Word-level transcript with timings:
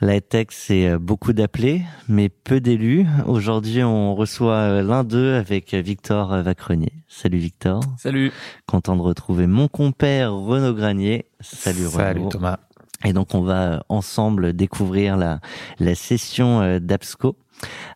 La 0.00 0.20
tech, 0.20 0.48
c'est 0.50 0.88
euh, 0.88 0.98
beaucoup 0.98 1.32
d'appelés, 1.32 1.82
mais 2.08 2.28
peu 2.28 2.60
d'élus. 2.60 3.06
Aujourd'hui, 3.26 3.82
on 3.84 4.14
reçoit 4.14 4.54
euh, 4.54 4.82
l'un 4.82 5.04
d'eux 5.04 5.34
avec 5.34 5.72
Victor 5.72 6.42
Vacrenier. 6.42 6.92
Salut 7.06 7.38
Victor. 7.38 7.80
Salut. 7.96 8.32
Content 8.66 8.96
de 8.96 9.02
retrouver 9.02 9.46
mon 9.46 9.68
compère 9.68 10.34
Renaud 10.34 10.74
Granier. 10.74 11.26
Salut 11.40 11.86
Renaud. 11.86 11.96
Salut 11.96 12.28
Thomas. 12.28 12.58
Et 13.04 13.12
donc, 13.12 13.34
on 13.34 13.42
va 13.42 13.72
euh, 13.74 13.78
ensemble 13.88 14.52
découvrir 14.52 15.16
la, 15.16 15.40
la 15.78 15.94
session 15.94 16.78
d'Absco 16.80 17.36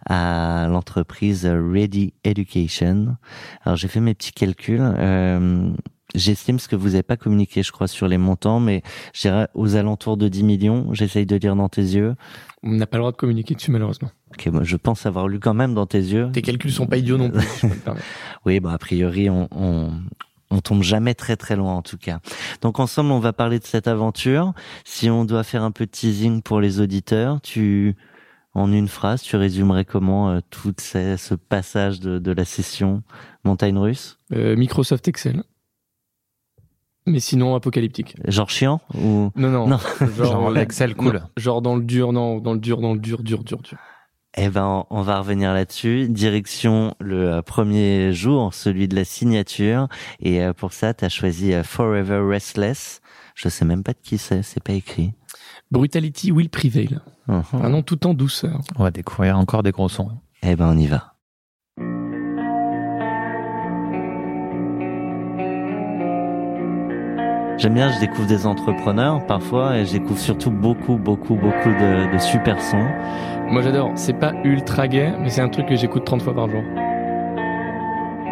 à 0.08 0.66
l'entreprise 0.68 1.46
Ready 1.46 2.14
Education. 2.24 3.16
Alors 3.64 3.76
j'ai 3.76 3.88
fait 3.88 4.00
mes 4.00 4.14
petits 4.14 4.32
calculs. 4.32 4.80
Euh, 4.80 5.70
J'estime 6.14 6.58
ce 6.58 6.68
que 6.68 6.76
vous 6.76 6.90
n'avez 6.90 7.02
pas 7.02 7.16
communiqué, 7.16 7.62
je 7.62 7.70
crois, 7.70 7.86
sur 7.86 8.08
les 8.08 8.16
montants, 8.16 8.60
mais 8.60 8.82
j'irai 9.12 9.46
aux 9.54 9.76
alentours 9.76 10.16
de 10.16 10.28
10 10.28 10.42
millions. 10.42 10.94
J'essaye 10.94 11.26
de 11.26 11.36
lire 11.36 11.54
dans 11.54 11.68
tes 11.68 11.82
yeux. 11.82 12.14
On 12.62 12.70
n'a 12.70 12.86
pas 12.86 12.96
le 12.96 13.02
droit 13.02 13.12
de 13.12 13.16
communiquer 13.16 13.54
dessus, 13.54 13.70
malheureusement. 13.70 14.10
Ok, 14.30 14.46
moi, 14.46 14.62
je 14.64 14.76
pense 14.76 15.04
avoir 15.04 15.28
lu 15.28 15.38
quand 15.38 15.54
même 15.54 15.74
dans 15.74 15.86
tes 15.86 15.98
yeux. 15.98 16.30
Tes 16.32 16.42
calculs 16.42 16.72
sont 16.72 16.86
pas 16.86 16.96
idiots 16.96 17.18
non 17.18 17.30
plus. 17.30 17.46
oui, 18.46 18.58
bah, 18.60 18.72
a 18.72 18.78
priori, 18.78 19.28
on, 19.28 19.48
on, 19.50 19.92
on 20.50 20.60
tombe 20.60 20.82
jamais 20.82 21.14
très 21.14 21.36
très 21.36 21.56
loin 21.56 21.74
en 21.74 21.82
tout 21.82 21.98
cas. 21.98 22.20
Donc 22.62 22.80
ensemble, 22.80 23.10
on 23.12 23.20
va 23.20 23.32
parler 23.32 23.58
de 23.58 23.64
cette 23.64 23.88
aventure. 23.88 24.52
Si 24.84 25.10
on 25.10 25.24
doit 25.24 25.44
faire 25.44 25.62
un 25.62 25.70
peu 25.70 25.86
de 25.86 25.90
teasing 25.90 26.42
pour 26.42 26.60
les 26.60 26.80
auditeurs, 26.80 27.40
tu 27.40 27.96
en 28.54 28.72
une 28.72 28.88
phrase, 28.88 29.22
tu 29.22 29.36
résumerais 29.36 29.84
comment 29.84 30.30
euh, 30.30 30.40
tout 30.50 30.74
ce 30.78 31.34
passage 31.34 32.00
de, 32.00 32.18
de, 32.18 32.32
la 32.32 32.44
session 32.44 33.02
montagne 33.44 33.78
russe? 33.78 34.18
Euh, 34.32 34.56
Microsoft 34.56 35.06
Excel. 35.06 35.42
Mais 37.08 37.20
sinon 37.20 37.54
apocalyptique. 37.54 38.14
Genre 38.26 38.50
chiant 38.50 38.80
ou 38.94 39.30
Non 39.36 39.50
non. 39.50 39.66
non. 39.66 39.78
Genre, 40.16 40.56
Excel 40.58 40.94
cool. 40.94 41.22
genre 41.36 41.62
dans 41.62 41.76
le 41.76 41.82
dur, 41.82 42.12
non, 42.12 42.38
dans 42.38 42.52
le 42.54 42.60
dur, 42.60 42.80
dans 42.80 42.92
le 42.94 43.00
dur, 43.00 43.22
dur, 43.22 43.42
dur, 43.44 43.58
dur. 43.62 43.78
Eh 44.36 44.48
ben, 44.50 44.84
on 44.90 45.02
va 45.02 45.18
revenir 45.18 45.52
là-dessus. 45.52 46.08
Direction 46.08 46.94
le 47.00 47.32
euh, 47.32 47.42
premier 47.42 48.12
jour, 48.12 48.54
celui 48.54 48.86
de 48.86 48.94
la 48.94 49.04
signature. 49.04 49.88
Et 50.20 50.40
pour 50.56 50.72
ça, 50.72 50.94
tu 50.94 51.04
as 51.04 51.08
choisi 51.08 51.52
Forever 51.64 52.20
Restless. 52.28 53.00
Je 53.34 53.48
sais 53.48 53.64
même 53.64 53.82
pas 53.82 53.92
de 53.92 53.98
qui 54.02 54.18
c'est, 54.18 54.42
c'est 54.42 54.62
pas 54.62 54.74
écrit. 54.74 55.12
Brutality 55.70 56.30
will 56.32 56.48
prevail. 56.50 56.98
Uh 57.28 57.32
-huh. 57.52 57.64
Un 57.64 57.70
nom 57.70 57.82
tout 57.82 58.06
en 58.06 58.14
douceur. 58.14 58.60
On 58.76 58.82
va 58.84 58.90
découvrir 58.90 59.36
encore 59.38 59.62
des 59.62 59.72
gros 59.72 59.88
sons. 59.88 60.10
Eh 60.42 60.56
ben, 60.56 60.68
on 60.74 60.78
y 60.78 60.86
va. 60.86 61.14
J'aime 67.58 67.74
bien, 67.74 67.90
je 67.90 67.98
découvre 67.98 68.28
des 68.28 68.46
entrepreneurs 68.46 69.26
parfois 69.26 69.76
et 69.78 69.84
je 69.84 69.92
découvre 69.92 70.20
surtout 70.20 70.52
beaucoup, 70.52 70.94
beaucoup, 70.94 71.34
beaucoup 71.34 71.70
de, 71.70 72.12
de 72.12 72.18
super 72.18 72.62
sons. 72.62 72.86
Moi 73.50 73.62
j'adore, 73.62 73.90
c'est 73.96 74.12
pas 74.12 74.32
ultra 74.44 74.86
gay, 74.86 75.12
mais 75.20 75.28
c'est 75.28 75.40
un 75.40 75.48
truc 75.48 75.66
que 75.66 75.74
j'écoute 75.74 76.04
30 76.04 76.22
fois 76.22 76.34
par 76.34 76.48
jour. 76.48 76.62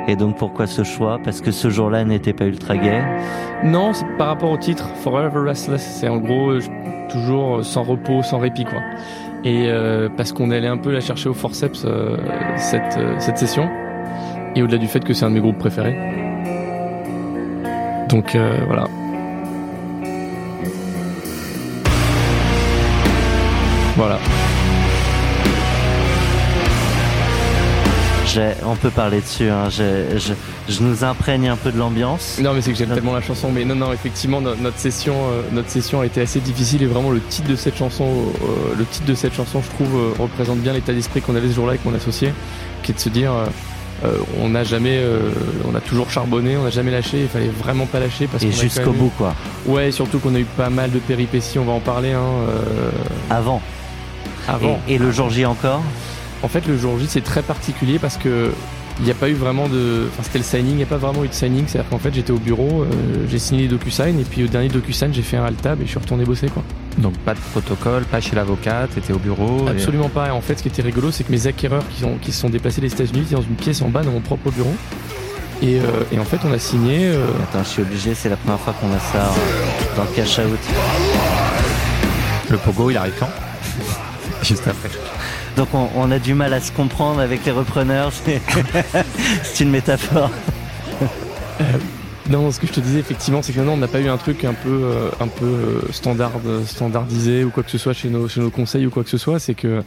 Et 0.06 0.14
donc 0.14 0.36
pourquoi 0.36 0.68
ce 0.68 0.84
choix? 0.84 1.18
Parce 1.24 1.40
que 1.40 1.50
ce 1.50 1.70
jour-là 1.70 2.04
n'était 2.04 2.34
pas 2.34 2.44
ultra 2.44 2.76
gay? 2.76 3.02
Non, 3.64 3.92
c'est 3.92 4.06
par 4.16 4.28
rapport 4.28 4.52
au 4.52 4.58
titre, 4.58 4.88
Forever 5.02 5.40
Restless. 5.40 5.82
C'est 5.82 6.08
en 6.08 6.18
gros 6.18 6.52
toujours 7.10 7.64
sans 7.64 7.82
repos, 7.82 8.22
sans 8.22 8.38
répit 8.38 8.64
quoi. 8.64 8.78
Et 9.42 9.66
euh, 9.66 10.08
parce 10.16 10.32
qu'on 10.32 10.52
allait 10.52 10.68
un 10.68 10.78
peu 10.78 10.92
la 10.92 11.00
chercher 11.00 11.28
au 11.28 11.34
forceps 11.34 11.84
euh, 11.84 12.16
cette, 12.56 12.96
euh, 12.96 13.16
cette 13.18 13.38
session. 13.38 13.68
Et 14.54 14.62
au-delà 14.62 14.78
du 14.78 14.86
fait 14.86 15.00
que 15.02 15.12
c'est 15.12 15.24
un 15.24 15.30
de 15.30 15.34
mes 15.34 15.40
groupes 15.40 15.58
préférés. 15.58 15.96
Donc 18.08 18.36
euh, 18.36 18.60
voilà. 18.66 18.84
Voilà. 23.96 24.18
on 28.64 28.76
peut 28.76 28.90
parler 28.90 29.20
dessus. 29.20 29.48
Hein. 29.48 29.68
Je, 29.70 30.18
je, 30.18 30.32
je, 30.68 30.82
nous 30.82 31.04
imprègne 31.04 31.48
un 31.48 31.56
peu 31.56 31.72
de 31.72 31.78
l'ambiance. 31.78 32.38
Non, 32.40 32.52
mais 32.52 32.60
c'est 32.60 32.72
que 32.72 32.78
j'aime 32.78 32.90
tellement 32.90 33.14
la 33.14 33.20
chanson. 33.20 33.50
Mais 33.52 33.64
non, 33.64 33.74
non, 33.74 33.92
effectivement, 33.92 34.40
notre 34.40 34.78
session, 34.78 35.14
euh, 35.14 35.42
notre 35.52 35.70
session 35.70 36.00
a 36.00 36.06
été 36.06 36.20
assez 36.20 36.40
difficile 36.40 36.82
et 36.82 36.86
vraiment 36.86 37.10
le 37.10 37.20
titre 37.20 37.48
de 37.48 37.56
cette 37.56 37.76
chanson, 37.76 38.04
euh, 38.04 38.74
le 38.76 38.84
titre 38.84 39.06
de 39.06 39.14
cette 39.14 39.34
chanson, 39.34 39.62
je 39.62 39.70
trouve, 39.70 39.96
euh, 39.96 40.22
représente 40.22 40.58
bien 40.58 40.72
l'état 40.72 40.92
d'esprit 40.92 41.22
qu'on 41.22 41.36
avait 41.36 41.48
ce 41.48 41.54
jour-là 41.54 41.72
avec 41.72 41.84
mon 41.84 41.94
associé, 41.94 42.32
qui 42.82 42.92
est 42.92 42.94
de 42.94 43.00
se 43.00 43.08
dire. 43.08 43.32
on 44.40 44.50
n'a 44.50 44.62
jamais, 44.62 45.00
on 45.64 45.74
a 45.74 45.80
toujours 45.80 46.10
charbonné, 46.10 46.56
on 46.56 46.64
n'a 46.64 46.70
jamais 46.70 46.90
lâché. 46.90 47.22
Il 47.22 47.28
fallait 47.28 47.48
vraiment 47.48 47.86
pas 47.86 47.98
lâcher 47.98 48.26
parce 48.26 48.42
et 48.42 48.52
jusqu'au 48.52 48.92
bout 48.92 49.12
quoi. 49.16 49.34
Ouais, 49.66 49.90
surtout 49.90 50.18
qu'on 50.18 50.34
a 50.34 50.38
eu 50.38 50.44
pas 50.44 50.70
mal 50.70 50.90
de 50.90 50.98
péripéties. 50.98 51.58
On 51.58 51.64
va 51.64 51.72
en 51.72 51.80
parler. 51.80 52.12
Hein, 52.12 52.22
Avant. 53.30 53.62
Avant. 54.48 54.80
Et, 54.88 54.94
et 54.94 54.98
le 54.98 55.10
jour 55.10 55.30
J 55.30 55.44
encore. 55.46 55.82
En 56.42 56.48
fait, 56.48 56.66
le 56.66 56.76
jour 56.76 56.98
J, 56.98 57.06
c'est 57.08 57.24
très 57.24 57.42
particulier 57.42 57.98
parce 57.98 58.16
que 58.16 58.50
il 58.98 59.04
n'y 59.04 59.10
a 59.10 59.14
pas 59.14 59.28
eu 59.28 59.34
vraiment 59.34 59.68
de. 59.68 60.06
Enfin, 60.08 60.22
c'était 60.22 60.38
le 60.38 60.44
signing, 60.44 60.72
il 60.72 60.76
n'y 60.76 60.82
a 60.82 60.86
pas 60.86 60.96
vraiment 60.96 61.22
eu 61.22 61.28
de 61.28 61.34
signing. 61.34 61.64
C'est-à-dire 61.66 61.90
qu'en 61.90 61.98
fait, 61.98 62.14
j'étais 62.14 62.30
au 62.30 62.38
bureau, 62.38 62.82
euh, 62.82 62.86
j'ai 63.28 63.38
signé 63.38 63.62
les 63.62 63.68
DocuSign, 63.68 64.18
et 64.18 64.24
puis 64.24 64.44
au 64.44 64.46
dernier 64.46 64.68
DocuSign, 64.68 65.12
j'ai 65.12 65.22
fait 65.22 65.36
un 65.36 65.44
alt-tab 65.44 65.80
et 65.82 65.84
je 65.84 65.90
suis 65.90 65.98
retourné 65.98 66.24
bosser, 66.24 66.48
quoi. 66.48 66.62
Donc, 66.98 67.16
pas 67.18 67.34
de 67.34 67.40
protocole, 67.52 68.04
pas 68.04 68.22
chez 68.22 68.34
l'avocat, 68.34 68.88
t'étais 68.92 69.12
au 69.12 69.18
bureau 69.18 69.66
Absolument 69.68 70.08
pas. 70.08 70.28
Et 70.28 70.30
en 70.30 70.40
fait, 70.40 70.56
ce 70.56 70.62
qui 70.62 70.68
était 70.68 70.82
rigolo, 70.82 71.10
c'est 71.10 71.24
que 71.24 71.32
mes 71.32 71.46
acquéreurs 71.46 71.86
qui, 71.90 72.00
sont, 72.00 72.14
qui 72.22 72.32
se 72.32 72.40
sont 72.40 72.48
déplacés 72.48 72.80
des 72.80 72.90
États-Unis 72.90 73.20
étaient 73.20 73.34
dans 73.34 73.42
une 73.42 73.56
pièce 73.56 73.82
en 73.82 73.88
bas 73.88 74.02
dans 74.02 74.12
mon 74.12 74.20
propre 74.20 74.50
bureau. 74.50 74.74
Et, 75.62 75.78
euh, 75.78 75.82
et 76.10 76.18
en 76.18 76.24
fait, 76.24 76.38
on 76.44 76.52
a 76.52 76.58
signé. 76.58 77.08
Euh... 77.08 77.26
Attends, 77.42 77.64
je 77.64 77.68
suis 77.68 77.82
obligé, 77.82 78.14
c'est 78.14 78.30
la 78.30 78.36
première 78.36 78.60
fois 78.60 78.74
qu'on 78.80 78.92
a 78.94 78.98
ça 78.98 79.30
dans 79.94 80.04
le 80.04 80.16
cash 80.16 80.38
out. 80.38 80.58
Le 82.48 82.56
pogo, 82.56 82.90
il 82.90 82.96
arrive 82.96 83.14
quand? 83.18 83.28
Juste 84.42 84.66
après. 84.66 84.90
Donc 85.56 85.68
on, 85.72 85.88
on, 85.94 86.10
a 86.10 86.18
du 86.18 86.34
mal 86.34 86.52
à 86.52 86.60
se 86.60 86.70
comprendre 86.72 87.20
avec 87.20 87.44
les 87.44 87.52
repreneurs. 87.52 88.12
C'est 89.42 89.64
une 89.64 89.70
métaphore. 89.70 90.30
Euh, 91.60 91.64
non, 92.28 92.50
ce 92.50 92.58
que 92.58 92.66
je 92.66 92.72
te 92.72 92.80
disais 92.80 92.98
effectivement, 92.98 93.40
c'est 93.40 93.52
que 93.52 93.60
non, 93.60 93.74
on 93.74 93.76
n'a 93.76 93.88
pas 93.88 94.00
eu 94.00 94.08
un 94.08 94.16
truc 94.16 94.44
un 94.44 94.52
peu, 94.52 94.68
euh, 94.82 95.10
un 95.20 95.28
peu 95.28 95.44
euh, 95.44 95.92
standard, 95.92 96.32
standardisé 96.66 97.44
ou 97.44 97.50
quoi 97.50 97.62
que 97.62 97.70
ce 97.70 97.78
soit 97.78 97.92
chez 97.92 98.08
nos, 98.08 98.28
chez 98.28 98.40
nos 98.40 98.50
conseils 98.50 98.84
ou 98.86 98.90
quoi 98.90 99.04
que 99.04 99.10
ce 99.10 99.18
soit. 99.18 99.38
C'est 99.38 99.54
que 99.54 99.82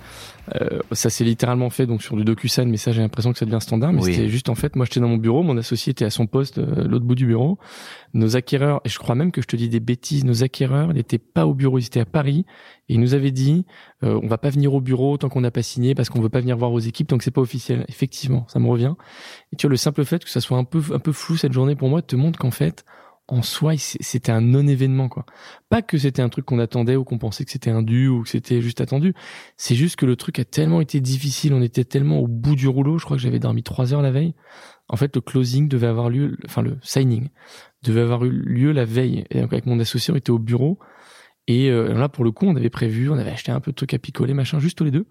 euh, 0.56 0.80
ça 0.92 1.10
s'est 1.10 1.24
littéralement 1.24 1.70
fait 1.70 1.86
donc 1.86 2.02
sur 2.02 2.16
du 2.16 2.24
DocuSign, 2.24 2.70
mais 2.70 2.78
ça 2.78 2.92
j'ai 2.92 3.02
l'impression 3.02 3.32
que 3.32 3.38
ça 3.38 3.46
devient 3.46 3.62
standard. 3.62 3.94
Mais 3.94 4.02
oui. 4.02 4.14
c'était 4.14 4.30
juste 4.30 4.50
en 4.50 4.56
fait, 4.56 4.76
moi 4.76 4.86
j'étais 4.86 5.00
dans 5.00 5.08
mon 5.08 5.18
bureau, 5.18 5.44
mon 5.44 5.58
associé 5.58 5.92
était 5.92 6.06
à 6.06 6.10
son 6.10 6.28
poste, 6.28 6.58
euh, 6.58 6.88
l'autre 6.88 7.06
bout 7.06 7.16
du 7.16 7.26
bureau. 7.26 7.58
Nos 8.14 8.36
acquéreurs, 8.36 8.82
et 8.86 8.90
je 8.90 8.98
crois 8.98 9.16
même 9.16 9.32
que 9.32 9.42
je 9.42 9.48
te 9.48 9.56
dis 9.56 9.70
des 9.70 9.80
bêtises, 9.80 10.26
nos 10.26 10.44
acquéreurs 10.44 10.94
n'étaient 10.94 11.20
pas 11.20 11.46
au 11.46 11.54
bureau, 11.54 11.78
ils 11.78 11.86
étaient 11.86 12.00
à 12.00 12.06
Paris 12.06 12.46
et 12.88 12.96
ils 12.96 13.00
nous 13.00 13.14
avaient 13.14 13.32
dit 13.32 13.66
euh, 14.04 14.20
on 14.24 14.28
va 14.28 14.38
pas 14.38 14.50
venir 14.50 14.74
au 14.74 14.82
bureau 14.82 15.18
tant 15.18 15.30
qu'on 15.30 15.42
n'a 15.42 15.52
pas 15.52 15.62
signé 15.62 15.94
parce 15.94 16.10
qu'on 16.10 16.22
veut 16.22 16.30
pas 16.30 16.42
venir 16.42 16.58
voir 16.58 16.72
vos 16.72 16.80
équipes 16.80 17.10
donc 17.10 17.24
c'est 17.24 17.32
pas 17.32 17.42
officiel. 17.42 17.86
Effectivement, 17.88 18.46
ça 18.48 18.60
me 18.60 18.68
revient. 18.68 18.96
Et 19.54 19.56
tu 19.56 19.68
vois 19.68 19.72
le 19.72 19.78
simple 19.78 20.04
fait 20.06 20.24
que 20.24 20.30
ça 20.30 20.42
soit 20.42 20.58
un 20.58 20.64
peu 20.64 20.82
un 20.94 21.00
peu 21.00 21.12
flou 21.12 21.38
cette 21.38 21.54
journée 21.54 21.76
pour 21.76 21.90
moi 21.90 22.02
te 22.02 22.16
montre 22.16 22.40
qu'en 22.40 22.52
fait 22.52 22.86
en 23.34 23.42
soi, 23.42 23.74
c'était 23.78 24.32
un 24.32 24.42
non-événement, 24.42 25.10
quoi. 25.10 25.26
Pas 25.70 25.82
que 25.82 25.98
c'était 25.98 26.22
un 26.22 26.30
truc 26.30 26.46
qu'on 26.46 26.60
attendait 26.60 26.96
ou 26.96 27.04
qu'on 27.04 27.18
pensait 27.18 27.46
que 27.46 27.52
c'était 27.52 27.70
un 27.70 27.84
ou 27.84 28.24
que 28.24 28.30
c'était 28.30 28.62
juste 28.62 28.82
attendu. 28.82 29.14
C'est 29.58 29.76
juste 29.76 29.96
que 29.96 30.06
le 30.06 30.16
truc 30.16 30.40
a 30.40 30.46
tellement 30.46 30.82
été 30.82 31.00
difficile, 31.02 31.54
on 31.54 31.62
était 31.62 31.84
tellement 31.84 32.20
au 32.20 32.28
bout 32.28 32.56
du 32.56 32.68
rouleau. 32.68 32.98
Je 32.98 33.06
crois 33.06 33.18
que 33.18 33.24
j'avais 33.24 33.40
dormi 33.40 33.64
trois 33.64 33.94
heures 33.94 34.02
la 34.02 34.12
veille. 34.12 34.34
En 34.88 34.96
fait, 34.96 35.16
le 35.16 35.22
closing 35.22 35.68
devait 35.68 35.88
avoir 35.88 36.10
lieu, 36.10 36.38
enfin 36.46 36.62
le 36.62 36.78
signing 36.82 37.30
devait 37.84 38.02
avoir 38.02 38.26
eu 38.26 38.32
lieu 38.32 38.72
la 38.72 38.86
veille. 38.86 39.26
Et 39.30 39.42
donc 39.42 39.54
avec 39.54 39.66
mon 39.66 39.80
associé, 39.80 40.14
on 40.14 40.18
était 40.18 40.32
au 40.32 40.40
bureau. 40.40 40.80
Et 41.48 41.70
euh, 41.70 41.94
là, 41.94 42.10
pour 42.10 42.24
le 42.24 42.32
coup, 42.32 42.46
on 42.46 42.56
avait 42.56 42.70
prévu, 42.70 43.10
on 43.10 43.18
avait 43.18 43.32
acheté 43.32 43.52
un 43.52 43.60
peu 43.60 43.72
de 43.72 43.76
trucs 43.76 43.94
à 43.94 44.00
picoler, 44.00 44.34
machin, 44.34 44.60
juste 44.60 44.78
tous 44.78 44.84
les 44.84 44.92
deux. 44.92 45.08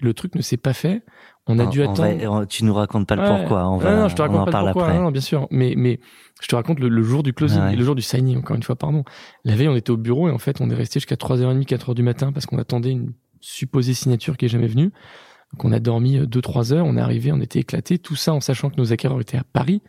Le 0.00 0.14
truc 0.14 0.34
ne 0.36 0.42
s'est 0.42 0.56
pas 0.56 0.72
fait. 0.74 1.02
On 1.46 1.58
a 1.58 1.64
on, 1.64 1.70
dû 1.70 1.80
on 1.82 1.90
attendre. 1.92 2.38
Va, 2.40 2.46
tu 2.46 2.64
nous 2.64 2.74
racontes 2.74 3.06
pas 3.08 3.16
le 3.16 3.22
Ouais. 3.22 3.38
pourquoi. 3.38 3.68
On 3.68 3.78
va, 3.78 3.94
non, 3.94 4.02
non, 4.02 4.08
je 4.08 4.14
te 4.14 4.22
on 4.22 4.26
raconte 4.30 4.50
pas 4.52 4.60
le 4.62 4.72
pourquoi. 4.72 4.92
Non, 4.94 5.02
non, 5.04 5.10
bien 5.10 5.20
sûr. 5.20 5.48
Mais, 5.50 5.74
mais 5.76 5.98
je 6.40 6.46
te 6.46 6.54
raconte 6.54 6.78
le, 6.78 6.88
le 6.88 7.02
jour 7.02 7.22
du 7.22 7.32
closing 7.32 7.60
Ouais. 7.62 7.74
le 7.76 7.84
jour 7.84 7.94
du 7.94 8.02
signing, 8.02 8.38
encore 8.38 8.54
une 8.56 8.62
fois, 8.62 8.76
pardon. 8.76 9.02
La 9.44 9.56
veille, 9.56 9.68
on 9.68 9.74
était 9.74 9.90
au 9.90 9.96
bureau 9.96 10.28
et 10.28 10.30
en 10.30 10.38
fait, 10.38 10.60
on 10.60 10.68
est 10.70 10.74
resté 10.74 11.00
jusqu'à 11.00 11.16
3h30, 11.16 11.64
4h 11.66 11.94
du 11.94 12.02
matin 12.02 12.32
parce 12.32 12.46
qu'on 12.46 12.58
attendait 12.58 12.90
une 12.90 13.12
supposée 13.40 13.94
signature 13.94 14.36
qui 14.36 14.44
est 14.44 14.48
jamais 14.48 14.66
venue. 14.68 14.92
Donc, 15.54 15.64
on 15.64 15.72
a 15.72 15.80
dormi 15.80 16.18
2-3 16.20 16.74
heures, 16.74 16.84
on 16.86 16.96
est 16.96 17.00
arrivé, 17.00 17.32
on 17.32 17.40
était 17.40 17.60
éclaté. 17.60 17.98
Tout 17.98 18.16
ça 18.16 18.34
en 18.34 18.40
sachant 18.40 18.68
que 18.70 18.76
nos 18.76 18.92
acquéreurs 18.92 19.20
étaient 19.20 19.38
à 19.38 19.44
Paris. 19.52 19.80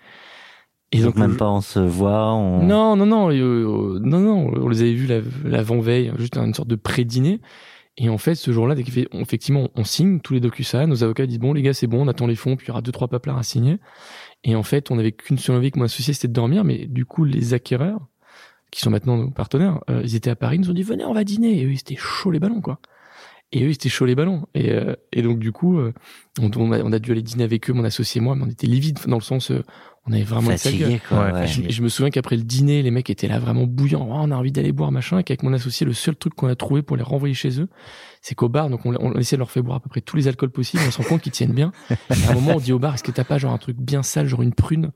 Et 0.92 1.02
donc, 1.04 1.18
même 1.18 1.36
pas 1.38 1.50
on 1.52 1.62
se 1.62 1.78
voit. 1.80 2.34
On... 2.34 2.64
non, 2.66 2.96
non, 2.96 3.06
non, 3.06 3.30
euh, 3.30 3.34
euh, 3.36 4.00
non, 4.02 4.20
non, 4.20 4.52
on 4.56 4.70
les 4.70 4.82
avait 4.82 4.94
vus 4.94 5.06
la- 5.06 5.20
l'avant-veille, 5.44 6.12
juste 6.18 6.36
une 6.38 6.54
sorte 6.56 6.68
de 6.70 6.76
pré-dîner. 6.76 7.42
Et 8.02 8.08
en 8.08 8.18
fait, 8.18 8.36
ce 8.36 8.52
jour-là, 8.52 8.76
effectivement, 8.78 9.70
on 9.76 9.84
signe 9.84 10.22
tous 10.22 10.34
les 10.34 10.40
DocuSign, 10.40 10.88
nos 10.88 11.04
avocats 11.04 11.26
disent 11.26 11.38
bon 11.38 11.52
les 11.52 11.62
gars, 11.62 11.74
c'est 11.74 11.86
bon, 11.86 12.06
on 12.06 12.08
attend 12.08 12.28
les 12.28 12.36
fonds, 12.36 12.56
puis 12.56 12.68
il 12.68 12.70
y 12.70 12.72
aura 12.72 12.82
deux 12.82 12.94
trois 12.94 13.10
paplards 13.10 13.38
à 13.38 13.44
signer. 13.44 13.78
Et 14.46 14.56
en 14.56 14.64
fait, 14.64 14.90
on 14.90 14.96
n'avait 14.96 15.12
qu'une 15.12 15.38
seule 15.38 15.58
envie 15.58 15.70
que 15.70 15.78
mon 15.78 15.86
associé, 15.86 16.14
c'était 16.14 16.30
de 16.30 16.34
dormir, 16.34 16.64
mais 16.64 16.88
du 16.88 17.06
coup, 17.06 17.26
les 17.26 17.54
acquéreurs, 17.54 18.00
qui 18.72 18.80
sont 18.80 18.90
maintenant 18.90 19.18
nos 19.18 19.32
partenaires, 19.32 19.82
euh, 19.90 20.02
ils 20.06 20.16
étaient 20.16 20.30
à 20.30 20.38
Paris, 20.38 20.56
ils 20.56 20.62
nous 20.62 20.70
ont 20.70 20.74
dit 20.74 20.84
venez, 20.84 21.04
on 21.04 21.14
va 21.14 21.26
dîner. 21.26 21.60
Et 21.60 21.66
eux, 21.66 21.72
ils 21.72 21.80
étaient 21.80 21.98
chauds 21.98 22.32
les 22.32 22.40
ballons, 22.40 22.62
quoi. 22.62 22.80
Et 23.52 23.64
eux, 23.64 23.70
ils 23.70 23.74
étaient 23.74 23.90
chauds 23.90 24.06
les 24.06 24.16
ballons. 24.16 24.48
Et, 24.54 24.72
euh, 24.72 24.96
et 25.12 25.22
donc, 25.22 25.40
du 25.40 25.52
coup, 25.52 25.80
euh, 25.80 25.94
on, 26.40 26.52
on 26.56 26.72
a, 26.72 26.82
on 26.82 26.92
a 26.92 27.00
dû 27.00 27.12
aller 27.12 27.24
dîner 27.24 27.44
avec 27.44 27.70
eux, 27.70 27.74
mon 27.74 27.84
associé 27.84 28.22
et 28.22 28.24
moi, 28.24 28.36
mais 28.36 28.44
on 28.46 28.50
était 28.50 28.68
livides, 28.68 29.00
dans 29.08 29.18
le 29.18 29.24
sens, 29.24 29.50
euh, 29.50 29.64
on 30.06 30.14
avait 30.14 30.24
vraiment. 30.24 30.52
Fatigué, 30.52 31.02
quoi. 31.08 31.32
Ouais. 31.32 31.48
Je, 31.48 31.64
je 31.68 31.82
me 31.82 31.90
souviens 31.90 32.12
qu'après 32.12 32.36
le 32.38 32.44
dîner, 32.44 32.84
les 32.84 32.92
mecs 32.92 33.10
étaient 33.10 33.28
là 33.28 33.40
vraiment 33.40 33.66
bouillants. 33.66 34.08
Oh, 34.08 34.16
on 34.18 34.32
a 34.32 34.36
envie 34.36 34.52
d'aller 34.52 34.72
boire, 34.72 34.92
machin. 34.92 35.18
Et 35.18 35.24
qu'avec 35.24 35.42
mon 35.42 35.54
associé, 35.54 35.86
le 35.86 35.94
seul 35.94 36.16
truc 36.16 36.36
qu'on 36.36 36.48
a 36.48 36.56
trouvé 36.56 36.84
pour 36.84 36.96
les 36.96 37.04
renvoyer 37.04 37.34
chez 37.34 37.60
eux, 37.60 37.70
c'est 38.22 38.36
qu'au 38.36 38.50
bar, 38.50 38.70
donc 38.70 38.86
on, 38.86 38.96
on 39.00 39.16
essaie 39.16 39.36
de 39.36 39.40
leur 39.40 39.50
faire 39.50 39.64
boire 39.64 39.78
à 39.78 39.80
peu 39.80 39.90
près 39.90 40.02
tous 40.02 40.16
les 40.16 40.28
alcools 40.28 40.52
possibles. 40.52 40.84
On 40.88 40.92
se 40.92 41.00
rend 41.00 41.06
compte 41.06 41.22
qu'ils 41.22 41.32
tiennent 41.32 41.54
bien. 41.54 41.72
Et 41.90 42.24
à 42.28 42.32
un 42.32 42.34
moment, 42.36 42.54
on 42.56 42.60
dit 42.60 42.72
au 42.72 42.80
bar, 42.80 42.94
est-ce 42.94 43.04
que 43.04 43.12
t'as 43.12 43.24
pas 43.24 43.40
genre 43.40 43.54
un 43.54 43.58
truc 43.58 43.78
bien 43.78 44.04
sale, 44.04 44.28
genre 44.28 44.44
une 44.44 44.54
prune 44.54 44.92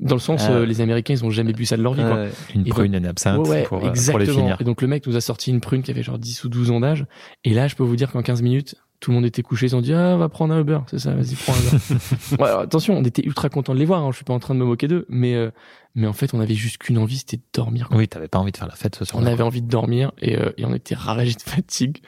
Dans 0.00 0.14
le 0.16 0.20
sens, 0.20 0.42
Ah. 0.48 0.52
euh, 0.52 0.66
les 0.66 0.80
Américains, 0.80 1.14
ils 1.14 1.24
ont 1.24 1.30
jamais 1.30 1.52
bu 1.52 1.64
ça 1.66 1.76
de 1.76 1.82
leur 1.82 1.92
vie. 1.94 2.02
quoi. 2.02 2.26
Une 2.54 2.66
Et 2.66 2.70
prune, 2.70 2.94
une 2.94 3.06
absinthe 3.06 3.46
Ouais, 3.46 3.64
pour, 3.64 3.78
euh, 3.78 3.80
pour 3.80 3.88
exactement. 3.90 4.18
les 4.18 4.26
finir. 4.26 4.56
Et 4.60 4.64
donc 4.64 4.82
le 4.82 4.88
mec 4.88 5.06
nous 5.06 5.16
a 5.16 5.20
sorti 5.20 5.50
une 5.50 5.60
prune 5.60 5.82
qui 5.82 5.90
avait 5.90 6.02
genre 6.02 6.18
10 6.18 6.44
ou 6.44 6.48
12 6.48 6.70
ans 6.70 6.80
d'âge. 6.80 7.06
Et 7.44 7.52
là, 7.54 7.68
je 7.68 7.76
peux 7.76 7.84
vous 7.84 7.96
dire 7.96 8.10
qu'en 8.10 8.22
15 8.22 8.42
minutes, 8.42 8.76
tout 9.00 9.10
le 9.12 9.14
monde 9.14 9.24
était 9.24 9.42
couché. 9.42 9.64
Ils 9.66 9.74
ont 9.76 9.80
dit, 9.80 9.94
ah, 9.94 10.12
on 10.14 10.18
va 10.18 10.28
prendre 10.28 10.52
un 10.54 10.60
Uber. 10.60 10.80
C'est 10.88 10.98
ça, 10.98 11.12
vas-y, 11.14 11.34
prends 11.34 11.54
un 11.54 11.56
Uber. 11.56 11.78
ouais, 12.42 12.48
alors, 12.48 12.60
attention, 12.60 12.96
on 12.98 13.04
était 13.04 13.22
ultra 13.24 13.48
contents 13.48 13.72
de 13.74 13.78
les 13.78 13.86
voir. 13.86 14.02
Hein. 14.02 14.08
Je 14.10 14.16
suis 14.16 14.24
pas 14.26 14.34
en 14.34 14.38
train 14.40 14.54
de 14.54 14.60
me 14.60 14.64
moquer 14.66 14.88
d'eux. 14.88 15.06
Mais, 15.08 15.34
euh, 15.34 15.50
mais 15.94 16.06
en 16.06 16.12
fait, 16.12 16.34
on 16.34 16.40
avait 16.40 16.54
juste 16.54 16.76
qu'une 16.76 16.98
envie, 16.98 17.16
c'était 17.16 17.38
de 17.38 17.42
dormir. 17.54 17.88
quoi. 17.88 17.96
Oui, 17.96 18.08
t'avais 18.08 18.28
pas 18.28 18.38
envie 18.38 18.52
de 18.52 18.58
faire 18.58 18.68
la 18.68 18.74
fête 18.74 18.96
ce 18.96 19.04
On 19.04 19.06
soir-là. 19.06 19.30
avait 19.30 19.42
envie 19.42 19.62
de 19.62 19.68
dormir 19.70 20.12
et, 20.20 20.36
euh, 20.38 20.50
et 20.58 20.66
on 20.66 20.74
était 20.74 20.94
ravagés 20.94 21.32
de 21.34 21.40
fatigue. 21.40 22.02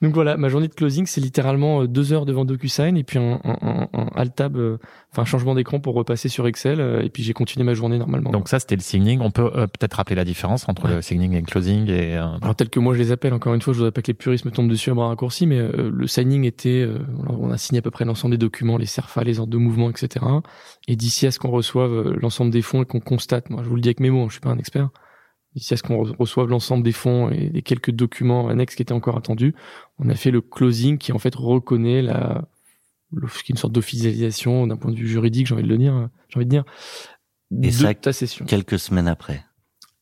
Donc 0.00 0.14
voilà, 0.14 0.38
ma 0.38 0.48
journée 0.48 0.68
de 0.68 0.74
closing, 0.74 1.04
c'est 1.06 1.20
littéralement 1.20 1.82
euh, 1.82 1.86
deux 1.86 2.14
heures 2.14 2.24
devant 2.24 2.46
DocuSign 2.46 2.96
et 2.96 3.04
puis 3.04 3.18
un, 3.18 3.40
un, 3.44 3.58
un, 3.60 3.88
un 3.92 4.06
alt 4.16 4.34
tab, 4.34 4.56
euh, 4.56 4.78
enfin 5.10 5.24
changement 5.24 5.54
d'écran 5.54 5.80
pour 5.80 5.94
repasser 5.94 6.28
sur 6.28 6.46
Excel 6.46 6.80
euh, 6.80 7.02
et 7.02 7.08
puis 7.08 7.22
j'ai 7.22 7.32
continué 7.32 7.64
ma 7.64 7.72
journée 7.74 7.96
normalement. 7.98 8.30
Donc 8.30 8.48
ça, 8.48 8.58
c'était 8.60 8.76
le 8.76 8.82
signing. 8.82 9.20
On 9.20 9.30
peut 9.30 9.50
euh, 9.54 9.66
peut-être 9.66 9.94
rappeler 9.94 10.16
la 10.16 10.24
différence 10.24 10.68
entre 10.68 10.84
Ouais. 10.84 10.96
le 10.96 11.02
signing 11.02 11.32
et 11.32 11.40
le 11.40 11.46
closing. 11.46 11.88
Et, 11.88 12.16
euh, 12.16 12.26
Alors 12.42 12.54
tel 12.54 12.68
que 12.68 12.78
moi 12.78 12.92
je 12.94 12.98
les 12.98 13.10
appelle, 13.10 13.32
encore 13.32 13.54
une 13.54 13.62
fois, 13.62 13.72
je 13.72 13.78
voudrais 13.78 13.90
pas 13.92 14.02
que 14.02 14.08
les 14.08 14.14
puristes 14.14 14.44
me 14.44 14.50
tombent 14.50 14.68
dessus 14.68 14.90
à 14.90 14.94
bras 14.94 15.08
raccourcis, 15.08 15.46
mais 15.46 15.58
euh, 15.58 15.90
le 15.92 16.06
signing 16.06 16.44
était, 16.44 16.82
euh, 16.82 16.98
on 17.28 17.50
a 17.50 17.56
signé 17.56 17.78
à 17.78 17.82
peu 17.82 17.90
près 17.90 18.04
l'ensemble 18.04 18.32
des 18.32 18.38
documents, 18.38 18.76
les 18.76 18.86
CERFA, 18.86 19.24
les 19.24 19.40
ordres 19.40 19.52
de 19.52 19.58
mouvement, 19.58 19.88
etc. 19.90 20.24
Et 20.88 20.94
d'ici 20.96 21.26
à 21.26 21.30
ce 21.30 21.38
qu'on 21.38 21.50
reçoive 21.50 21.90
euh, 21.92 22.16
l'ensemble 22.20 22.50
des 22.50 22.62
fonds 22.62 22.82
et 22.82 22.86
qu'on 22.86 23.00
constate, 23.00 23.48
moi 23.50 23.62
je 23.64 23.68
vous 23.68 23.76
le 23.76 23.80
dis 23.80 23.88
avec 23.88 24.00
mes 24.00 24.10
mots, 24.10 24.24
hein, 24.24 24.26
je 24.28 24.32
suis 24.34 24.40
pas 24.40 24.50
un 24.50 24.58
expert, 24.58 24.90
d'ici 25.54 25.72
à 25.72 25.78
ce 25.78 25.82
qu'on 25.82 26.04
re- 26.04 26.14
reçoive 26.18 26.48
l'ensemble 26.50 26.84
des 26.84 26.92
fonds 26.92 27.30
et 27.30 27.48
des 27.48 27.62
quelques 27.62 27.90
documents 27.92 28.48
annexes 28.48 28.74
qui 28.74 28.82
étaient 28.82 28.92
encore 28.92 29.16
attendus, 29.16 29.54
on 29.98 30.08
a 30.10 30.14
fait 30.14 30.30
le 30.30 30.42
closing 30.42 30.98
qui 30.98 31.12
en 31.12 31.18
fait 31.18 31.34
reconnaît 31.34 32.02
la, 32.02 32.44
une 33.48 33.56
sorte 33.56 33.72
d'officialisation 33.72 34.66
d'un 34.66 34.76
point 34.76 34.90
de 34.90 34.96
vue 34.96 35.08
juridique, 35.08 35.46
j'ai 35.46 35.54
envie 35.54 35.62
de 35.62 35.68
le 35.68 35.78
dire, 35.78 36.08
j'ai 36.28 36.36
envie 36.36 36.46
de 36.46 36.50
dire, 36.50 36.64
Et 37.50 37.68
de 37.68 37.70
ça, 37.70 37.94
ta 37.94 38.12
session. 38.12 38.44
Quelques 38.44 38.78
semaines 38.78 39.08
après. 39.08 39.44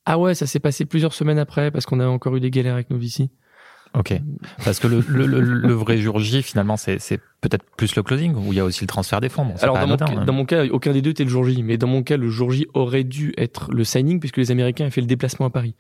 Ah 0.05 0.19
ouais, 0.19 0.35
ça 0.35 0.47
s'est 0.47 0.61
passé 0.61 0.85
plusieurs 0.85 1.12
semaines 1.12 1.38
après 1.38 1.70
parce 1.70 1.85
qu'on 1.85 2.00
a 2.00 2.06
encore 2.06 2.37
eu 2.37 2.41
des 2.41 2.50
galères 2.50 2.75
avec 2.75 2.91
nos 2.91 2.99
VC. 2.99 3.31
Ok. 3.96 4.20
Parce 4.64 4.78
que 4.78 4.87
le, 4.87 5.04
le, 5.08 5.26
le, 5.26 5.40
le 5.40 5.72
vrai 5.75 5.98
jour 5.98 6.19
J, 6.19 6.43
finalement, 6.43 6.76
c'est 6.76 6.98
peut-être 7.40 7.64
plus 7.76 7.94
le 7.96 8.02
closing 8.02 8.34
où 8.34 8.52
il 8.52 8.56
y 8.56 8.60
a 8.60 8.64
aussi 8.64 8.82
le 8.82 8.87
transfert 8.87 9.20
des 9.20 9.28
fonds. 9.28 9.44
Bon, 9.44 9.54
Alors 9.60 9.75
pas 9.75 9.81
dans 9.82 9.87
mon, 9.87 9.94
anodin, 9.94 10.06
cas, 10.06 10.20
hein. 10.20 10.25
dans 10.25 10.32
mon 10.32 10.44
cas, 10.44 10.66
aucun 10.66 10.93
des 10.93 11.02
deux 11.02 11.10
était 11.10 11.25
le 11.25 11.31
jour 11.31 11.44
J, 11.44 11.62
mais 11.62 11.76
dans 11.76 11.87
mon 11.87 12.02
cas, 12.02 12.16
le 12.16 12.28
jour 12.28 12.50
J 12.50 12.66
aurait 12.75 13.04
dû 13.04 13.34
être 13.37 13.70
le 13.72 13.84
signing 13.84 14.20
puisque 14.20 14.38
les 14.38 14.50
Américains 14.50 14.84
avaient 14.84 14.90
fait 14.90 15.00
le 15.00 15.06
déplacement 15.06 15.46
à 15.46 15.50
Paris. 15.50 15.75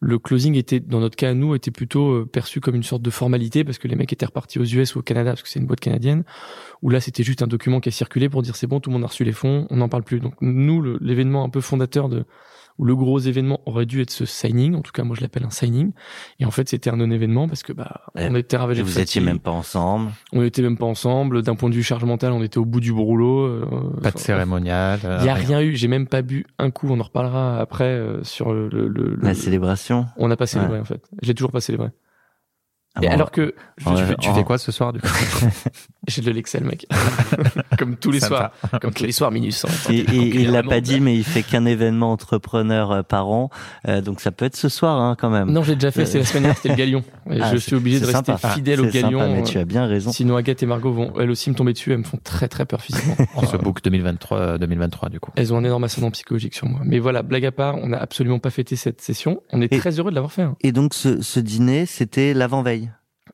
Le 0.00 0.18
closing 0.18 0.54
était, 0.54 0.80
dans 0.80 1.00
notre 1.00 1.16
cas 1.16 1.30
à 1.30 1.34
nous, 1.34 1.54
était 1.54 1.70
plutôt 1.70 2.10
euh, 2.10 2.26
perçu 2.30 2.60
comme 2.60 2.74
une 2.74 2.82
sorte 2.82 3.02
de 3.02 3.10
formalité 3.10 3.64
parce 3.64 3.78
que 3.78 3.88
les 3.88 3.96
mecs 3.96 4.12
étaient 4.12 4.26
repartis 4.26 4.58
aux 4.58 4.64
US 4.64 4.94
ou 4.94 5.00
au 5.00 5.02
Canada 5.02 5.30
parce 5.30 5.42
que 5.42 5.48
c'est 5.48 5.60
une 5.60 5.66
boîte 5.66 5.80
canadienne. 5.80 6.24
Où 6.82 6.90
là, 6.90 7.00
c'était 7.00 7.22
juste 7.22 7.42
un 7.42 7.46
document 7.46 7.80
qui 7.80 7.90
a 7.90 7.92
circulé 7.92 8.28
pour 8.28 8.42
dire 8.42 8.56
c'est 8.56 8.66
bon, 8.66 8.80
tout 8.80 8.90
le 8.90 8.94
monde 8.94 9.04
a 9.04 9.08
reçu 9.08 9.24
les 9.24 9.32
fonds, 9.32 9.66
on 9.70 9.76
n'en 9.76 9.88
parle 9.88 10.02
plus. 10.02 10.20
Donc 10.20 10.34
nous, 10.40 10.82
l'événement 11.00 11.44
un 11.44 11.50
peu 11.50 11.60
fondateur 11.60 12.08
de 12.08 12.24
ou 12.80 12.84
le 12.86 12.96
gros 12.96 13.18
événement 13.18 13.60
aurait 13.66 13.84
dû 13.84 14.00
être 14.00 14.10
ce 14.10 14.24
signing. 14.24 14.74
En 14.74 14.80
tout 14.80 14.90
cas, 14.90 15.04
moi, 15.04 15.14
je 15.14 15.20
l'appelle 15.20 15.44
un 15.44 15.50
signing. 15.50 15.92
Et 16.38 16.46
en 16.46 16.50
fait, 16.50 16.66
c'était 16.68 16.88
un 16.88 16.96
non-événement 16.96 17.46
parce 17.46 17.62
que 17.62 17.74
bah, 17.74 18.00
on 18.14 18.34
était 18.34 18.56
ravagés 18.56 18.80
vous 18.82 18.98
étiez 18.98 19.20
même 19.20 19.38
pas 19.38 19.50
ensemble. 19.50 20.10
On 20.32 20.42
était 20.42 20.62
même 20.62 20.78
pas 20.78 20.86
ensemble. 20.86 21.42
D'un 21.42 21.56
point 21.56 21.68
de 21.68 21.74
vue 21.74 21.82
charge 21.82 22.04
mentale, 22.04 22.32
on 22.32 22.42
était 22.42 22.56
au 22.56 22.64
bout 22.64 22.80
du 22.80 22.90
rouleau. 22.90 23.40
euh, 23.42 23.66
Pas 24.02 24.10
de 24.12 24.18
cérémonial. 24.18 24.98
Il 25.02 25.08
euh, 25.08 25.24
y 25.24 25.28
a 25.28 25.34
rien 25.34 25.60
eu. 25.60 25.76
J'ai 25.76 25.88
même 25.88 26.06
pas 26.06 26.22
bu 26.22 26.46
un 26.58 26.70
coup. 26.70 26.88
On 26.90 26.98
en 26.98 27.02
reparlera 27.04 27.60
après 27.60 27.84
euh, 27.84 28.24
sur 28.24 28.52
le. 28.54 28.68
le, 28.68 28.88
le- 28.88 29.16
La 29.20 29.28
le- 29.30 29.34
célébration. 29.34 30.06
On 30.16 30.28
n'a 30.28 30.36
pas 30.38 30.46
célébré 30.46 30.80
en 30.80 30.84
fait. 30.84 31.02
J'ai 31.20 31.34
toujours 31.34 31.52
pas 31.52 31.60
célébré. 31.60 31.88
Ah 32.96 33.00
Et 33.02 33.06
bon, 33.06 33.12
alors 33.12 33.30
que 33.30 33.54
je- 33.76 33.88
Ouais, 33.88 33.96
je- 33.98 34.14
Tu, 34.14 34.28
Oh. 34.30 34.34
fais 34.34 34.42
quoi 34.42 34.58
ce 34.58 34.72
soir 34.72 34.92
du 34.92 35.00
coup? 35.00 35.06
j'ai 36.10 36.22
de 36.22 36.30
l'Excel, 36.30 36.64
mec. 36.64 36.86
Comme 37.78 37.96
tous 37.96 38.10
les 38.10 38.20
Sympa. 38.20 38.52
soirs. 38.60 38.80
Comme 38.80 38.92
tous 38.92 39.04
les 39.04 39.12
soirs, 39.12 39.30
minus. 39.30 39.64
hein. 39.64 39.68
Et, 39.90 39.98
et 40.00 40.26
il 40.40 40.50
l'a 40.50 40.62
pas 40.62 40.80
dit, 40.80 41.00
mais 41.00 41.16
il 41.16 41.24
fait 41.24 41.42
qu'un 41.42 41.64
événement 41.64 42.12
entrepreneur 42.12 42.90
euh, 42.92 43.02
par 43.02 43.28
an, 43.28 43.50
Euh, 43.88 44.00
donc 44.00 44.20
ça 44.20 44.30
peut 44.32 44.44
être 44.44 44.56
ce 44.56 44.68
soir 44.68 45.00
hein, 45.00 45.16
quand 45.18 45.30
même. 45.30 45.50
Non, 45.50 45.62
j'ai 45.62 45.74
déjà 45.74 45.90
fait. 45.90 46.04
C'est 46.06 46.18
la 46.18 46.24
semaine 46.24 46.42
dernière. 46.44 46.56
C'était 46.56 46.68
le 46.70 46.74
Galion. 46.74 47.04
Et 47.30 47.40
Ah, 47.40 47.50
je 47.52 47.56
suis 47.58 47.74
obligé 47.76 48.00
de 48.00 48.06
rester 48.06 48.32
sympa. 48.32 48.48
fidèle 48.50 48.80
au 48.80 48.84
C'est 48.90 49.00
sympa, 49.00 49.16
Galion. 49.16 49.34
mais 49.36 49.42
tu 49.42 49.58
as 49.58 49.64
bien 49.64 49.86
raison. 49.86 50.12
Sinon, 50.12 50.36
Agathe 50.36 50.62
et 50.62 50.66
Margot 50.66 50.92
vont 50.92 51.12
elles 51.18 51.30
aussi 51.30 51.48
me 51.50 51.54
tomber 51.54 51.72
dessus. 51.72 51.92
Elles 51.92 51.98
me 51.98 52.04
font 52.04 52.18
très 52.22 52.48
très 52.48 52.66
peur 52.66 52.80
physiquement. 52.82 53.16
On 53.36 53.46
se 53.46 53.56
book 53.56 53.82
2023, 53.82 54.38
euh, 54.38 54.58
2023 54.58 55.08
du 55.08 55.20
coup. 55.20 55.30
Elles 55.36 55.52
ont 55.54 55.56
un 55.58 55.64
énorme 55.64 55.84
ascendant 55.84 56.10
psychologique 56.10 56.54
sur 56.54 56.66
moi. 56.68 56.80
Mais 56.84 56.98
voilà, 56.98 57.22
blague 57.22 57.46
à 57.46 57.52
part, 57.52 57.76
on 57.78 57.88
n'a 57.88 57.98
absolument 57.98 58.38
pas 58.38 58.50
fêté 58.50 58.76
cette 58.76 59.00
session. 59.00 59.42
On 59.52 59.60
est 59.62 59.72
Et- 59.72 59.78
très 59.78 59.98
heureux 59.98 60.10
de 60.10 60.14
l'avoir 60.16 60.32
fait. 60.32 60.42
hein. 60.42 60.56
Et 60.62 60.72
donc 60.72 60.94
ce, 60.94 61.22
ce 61.22 61.40
dîner, 61.40 61.86
c'était 61.86 62.34
l'avant-veille. 62.34 62.90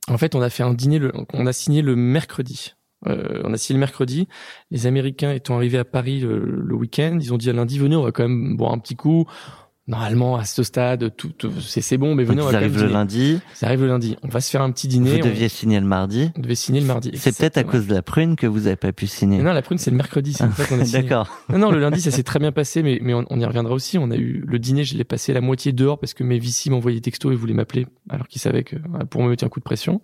En 0.09 0.19
fait, 0.19 0.35
on 0.35 0.43
a 0.43 0.51
fait 0.51 0.63
un 0.63 0.75
dîner, 0.75 0.99
le, 0.99 1.13
on 1.33 1.47
a 1.47 1.53
signé 1.53 1.83
le 1.83 1.97
mercredi. 1.97 2.75
Euh, 3.07 3.43
on 3.45 3.53
a 3.53 3.57
signé 3.57 3.75
le 3.77 3.81
mercredi. 3.81 4.29
Les 4.71 4.87
Américains 4.87 5.33
étant 5.33 5.57
arrivés 5.57 5.79
à 5.79 5.85
Paris 5.85 6.21
le, 6.21 6.39
le 6.39 6.75
week-end, 6.75 7.19
ils 7.21 7.33
ont 7.33 7.37
dit 7.37 7.51
à 7.51 7.53
lundi, 7.53 7.79
venez, 7.79 7.97
on 7.97 8.03
va 8.03 8.13
quand 8.13 8.23
même 8.23 8.57
boire 8.57 8.73
un 8.73 8.79
petit 8.79 8.97
coup. 8.97 9.27
Normalement, 9.89 10.37
à 10.37 10.45
ce 10.45 10.65
stade, 10.65 11.15
tout, 11.17 11.29
tout- 11.29 11.53
c'est 11.61 11.97
bon, 11.97 12.17
mais 12.17 12.25
venez, 12.25 12.39
Donc 12.39 12.49
on 12.49 12.51
va 12.51 12.59
arrivent 12.59 12.83
le 12.83 12.89
lundi, 12.89 13.39
Ça 13.55 13.67
arrive 13.67 13.83
le 13.83 13.87
lundi. 13.87 14.17
On 14.25 14.29
va 14.29 14.41
se 14.41 14.51
faire 14.51 14.63
un 14.63 14.73
petit 14.73 14.89
dîner. 14.89 15.11
vous 15.13 15.17
on- 15.19 15.31
deviez 15.31 15.49
signer 15.49 15.79
le 15.79 15.87
mardi. 15.87 16.33
on, 16.37 16.41
devait 16.41 16.57
signer 16.57 16.81
le 16.81 16.87
mardi. 16.87 17.13
C'est 17.15 17.37
peut-être 17.37 17.57
à 17.59 17.63
cause 17.63 17.87
de 17.87 17.95
la 17.95 18.03
prune 18.03 18.35
que 18.35 18.49
vous 18.49 18.67
avez 18.67 18.75
pas 18.75 18.93
pu 18.93 19.07
signer. 19.07 19.39
Mais 19.39 19.45
non, 19.45 19.53
la 19.53 19.63
prune, 19.63 19.79
c'est 19.79 19.93
le 19.93 19.97
mercredi. 19.97 20.33
C'est 20.33 20.45
qu'on 20.69 20.81
a 20.81 20.85
signé. 20.85 21.03
D'accord. 21.03 21.29
Non, 21.51 21.59
non, 21.59 21.71
le 21.71 21.79
lundi, 21.79 22.01
ça 22.01 22.11
s'est 22.11 22.25
très 22.25 22.41
bien 22.41 22.51
passé, 22.51 22.83
mais, 22.83 22.99
mais 23.01 23.15
on, 23.15 23.25
on 23.31 23.39
y 23.39 23.45
reviendra 23.45 23.73
aussi. 23.75 23.97
On 23.97 24.11
a 24.11 24.17
eu 24.17 24.43
le 24.45 24.59
dîner, 24.59 24.83
je 24.83 24.97
l'ai 24.97 25.05
passé 25.05 25.33
la 25.33 25.41
moitié 25.41 25.71
dehors 25.73 26.01
parce 26.01 26.15
que 26.15 26.25
mes 26.25 26.41
VC 26.41 26.69
m'envoyaient 26.71 26.97
des 26.99 27.03
textos 27.03 27.33
et 27.33 27.37
voulaient 27.37 27.55
m'appeler 27.55 27.87
alors 28.11 28.27
qu'ils 28.27 28.41
savaient 28.41 28.65
que 28.65 28.75
pour 29.09 29.23
me 29.23 29.31
mettre 29.31 29.45
un 29.45 29.49
coup 29.49 29.61
de 29.61 29.65
pression. 29.65 30.01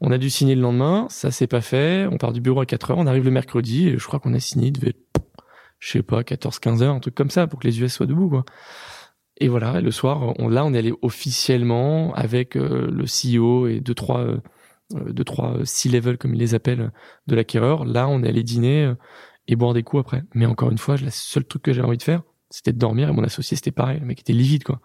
On 0.00 0.10
a 0.10 0.16
dû 0.18 0.30
signer 0.30 0.54
le 0.54 0.60
lendemain, 0.62 1.06
ça 1.10 1.30
s'est 1.30 1.46
pas 1.46 1.60
fait. 1.60 2.06
On 2.10 2.16
part 2.18 2.32
du 2.32 2.40
bureau 2.40 2.60
à 2.60 2.66
4 2.66 2.90
heures, 2.92 2.98
on 2.98 3.06
arrive 3.06 3.24
le 3.24 3.30
mercredi 3.30 3.88
et 3.88 3.98
je 3.98 4.06
crois 4.06 4.20
qu'on 4.20 4.32
a 4.34 4.40
signé, 4.40 4.68
il 4.68 4.72
devait 4.72 4.90
être, 4.90 5.00
je 5.86 5.92
sais 5.92 6.02
pas, 6.02 6.24
14, 6.24 6.58
15 6.58 6.82
heures, 6.82 6.94
un 6.96 7.00
truc 7.00 7.14
comme 7.14 7.30
ça 7.30 7.46
pour 7.46 7.60
que 7.60 7.66
les 7.68 7.80
US 7.80 7.92
soient 7.94 8.06
debout, 8.06 8.28
quoi. 8.28 8.44
Et 9.38 9.48
voilà, 9.48 9.78
et 9.78 9.82
le 9.82 9.90
soir, 9.92 10.32
on, 10.40 10.48
là, 10.48 10.64
on 10.64 10.72
est 10.74 10.78
allé 10.78 10.92
officiellement 11.02 12.12
avec 12.14 12.56
euh, 12.56 12.90
le 12.90 13.04
CEO 13.06 13.66
et 13.68 13.80
deux, 13.80 13.94
trois, 13.94 14.20
euh, 14.20 14.38
euh, 14.94 15.12
deux, 15.12 15.24
trois 15.24 15.58
C-level, 15.64 16.16
comme 16.18 16.34
ils 16.34 16.40
les 16.40 16.54
appellent, 16.54 16.90
de 17.26 17.34
l'acquéreur. 17.36 17.84
Là, 17.84 18.08
on 18.08 18.22
est 18.22 18.28
allé 18.28 18.42
dîner 18.42 18.84
euh, 18.86 18.94
et 19.46 19.54
boire 19.54 19.74
des 19.74 19.82
coups 19.82 20.00
après. 20.00 20.22
Mais 20.34 20.46
encore 20.46 20.70
une 20.70 20.78
fois, 20.78 20.96
le 20.96 21.10
seul 21.10 21.44
truc 21.44 21.62
que 21.62 21.72
j'avais 21.72 21.86
envie 21.86 21.98
de 21.98 22.02
faire, 22.02 22.22
c'était 22.50 22.72
de 22.72 22.78
dormir. 22.78 23.10
Et 23.10 23.12
mon 23.12 23.22
associé, 23.24 23.56
c'était 23.56 23.70
pareil. 23.72 24.00
Le 24.00 24.06
mec 24.06 24.20
était 24.20 24.32
livide, 24.32 24.64
quoi. 24.64 24.80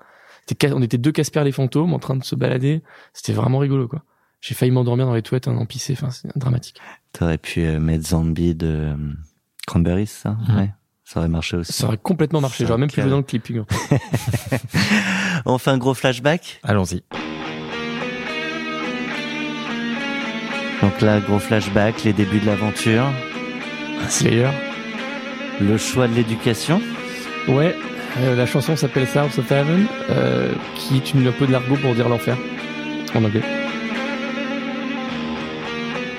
C'était 0.46 0.68
ca- 0.68 0.76
on 0.76 0.82
était 0.82 0.98
deux 0.98 1.12
Casper 1.14 1.44
les 1.46 1.52
fantômes 1.54 1.94
en 1.94 2.00
train 2.00 2.16
de 2.18 2.24
se 2.24 2.36
balader. 2.36 2.82
C'était 3.14 3.34
vraiment 3.34 3.60
rigolo, 3.60 3.88
quoi. 3.88 4.04
J'ai 4.42 4.54
failli 4.56 4.72
m'endormir 4.72 5.06
dans 5.06 5.14
les 5.14 5.22
toilettes 5.22 5.48
en 5.48 5.56
empissé. 5.56 5.94
Enfin, 5.94 6.10
c'est 6.10 6.36
dramatique. 6.38 6.82
T'aurais 7.14 7.38
pu 7.38 7.62
euh, 7.62 7.80
mettre 7.80 8.08
Zombie 8.08 8.54
de 8.56 8.68
euh, 8.68 8.96
Cranberries, 9.66 10.08
ça 10.08 10.32
Mhm. 10.50 10.58
Ouais. 10.58 10.74
Ça 11.12 11.20
aurait 11.20 11.28
marché 11.28 11.58
aussi. 11.58 11.74
Ça 11.74 11.88
aurait 11.88 11.98
complètement 11.98 12.40
marché. 12.40 12.66
J'aurais 12.66 12.80
même 12.80 12.90
pu 12.90 13.02
dans 13.02 13.18
le 13.18 13.24
clip. 13.24 13.46
On 15.46 15.58
fait 15.58 15.72
un 15.72 15.78
gros 15.78 15.94
flashback. 15.94 16.62
Allons-y. 16.64 17.04
Donc 20.82 21.02
là, 21.02 21.20
gros 21.20 21.40
flashback, 21.40 22.06
les 22.06 22.14
débuts 22.14 22.40
de 22.40 22.46
l'aventure, 22.46 23.04
Slayer. 24.08 24.48
le 25.60 25.78
choix 25.78 26.08
de 26.08 26.14
l'éducation. 26.14 26.82
Ouais. 27.50 27.76
euh, 28.20 28.38
la 28.38 28.46
chanson 28.46 28.78
s'appelle 28.78 29.06
South 29.06 29.38
of 29.38 29.52
Heaven, 29.52 29.88
euh, 30.12 30.54
qui 30.76 30.96
est 30.96 31.14
une, 31.14 31.28
un 31.28 31.34
peu 31.34 31.46
de 31.46 31.52
l'argot 31.52 31.76
pour 31.76 31.94
dire 31.94 32.08
l'enfer. 32.08 32.38
En 33.14 33.26
anglais. 33.26 33.44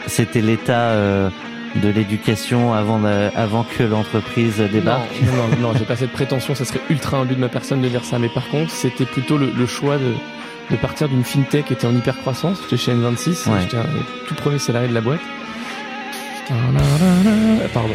C'était 0.07 0.43
l'état 0.43 0.91
euh, 0.91 1.31
de 1.77 1.89
l'éducation 1.89 2.75
avant, 2.75 3.01
avant 3.35 3.65
que 3.65 3.83
l'entreprise 3.83 4.59
débarque. 4.59 5.09
Non, 5.23 5.33
non, 5.33 5.49
non, 5.49 5.69
non, 5.73 5.79
j'ai 5.79 5.85
pas 5.85 5.97
cette 5.97 6.13
prétention, 6.13 6.55
ça 6.55 6.65
serait 6.65 6.81
ultra 6.91 7.17
imbu 7.19 7.35
de 7.35 7.41
ma 7.41 7.49
personne 7.49 7.81
de 7.81 7.89
dire 7.89 8.05
ça. 8.05 8.19
Mais 8.19 8.29
par 8.29 8.47
contre, 8.49 8.71
c'était 8.71 9.07
plutôt 9.07 9.39
le, 9.39 9.51
le 9.57 9.67
choix 9.67 9.97
de, 9.97 10.13
de 10.71 10.77
partir 10.77 11.09
d'une 11.09 11.25
fintech 11.25 11.65
qui 11.67 11.73
était 11.73 11.87
en 11.87 11.97
hyper 11.97 12.19
croissance. 12.19 12.59
J'étais 12.65 12.77
chez 12.77 12.93
N26, 12.93 13.49
Ouais. 13.51 13.61
j'étais 13.63 13.77
tout 14.29 14.35
premier 14.35 14.59
salarié 14.59 14.89
de 14.89 14.95
la 14.95 15.01
boîte. 15.01 15.21
Pardon, 17.73 17.95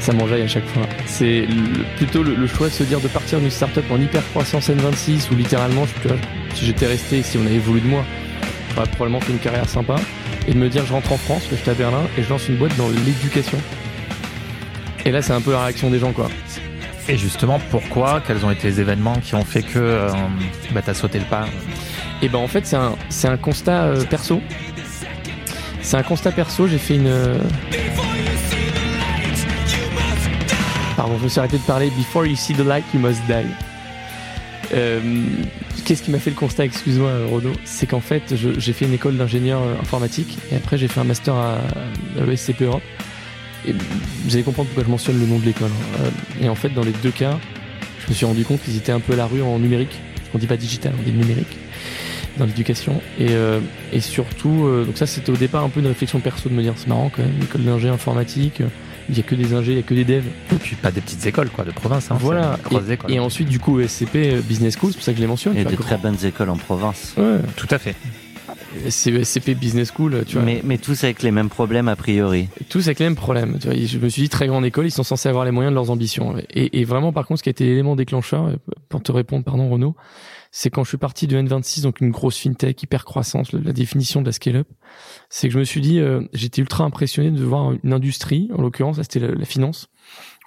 ça 0.00 0.12
m'enjaille 0.12 0.42
à 0.42 0.46
chaque 0.48 0.66
fois. 0.68 0.84
C'est 1.06 1.42
le- 1.42 1.84
plutôt 1.96 2.22
le, 2.22 2.34
le 2.34 2.46
choix 2.46 2.68
de 2.68 2.72
se 2.72 2.82
dire 2.84 3.00
de 3.00 3.08
partir 3.08 3.38
d'une 3.40 3.50
startup 3.50 3.84
en 3.90 4.00
hyper 4.00 4.22
croissance 4.30 4.70
N26 4.70 5.28
où 5.32 5.36
littéralement, 5.36 5.84
je- 5.84 6.00
tu 6.02 6.08
vois, 6.08 6.16
si 6.54 6.64
j'étais 6.64 6.86
resté, 6.86 7.22
si 7.22 7.36
on 7.36 7.44
avait 7.46 7.58
voulu 7.58 7.80
de 7.80 7.86
moi, 7.88 8.04
j'aurais 8.74 8.86
probablement 8.88 9.20
fait 9.20 9.32
une 9.32 9.38
carrière 9.38 9.68
sympa, 9.68 9.96
et 10.48 10.52
de 10.54 10.58
me 10.58 10.68
dire 10.68 10.84
je 10.86 10.92
rentre 10.92 11.12
en 11.12 11.18
France, 11.18 11.44
que 11.48 11.54
j'étais 11.54 11.70
à 11.70 11.74
Berlin, 11.74 12.02
et 12.16 12.22
je 12.24 12.28
lance 12.28 12.48
une 12.48 12.56
boîte 12.56 12.76
dans 12.76 12.88
l'éducation. 12.88 13.58
Et 15.04 15.12
là, 15.12 15.22
c'est 15.22 15.32
un 15.34 15.40
peu 15.40 15.52
la 15.52 15.62
réaction 15.64 15.90
des 15.90 15.98
gens, 16.00 16.12
quoi. 16.12 16.28
Et 17.08 17.16
justement, 17.16 17.60
pourquoi? 17.70 18.22
Quels 18.26 18.44
ont 18.44 18.50
été 18.50 18.68
les 18.68 18.80
événements 18.80 19.16
qui 19.16 19.34
ont 19.34 19.44
fait 19.44 19.62
que 19.62 19.78
euh, 19.78 20.10
bah, 20.72 20.82
t'as 20.84 20.94
sauté 20.94 21.18
le 21.18 21.24
pas? 21.26 21.46
Et 22.20 22.28
ben 22.28 22.38
en 22.38 22.48
fait, 22.48 22.66
c'est 22.66 22.76
un, 22.76 22.96
c'est 23.08 23.28
un 23.28 23.36
constat 23.36 23.84
euh, 23.84 24.04
perso. 24.04 24.40
C'est 25.80 25.96
un 25.96 26.02
constat 26.02 26.32
perso. 26.32 26.66
J'ai 26.66 26.78
fait 26.78 26.96
une. 26.96 27.06
euh, 27.06 27.38
Pardon, 30.96 31.16
je 31.18 31.24
me 31.24 31.28
suis 31.28 31.38
arrêté 31.38 31.58
de 31.58 31.62
parler. 31.62 31.90
Before 31.96 32.26
you 32.26 32.36
see 32.36 32.54
the 32.54 32.64
light, 32.64 32.84
you 32.92 33.00
must 33.00 33.20
die. 33.28 33.46
Euh, 34.74 35.00
Qu'est-ce 35.84 36.02
qui 36.02 36.10
m'a 36.10 36.18
fait 36.18 36.30
le 36.30 36.36
constat, 36.36 36.64
excuse-moi 36.66 37.10
Renaud 37.30 37.52
C'est 37.64 37.86
qu'en 37.86 38.00
fait, 38.00 38.34
j'ai 38.36 38.72
fait 38.72 38.84
une 38.84 38.92
école 38.92 39.16
d'ingénieur 39.16 39.62
euh, 39.62 39.80
informatique 39.80 40.36
et 40.52 40.56
après 40.56 40.76
j'ai 40.76 40.88
fait 40.88 41.00
un 41.00 41.04
master 41.04 41.34
à, 41.34 41.54
à 42.20 42.24
l'ESCP 42.26 42.62
Europe. 42.62 42.82
Et 43.66 43.72
vous 43.72 44.34
allez 44.34 44.42
comprendre 44.42 44.68
pourquoi 44.68 44.84
je 44.84 44.90
mentionne 44.90 45.18
le 45.18 45.26
nom 45.26 45.38
de 45.38 45.44
l'école. 45.46 45.68
hein. 45.70 46.00
Euh, 46.40 46.44
et 46.44 46.48
en 46.48 46.54
fait, 46.54 46.68
dans 46.70 46.82
les 46.84 46.92
deux 47.02 47.10
cas, 47.10 47.38
je 48.04 48.08
me 48.10 48.14
suis 48.14 48.26
rendu 48.26 48.44
compte 48.44 48.62
qu'ils 48.62 48.76
étaient 48.76 48.92
un 48.92 49.00
peu 49.00 49.14
à 49.14 49.16
la 49.16 49.26
rue 49.26 49.42
en 49.42 49.58
numérique. 49.58 49.98
On 50.34 50.38
dit 50.38 50.46
pas 50.46 50.56
digital, 50.58 50.92
on 50.98 51.02
dit 51.02 51.12
numérique 51.12 51.56
dans 52.36 52.44
l'éducation. 52.44 53.00
Et, 53.18 53.28
euh, 53.30 53.60
et 53.92 54.00
surtout, 54.00 54.66
euh, 54.66 54.84
donc 54.84 54.96
ça 54.98 55.06
c'était 55.06 55.30
au 55.30 55.36
départ 55.36 55.64
un 55.64 55.70
peu 55.70 55.80
une 55.80 55.86
réflexion 55.86 56.20
perso 56.20 56.48
de 56.48 56.54
me 56.54 56.62
dire 56.62 56.74
c'est 56.76 56.86
marrant 56.86 57.10
quand 57.14 57.22
même, 57.22 57.32
école 57.42 57.62
d'ingé 57.64 57.88
informatique, 57.88 58.62
il 59.08 59.16
y 59.16 59.20
a 59.20 59.22
que 59.22 59.34
des 59.34 59.54
ingés, 59.54 59.72
il 59.72 59.76
y 59.76 59.80
a 59.80 59.82
que 59.82 59.94
des 59.94 60.04
devs. 60.04 60.26
Et 60.52 60.56
puis 60.56 60.76
pas 60.76 60.90
des 60.90 61.00
petites 61.00 61.24
écoles 61.26 61.50
quoi, 61.50 61.64
de 61.64 61.70
province. 61.70 62.10
Hein, 62.10 62.18
voilà. 62.20 62.58
Et, 62.70 62.92
écoles. 62.92 63.10
et 63.10 63.18
ensuite 63.18 63.48
du 63.48 63.58
coup 63.58 63.80
SCP 63.80 64.42
Business 64.46 64.76
School, 64.78 64.90
c'est 64.90 64.98
pour 64.98 65.04
ça 65.04 65.12
que 65.12 65.16
je 65.18 65.22
les 65.22 65.28
mentionne. 65.28 65.54
Il 65.54 65.62
y 65.62 65.66
a 65.66 65.68
tu 65.68 65.76
de 65.76 65.82
très 65.82 65.96
bonnes 65.96 66.24
écoles 66.24 66.50
en 66.50 66.56
province. 66.56 67.14
Ouais, 67.16 67.38
Tout 67.56 67.68
à 67.70 67.78
fait. 67.78 67.94
c'est 68.88 69.24
SCP 69.24 69.54
Business 69.54 69.92
School, 69.94 70.24
tu 70.26 70.34
vois. 70.34 70.44
Mais, 70.44 70.60
mais 70.64 70.78
tous 70.78 71.04
avec 71.04 71.22
les 71.22 71.30
mêmes 71.30 71.48
problèmes 71.48 71.88
a 71.88 71.96
priori. 71.96 72.48
Tous 72.68 72.86
avec 72.86 72.98
les 72.98 73.06
mêmes 73.06 73.16
problèmes. 73.16 73.58
Tu 73.60 73.68
vois, 73.68 73.76
je 73.76 73.98
me 73.98 74.08
suis 74.08 74.22
dit 74.22 74.28
très 74.28 74.46
grande 74.46 74.64
école, 74.64 74.86
ils 74.86 74.90
sont 74.90 75.02
censés 75.02 75.28
avoir 75.28 75.44
les 75.44 75.50
moyens 75.50 75.72
de 75.72 75.74
leurs 75.74 75.90
ambitions. 75.90 76.36
Et, 76.50 76.80
et 76.80 76.84
vraiment, 76.84 77.12
par 77.12 77.26
contre, 77.26 77.38
ce 77.38 77.42
qui 77.44 77.48
a 77.48 77.52
été 77.52 77.64
l'élément 77.64 77.96
déclencheur, 77.96 78.46
euh, 78.46 78.56
pour 78.88 79.02
te 79.02 79.12
répondre, 79.12 79.44
pardon 79.44 79.68
Renaud, 79.68 79.94
c'est 80.50 80.70
quand 80.70 80.84
je 80.84 80.88
suis 80.88 80.98
parti 80.98 81.26
de 81.26 81.36
N26, 81.40 81.82
donc 81.82 82.00
une 82.00 82.10
grosse 82.10 82.38
fintech, 82.38 82.82
hyper 82.82 83.04
croissance, 83.04 83.52
le- 83.52 83.60
la 83.60 83.72
définition 83.72 84.20
de 84.20 84.26
la 84.26 84.32
scale-up, 84.32 84.68
c'est 85.30 85.48
que 85.48 85.54
je 85.54 85.58
me 85.58 85.64
suis 85.64 85.80
dit, 85.80 86.00
euh, 86.00 86.22
j'étais 86.32 86.60
ultra 86.62 86.84
impressionné 86.84 87.30
de 87.30 87.44
voir 87.44 87.72
une 87.82 87.92
industrie, 87.92 88.48
en 88.56 88.62
l'occurrence, 88.62 88.96
c'était 89.02 89.20
la, 89.20 89.28
la 89.34 89.44
finance, 89.44 89.88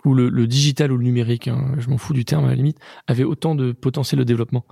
où 0.04 0.16
le, 0.16 0.30
le 0.30 0.48
digital 0.48 0.92
ou 0.92 0.98
le 0.98 1.04
numérique, 1.04 1.48
hein, 1.48 1.76
je 1.78 1.88
m'en 1.88 2.00
fous 2.00 2.14
du 2.14 2.26
terme 2.26 2.46
à 2.46 2.48
la 2.48 2.56
limite, 2.56 2.80
avait 3.06 3.24
autant 3.24 3.54
de 3.54 3.72
potentiel 3.72 4.18
de 4.18 4.24
développement. 4.24 4.66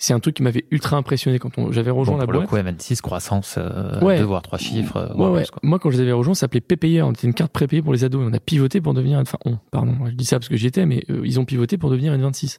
C'est 0.00 0.12
un 0.12 0.18
truc 0.18 0.34
qui 0.34 0.42
m'avait 0.42 0.64
ultra 0.72 0.96
impressionné 0.96 1.38
quand 1.38 1.56
on- 1.56 1.70
j'avais 1.70 1.92
rejoint 1.92 2.14
Bon, 2.14 2.18
la 2.18 2.24
pour 2.24 2.32
le 2.32 2.38
boîte. 2.40 2.48
coup, 2.50 2.56
M26, 2.56 3.00
croissance, 3.00 3.54
euh, 3.58 4.00
Ouais. 4.00 4.18
deux 4.18 4.24
voire 4.24 4.42
trois 4.42 4.58
chiffres. 4.58 4.96
euh, 4.96 5.14
Ouais, 5.14 5.28
ouais. 5.28 5.42
plus. 5.44 5.52
Moi, 5.62 5.78
quand 5.78 5.90
je 5.92 5.98
les 5.98 6.02
avais 6.02 6.10
rejoints, 6.10 6.34
ça 6.34 6.40
s'appelait 6.40 6.60
Pépayeur. 6.60 7.06
On 7.06 7.12
était 7.12 7.28
une 7.28 7.34
carte 7.34 7.52
prépayée 7.52 7.80
pour 7.80 7.92
les 7.92 8.02
ados. 8.02 8.26
On 8.28 8.32
a 8.34 8.40
pivoté 8.40 8.80
pour 8.80 8.92
devenir, 8.92 9.20
enfin, 9.20 9.38
on, 9.44 9.56
pardon, 9.70 9.96
je 10.06 10.14
dis 10.14 10.24
ça 10.24 10.40
parce 10.40 10.48
que 10.48 10.56
j'y 10.56 10.66
étais, 10.66 10.84
mais 10.84 11.04
euh, 11.10 11.22
ils 11.24 11.38
ont 11.38 11.44
pivoté 11.44 11.78
pour 11.78 11.88
devenir 11.88 12.12
N26. 12.12 12.58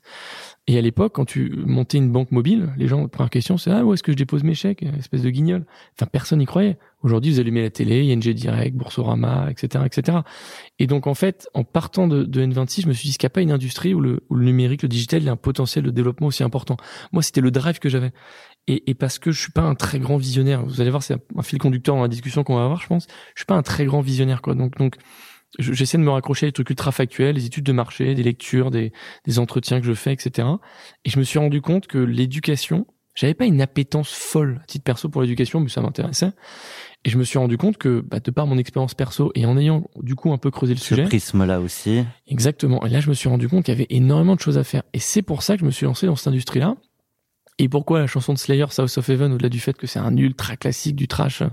Et 0.66 0.78
à 0.78 0.82
l'époque, 0.82 1.14
quand 1.14 1.26
tu 1.26 1.52
montais 1.66 1.98
une 1.98 2.10
banque 2.10 2.32
mobile, 2.32 2.74
les 2.78 2.88
gens, 2.88 3.06
première 3.10 3.30
question, 3.30 3.58
c'est, 3.58 3.70
ah, 3.70 3.84
où 3.84 3.94
est-ce 3.94 4.02
que 4.02 4.14
je 4.14 4.18
dépose 4.18 4.44
mes 4.44 4.54
chèques? 4.54 4.82
Espèce 4.98 5.22
de 5.22 5.30
guignol. 5.30 5.66
Enfin, 5.98 6.08
personne 6.10 6.40
n'y 6.40 6.46
croyait. 6.46 6.78
Aujourd'hui, 7.02 7.34
vous 7.34 7.42
allumez 7.42 7.62
la 7.62 7.70
télé, 7.70 8.02
ING 8.10 8.20
Direct, 8.20 8.74
Boursorama, 8.74 9.52
etc., 9.52 9.84
etc. 9.86 10.20
Et 10.80 10.88
donc, 10.88 11.06
en 11.06 11.16
fait, 11.16 11.50
en 11.54 11.66
partant 11.66 12.08
de, 12.08 12.24
de 12.24 12.46
N26, 12.46 12.84
je 12.84 12.88
me 12.88 12.94
suis 12.94 13.10
dit, 13.10 13.18
qu'il 13.18 13.26
n'y 13.26 13.32
a 13.32 13.36
pas 13.36 13.42
une 13.42 13.52
industrie 13.52 13.94
où 13.94 14.00
le, 14.00 14.22
numérique, 14.32 14.84
le 14.84 14.88
digital, 14.88 15.22
il 15.22 15.28
a 15.28 15.34
un 15.34 15.36
potentiel 15.36 15.84
de 15.84 15.92
développement 15.92 16.28
aussi 16.28 16.44
important? 16.44 16.78
Moi, 17.12 17.24
c'était 17.24 17.42
le 17.42 17.52
drive 17.52 17.80
que 17.80 17.90
j'avais. 17.90 18.14
Et, 18.68 18.90
et 18.90 18.94
parce 18.94 19.20
que 19.20 19.34
je 19.34 19.42
suis 19.42 19.52
pas 19.52 19.64
un 19.64 19.76
très 19.76 20.00
grand 20.00 20.16
visionnaire. 20.16 20.66
Vous 20.66 20.80
allez 20.80 20.92
voir, 20.92 21.04
c'est 21.04 21.16
un, 21.36 21.42
fil 21.42 21.60
conducteur 21.60 21.96
dans 21.96 22.04
la 22.04 22.08
discussion 22.08 22.46
qu'on 22.46 22.56
va 22.56 22.64
avoir, 22.64 22.80
je 22.80 22.88
pense. 22.88 23.08
Je 23.36 23.42
suis 23.42 23.46
pas 23.46 23.56
un 23.56 23.64
très 23.64 23.84
grand 23.84 24.00
visionnaire, 24.00 24.42
quoi. 24.42 24.56
Donc, 24.56 24.78
donc, 24.78 24.96
j'essaie 25.60 25.98
de 25.98 26.04
me 26.04 26.10
raccrocher 26.10 26.48
à 26.48 26.50
des 26.50 26.54
trucs 26.54 26.70
ultra 26.70 26.92
factuels, 26.92 27.36
des 27.36 27.46
études 27.46 27.66
de 27.66 27.72
marché, 27.72 28.16
des 28.16 28.24
lectures, 28.24 28.72
des, 28.72 28.92
des 29.26 29.40
entretiens 29.40 29.80
que 29.80 29.86
je 29.86 29.94
fais, 29.94 30.14
etc. 30.14 30.48
Et 31.06 31.10
je 31.10 31.20
me 31.20 31.24
suis 31.24 31.40
rendu 31.40 31.62
compte 31.62 31.88
que 31.88 31.98
l'éducation, 31.98 32.88
j'avais 33.16 33.34
pas 33.34 33.46
une 33.46 33.62
appétence 33.62 34.10
folle 34.12 34.60
à 34.64 34.66
titre 34.66 34.84
perso 34.84 35.10
pour 35.10 35.22
l'éducation, 35.22 35.60
mais 35.60 35.70
ça 35.70 35.82
m'intéressait. 35.82 36.32
Et 37.06 37.10
je 37.10 37.18
me 37.18 37.24
suis 37.24 37.38
rendu 37.38 37.58
compte 37.58 37.78
que, 37.78 38.02
bah, 38.02 38.20
de 38.20 38.32
par 38.32 38.48
mon 38.48 38.58
expérience 38.58 38.94
perso 38.94 39.32
et 39.36 39.46
en 39.46 39.58
ayant 39.58 39.90
du 40.02 40.16
coup 40.16 40.32
un 40.32 40.38
peu 40.38 40.52
creusé 40.52 40.74
le 40.74 40.80
Ce 40.80 40.86
sujet, 40.88 41.04
prisme-là 41.04 41.60
aussi. 41.60 42.04
Exactement. 42.28 42.86
Et 42.86 42.90
là, 42.90 43.02
je 43.02 43.10
me 43.10 43.14
suis 43.14 43.28
rendu 43.28 43.50
compte 43.50 43.66
qu'il 43.66 43.74
y 43.74 43.78
avait 43.78 43.88
énormément 43.90 44.36
de 44.36 44.40
choses 44.40 44.58
à 44.58 44.64
faire. 44.64 44.84
Et 44.94 45.00
c'est 45.00 45.22
pour 45.22 45.44
ça 45.44 45.56
que 45.56 45.62
je 45.62 45.66
me 45.66 45.72
suis 45.72 45.86
lancé 45.86 46.06
dans 46.06 46.16
cette 46.16 46.28
industrie-là. 46.28 46.76
Et 47.64 47.70
pourquoi 47.70 48.00
la 48.00 48.08
chanson 48.08 48.34
de 48.34 48.38
Slayer, 48.38 48.66
South 48.72 48.98
of 48.98 49.08
Heaven, 49.08 49.32
au-delà 49.32 49.48
du 49.48 49.62
fait 49.62 49.78
que 49.78 49.88
c'est 49.88 49.98
un 49.98 50.18
ultra 50.18 50.58
classique 50.58 50.98
du 50.98 51.08
trash 51.08 51.44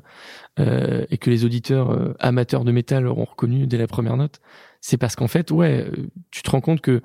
euh, 0.58 1.06
et 1.08 1.18
que 1.18 1.30
les 1.30 1.44
auditeurs 1.44 1.90
euh, 1.90 2.14
amateurs 2.18 2.64
de 2.64 2.72
métal 2.72 3.06
auront 3.06 3.26
reconnu 3.26 3.68
dès 3.68 3.78
la 3.78 3.86
première 3.86 4.16
note, 4.16 4.40
c'est 4.80 4.96
parce 4.96 5.14
qu'en 5.14 5.28
fait, 5.28 5.52
ouais, 5.52 5.86
euh, 5.86 6.10
tu 6.32 6.42
te 6.42 6.50
rends 6.50 6.60
compte 6.60 6.80
que 6.80 7.00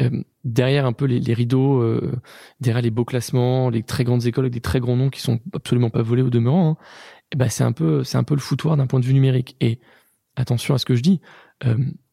euh, 0.00 0.22
derrière 0.44 0.86
un 0.86 0.92
peu 0.92 1.06
les, 1.06 1.34
rideaux, 1.34 1.84
derrière 2.60 2.80
les 2.80 2.92
beaux 2.92 3.04
classements, 3.04 3.70
les 3.70 3.82
très 3.82 4.04
grandes 4.04 4.24
écoles 4.26 4.44
avec 4.44 4.52
des 4.52 4.60
très 4.60 4.78
grands 4.78 4.94
noms 4.94 5.10
qui 5.10 5.20
sont 5.20 5.40
absolument 5.52 5.90
pas 5.90 6.02
volés 6.02 6.22
au 6.22 6.30
demeurant, 6.30 6.78
hein, 6.78 6.84
eh 7.32 7.36
ben 7.36 7.48
c'est 7.48 7.64
un 7.64 7.72
peu, 7.72 8.04
c'est 8.04 8.18
un 8.18 8.24
peu 8.24 8.34
le 8.34 8.40
foutoir 8.40 8.76
d'un 8.76 8.86
point 8.86 9.00
de 9.00 9.04
vue 9.04 9.14
numérique. 9.14 9.56
Et 9.60 9.80
attention 10.36 10.76
à 10.76 10.78
ce 10.78 10.84
que 10.84 10.94
je 10.94 11.02
dis. 11.02 11.20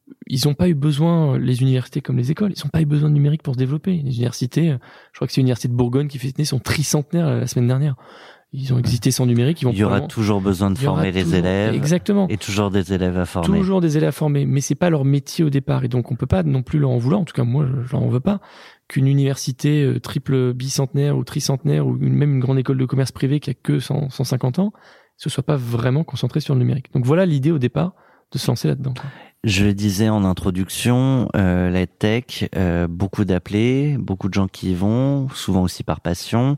Euh, 0.09 0.13
ils 0.27 0.41
n'ont 0.45 0.53
pas 0.53 0.67
eu 0.69 0.73
besoin, 0.75 1.37
les 1.37 1.61
universités 1.61 2.01
comme 2.01 2.17
les 2.17 2.31
écoles, 2.31 2.53
ils 2.55 2.61
n'ont 2.63 2.69
pas 2.69 2.81
eu 2.81 2.85
besoin 2.85 3.09
de 3.09 3.13
numérique 3.15 3.43
pour 3.43 3.53
se 3.53 3.59
développer. 3.59 3.91
Les 4.03 4.15
universités, 4.15 4.71
euh, 4.71 4.77
je 5.11 5.17
crois 5.17 5.27
que 5.27 5.33
c'est 5.33 5.41
l'université 5.41 5.67
de 5.67 5.73
Bourgogne 5.73 6.07
qui 6.07 6.19
fêtait 6.19 6.45
son 6.45 6.59
tricentenaire 6.59 7.27
euh, 7.27 7.39
la 7.41 7.47
semaine 7.47 7.67
dernière. 7.67 7.95
Ils 8.57 8.73
ont 8.73 8.77
existé 8.79 9.11
sans 9.11 9.25
numérique, 9.25 9.61
ils 9.61 9.65
vont 9.65 9.71
Il 9.71 9.77
y 9.79 9.83
aura 9.83 9.95
probablement- 9.97 10.07
toujours 10.07 10.39
besoin 10.39 10.71
de 10.71 10.77
former 10.77 11.11
les 11.11 11.23
toujours- 11.23 11.37
élèves. 11.39 11.73
Exactement. 11.73 12.27
Et 12.29 12.37
toujours 12.37 12.71
des 12.71 12.93
élèves 12.93 13.17
à 13.17 13.25
former. 13.25 13.57
Toujours 13.57 13.81
des 13.81 13.97
élèves 13.97 14.09
à 14.09 14.11
former, 14.13 14.45
mais 14.45 14.61
c'est 14.61 14.75
pas 14.75 14.89
leur 14.89 15.03
métier 15.03 15.43
au 15.43 15.49
départ, 15.49 15.83
et 15.83 15.89
donc 15.89 16.09
on 16.11 16.15
peut 16.15 16.25
pas 16.27 16.41
non 16.43 16.61
plus 16.63 16.79
leur 16.79 16.91
en 16.91 16.97
vouloir. 16.97 17.19
En 17.19 17.25
tout 17.25 17.33
cas, 17.33 17.43
moi, 17.43 17.65
je, 17.65 17.85
je 17.85 17.91
leur 17.91 18.01
en 18.03 18.07
veux 18.07 18.21
pas 18.21 18.39
qu'une 18.87 19.07
université 19.07 19.83
euh, 19.83 19.99
triple 19.99 20.53
bicentenaire 20.53 21.17
ou 21.17 21.25
tricentenaire 21.25 21.85
ou 21.85 21.93
même 21.97 22.35
une 22.35 22.39
grande 22.39 22.59
école 22.59 22.77
de 22.77 22.85
commerce 22.85 23.11
privée 23.11 23.41
qui 23.41 23.49
a 23.49 23.53
que 23.55 23.79
100, 23.79 24.09
150 24.09 24.59
ans, 24.59 24.71
ce 25.17 25.29
soit 25.29 25.43
pas 25.43 25.57
vraiment 25.57 26.05
concentré 26.05 26.39
sur 26.39 26.53
le 26.53 26.59
numérique. 26.59 26.93
Donc 26.93 27.03
voilà 27.03 27.25
l'idée 27.25 27.51
au 27.51 27.57
départ 27.59 27.93
de 28.31 28.37
se 28.37 28.47
lancer 28.47 28.69
là-dedans. 28.69 28.93
Je 29.45 29.67
disais 29.67 30.09
en 30.09 30.25
introduction, 30.25 31.29
euh, 31.35 31.69
la 31.69 31.85
tech, 31.85 32.49
euh, 32.55 32.87
beaucoup 32.87 33.25
d'appelés, 33.25 33.95
beaucoup 33.99 34.27
de 34.27 34.33
gens 34.33 34.47
qui 34.47 34.71
y 34.71 34.73
vont, 34.73 35.29
souvent 35.29 35.61
aussi 35.61 35.83
par 35.83 36.01
passion. 36.01 36.57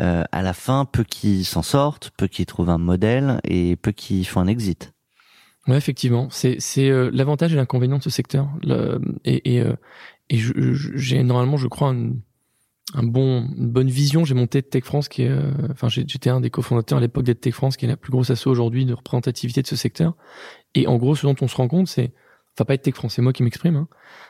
Euh, 0.00 0.22
à 0.32 0.42
la 0.42 0.52
fin, 0.52 0.84
peu 0.84 1.02
qui 1.02 1.44
s'en 1.44 1.62
sortent, 1.62 2.10
peu 2.18 2.26
qui 2.26 2.44
trouvent 2.44 2.68
un 2.68 2.76
modèle 2.76 3.40
et 3.44 3.76
peu 3.76 3.90
qui 3.90 4.22
font 4.26 4.40
un 4.40 4.48
exit. 4.48 4.92
Ouais, 5.66 5.78
effectivement, 5.78 6.28
c'est 6.30 6.60
euh, 6.78 7.10
l'avantage 7.10 7.54
et 7.54 7.56
l'inconvénient 7.56 7.96
de 7.96 8.02
ce 8.02 8.10
secteur. 8.10 8.50
Le- 8.62 9.00
et 9.24 9.54
et, 9.54 9.60
euh, 9.62 9.72
et 10.28 10.36
j'ai 10.38 11.22
normalement, 11.22 11.56
je 11.56 11.68
crois, 11.68 11.88
un, 11.88 12.10
un 12.92 13.02
bon, 13.02 13.48
une 13.56 13.70
bonne 13.70 13.88
vision. 13.88 14.26
J'ai 14.26 14.34
monté 14.34 14.62
Tech 14.62 14.84
France, 14.84 15.08
qui 15.08 15.22
est, 15.22 15.30
euh, 15.30 15.52
enfin, 15.70 15.88
j'étais 15.88 16.28
un 16.28 16.42
des 16.42 16.50
cofondateurs 16.50 16.98
à 16.98 17.00
l'époque 17.00 17.24
d'Ed 17.24 17.40
Tech 17.40 17.54
France, 17.54 17.78
qui 17.78 17.86
est 17.86 17.88
la 17.88 17.96
plus 17.96 18.10
grosse 18.10 18.28
asso 18.28 18.46
aujourd'hui 18.46 18.84
de 18.84 18.92
représentativité 18.92 19.62
de 19.62 19.66
ce 19.66 19.76
secteur. 19.76 20.14
Et 20.74 20.86
en 20.86 20.96
gros, 20.96 21.16
ce 21.16 21.26
dont 21.26 21.34
on 21.40 21.48
se 21.48 21.56
rend 21.56 21.66
compte, 21.68 21.88
c'est, 21.88 22.12
enfin, 22.56 22.64
pas 22.64 22.74
Ed 22.74 22.82
Tech 22.82 22.94
France, 22.94 23.14
c'est 23.14 23.22
moi 23.22 23.32
qui 23.32 23.42
m'exprime, 23.42 23.76
hein, 23.76 23.88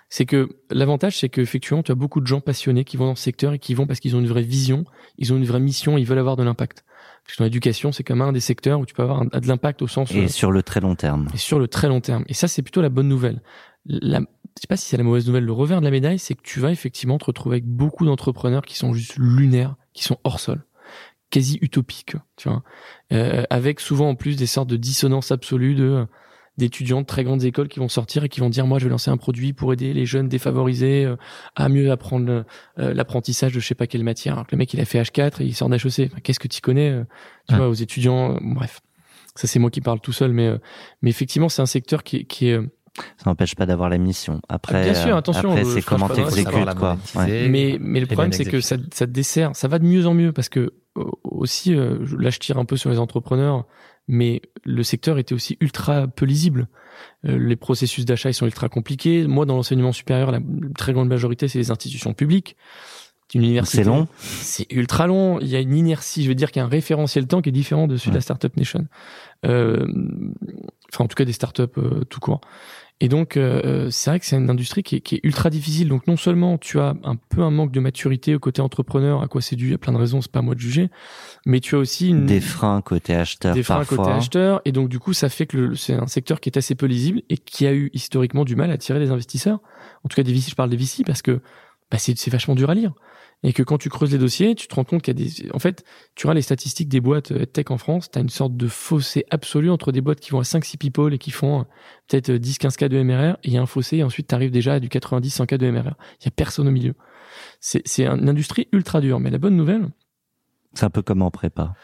c'est 0.09 0.27
que 0.27 0.49
l'avantage, 0.71 1.19
c'est 1.19 1.29
qu'effectivement, 1.29 1.83
tu 1.83 1.93
as 1.93 1.95
beaucoup 1.95 2.21
de 2.21 2.27
gens 2.27 2.41
passionnés 2.41 2.85
qui 2.85 2.97
vont 2.97 3.07
dans 3.07 3.15
ce 3.15 3.23
secteur 3.23 3.53
et 3.53 3.59
qui 3.59 3.75
vont 3.75 3.87
parce 3.87 4.01
qu'ils 4.01 4.15
ont 4.17 4.21
une 4.21 4.27
vraie 4.29 4.43
vision, 4.43 4.85
ils 5.19 5.33
ont 5.33 5.37
une 5.37 5.45
vraie 5.45 5.61
mission, 5.61 5.97
ils 5.99 6.05
veulent 6.05 6.19
avoir 6.19 6.37
de 6.37 6.43
l'impact. 6.43 6.85
Parce 7.25 7.37
que 7.37 7.43
dans 7.43 7.45
l'éducation, 7.47 7.91
c'est 7.93 8.05
comme 8.05 8.23
un 8.23 8.33
des 8.33 8.41
secteurs 8.41 8.79
où 8.81 8.87
tu 8.87 8.95
peux 8.95 9.03
avoir 9.03 9.23
un- 9.23 9.41
de 9.41 9.47
l'impact 9.49 9.83
au 9.83 9.89
sens 9.89 10.13
Et 10.13 10.25
euh, 10.25 10.29
sur 10.29 10.53
le 10.53 10.63
très 10.63 10.81
long 10.81 10.95
terme. 10.95 11.27
et 11.35 11.39
sur 11.39 11.59
le 11.59 11.67
très 11.69 11.89
long 11.89 12.01
terme. 12.01 12.25
Et 12.29 12.35
ça, 12.35 12.47
c'est 12.47 12.63
plutôt 12.63 12.83
la 12.83 12.89
bonne 12.89 13.09
nouvelle. 13.09 13.43
La, 13.85 14.21
je 14.21 14.25
sais 14.61 14.67
pas 14.69 14.77
si 14.77 14.87
c'est 14.89 14.97
la 14.97 15.03
mauvaise 15.03 15.27
nouvelle. 15.27 15.45
Le 15.45 15.53
revers 15.53 15.81
de 15.81 15.85
la 15.85 15.91
médaille, 15.91 16.19
c'est 16.21 16.35
que 16.35 16.43
tu 16.43 16.61
vas 16.61 16.71
effectivement 16.71 17.19
te 17.19 17.25
retrouver 17.25 17.57
avec 17.57 17.67
beaucoup 17.67 18.05
d'entrepreneurs 18.07 18.63
qui 18.63 18.77
sont 18.77 18.93
juste 18.95 19.15
lunaires, 19.19 19.75
qui 19.93 20.05
sont 20.05 20.19
hors 20.25 20.39
sol, 20.41 20.65
quasi 21.31 21.59
utopiques, 21.63 22.15
tu 22.37 22.49
vois, 22.49 22.63
Euh, 23.13 23.43
avec 23.51 23.81
souvent 23.81 24.09
en 24.11 24.15
plus 24.15 24.37
des 24.37 24.47
sortes 24.47 24.69
de 24.71 24.77
dissonances 24.77 25.31
absolues 25.33 25.75
de 25.75 26.07
d'étudiants 26.59 27.03
de 27.03 27.07
très 27.07 27.23
grandes 27.25 27.45
écoles 27.45 27.69
qui 27.69 27.79
vont 27.81 27.89
sortir 27.89 28.25
et 28.25 28.29
qui 28.29 28.41
vont 28.41 28.49
dire 28.49 28.67
moi 28.67 28.79
je 28.79 28.85
vais 28.85 28.91
lancer 28.91 29.11
un 29.11 29.17
produit 29.17 29.53
pour 29.53 29.73
aider 29.73 29.93
les 29.93 30.07
jeunes 30.07 30.29
défavorisés 30.29 31.05
euh, 31.05 31.17
à 31.55 31.69
mieux 31.69 31.91
apprendre 31.91 32.45
euh, 32.79 32.95
l'apprentissage 32.95 33.53
de 33.53 33.61
je 33.61 33.67
sais 33.67 33.75
pas 33.75 33.87
quelle 33.87 34.05
matière 34.05 34.35
alors 34.35 34.47
que 34.47 34.53
le 34.55 34.59
mec 34.59 34.73
il 34.73 34.81
a 34.81 34.85
fait 34.85 35.01
H4 35.01 35.43
et 35.43 35.45
il 35.45 35.55
sort 35.55 35.69
d'HEC 35.69 36.11
Enfin, 36.11 36.21
qu'est-ce 36.23 36.41
que 36.41 36.49
tu 36.49 36.61
connais 36.61 36.91
euh, 36.91 37.05
tu 37.49 37.55
vois 37.57 37.69
aux 37.69 37.75
étudiants 37.75 38.35
euh, 38.35 38.39
bref 38.41 38.81
ça 39.35 39.47
c'est 39.47 39.59
moi 39.59 39.71
qui 39.71 39.81
parle 39.83 40.01
tout 40.01 40.13
seul 40.13 40.33
mais 40.33 40.47
euh, 40.47 40.59
mais 41.03 41.11
effectivement 41.11 41.49
c'est 41.51 41.61
un 41.63 41.67
secteur 41.67 42.03
qui, 42.05 42.25
qui 42.27 42.49
est 42.49 42.55
euh, 42.55 42.67
Ça 43.19 43.29
n'empêche 43.29 43.55
pas 43.55 43.67
d'avoir 43.67 43.91
la 43.91 43.99
mission. 43.99 44.41
Après, 44.49 44.83
bien 44.85 44.95
sûr, 44.95 45.15
euh, 45.15 45.19
attention, 45.19 45.51
après 45.51 45.67
euh, 45.67 45.75
c'est 45.75 45.85
comment 45.85 46.09
t'exécutes, 46.09 46.75
quoi. 46.79 46.97
Ouais. 47.15 47.47
Mais 47.51 47.77
mais 47.79 48.01
le 48.01 48.07
problème 48.07 48.33
c'est 48.33 48.47
que 48.47 48.63
ça, 48.63 48.77
ça 48.95 49.05
dessert 49.05 49.55
ça 49.55 49.69
va 49.69 49.79
de 49.79 49.85
mieux 49.85 50.07
en 50.07 50.15
mieux 50.15 50.33
parce 50.33 50.49
que 50.49 50.73
euh, 50.97 51.05
aussi 51.25 51.75
euh, 51.75 51.99
je- 52.05 52.17
là 52.17 52.31
je 52.31 52.39
tire 52.39 52.57
un 52.57 52.65
peu 52.65 52.79
sur 52.79 52.89
les 52.89 52.99
entrepreneurs 52.99 53.67
mais 54.09 54.43
le 54.65 54.83
secteur 54.83 55.19
était 55.19 55.35
aussi 55.35 55.57
ultra 55.61 56.07
peu 56.07 56.27
lisible 56.27 56.69
Euh, 57.27 57.39
les 57.39 57.57
processus 57.57 58.07
d'achat 58.07 58.31
ils 58.31 58.35
sont 58.35 58.47
ultra 58.47 58.71
compliqués 58.71 59.27
moi 59.27 59.45
dans 59.45 59.55
l'enseignement 59.55 59.93
supérieur 59.93 60.31
la 60.31 60.41
très 60.75 60.95
grande 60.95 61.09
majorité 61.09 61.47
c'est 61.47 61.59
les 61.59 61.71
institutions 61.71 62.15
publiques 62.15 62.57
une 63.35 63.43
université. 63.43 63.79
C'est 63.79 63.85
long 63.85 64.09
C'est 64.21 64.73
ultra 64.73 65.07
long. 65.07 65.41
Il 65.41 65.49
y 65.49 65.57
a 65.57 65.61
une 65.61 65.75
inertie, 65.75 66.23
je 66.23 66.29
veux 66.29 66.35
dire 66.35 66.51
qu'il 66.51 66.61
y 66.61 66.63
a 66.63 66.67
un 66.67 66.71
référentiel 66.71 67.27
temps 67.27 67.43
qui 67.43 67.49
est 67.49 67.53
différent 67.53 67.87
de 67.87 67.97
celui 67.97 68.11
de 68.11 68.17
la 68.17 68.21
Startup 68.21 68.57
Nation. 68.57 68.87
Euh, 69.45 69.87
enfin, 70.93 71.05
en 71.05 71.09
tout 71.09 71.17
cas, 71.17 71.25
des 71.25 71.33
startups 71.33 71.63
euh, 71.79 72.05
tout 72.09 72.21
court. 72.21 72.41
Et 73.01 73.09
donc, 73.09 73.37
euh, 73.37 73.91
c'est 73.91 74.09
vrai 74.09 74.21
que 74.21 74.25
c'est 74.25 74.37
une 74.37 74.49
industrie 74.49 74.83
qui 74.83 74.97
est, 74.97 75.01
qui 75.01 75.17
est, 75.17 75.21
ultra 75.23 75.51
difficile. 75.51 75.89
Donc, 75.89 76.07
non 76.07 76.17
seulement 76.17 76.57
tu 76.57 76.81
as 76.81 76.95
un 77.05 77.17
peu 77.17 77.43
un 77.43 77.51
manque 77.51 77.71
de 77.71 77.81
maturité 77.81 78.35
au 78.35 78.39
côté 78.39 78.63
entrepreneur, 78.63 79.23
à 79.23 79.29
quoi 79.29 79.43
c'est 79.43 79.57
dû, 79.57 79.67
il 79.67 79.71
y 79.73 79.75
a 79.75 79.79
plein 79.79 79.93
de 79.93 79.99
raisons, 79.99 80.23
c'est 80.23 80.33
pas 80.33 80.39
à 80.39 80.43
moi 80.43 80.55
de 80.55 80.61
juger, 80.61 80.89
mais 81.45 81.61
tu 81.61 81.75
as 81.75 81.79
aussi 81.79 82.09
une, 82.09 82.25
des 82.25 82.41
freins 82.41 82.81
côté 82.81 83.15
acheteur 83.15 83.55
des 83.55 83.63
freins 83.63 83.79
parfois. 83.79 83.99
côté 83.99 84.11
acheteur. 84.13 84.63
Et 84.65 84.73
donc, 84.73 84.89
du 84.89 84.99
coup, 84.99 85.13
ça 85.13 85.29
fait 85.29 85.47
que 85.47 85.75
c'est 85.75 85.93
un 85.93 86.07
secteur 86.07 86.41
qui 86.41 86.49
est 86.49 86.57
assez 86.57 86.75
peu 86.75 86.87
lisible 86.87 87.21
et 87.29 87.37
qui 87.37 87.67
a 87.67 87.75
eu 87.75 87.91
historiquement 87.93 88.47
du 88.47 88.57
mal 88.57 88.71
à 88.71 88.75
attirer 88.75 88.99
des 88.99 89.11
investisseurs. 89.11 89.61
En 90.03 90.09
tout 90.09 90.17
cas, 90.17 90.23
des 90.23 90.33
VC, 90.33 90.51
je 90.51 90.55
parle 90.55 90.71
des 90.71 90.77
VC 90.77 91.05
parce 91.05 91.21
que 91.21 91.43
bah, 91.91 91.99
c'est 91.99 92.31
vachement 92.31 92.55
dur 92.55 92.71
à 92.71 92.75
lire 92.75 92.93
et 93.43 93.53
que 93.53 93.63
quand 93.63 93.79
tu 93.79 93.89
creuses 93.89 94.13
les 94.13 94.19
dossiers, 94.19 94.55
tu 94.55 94.67
te 94.67 94.75
rends 94.75 94.85
compte 94.85 95.03
qu'il 95.03 95.19
y 95.19 95.23
a 95.23 95.29
des, 95.29 95.51
en 95.53 95.59
fait, 95.59 95.85
tu 96.15 96.27
vois 96.27 96.35
les 96.35 96.43
statistiques 96.43 96.89
des 96.89 97.01
boîtes 97.01 97.33
euh, 97.33 97.45
tech 97.45 97.67
en 97.71 97.79
France, 97.79 98.11
tu 98.11 98.19
as 98.19 98.23
une 98.23 98.31
sorte 98.31 98.57
de 98.57 98.67
fossé 98.67 99.25
absolu 99.31 99.71
entre 99.71 99.93
des 99.93 100.01
boîtes 100.01 100.21
qui 100.21 100.31
vont 100.31 100.41
à 100.41 100.43
5-6 100.43 100.79
people 100.79 101.13
et 101.15 101.19
qui 101.19 101.31
font 101.31 101.61
euh, 101.61 101.65
peut-être 102.09 102.31
10-15 102.31 102.67
euh, 102.67 102.71
cas 102.77 102.89
de 102.89 103.03
MRR, 103.03 103.37
et 103.43 103.49
il 103.49 103.53
y 103.53 103.59
a 103.59 103.63
un 103.63 103.67
fossé, 103.67 103.99
et 103.99 104.03
ensuite 104.03 104.29
tu 104.29 104.35
arrives 104.35 104.51
déjà 104.51 104.75
à 104.75 104.81
du 104.81 104.89
90-100 104.89 105.47
cas 105.47 105.59
de 105.59 105.71
MRR. 105.71 105.95
Il 106.21 106.25
y 106.25 106.29
a 106.29 106.31
personne 106.31 106.67
au 106.67 106.71
milieu. 106.71 106.95
C'est 107.61 108.07
une 108.07 108.29
industrie 108.29 108.69
ultra 108.73 109.01
dure, 109.01 109.21
mais 109.21 109.31
la 109.31 109.39
bonne 109.39 109.57
nouvelle... 109.57 109.89
C'est 110.73 110.85
un 110.85 110.91
peu 110.91 111.03
comme 111.03 111.23
en 111.23 111.31
prépa. 111.31 111.75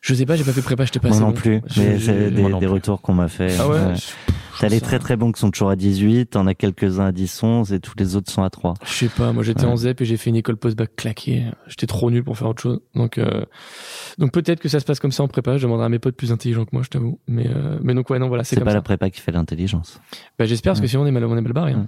Je 0.00 0.14
sais 0.14 0.26
pas, 0.26 0.36
j'ai 0.36 0.44
pas 0.44 0.52
fait 0.52 0.62
prépa, 0.62 0.84
j'étais 0.84 1.00
pas 1.00 1.08
Moi 1.08 1.18
non 1.20 1.26
bon. 1.28 1.32
plus, 1.32 1.60
mais 1.76 1.98
c'est 1.98 2.30
des, 2.30 2.42
des 2.52 2.66
retours 2.66 3.00
qu'on 3.02 3.14
m'a 3.14 3.28
fait. 3.28 3.56
Ah 3.58 3.68
ouais, 3.68 3.74
ouais. 3.74 3.94
T'as 4.60 4.68
les 4.68 4.80
très 4.80 4.98
très 4.98 5.16
bons 5.16 5.30
qui 5.30 5.38
sont 5.40 5.52
toujours 5.52 5.70
à 5.70 5.76
18, 5.76 6.30
t'en 6.30 6.46
as 6.48 6.54
quelques-uns 6.54 7.06
à 7.06 7.12
10, 7.12 7.42
11 7.44 7.72
et 7.72 7.78
tous 7.78 7.92
les 7.96 8.16
autres 8.16 8.28
sont 8.30 8.42
à 8.42 8.50
3. 8.50 8.74
Je 8.84 8.90
sais 8.92 9.08
pas, 9.08 9.32
moi 9.32 9.44
j'étais 9.44 9.64
Ouais. 9.64 9.70
en 9.70 9.76
ZEP 9.76 10.00
et 10.00 10.04
j'ai 10.04 10.16
fait 10.16 10.30
une 10.30 10.36
école 10.36 10.56
post-bac 10.56 10.96
claquée. 10.96 11.44
J'étais 11.68 11.86
trop 11.86 12.10
nul 12.10 12.24
pour 12.24 12.36
faire 12.36 12.48
autre 12.48 12.60
chose. 12.62 12.80
Donc 12.96 13.18
euh, 13.18 13.44
donc 14.18 14.32
peut-être 14.32 14.58
que 14.60 14.68
ça 14.68 14.80
se 14.80 14.84
passe 14.84 14.98
comme 14.98 15.12
ça 15.12 15.22
en 15.22 15.28
prépa, 15.28 15.58
je 15.58 15.62
demanderai 15.62 15.86
à 15.86 15.88
mes 15.88 16.00
potes 16.00 16.16
plus 16.16 16.32
intelligents 16.32 16.64
que 16.64 16.70
moi, 16.72 16.82
je 16.82 16.88
t'avoue. 16.88 17.20
Mais 17.28 17.46
euh, 17.46 17.78
mais 17.82 17.94
donc 17.94 18.10
ouais, 18.10 18.18
non 18.18 18.26
voilà, 18.26 18.42
c'est 18.42 18.50
C'est 18.50 18.56
comme 18.56 18.64
pas 18.64 18.70
ça. 18.72 18.78
la 18.78 18.82
prépa 18.82 19.10
qui 19.10 19.20
fait 19.20 19.30
l'intelligence. 19.32 20.00
Bah, 20.38 20.44
j'espère 20.44 20.72
parce 20.72 20.80
que 20.80 20.88
sinon 20.88 21.02
on 21.02 21.06
est 21.06 21.12
mal, 21.12 21.24
on 21.24 21.36
est 21.36 21.40
mal 21.40 21.52
barré. 21.52 21.72
hein. 21.72 21.86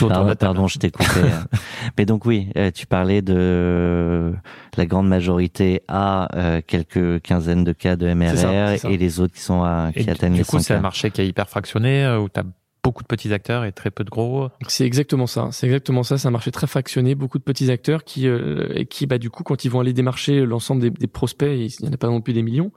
De 0.00 0.34
Pardon, 0.34 0.66
je 0.66 0.78
t'ai 0.78 0.90
coupé. 0.90 1.20
Mais 1.98 2.06
donc 2.06 2.24
oui, 2.24 2.48
euh, 2.56 2.70
tu 2.70 2.86
parlais 2.86 3.22
de 3.22 4.34
la 4.76 4.86
grande 4.86 5.08
majorité 5.08 5.82
à 5.88 6.34
euh, 6.36 6.60
quelques 6.66 7.20
quinzaines 7.22 7.64
de 7.64 7.72
cas 7.72 7.96
de 7.96 8.12
MRR 8.12 8.36
ça, 8.36 8.90
et 8.90 8.96
les 8.96 9.20
autres 9.20 9.34
qui 9.34 9.40
sont 9.40 9.62
à 9.62 9.90
Et 9.94 10.04
qui 10.04 10.10
atteignent 10.10 10.32
du 10.32 10.38
les 10.38 10.44
coup, 10.44 10.58
100 10.58 10.60
c'est 10.60 10.74
un 10.74 10.80
marché 10.80 11.10
qui 11.10 11.20
est 11.20 11.28
hyper 11.28 11.48
fractionné, 11.48 12.04
euh, 12.04 12.18
où 12.20 12.28
tu 12.28 12.40
as 12.40 12.44
beaucoup 12.82 13.02
de 13.02 13.06
petits 13.08 13.32
acteurs 13.32 13.64
et 13.64 13.72
très 13.72 13.90
peu 13.90 14.04
de 14.04 14.10
gros. 14.10 14.48
C'est 14.68 14.84
exactement 14.84 15.26
ça. 15.26 15.48
C'est 15.52 15.66
exactement 15.66 16.02
ça. 16.02 16.18
C'est 16.18 16.28
un 16.28 16.32
marché 16.32 16.50
très 16.50 16.66
fractionné, 16.66 17.14
beaucoup 17.14 17.38
de 17.38 17.44
petits 17.44 17.70
acteurs 17.70 18.04
qui 18.04 18.26
euh, 18.26 18.68
et 18.74 18.86
qui 18.86 19.06
bah 19.06 19.18
du 19.18 19.30
coup 19.30 19.42
quand 19.42 19.64
ils 19.64 19.70
vont 19.70 19.80
aller 19.80 19.92
démarcher 19.92 20.44
l'ensemble 20.44 20.82
des, 20.82 20.90
des 20.90 21.06
prospects, 21.06 21.50
il 21.50 21.84
y 21.84 21.88
en 21.88 21.92
a 21.92 21.96
pas 21.96 22.08
non 22.08 22.20
plus 22.20 22.32
des 22.32 22.42
millions. 22.42 22.72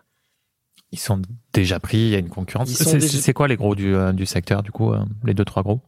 Ils 0.91 0.99
sont 0.99 1.21
déjà 1.53 1.79
pris, 1.81 1.97
il 1.97 2.09
y 2.09 2.15
a 2.15 2.19
une 2.19 2.29
concurrence. 2.29 2.69
C'est 2.69 2.97
déjà- 2.97 3.33
quoi 3.33 3.47
les 3.49 3.57
gros 3.57 3.75
du, 3.75 3.93
euh, 3.93 4.13
du 4.13 4.25
secteur, 4.25 4.63
du 4.63 4.71
coup, 4.71 4.93
euh, 4.93 4.99
les 5.25 5.33
deux, 5.33 5.43
trois 5.43 5.63
gros? 5.63 5.81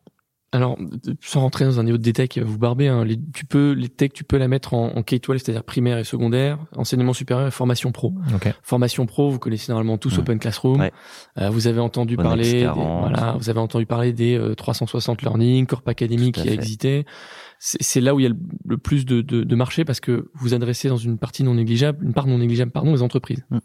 Alors, 0.52 0.80
sans 1.22 1.42
rentrer 1.42 1.66
dans 1.66 1.80
un 1.80 1.84
niveau 1.84 1.98
de 1.98 2.04
détail 2.04 2.28
qui 2.28 2.40
va 2.40 2.46
vous 2.46 2.58
barber, 2.58 2.88
hein, 2.88 3.06
les, 3.06 3.20
tu 3.34 3.46
peux, 3.46 3.74
les 3.74 3.88
techs, 3.88 4.14
tu 4.14 4.24
peux 4.24 4.38
la 4.38 4.48
mettre 4.48 4.74
en, 4.74 4.96
en 4.96 5.02
K-12, 5.02 5.38
c'est-à-dire 5.38 5.64
primaire 5.64 6.00
et 6.00 6.04
secondaire, 6.04 6.58
enseignement 6.76 7.14
supérieur 7.14 7.48
et 7.48 7.52
formation 7.52 7.92
pro. 7.92 8.16
Ok. 8.34 8.52
Formation 8.64 9.06
pro, 9.06 9.30
vous 9.30 9.38
connaissez 9.38 9.72
normalement 9.72 9.98
tous 9.98 10.14
Ouais. 10.14 10.20
Open 10.22 10.40
Classroom. 10.40 10.80
Ouais. 10.80 10.92
Euh, 11.38 11.52
vous 11.52 11.68
avez 11.68 11.80
entendu 11.80 12.18
parler, 12.18 12.52
des, 12.52 12.62
40. 12.62 13.00
voilà, 13.00 13.36
vous 13.38 13.50
avez 13.50 13.60
entendu 13.60 13.86
parler 13.86 14.12
des 14.12 14.38
euh, 14.38 14.56
360 14.56 15.22
Learning, 15.22 15.68
Corp 15.68 15.88
Academy 15.88 16.32
qui 16.32 16.50
a 16.50 16.54
existé. 16.54 17.06
C'est 17.60 17.82
c'est 17.82 18.02
là 18.02 18.16
où 18.16 18.20
il 18.20 18.24
y 18.24 18.26
a 18.26 18.30
le, 18.30 18.38
le 18.66 18.78
plus 18.78 19.06
de, 19.06 19.22
de, 19.22 19.44
de 19.44 19.56
marché 19.56 19.86
parce 19.86 20.00
que 20.00 20.32
vous 20.34 20.54
adressez 20.54 20.90
dans 20.90 20.98
une 20.98 21.18
partie 21.20 21.44
non 21.44 21.56
négligeable, 21.56 22.04
une 22.04 22.14
part 22.14 22.26
non 22.26 22.40
négligeable, 22.40 22.72
pardon, 22.72 22.94
les 22.94 23.04
entreprises. 23.04 23.46
Mm. 23.52 23.60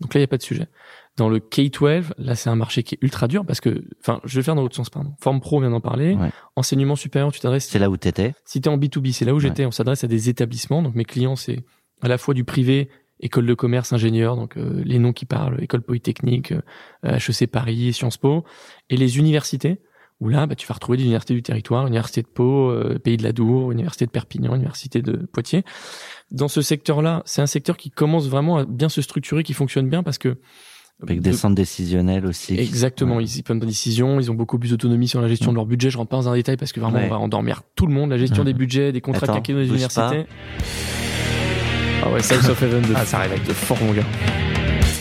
Donc 0.00 0.12
là, 0.12 0.18
il 0.18 0.22
n'y 0.22 0.24
a 0.24 0.28
pas 0.28 0.36
de 0.36 0.42
sujet. 0.42 0.68
Dans 1.16 1.28
le 1.28 1.38
K-12, 1.38 2.12
là, 2.18 2.34
c'est 2.34 2.50
un 2.50 2.56
marché 2.56 2.82
qui 2.82 2.94
est 2.94 2.98
ultra 3.00 3.26
dur 3.26 3.46
parce 3.46 3.60
que, 3.60 3.84
enfin, 4.00 4.20
je 4.24 4.34
vais 4.34 4.40
le 4.40 4.44
faire 4.44 4.54
dans 4.54 4.62
l'autre 4.62 4.76
sens, 4.76 4.90
pardon. 4.90 5.14
Forme 5.18 5.40
pro, 5.40 5.56
on 5.56 5.60
vient 5.60 5.70
d'en 5.70 5.80
parler. 5.80 6.14
Ouais. 6.14 6.30
Enseignement 6.56 6.96
supérieur, 6.96 7.32
tu 7.32 7.40
t'adresses 7.40 7.66
C'est 7.66 7.78
là 7.78 7.88
où 7.88 7.96
t'étais. 7.96 8.34
si 8.44 8.60
tu 8.60 8.68
es 8.68 8.72
en 8.72 8.76
B2B, 8.76 9.12
c'est 9.12 9.24
là 9.24 9.34
où 9.34 9.40
j'étais, 9.40 9.64
on 9.64 9.70
s'adresse 9.70 10.04
à 10.04 10.08
des 10.08 10.28
établissements. 10.28 10.82
Donc 10.82 10.94
mes 10.94 11.04
clients, 11.04 11.36
c'est 11.36 11.64
à 12.02 12.08
la 12.08 12.18
fois 12.18 12.34
du 12.34 12.44
privé, 12.44 12.90
école 13.20 13.46
de 13.46 13.54
commerce, 13.54 13.92
ingénieur, 13.92 14.36
donc 14.36 14.56
euh, 14.56 14.82
les 14.84 14.98
noms 14.98 15.12
qui 15.12 15.24
parlent, 15.24 15.62
école 15.62 15.82
polytechnique, 15.82 16.52
euh, 16.52 17.18
HEC 17.18 17.50
Paris, 17.50 17.92
Sciences 17.92 18.18
Po, 18.18 18.44
et 18.90 18.96
les 18.96 19.18
universités, 19.18 19.80
où 20.20 20.28
là, 20.28 20.46
bah, 20.46 20.54
tu 20.54 20.66
vas 20.66 20.74
retrouver 20.74 20.98
des 20.98 21.04
universités 21.04 21.34
du 21.34 21.42
territoire, 21.42 21.86
université 21.86 22.22
de 22.22 22.26
Pau, 22.26 22.70
euh, 22.70 22.98
Pays 22.98 23.16
de 23.16 23.22
la 23.22 23.32
Dour, 23.32 23.72
université 23.72 24.06
de 24.06 24.10
Perpignan, 24.10 24.54
université 24.54 25.02
de 25.02 25.26
Poitiers. 25.32 25.64
Dans 26.30 26.48
ce 26.48 26.62
secteur-là, 26.62 27.22
c'est 27.26 27.42
un 27.42 27.46
secteur 27.46 27.76
qui 27.76 27.90
commence 27.90 28.28
vraiment 28.28 28.58
à 28.58 28.64
bien 28.64 28.88
se 28.88 29.02
structurer, 29.02 29.42
qui 29.42 29.52
fonctionne 29.52 29.88
bien 29.88 30.02
parce 30.02 30.18
que 30.18 30.38
Avec 31.02 31.20
des 31.20 31.30
de- 31.30 31.36
centres 31.36 31.54
décisionnels 31.54 32.24
aussi. 32.26 32.58
Exactement, 32.58 33.16
Ouais. 33.16 33.24
ils, 33.24 33.36
ils 33.38 33.42
prennent 33.42 33.58
des 33.60 33.66
décisions, 33.66 34.18
ils 34.18 34.30
ont 34.30 34.34
beaucoup 34.34 34.58
plus 34.58 34.70
d'autonomie 34.70 35.08
sur 35.08 35.20
la 35.20 35.28
gestion 35.28 35.50
de 35.50 35.56
leur 35.56 35.66
budget. 35.66 35.90
Je 35.90 35.98
rentre 35.98 36.08
pas 36.08 36.16
dans 36.16 36.28
un 36.30 36.34
détail 36.34 36.56
parce 36.56 36.72
que 36.72 36.80
vraiment 36.80 36.96
Ouais. 36.98 37.06
on 37.06 37.10
va 37.10 37.18
endormir 37.18 37.62
tout 37.74 37.86
le 37.86 37.92
monde. 37.92 38.10
La 38.10 38.16
gestion 38.18 38.42
Mhm. 38.44 38.46
des 38.46 38.54
budgets, 38.54 38.92
des 38.92 39.00
contrats 39.02 39.24
Attends, 39.24 39.34
quinquennaux 39.34 39.58
des 39.60 39.66
bouge 39.66 39.72
universités. 39.76 40.24
Ah 42.02 42.10
ouais, 42.10 42.22
South 42.22 42.48
of 42.48 42.62
Heaven 42.62 42.82
de, 42.82 42.94
Ah, 42.94 43.04
ça 43.04 43.18
réveille. 43.18 43.40
de 43.46 43.52
fort 43.52 43.78
mon 43.82 43.92
gars. 43.92 44.04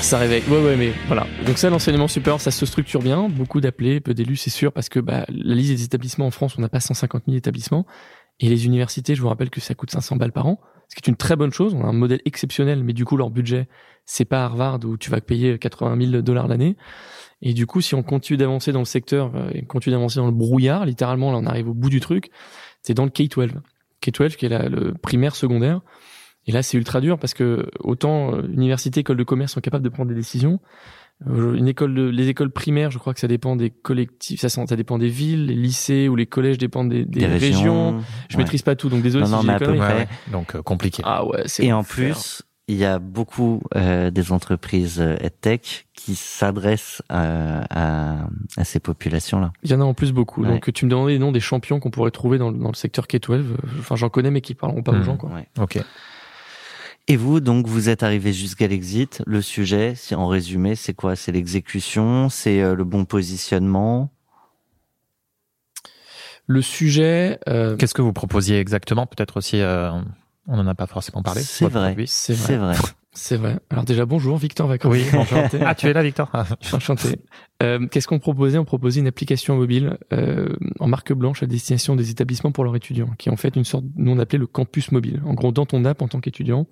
Ça 0.02 0.18
réveille. 0.20 0.44
Ouais 0.50 0.62
ouais 0.64 0.76
mais 0.76 0.92
voilà. 1.08 1.26
Donc 1.48 1.58
ça 1.58 1.70
l'enseignement 1.70 2.08
supérieur 2.08 2.40
ça 2.42 2.52
se 2.52 2.66
structure 2.66 3.02
bien, 3.02 3.28
beaucoup 3.30 3.60
d'appelés, 3.62 4.00
peu 4.00 4.14
d'élus 4.14 4.36
c'est 4.36 4.50
sûr 4.52 4.72
parce 4.72 4.88
que 4.90 5.00
bah, 5.00 5.26
la 5.30 5.56
liste 5.56 5.72
des 5.72 5.84
établissements 5.84 6.28
en 6.28 6.32
France 6.32 6.56
on 6.58 6.62
n'a 6.62 6.70
pas 6.70 6.80
150 6.80 7.24
000 7.26 7.38
établissements 7.38 7.86
et 8.40 8.50
les 8.50 8.66
universités 8.66 9.16
je 9.16 9.22
vous 9.22 9.30
rappelle 9.30 9.50
que 9.50 9.62
ça 9.62 9.74
coûte 9.74 9.90
500 9.92 10.16
balles 10.18 10.32
par 10.32 10.46
an, 10.46 10.60
ce 10.90 10.96
qui 10.96 11.02
est 11.04 11.08
une 11.08 11.18
très 11.18 11.36
bonne 11.36 11.52
chose. 11.52 11.74
On 11.74 11.84
a 11.84 11.88
un 11.88 11.94
modèle 11.94 12.22
exceptionnel 12.26 12.84
mais 12.84 12.94
du 12.94 13.06
coup 13.06 13.18
leur 13.18 13.30
budget 13.30 13.68
c'est 14.06 14.26
pas 14.26 14.44
Harvard 14.44 14.80
où 14.86 14.98
tu 14.98 15.10
vas 15.10 15.20
payer 15.20 15.58
80 15.58 16.12
000 16.12 16.22
dollars 16.22 16.48
l'année. 16.48 16.78
Et 17.42 17.54
du 17.54 17.66
coup, 17.66 17.82
si 17.82 17.96
on 17.96 18.04
continue 18.04 18.38
d'avancer 18.38 18.72
dans 18.72 18.80
le 18.80 18.86
secteur 18.86 19.36
euh, 19.36 19.50
et 19.54 19.64
continue 19.64 19.94
d'avancer 19.94 20.18
dans 20.18 20.28
le 20.28 20.32
brouillard, 20.32 20.86
littéralement, 20.86 21.32
là, 21.32 21.38
on 21.38 21.46
arrive 21.46 21.70
au 21.70 21.74
bout 21.74 21.90
du 21.90 22.00
truc, 22.00 22.30
c'est 22.82 22.94
dans 22.94 23.04
le 23.04 23.10
K-12. 23.10 23.52
K-12, 24.02 24.36
qui 24.36 24.46
est 24.46 24.50
la, 24.50 24.70
le 24.70 24.94
primaire 24.94 25.36
secondaire. 25.36 25.82
Et 26.48 26.52
là, 26.52 26.62
c'est 26.62 26.78
ultra 26.78 27.02
dur 27.02 27.18
parce 27.18 27.34
que 27.34 27.70
autant 27.80 28.36
euh, 28.36 28.44
université, 28.48 29.02
école 29.02 29.18
de 29.18 29.24
commerce 29.24 29.54
sont 29.54 29.62
capables 29.62 29.84
de 29.84 29.90
prendre 29.90 30.10
des 30.10 30.16
décisions. 30.16 30.60
Euh, 31.28 31.54
une 31.56 31.68
école 31.68 31.96
de, 31.96 32.04
les 32.10 32.28
écoles 32.28 32.50
primaires, 32.52 32.92
je 32.92 32.98
crois 32.98 33.14
que 33.14 33.20
ça 33.22 33.28
dépend 33.28 33.56
des 33.56 33.70
collectifs, 33.70 34.42
ça, 34.42 34.50
ça 34.50 34.76
dépend 34.76 34.98
des 34.98 35.08
villes, 35.08 35.46
les 35.46 35.56
lycées 35.56 36.10
ou 36.10 36.16
les 36.16 36.26
collèges 36.26 36.58
dépendent 36.58 36.90
des, 36.90 37.06
des 37.06 37.22
Des 37.22 37.26
régions. 37.26 37.48
régions. 37.92 38.04
Je 38.30 38.36
Ouais. 38.38 38.44
maîtrise 38.44 38.62
pas 38.64 38.76
tout, 38.76 38.90
donc 38.90 39.02
désolé 39.02 39.24
Non, 39.24 39.32
non, 39.32 39.42
si 39.42 39.48
mais 39.48 39.54
j'ai 39.54 39.56
à 39.56 39.60
des 39.60 39.74
peu 39.74 39.78
près. 39.78 40.08
Donc, 40.32 40.56
euh, 40.56 40.62
compliqué. 40.62 41.02
Ah 41.06 41.26
ouais, 41.26 41.44
c'est 41.46 41.66
Et 41.66 41.72
en 41.74 41.84
plus, 41.86 42.44
il 42.68 42.76
y 42.76 42.84
a 42.84 43.00
beaucoup 43.00 43.62
euh, 43.78 44.12
des 44.12 44.32
entreprises 44.34 45.00
euh, 45.00 45.16
EdTech 45.22 45.88
qui 45.94 46.16
s'adressent 46.16 47.02
à, 47.08 47.62
à, 48.24 48.28
à 48.58 48.64
ces 48.66 48.80
populations-là. 48.80 49.54
Il 49.64 49.72
y 49.72 49.74
en 49.74 49.82
a 49.82 49.86
en 49.86 49.94
plus 49.94 50.12
beaucoup. 50.12 50.42
Ouais. 50.44 50.50
Donc 50.50 50.74
tu 50.74 50.84
me 50.86 50.90
demandais 50.92 51.14
les 51.14 51.20
noms 51.20 51.32
des 51.32 51.40
champions 51.40 51.80
qu'on 51.80 51.92
pourrait 51.92 52.12
trouver 52.12 52.38
dans, 52.40 52.50
le- 52.52 52.58
dans 52.58 52.70
le 52.70 52.76
secteur 52.76 53.06
K-12. 53.08 53.32
Euh, 53.34 53.44
Enfin, 53.80 53.96
j'en 53.96 54.10
connais, 54.10 54.32
mais 54.32 54.42
qui 54.42 54.54
parleront 54.54 54.84
pas 54.84 54.92
aux 54.92 54.96
Mhm. 54.96 55.04
gens, 55.04 55.16
quoi. 55.18 55.30
Ouais. 55.32 55.48
Ok. 55.62 55.80
Et 57.08 57.18
vous, 57.18 57.40
donc, 57.40 57.68
vous 57.68 57.90
êtes 57.90 58.02
arrivé 58.02 58.34
jusqu'à 58.34 58.68
l'exit. 58.68 59.22
Le 59.28 59.42
sujet, 59.42 59.94
si 59.96 60.16
en 60.16 60.28
résumé, 60.28 60.76
c'est 60.76 60.96
quoi? 60.96 61.16
C'est 61.16 61.32
l'exécution, 61.32 62.30
c'est 62.30 62.62
euh, 62.62 62.74
le 62.74 62.84
bon 62.84 63.06
positionnement? 63.06 64.12
Le 66.48 66.62
sujet, 66.62 67.40
euh, 67.48 67.76
Qu'est-ce 67.78 67.94
que 67.94 68.02
vous 68.02 68.14
proposiez 68.14 68.60
exactement? 68.60 69.06
Peut-être 69.06 69.38
aussi, 69.38 69.62
euh, 69.62 69.92
on 70.48 70.58
n'en 70.58 70.68
a 70.68 70.76
pas 70.76 70.88
forcément 70.88 71.22
parlé. 71.22 71.42
C'est 71.42 71.68
vrai. 71.68 71.96
C'est 72.08 72.34
vrai. 72.34 72.58
vrai. 72.58 72.76
C'est 73.18 73.38
vrai. 73.38 73.58
Alors 73.70 73.86
déjà, 73.86 74.06
bonjour, 74.06 74.38
Victor 74.38 74.68
Vacances. 74.68 74.92
Oui. 74.92 75.04
enchanté. 75.18 75.60
Ah, 75.66 75.74
tu 75.74 75.88
es 75.88 75.94
là, 75.94 76.04
Victor 76.04 76.30
Ah, 76.34 76.46
Enchanté. 76.74 77.18
Euh, 77.64 77.88
Qu'est-ce 77.90 78.10
qu'on 78.10 78.20
proposait? 78.20 78.58
On 78.58 78.66
proposait 78.66 79.00
une 79.00 79.08
application 79.08 79.56
mobile 79.56 79.98
euh, 80.12 80.50
en 80.82 80.88
marque 80.90 81.14
blanche 81.14 81.42
à 81.42 81.46
destination 81.46 81.96
des 81.96 82.10
établissements 82.12 82.52
pour 82.52 82.66
leurs 82.66 82.76
étudiants, 82.76 83.10
qui 83.18 83.30
est 83.30 83.32
en 83.32 83.38
fait 83.38 83.56
une 83.56 83.64
sorte, 83.64 83.86
nous 83.96 84.12
on 84.12 84.20
appelait 84.20 84.38
le 84.38 84.48
campus 84.48 84.92
mobile. 84.92 85.22
En 85.26 85.34
gros, 85.34 85.54
dans 85.54 85.66
ton 85.66 85.86
app 85.86 86.02
en 86.02 86.10
tant 86.10 86.20
qu'étudiant, 86.20 86.68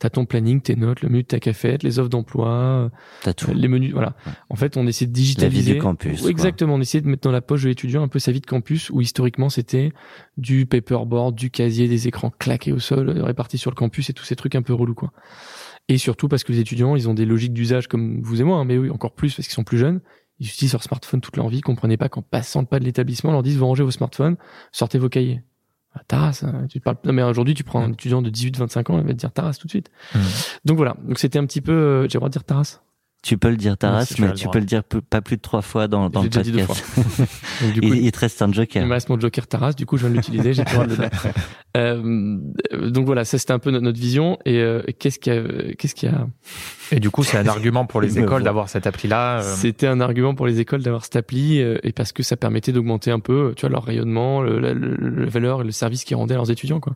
tu 0.00 0.06
as 0.06 0.10
ton 0.10 0.24
planning, 0.24 0.62
tes 0.62 0.74
notes, 0.74 1.02
le 1.02 1.10
menu 1.10 1.22
de 1.24 1.28
ta 1.28 1.38
cafette, 1.38 1.82
les 1.82 1.98
offres 1.98 2.08
d'emploi, 2.08 2.90
T'as 3.22 3.34
tout. 3.34 3.50
euh, 3.50 3.54
les 3.54 3.68
menus, 3.68 3.92
voilà. 3.92 4.16
Ouais. 4.26 4.32
En 4.48 4.56
fait, 4.56 4.78
on 4.78 4.86
essaie 4.86 5.04
de 5.04 5.10
La 5.10 5.18
vie 5.18 5.22
digitaliser. 5.22 5.72
du 5.74 5.78
campus. 5.78 6.22
Quoi. 6.22 6.30
Exactement, 6.30 6.76
on 6.76 6.80
essayait 6.80 7.02
de 7.02 7.08
mettre 7.08 7.22
dans 7.24 7.32
la 7.32 7.42
poche 7.42 7.64
de 7.64 7.68
l'étudiant 7.68 8.02
un 8.02 8.08
peu 8.08 8.18
sa 8.18 8.32
vie 8.32 8.40
de 8.40 8.46
campus 8.46 8.88
où 8.88 9.02
historiquement 9.02 9.50
c'était 9.50 9.92
du 10.38 10.64
paperboard, 10.64 11.34
du 11.34 11.50
casier, 11.50 11.88
des 11.88 12.08
écrans 12.08 12.30
claqués 12.38 12.72
au 12.72 12.78
sol, 12.78 13.10
répartis 13.20 13.58
sur 13.58 13.70
le 13.70 13.76
campus 13.76 14.08
et 14.08 14.14
tous 14.14 14.24
ces 14.24 14.36
trucs 14.36 14.54
un 14.54 14.62
peu 14.62 14.72
relous 14.72 14.94
quoi. 14.94 15.12
Et 15.88 15.98
surtout 15.98 16.28
parce 16.28 16.44
que 16.44 16.52
les 16.52 16.60
étudiants, 16.60 16.96
ils 16.96 17.08
ont 17.08 17.14
des 17.14 17.24
logiques 17.24 17.52
d'usage 17.52 17.88
comme 17.88 18.22
vous 18.22 18.40
et 18.40 18.44
moi, 18.44 18.58
hein, 18.58 18.64
mais 18.64 18.78
oui, 18.78 18.90
encore 18.90 19.12
plus 19.12 19.34
parce 19.34 19.46
qu'ils 19.46 19.54
sont 19.54 19.64
plus 19.64 19.78
jeunes. 19.78 20.00
Ils 20.38 20.46
utilisent 20.46 20.72
leur 20.72 20.82
smartphone 20.82 21.20
toute 21.20 21.36
leur 21.36 21.48
vie, 21.48 21.58
ils 21.58 21.62
comprenaient 21.62 21.96
pas 21.96 22.08
qu'en 22.08 22.22
passant 22.22 22.60
le 22.60 22.66
pas 22.66 22.80
de 22.80 22.84
l'établissement, 22.84 23.30
on 23.30 23.34
leur 23.34 23.42
disent 23.42 23.56
vous 23.56 23.66
rangez 23.66 23.84
vos 23.84 23.90
smartphones, 23.90 24.36
sortez 24.72 24.98
vos 24.98 25.08
cahiers. 25.08 25.42
Ah, 25.94 26.00
Taras, 26.08 26.42
hein, 26.46 26.66
tu 26.68 26.80
parles. 26.80 26.96
Non 27.04 27.12
mais 27.12 27.22
aujourd'hui 27.22 27.54
tu 27.54 27.64
prends 27.64 27.82
un 27.82 27.92
étudiant 27.92 28.22
de 28.22 28.30
18-25 28.30 28.92
ans, 28.92 28.98
il 28.98 29.04
va 29.04 29.12
te 29.12 29.18
dire 29.18 29.30
Taras 29.30 29.54
tout 29.60 29.66
de 29.66 29.70
suite. 29.70 29.90
Mhm. 30.14 30.22
Donc 30.64 30.76
voilà. 30.78 30.96
Donc 31.04 31.18
c'était 31.18 31.38
un 31.38 31.46
petit 31.46 31.60
peu, 31.60 31.72
euh, 31.72 32.02
j'ai 32.02 32.14
le 32.14 32.20
droit 32.20 32.28
de 32.28 32.32
dire 32.32 32.44
Taras. 32.44 32.80
Tu 33.22 33.38
peux 33.38 33.50
le 33.50 33.56
dire, 33.56 33.78
Taras, 33.78 34.04
si 34.06 34.20
mais 34.20 34.32
tu 34.32 34.48
peux 34.48 34.58
le 34.58 34.64
dire 34.64 34.82
pas 34.82 35.20
plus 35.20 35.36
de 35.36 35.42
trois 35.42 35.62
fois 35.62 35.86
dans, 35.86 36.10
dans 36.10 36.22
le 36.24 36.28
déjà 36.28 36.42
dit 36.42 36.50
deux 36.50 36.64
podcast. 36.66 36.84
Donc, 37.62 37.72
du 37.72 37.80
coup, 37.80 37.94
il, 37.94 38.04
il 38.06 38.10
te 38.10 38.18
reste 38.18 38.42
un 38.42 38.48
Il 38.48 38.54
joker. 38.54 38.84
me 38.84 38.92
reste 38.92 39.08
mon 39.10 39.20
Joker 39.20 39.46
Taras, 39.46 39.74
du 39.74 39.86
coup 39.86 39.96
je 39.96 40.02
viens 40.02 40.10
de 40.10 40.16
l'utiliser, 40.16 40.54
j'ai 40.54 40.64
le 40.64 40.70
droit 40.72 40.84
de 40.86 40.90
le 40.90 40.96
dire. 41.08 41.10
Euh, 41.76 42.38
donc 42.90 43.06
voilà, 43.06 43.24
ça 43.24 43.38
c'était 43.38 43.52
un 43.52 43.60
peu 43.60 43.70
notre, 43.70 43.84
notre 43.84 44.00
vision. 44.00 44.38
Et 44.44 44.58
euh, 44.58 44.82
qu'est-ce 44.98 45.20
qu'il 45.20 45.32
y 45.34 45.36
a, 45.38 45.42
qu'est-ce 45.78 45.94
qu'il 45.94 46.10
y 46.10 46.12
a 46.12 46.26
Et 46.90 46.98
du 46.98 47.10
coup, 47.10 47.22
c'est 47.22 47.38
un 47.38 47.46
argument 47.46 47.86
pour 47.86 48.00
les 48.00 48.16
Il 48.18 48.24
écoles 48.24 48.42
d'avoir 48.42 48.68
cette 48.68 48.88
appli-là. 48.88 49.38
euh, 49.42 49.54
C'était 49.56 49.86
un 49.86 50.00
argument 50.00 50.34
pour 50.34 50.48
les 50.48 50.58
écoles 50.58 50.82
d'avoir 50.82 51.04
cette 51.04 51.14
appli 51.16 51.60
euh, 51.62 51.78
et 51.84 51.92
parce 51.92 52.10
que 52.10 52.24
ça 52.24 52.36
permettait 52.36 52.72
d'augmenter 52.72 53.12
un 53.12 53.20
peu, 53.20 53.52
tu 53.56 53.60
vois, 53.60 53.70
leur 53.70 53.84
rayonnement, 53.84 54.42
le, 54.42 54.58
la, 54.58 54.74
le- 54.74 54.96
la 54.96 55.30
valeur 55.30 55.60
et 55.60 55.64
le 55.64 55.70
service 55.70 56.02
qu'ils 56.02 56.16
rendaient 56.16 56.34
à 56.34 56.38
leurs 56.38 56.50
étudiants, 56.50 56.80
quoi. 56.80 56.94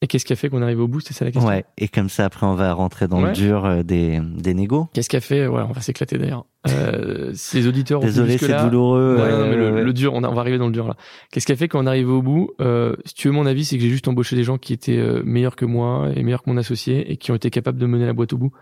Et 0.00 0.06
qu'est-ce 0.06 0.24
qui 0.24 0.32
a 0.32 0.36
fait 0.36 0.48
qu'on 0.48 0.62
arrive 0.62 0.80
au 0.80 0.86
bout 0.86 1.00
C'est 1.00 1.12
ça 1.12 1.24
la 1.24 1.32
question. 1.32 1.48
Ouais, 1.50 1.64
et 1.76 1.88
comme 1.88 2.08
ça, 2.08 2.24
après, 2.24 2.46
on 2.46 2.54
va 2.54 2.72
rentrer 2.72 3.08
dans 3.08 3.20
Ouais. 3.20 3.28
le 3.30 3.32
dur 3.32 3.64
euh, 3.64 3.82
des, 3.82 4.20
des 4.22 4.54
négos. 4.54 4.86
Qu'est-ce 4.92 5.08
qui 5.08 5.16
a 5.16 5.20
fait 5.20 5.48
Ouais, 5.48 5.62
on 5.68 5.72
va 5.72 5.80
s'éclater 5.80 6.18
d'ailleurs. 6.18 6.44
Euh, 6.68 7.32
si 7.34 7.56
les 7.56 7.66
auditeurs 7.66 8.00
ont 8.00 8.04
Désolé, 8.04 8.38
c'est 8.38 8.56
douloureux. 8.62 9.16
Ouais, 9.16 9.22
euh, 9.22 9.42
non, 9.44 9.50
mais 9.50 9.56
le, 9.56 9.74
ouais. 9.74 9.82
le 9.82 9.92
dur, 9.92 10.12
on, 10.14 10.22
a- 10.22 10.28
on 10.28 10.34
va 10.34 10.40
arriver 10.42 10.58
dans 10.58 10.66
le 10.66 10.72
dur 10.72 10.86
là. 10.86 10.94
Qu'est-ce 11.32 11.46
qui 11.46 11.52
a 11.52 11.56
fait 11.56 11.66
qu'on 11.66 11.84
est 11.86 11.90
arrivé 11.90 12.10
au 12.12 12.22
bout? 12.22 12.50
Euh, 12.60 12.94
Si 13.06 13.14
tu 13.14 13.26
veux 13.26 13.34
mon 13.34 13.44
avis, 13.44 13.64
c'est 13.64 13.76
que 13.76 13.82
j'ai 13.82 13.88
juste 13.90 14.06
embauché 14.06 14.36
des 14.36 14.44
gens 14.44 14.56
qui 14.56 14.72
étaient 14.72 14.96
euh, 14.98 15.22
meilleurs 15.24 15.56
que 15.56 15.64
moi 15.64 16.08
et 16.14 16.22
meilleurs 16.22 16.44
que 16.44 16.50
mon 16.50 16.58
associé 16.58 17.10
et 17.10 17.16
qui 17.16 17.32
ont 17.32 17.34
été 17.36 17.50
capables 17.50 17.78
de 17.78 17.86
mener 17.86 18.06
la 18.06 18.12
boîte 18.12 18.32
au 18.32 18.38
bout. 18.38 18.52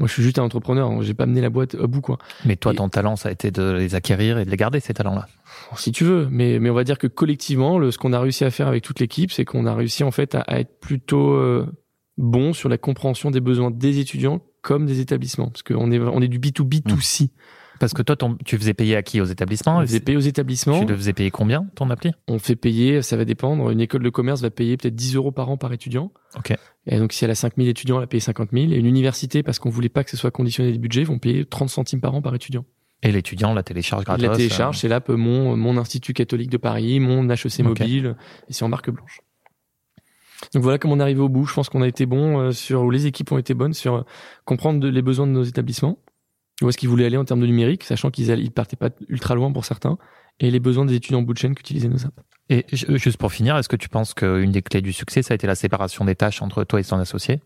Moi, 0.00 0.08
je 0.08 0.12
suis 0.14 0.22
juste 0.24 0.38
un 0.40 0.42
entrepreneur. 0.42 0.90
hein, 0.90 0.98
J'ai 1.02 1.14
pas 1.14 1.26
mené 1.26 1.40
la 1.40 1.50
boîte 1.50 1.76
au 1.76 1.86
bout, 1.86 2.00
quoi. 2.00 2.18
Mais 2.44 2.56
toi, 2.56 2.72
Et- 2.72 2.76
ton 2.76 2.88
talent, 2.88 3.14
ça 3.14 3.28
a 3.28 3.32
été 3.32 3.50
de 3.52 3.70
les 3.70 3.94
acquérir 3.94 4.38
et 4.38 4.44
de 4.44 4.50
les 4.50 4.56
garder, 4.56 4.80
ces 4.80 4.94
talents-là. 4.94 5.28
Si 5.76 5.92
tu 5.92 6.02
veux, 6.04 6.26
mais 6.30 6.58
mais 6.58 6.70
on 6.70 6.74
va 6.74 6.82
dire 6.84 6.98
que 6.98 7.06
collectivement, 7.06 7.78
le, 7.78 7.90
ce 7.92 7.98
qu'on 7.98 8.12
a 8.12 8.18
réussi 8.20 8.44
à 8.44 8.50
faire 8.50 8.66
avec 8.66 8.82
toute 8.82 8.98
l'équipe, 8.98 9.30
c'est 9.30 9.44
qu'on 9.44 9.66
a 9.66 9.74
réussi 9.74 10.02
en 10.02 10.10
fait 10.10 10.34
à, 10.34 10.40
à 10.40 10.58
être 10.58 10.80
plutôt 10.80 11.32
euh, 11.34 11.66
bon 12.18 12.52
sur 12.52 12.68
la 12.68 12.78
compréhension 12.78 13.30
des 13.30 13.40
besoins 13.40 13.70
des 13.70 13.98
étudiants 14.00 14.40
comme 14.62 14.86
des 14.86 15.00
établissements, 15.00 15.48
parce 15.48 15.62
qu'on 15.62 15.90
est 15.92 15.98
on 16.00 16.20
est 16.22 16.28
du 16.28 16.38
B 16.38 16.46
2 16.46 16.64
B 16.64 16.74
2 16.84 16.96
C. 17.00 17.30
Parce 17.80 17.94
que 17.94 18.02
toi, 18.02 18.14
ton- 18.14 18.36
tu 18.44 18.56
faisais 18.58 18.74
payer 18.74 18.94
à 18.94 19.02
qui 19.02 19.20
Aux 19.20 19.24
établissements? 19.24 19.78
On 19.78 19.80
faisait 19.80 20.00
payer 20.00 20.16
aux 20.16 20.20
établissements. 20.20 20.78
Tu 20.80 20.86
le 20.86 20.94
faisais 20.96 21.12
payer 21.14 21.30
combien, 21.30 21.66
ton 21.74 21.90
appli? 21.90 22.12
On 22.28 22.38
fait 22.38 22.54
payer, 22.54 23.02
ça 23.02 23.16
va 23.16 23.24
dépendre. 23.24 23.70
Une 23.70 23.80
école 23.80 24.02
de 24.02 24.10
commerce 24.10 24.42
va 24.42 24.50
payer 24.50 24.76
peut-être 24.76 24.94
10 24.94 25.16
euros 25.16 25.32
par 25.32 25.48
an 25.48 25.56
par 25.56 25.72
étudiant. 25.72 26.12
Ok. 26.36 26.54
Et 26.86 26.98
donc, 26.98 27.12
si 27.12 27.24
elle 27.24 27.30
a 27.30 27.34
5000 27.34 27.68
étudiants, 27.68 27.96
elle 27.96 28.02
va 28.02 28.06
payer 28.06 28.20
50 28.20 28.50
000. 28.52 28.70
Et 28.72 28.76
une 28.76 28.86
université, 28.86 29.42
parce 29.42 29.58
qu'on 29.58 29.70
voulait 29.70 29.88
pas 29.88 30.04
que 30.04 30.10
ce 30.10 30.16
soit 30.16 30.30
conditionné 30.30 30.70
des 30.72 30.78
budgets, 30.78 31.04
vont 31.04 31.18
payer 31.18 31.44
30 31.46 31.70
centimes 31.70 32.00
par 32.00 32.14
an 32.14 32.22
par 32.22 32.34
étudiant. 32.34 32.64
Et 33.02 33.12
l'étudiant 33.12 33.54
la 33.54 33.62
télécharge 33.62 34.04
gratos. 34.04 34.22
la 34.26 34.36
télécharge, 34.36 34.76
euh, 34.76 34.80
c'est 34.80 34.88
là 34.88 35.00
mon, 35.08 35.56
mon 35.56 35.78
Institut 35.78 36.12
catholique 36.12 36.50
de 36.50 36.58
Paris, 36.58 37.00
mon 37.00 37.28
HEC 37.30 37.60
mobile, 37.60 38.14
et 38.48 38.52
c'est 38.52 38.62
en 38.62 38.68
marque 38.68 38.90
blanche. 38.90 39.20
Donc 40.52 40.62
voilà 40.62 40.78
comment 40.78 40.94
on 40.94 40.98
est 41.00 41.02
arrivé 41.02 41.20
au 41.20 41.28
bout. 41.30 41.46
Je 41.46 41.54
pense 41.54 41.70
qu'on 41.70 41.80
a 41.82 41.88
été 41.88 42.04
bon 42.06 42.38
euh, 42.40 42.50
sur, 42.52 42.82
ou 42.82 42.90
les 42.90 43.06
équipes 43.06 43.32
ont 43.32 43.38
été 43.38 43.54
bonnes 43.54 43.72
sur 43.72 43.94
euh, 43.94 44.02
comprendre 44.44 44.86
les 44.86 45.02
besoins 45.02 45.26
de 45.26 45.32
nos 45.32 45.42
établissements, 45.44 45.98
où 46.64 46.68
est-ce 46.68 46.78
qu'ils 46.78 46.88
voulaient 46.88 47.06
aller 47.06 47.16
en 47.16 47.24
termes 47.24 47.40
de 47.40 47.46
numérique, 47.46 47.84
sachant 47.84 48.10
qu'ils 48.10 48.28
ils 48.30 48.50
partaient 48.50 48.76
pas 48.76 48.90
ultra 49.08 49.34
loin 49.34 49.52
pour 49.52 49.64
certains, 49.64 49.98
et 50.40 50.50
les 50.50 50.60
besoins 50.60 50.84
des 50.84 50.94
étudiants 50.94 51.22
bout 51.22 51.34
de 51.34 51.38
chaîne 51.38 51.54
qu'utilisaient 51.54 51.88
nos 51.88 52.04
apps. 52.06 52.16
Et 52.48 52.64
ju- 52.72 52.98
juste 52.98 53.18
pour 53.18 53.32
finir, 53.32 53.56
est-ce 53.56 53.68
que 53.68 53.76
tu 53.76 53.88
penses 53.88 54.14
qu'une 54.14 54.50
des 54.52 54.62
clés 54.62 54.82
du 54.82 54.92
succès, 54.92 55.22
ça 55.22 55.32
a 55.32 55.36
été 55.36 55.46
la 55.46 55.54
séparation 55.54 56.04
des 56.04 56.14
tâches 56.14 56.42
entre 56.42 56.64
toi 56.64 56.80
et 56.80 56.84
ton 56.84 56.98
associé? 56.98 57.40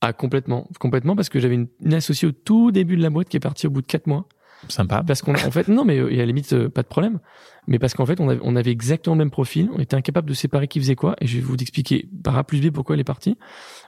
Ah, 0.00 0.12
complètement. 0.12 0.68
Complètement, 0.80 1.16
parce 1.16 1.28
que 1.28 1.40
j'avais 1.40 1.54
une, 1.54 1.68
une 1.80 1.94
associée 1.94 2.28
au 2.28 2.32
tout 2.32 2.70
début 2.70 2.96
de 2.96 3.02
la 3.02 3.10
boîte 3.10 3.28
qui 3.28 3.36
est 3.36 3.40
partie 3.40 3.66
au 3.66 3.70
bout 3.70 3.80
de 3.80 3.86
quatre 3.86 4.06
mois. 4.06 4.26
Sympa. 4.68 5.02
Parce 5.06 5.22
qu'on, 5.22 5.32
en 5.32 5.50
fait, 5.50 5.68
non, 5.68 5.84
mais 5.84 5.98
euh, 5.98 6.10
et 6.10 6.16
à 6.16 6.18
la 6.18 6.26
limite, 6.26 6.52
euh, 6.52 6.68
pas 6.68 6.82
de 6.82 6.88
problème. 6.88 7.20
Mais 7.66 7.78
parce 7.78 7.94
qu'en 7.94 8.06
fait, 8.06 8.18
on 8.20 8.28
avait, 8.28 8.40
on 8.42 8.56
avait 8.56 8.70
exactement 8.70 9.14
le 9.14 9.18
même 9.18 9.30
profil. 9.30 9.68
On 9.74 9.78
était 9.78 9.94
incapable 9.94 10.28
de 10.28 10.34
séparer 10.34 10.68
qui 10.68 10.80
faisait 10.80 10.94
quoi. 10.94 11.16
Et 11.20 11.26
je 11.26 11.36
vais 11.36 11.42
vous 11.42 11.56
expliquer 11.56 12.08
par 12.22 12.36
A 12.36 12.44
plus 12.44 12.60
B 12.60 12.70
pourquoi 12.70 12.94
elle 12.96 13.00
est 13.00 13.04
partie. 13.04 13.36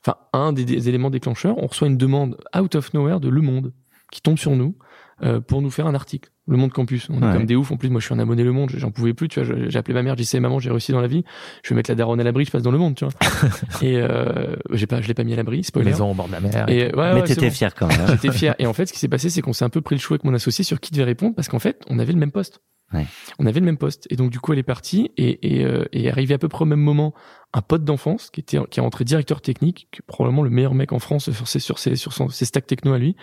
Enfin, 0.00 0.16
un 0.32 0.52
des, 0.52 0.64
des 0.64 0.88
éléments 0.88 1.10
déclencheurs, 1.10 1.56
on 1.58 1.66
reçoit 1.66 1.88
une 1.88 1.96
demande 1.96 2.36
out 2.56 2.74
of 2.74 2.92
nowhere 2.94 3.20
de 3.20 3.28
Le 3.28 3.40
Monde 3.40 3.72
qui 4.16 4.22
tombe 4.22 4.38
sur 4.38 4.56
nous 4.56 4.76
euh, 5.22 5.40
pour 5.40 5.62
nous 5.62 5.70
faire 5.70 5.86
un 5.86 5.94
article. 5.94 6.30
Le 6.48 6.56
Monde 6.56 6.72
Campus. 6.72 7.08
On 7.10 7.16
est 7.18 7.32
comme 7.32 7.44
des 7.44 7.56
oufs. 7.56 7.72
En 7.72 7.76
plus, 7.76 7.90
moi, 7.90 8.00
je 8.00 8.06
suis 8.06 8.14
un 8.14 8.18
abonné 8.20 8.44
Le 8.44 8.52
Monde. 8.52 8.70
J'en 8.76 8.90
pouvais 8.92 9.14
plus. 9.14 9.26
Tu 9.28 9.42
vois, 9.42 9.56
j'ai 9.68 9.78
appelé 9.78 9.94
ma 9.94 10.02
mère. 10.02 10.14
J'ai 10.14 10.22
dit, 10.22 10.26
c'est 10.26 10.38
maman, 10.38 10.60
j'ai 10.60 10.70
réussi 10.70 10.92
dans 10.92 11.00
la 11.00 11.08
vie. 11.08 11.24
Je 11.64 11.70
vais 11.70 11.74
mettre 11.74 11.90
la 11.90 11.96
daronne 11.96 12.20
à 12.20 12.24
l'abri. 12.24 12.44
Je 12.44 12.50
passe 12.52 12.62
dans 12.62 12.70
Le 12.70 12.78
Monde. 12.78 12.94
Tu 12.94 13.04
vois. 13.04 13.12
et 13.82 13.96
euh, 13.96 14.54
j'ai 14.72 14.86
pas, 14.86 15.00
je 15.00 15.08
l'ai 15.08 15.14
pas 15.14 15.24
mis 15.24 15.32
à 15.32 15.36
l'abri. 15.36 15.64
Spoiler. 15.64 15.90
Maison 15.90 16.10
au 16.10 16.14
bord 16.14 16.28
de 16.28 16.32
la 16.32 16.40
mer. 16.40 16.68
Et, 16.68 16.84
ouais, 16.84 16.92
Mais 16.94 17.20
ouais, 17.20 17.22
t'étais 17.24 17.46
bon. 17.48 17.52
fier 17.52 17.74
quand 17.74 17.88
même. 17.88 18.00
hein. 18.00 18.06
J'étais 18.10 18.30
fier. 18.30 18.54
Et 18.60 18.66
en 18.66 18.72
fait, 18.72 18.86
ce 18.86 18.92
qui 18.92 19.00
s'est 19.00 19.08
passé, 19.08 19.28
c'est 19.28 19.42
qu'on 19.42 19.52
s'est 19.52 19.64
un 19.64 19.70
peu 19.70 19.80
pris 19.80 19.96
le 19.96 20.00
chou 20.00 20.14
avec 20.14 20.22
mon 20.24 20.34
associé 20.34 20.62
sur 20.64 20.78
qui 20.80 20.92
devait 20.92 21.02
répondre 21.04 21.34
parce 21.34 21.48
qu'en 21.48 21.58
fait, 21.58 21.82
on 21.90 21.98
avait 21.98 22.12
le 22.12 22.18
même 22.20 22.30
poste. 22.32 22.60
Ouais. 22.92 23.04
On 23.38 23.46
avait 23.46 23.58
le 23.60 23.66
même 23.66 23.78
poste. 23.78 24.06
Et 24.10 24.16
donc, 24.16 24.30
du 24.30 24.38
coup, 24.38 24.52
elle 24.52 24.58
est 24.60 24.62
partie 24.62 25.10
et, 25.16 25.56
et, 25.58 25.64
euh, 25.64 25.84
et 25.92 26.08
arrivé 26.08 26.34
à 26.34 26.38
peu 26.38 26.48
près 26.48 26.62
au 26.62 26.66
même 26.66 26.80
moment, 26.80 27.14
un 27.52 27.60
pote 27.60 27.84
d'enfance 27.84 28.30
qui 28.30 28.40
était, 28.40 28.58
qui 28.70 28.78
est 28.78 28.82
rentré 28.82 29.04
directeur 29.04 29.40
technique, 29.40 29.88
qui 29.90 29.98
est 29.98 30.06
probablement 30.06 30.42
le 30.42 30.50
meilleur 30.50 30.74
mec 30.74 30.92
en 30.92 30.98
France 31.00 31.30
sur 31.32 31.48
ses, 31.48 31.58
sur 31.58 31.78
ses, 31.80 31.96
sur 31.96 32.12
son, 32.12 32.28
ses 32.28 32.44
stacks 32.44 32.66
techno 32.66 32.92
à 32.92 32.98
lui. 32.98 33.16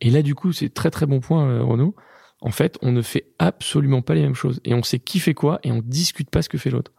Et 0.00 0.10
là, 0.10 0.22
du 0.22 0.34
coup, 0.34 0.52
c'est 0.52 0.72
très, 0.72 0.90
très 0.90 1.04
bon 1.06 1.20
point, 1.20 1.46
euh, 1.46 1.62
Renaud. 1.62 1.94
En 2.40 2.50
fait, 2.50 2.78
on 2.80 2.92
ne 2.92 3.02
fait 3.02 3.26
absolument 3.38 4.00
pas 4.00 4.14
les 4.14 4.22
mêmes 4.22 4.34
choses. 4.34 4.60
Et 4.64 4.72
on 4.72 4.82
sait 4.82 4.98
qui 4.98 5.18
fait 5.20 5.34
quoi 5.34 5.60
et 5.64 5.70
on 5.72 5.82
discute 5.84 6.30
pas 6.30 6.40
ce 6.40 6.48
que 6.48 6.56
fait 6.56 6.70
l'autre. 6.70 6.92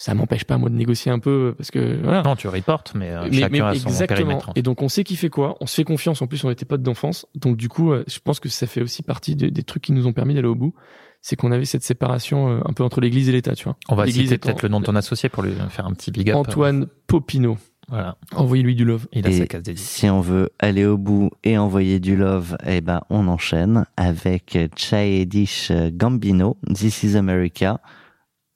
Ça 0.00 0.14
m'empêche 0.14 0.44
pas, 0.44 0.56
moi, 0.58 0.70
de 0.70 0.76
négocier 0.76 1.10
un 1.10 1.18
peu 1.18 1.54
parce 1.58 1.70
que, 1.72 2.00
voilà. 2.02 2.22
Non, 2.22 2.36
tu 2.36 2.46
reportes, 2.48 2.94
mais, 2.94 3.10
euh, 3.10 3.24
Mais- 3.30 3.40
chacun 3.40 3.48
mais 3.52 3.60
a 3.60 3.74
son 3.74 3.88
exactement. 3.88 4.16
périmètre. 4.16 4.50
Et 4.54 4.62
donc 4.62 4.80
on 4.80 4.88
sait 4.88 5.02
qui 5.02 5.16
fait 5.16 5.28
quoi, 5.28 5.56
on 5.60 5.66
se 5.66 5.74
fait 5.74 5.82
confiance. 5.84 6.22
En 6.22 6.28
plus, 6.28 6.42
on 6.44 6.50
était 6.50 6.64
potes 6.64 6.82
d'enfance, 6.82 7.26
donc 7.34 7.56
du 7.56 7.68
coup, 7.68 7.90
euh, 7.92 8.04
je 8.06 8.20
pense 8.20 8.38
que 8.38 8.48
ça 8.48 8.68
fait 8.68 8.80
aussi 8.80 9.02
partie 9.02 9.34
de- 9.34 9.48
des 9.48 9.62
trucs 9.64 9.82
qui 9.82 9.92
nous 9.92 10.06
ont 10.06 10.12
permis 10.12 10.34
d'aller 10.34 10.46
au 10.46 10.54
bout. 10.54 10.72
C'est 11.20 11.36
qu'on 11.36 11.52
avait 11.52 11.64
cette 11.64 11.82
séparation 11.82 12.48
euh, 12.48 12.60
un 12.64 12.72
peu 12.72 12.84
entre 12.84 13.00
l'Église 13.00 13.28
et 13.28 13.32
l'État, 13.32 13.54
tu 13.54 13.64
vois. 13.64 13.76
On 13.88 13.94
va 13.96 14.06
L'Église 14.06 14.24
citer 14.24 14.38
peut-être 14.38 14.62
le 14.62 14.68
nom 14.68 14.80
de 14.80 14.86
ton 14.86 14.96
associé 14.96 15.28
pour 15.28 15.42
lui 15.42 15.52
faire 15.70 15.86
un 15.86 15.92
petit 15.92 16.10
big 16.10 16.30
up. 16.30 16.36
Antoine 16.36 16.86
Popino. 17.06 17.58
Voilà. 17.88 18.16
Envoyez-lui 18.36 18.74
du 18.74 18.84
love. 18.84 19.06
Il 19.12 19.26
a 19.26 19.32
sa 19.32 19.44
Et 19.44 19.46
case 19.46 19.62
dédiée. 19.62 19.82
si 19.84 20.08
on 20.10 20.20
veut 20.20 20.50
aller 20.58 20.84
au 20.84 20.98
bout 20.98 21.30
et 21.42 21.56
envoyer 21.56 22.00
du 22.00 22.16
love, 22.16 22.56
eh 22.66 22.80
ben, 22.82 23.00
on 23.08 23.28
enchaîne 23.28 23.86
avec 23.96 24.58
Childish 24.76 25.72
Gambino, 25.92 26.58
This 26.72 27.02
is 27.02 27.16
America. 27.16 27.80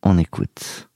On 0.03 0.19
écoute. 0.19 0.89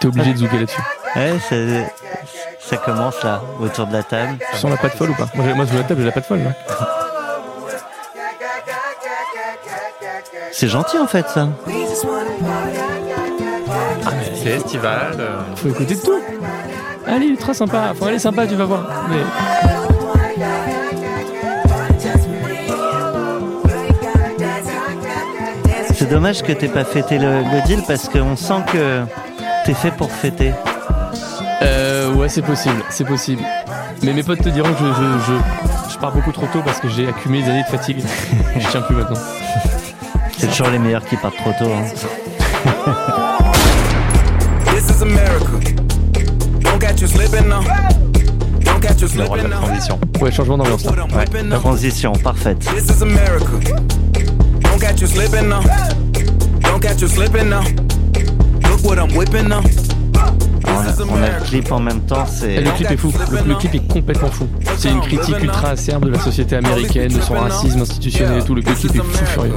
T'es 0.00 0.06
obligé 0.06 0.32
de 0.32 0.38
zouker 0.38 0.58
là-dessus. 0.60 0.80
Ouais, 1.16 1.38
ça, 1.40 1.90
ça 2.60 2.76
commence 2.76 3.22
là, 3.24 3.42
autour 3.60 3.86
de 3.86 3.92
la 3.94 4.02
table. 4.02 4.38
Tu 4.52 4.58
sens 4.58 4.70
la 4.70 4.76
patte 4.76 4.94
folle 4.94 5.10
ou 5.10 5.14
pas? 5.14 5.28
Moi, 5.34 5.54
moi, 5.54 5.66
sur 5.66 5.76
la 5.76 5.82
table, 5.84 6.00
j'ai 6.00 6.06
la 6.06 6.12
patte 6.12 6.26
folle. 6.26 6.40
Là. 6.44 6.54
C'est 10.52 10.68
gentil 10.68 10.98
en 10.98 11.06
fait 11.06 11.28
ça. 11.28 11.48
C'est 14.34 14.50
estival. 14.50 15.12
euh, 15.18 15.38
Faut 15.56 15.68
écouter 15.68 15.94
de 15.94 16.00
tout. 16.00 16.20
Allez, 17.06 17.26
ultra 17.26 17.54
sympa. 17.54 17.92
Faut 17.98 18.06
aller 18.06 18.18
sympa, 18.18 18.46
tu 18.46 18.54
vas 18.54 18.64
voir. 18.64 18.82
Mais 19.10 19.22
C'est 25.94 26.08
dommage 26.08 26.42
que 26.42 26.52
t'aies 26.52 26.68
pas 26.68 26.84
fêté 26.84 27.18
le, 27.18 27.40
le 27.42 27.66
deal 27.66 27.82
parce 27.86 28.08
qu'on 28.08 28.36
sent 28.36 28.62
que 28.72 29.02
t'es 29.64 29.74
fait 29.74 29.90
pour 29.90 30.10
fêter. 30.10 30.52
euh, 31.62 32.12
ouais, 32.14 32.28
c'est 32.28 32.42
possible, 32.42 32.82
c'est 32.90 33.04
possible. 33.04 33.42
Mais 34.02 34.12
mes 34.12 34.22
potes 34.22 34.42
te 34.42 34.48
diront 34.48 34.72
que 34.72 34.78
je, 34.78 34.84
je, 34.84 35.32
je, 35.32 35.92
je 35.92 35.98
pars 35.98 36.12
beaucoup 36.12 36.30
trop 36.32 36.46
tôt 36.52 36.60
parce 36.64 36.78
que 36.78 36.88
j'ai 36.88 37.08
accumulé 37.08 37.42
des 37.42 37.50
années 37.50 37.62
de 37.64 37.68
fatigue. 37.68 37.98
je 38.58 38.68
tiens 38.68 38.82
plus 38.82 38.94
maintenant. 38.94 39.18
C'est 40.38 40.46
toujours 40.48 40.68
les 40.70 40.78
meilleurs 40.78 41.04
qui 41.04 41.16
partent 41.16 41.36
trop 41.36 41.52
tôt. 41.58 41.70
hein. 41.72 41.84
Le 49.16 49.24
rôle 49.24 49.38
de 49.38 49.44
slipping 49.44 49.50
la 49.50 49.56
now. 49.60 49.62
transition. 49.66 50.00
Ouais, 50.20 50.30
changement 50.32 50.58
d'ambiance. 50.58 50.84
Now. 51.44 51.58
Transition 51.58 52.12
parfaite. 52.12 52.64
On 60.64 60.70
a, 60.70 61.02
on 61.10 61.22
a 61.22 61.38
le 61.38 61.44
clip 61.44 61.72
en 61.72 61.80
même 61.80 62.00
temps, 62.02 62.26
c'est 62.26 62.52
Et 62.54 62.60
le 62.60 62.70
clip 62.72 62.90
est 62.90 62.96
fou. 62.96 63.12
Le, 63.30 63.48
le 63.48 63.54
clip 63.56 63.74
est 63.74 63.86
complètement 63.92 64.30
fou. 64.30 64.46
C'est 64.76 64.90
une 64.90 65.00
critique 65.00 65.40
ultra 65.42 65.70
acerbe 65.70 66.04
de 66.04 66.10
la 66.10 66.18
société 66.20 66.56
américaine, 66.56 67.12
de 67.12 67.20
son 67.20 67.34
racisme 67.34 67.80
institutionnel 67.80 68.38
et 68.40 68.44
tout. 68.44 68.54
Le 68.54 68.62
clip 68.62 68.76
est 68.94 68.98
fou 68.98 69.24
furieux. 69.26 69.54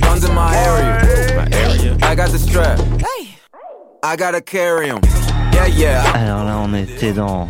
Guns 0.00 0.24
in 0.24 0.34
my 0.34 0.54
area. 0.54 1.96
I 2.02 2.14
got 2.14 2.30
the 2.30 2.38
strap. 2.38 2.78
I 4.02 4.16
gotta 4.16 4.40
carry 4.40 4.88
'em. 4.90 5.00
Yeah, 5.52 5.66
yeah. 5.68 6.02
Alors 6.14 6.44
là, 6.44 6.56
on 6.62 6.74
était 6.74 7.12
dans. 7.12 7.48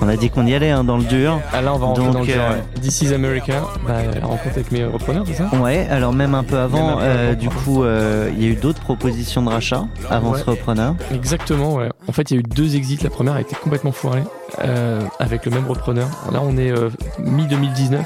On 0.00 0.08
a 0.08 0.16
dit 0.16 0.28
qu'on 0.28 0.46
y 0.46 0.54
allait 0.54 0.70
hein, 0.70 0.82
dans 0.84 0.96
le 0.96 1.04
dur. 1.04 1.40
Ah 1.52 1.62
là, 1.62 1.72
on 1.74 1.78
va 1.78 1.86
rentrer 1.86 2.04
Donc, 2.04 2.12
dans 2.14 2.20
le 2.20 2.26
genre. 2.26 2.50
euh. 2.52 2.80
This 2.80 3.00
is 3.02 3.14
America. 3.14 3.62
Bah, 3.86 3.94
la 4.20 4.26
rencontre 4.26 4.56
avec 4.56 4.72
mes 4.72 4.84
repreneurs, 4.84 5.24
c'est 5.26 5.34
ça 5.34 5.48
Ouais, 5.54 5.86
alors 5.90 6.12
même 6.12 6.34
un 6.34 6.42
peu 6.42 6.58
avant, 6.58 6.88
Même 6.88 6.96
un 6.96 7.00
peu 7.00 7.02
euh, 7.04 7.28
avant. 7.30 7.38
du 7.40 7.48
coup, 7.48 7.84
euh, 7.84 8.30
il 8.36 8.42
y 8.42 8.46
a 8.46 8.50
eu 8.50 8.56
d'autres 8.56 8.80
propositions 8.80 9.42
de 9.42 9.50
rachat 9.50 9.84
avant 10.10 10.32
Ouais. 10.32 10.40
ce 10.40 10.44
repreneur. 10.50 10.94
Exactement, 11.14 11.74
ouais. 11.74 11.88
En 12.08 12.12
fait, 12.12 12.30
il 12.30 12.34
y 12.34 12.36
a 12.38 12.40
eu 12.40 12.42
deux 12.42 12.74
exits. 12.76 12.98
La 13.02 13.10
première 13.10 13.34
a 13.34 13.40
été 13.40 13.54
complètement 13.54 13.92
foirée 13.92 14.24
euh, 14.64 15.00
avec 15.20 15.44
le 15.46 15.52
même 15.52 15.66
repreneur. 15.68 16.08
Là, 16.32 16.40
on 16.42 16.56
est 16.58 16.70
euh, 16.72 16.90
mi-2019. 17.18 17.98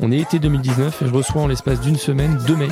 On 0.00 0.10
est 0.10 0.18
été 0.18 0.38
2019 0.38 1.02
et 1.02 1.06
je 1.06 1.12
reçois 1.12 1.42
en 1.42 1.46
l'espace 1.46 1.80
d'une 1.80 1.96
semaine 1.96 2.38
deux 2.46 2.56
mails 2.56 2.70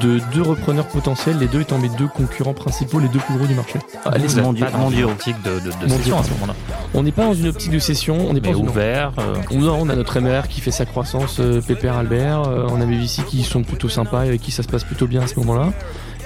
de 0.00 0.20
deux 0.32 0.42
repreneurs 0.42 0.86
potentiels, 0.86 1.38
les 1.38 1.48
deux 1.48 1.60
étant 1.62 1.76
mes 1.78 1.88
deux 1.90 2.06
concurrents 2.06 2.54
principaux, 2.54 3.00
les 3.00 3.08
deux 3.08 3.18
plus 3.18 3.36
gros 3.36 3.46
du 3.46 3.54
marché. 3.54 3.80
Pas 4.04 4.70
dans 4.70 4.78
une 4.78 4.78
mondiaux. 4.84 5.08
optique 5.10 5.36
de, 5.42 5.50
de, 5.58 5.64
de 5.64 5.70
Mondiaux. 5.70 5.96
session 5.98 6.18
à 6.18 6.22
ce 6.22 6.30
moment-là. 6.30 6.54
On 6.94 7.02
n'est 7.02 7.10
pas 7.12 7.24
dans 7.24 7.34
une 7.34 7.48
optique 7.48 7.72
de 7.72 7.78
session, 7.80 8.16
on 8.28 8.32
n'est 8.32 8.40
pas 8.40 8.50
ouvert. 8.50 9.12
euh, 9.18 9.34
Non, 9.58 9.76
on 9.80 9.88
a 9.88 9.96
notre 9.96 10.20
MR 10.20 10.46
qui 10.48 10.60
fait 10.60 10.70
sa 10.70 10.86
croissance, 10.86 11.38
euh, 11.40 11.60
Pépère 11.60 11.96
Albert. 11.96 12.42
euh, 12.48 12.66
on 12.70 12.80
a 12.80 12.86
mes 12.86 12.96
VC 12.96 13.22
qui 13.24 13.42
sont 13.42 13.64
plutôt 13.64 13.88
sympas 13.88 14.24
et 14.24 14.28
avec 14.28 14.40
qui 14.40 14.52
ça 14.52 14.62
se 14.62 14.68
passe 14.68 14.84
plutôt 14.84 15.06
bien 15.08 15.22
à 15.22 15.26
ce 15.26 15.34
moment-là. 15.40 15.72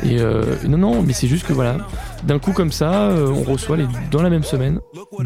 Et 0.05 0.21
euh, 0.21 0.43
non, 0.69 0.77
non, 0.77 1.03
mais 1.03 1.15
c'est 1.15 1.27
juste 1.27 1.47
que 1.47 1.55
voilà, 1.55 1.79
d'un 2.25 2.39
coup 2.39 2.53
comme 2.53 2.71
ça, 2.73 3.05
euh, 3.09 3.29
on 3.31 3.51
reçoit 3.51 3.79
les, 3.79 3.87
dans 4.11 4.21
la 4.23 4.29
même 4.29 4.45
semaine 4.45 4.81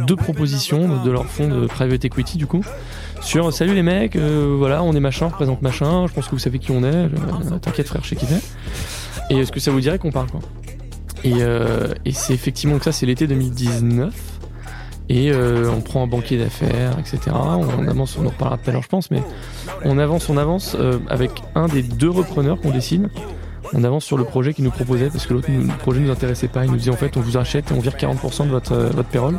deux 0.07 0.15
propositions 0.17 1.03
de 1.03 1.11
leur 1.11 1.27
fonds 1.27 1.49
de 1.49 1.67
private 1.67 2.05
equity 2.05 2.39
du 2.39 2.47
coup 2.47 2.65
sur 3.21 3.53
salut 3.53 3.75
les 3.75 3.83
mecs, 3.83 4.17
euh, 4.17 4.55
voilà, 4.59 4.83
on 4.83 4.93
est 4.95 5.01
machin, 5.01 5.27
on 5.27 5.29
représente 5.29 5.63
machin. 5.63 6.07
Je 6.09 6.13
pense 6.13 6.27
que 6.27 6.31
vous 6.33 6.39
savez 6.39 6.59
qui 6.59 6.71
on 6.71 6.83
est. 6.83 6.87
euh, 6.95 7.09
T'inquiète 7.61 7.89
frère, 7.89 8.03
je 8.03 8.09
sais 8.11 8.17
qui 8.17 8.27
t'es. 8.27 8.41
Et 9.31 9.39
est-ce 9.39 9.53
que 9.53 9.61
ça 9.61 9.71
vous 9.71 9.81
dirait 9.81 9.99
qu'on 9.99 10.11
parle 10.11 10.29
quoi? 10.29 10.41
Et, 11.23 11.35
euh, 11.41 11.89
et 12.05 12.13
c'est 12.13 12.33
effectivement 12.33 12.79
que 12.79 12.85
ça, 12.85 12.93
c'est 12.93 13.07
l'été 13.07 13.27
2019. 13.27 14.15
Et 15.13 15.33
euh, 15.33 15.69
on 15.77 15.81
prend 15.81 16.05
un 16.05 16.07
banquier 16.07 16.39
d'affaires, 16.39 16.97
etc. 16.99 17.19
On, 17.35 17.67
on 17.81 17.89
avance, 17.89 18.17
on 18.17 18.25
en 18.27 18.31
reparlera 18.31 18.59
tout 18.59 18.71
à 18.71 18.73
l'heure, 18.73 18.83
je 18.83 18.89
pense, 18.89 19.11
mais 19.11 19.23
on 19.85 19.99
avance, 19.99 20.29
on 20.29 20.37
avance 20.37 20.77
euh, 20.79 20.99
avec 21.09 21.33
un 21.57 21.67
des 21.67 21.83
deux 21.83 22.11
repreneurs 22.11 22.61
qu'on 22.61 22.71
décide. 22.71 23.09
On 23.73 23.85
avance 23.85 24.05
sur 24.05 24.17
le 24.17 24.25
projet 24.25 24.55
qu'il 24.55 24.65
nous 24.65 24.71
proposait 24.71 25.11
parce 25.11 25.27
que 25.27 25.35
l'autre 25.35 25.49
le 25.51 25.67
projet 25.79 26.01
nous 26.01 26.11
intéressait 26.11 26.49
pas. 26.49 26.65
Il 26.65 26.71
nous 26.71 26.77
disait 26.77 26.91
en 26.91 26.97
fait, 26.97 27.17
on 27.17 27.21
vous 27.21 27.37
achète 27.37 27.71
et 27.71 27.75
on 27.75 27.81
vire 27.81 27.95
40% 27.97 28.45
de 28.47 28.51
votre, 28.51 28.73
euh, 28.73 28.89
votre 28.91 29.09
payroll. 29.09 29.39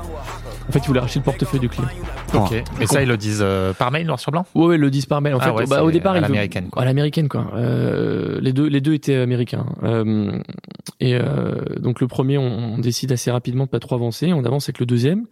En 0.69 0.71
fait, 0.71 0.79
il 0.79 0.87
voulait 0.87 0.99
racheter 0.99 1.19
le 1.19 1.25
portefeuille 1.25 1.59
du 1.59 1.69
client. 1.69 1.89
Ok. 2.33 2.53
Oh. 2.53 2.81
Et 2.81 2.87
ça, 2.87 3.01
ils 3.01 3.07
le 3.07 3.17
disent 3.17 3.41
euh, 3.41 3.73
par 3.73 3.91
mail, 3.91 4.05
noir 4.07 4.19
sur 4.19 4.31
blanc? 4.31 4.45
Ouais, 4.55 4.65
ouais, 4.67 4.77
le 4.77 4.89
10 4.89 5.05
par 5.07 5.19
mail. 5.21 5.33
En 5.35 5.39
Ah 5.39 5.45
fait, 5.45 5.51
ouais, 5.51 5.65
bah, 5.67 5.83
au 5.83 5.91
départ, 5.91 6.13
à 6.13 6.19
l'américaine, 6.21 6.69
quoi. 6.69 6.81
À 6.81 6.85
l'américaine, 6.85 7.27
quoi. 7.27 7.51
Euh, 7.55 8.39
les 8.41 8.53
deux, 8.53 8.67
les 8.67 8.79
deux 8.79 8.93
étaient 8.93 9.15
américains. 9.15 9.65
Euh, 9.83 10.39
et 10.99 11.15
euh, 11.15 11.55
donc 11.79 11.99
le 11.99 12.07
premier, 12.07 12.37
on, 12.37 12.75
on 12.75 12.77
décide 12.77 13.11
assez 13.11 13.31
rapidement 13.31 13.65
de 13.65 13.69
pas 13.69 13.79
trop 13.79 13.95
avancer. 13.95 14.31
On 14.33 14.43
avance 14.45 14.65
avec 14.69 14.79
le 14.79 14.85
deuxième, 14.85 15.25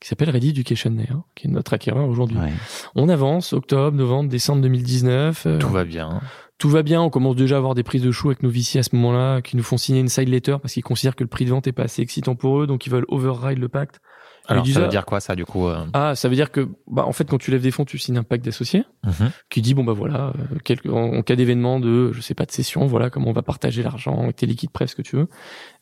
qui 0.00 0.08
s'appelle 0.08 0.30
Ready 0.30 0.50
Education 0.50 0.90
Day, 0.92 1.08
hein, 1.12 1.24
qui 1.34 1.48
est 1.48 1.50
notre 1.50 1.74
acquéreur 1.74 2.08
aujourd'hui. 2.08 2.38
Ouais. 2.38 2.52
On 2.94 3.08
avance, 3.08 3.52
octobre, 3.52 3.96
novembre, 3.96 4.30
décembre 4.30 4.62
2019. 4.62 5.44
euh, 5.46 5.58
Tout 5.58 5.68
va 5.68 5.84
bien. 5.84 6.20
tout 6.58 6.70
va 6.70 6.82
bien. 6.82 7.02
On 7.02 7.10
commence 7.10 7.36
déjà 7.36 7.56
à 7.56 7.58
avoir 7.58 7.74
des 7.74 7.82
prises 7.82 8.02
de 8.02 8.10
chou 8.12 8.28
avec 8.28 8.42
nos 8.42 8.50
VC 8.50 8.78
à 8.78 8.82
ce 8.82 8.94
moment-là, 8.96 9.42
qui 9.42 9.56
nous 9.56 9.62
font 9.62 9.76
signer 9.76 10.00
une 10.00 10.08
side 10.08 10.28
letter 10.28 10.56
parce 10.62 10.72
qu'ils 10.74 10.82
considèrent 10.84 11.16
que 11.16 11.24
le 11.24 11.28
prix 11.28 11.44
de 11.44 11.50
vente 11.50 11.66
est 11.66 11.72
pas 11.72 11.82
assez 11.84 12.00
excitant 12.02 12.34
pour 12.34 12.60
eux, 12.62 12.66
donc 12.66 12.86
ils 12.86 12.90
veulent 12.90 13.04
override 13.08 13.58
le 13.58 13.68
pacte. 13.68 14.00
Alors, 14.48 14.66
ça 14.66 14.80
veut 14.80 14.88
dire 14.88 15.04
quoi, 15.06 15.20
ça, 15.20 15.34
du 15.34 15.44
coup 15.44 15.66
euh, 15.66 15.84
Ah, 15.92 16.14
ça 16.14 16.28
veut 16.28 16.34
dire 16.34 16.50
que, 16.50 16.68
bah, 16.86 17.04
en 17.06 17.12
fait, 17.12 17.28
quand 17.28 17.38
tu 17.38 17.50
lèves 17.50 17.62
des 17.62 17.70
fonds, 17.70 17.84
tu 17.84 17.98
signes 17.98 18.18
un 18.18 18.22
pacte 18.22 18.44
d'associés 18.44 18.84
mhm. 19.04 19.30
qui 19.50 19.62
dit 19.62 19.74
bon 19.74 19.84
bah 19.84 19.92
voilà, 19.92 20.32
euh, 20.38 20.90
en, 20.92 21.16
en 21.18 21.22
cas 21.22 21.36
d'événement 21.36 21.80
de, 21.80 22.12
je 22.12 22.20
sais 22.20 22.34
pas 22.34 22.44
de 22.46 22.52
session, 22.52 22.86
voilà 22.86 23.10
comment 23.10 23.28
on 23.28 23.32
va 23.32 23.42
partager 23.42 23.82
l'argent 23.82 24.30
tes 24.32 24.46
liquides 24.46 24.70
prêts, 24.70 24.86
ce 24.86 24.94
que 24.94 25.02
tu 25.02 25.16
veux. 25.16 25.28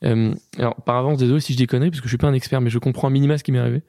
Euh, 0.05 0.35
alors 0.59 0.77
par 0.77 0.97
avance, 0.97 1.19
désolé 1.19 1.41
si 1.41 1.53
je 1.53 1.59
déconne 1.59 1.83
parce 1.91 2.01
que 2.01 2.05
je 2.07 2.11
suis 2.11 2.19
pas 2.19 2.29
un 2.29 2.33
expert, 2.35 2.61
mais 2.61 2.71
je 2.71 2.79
comprends 2.79 3.09
un 3.09 3.11
minima 3.13 3.39
ce 3.39 3.45
qui 3.45 3.53
m'est 3.53 3.59
arrivé. 3.59 3.83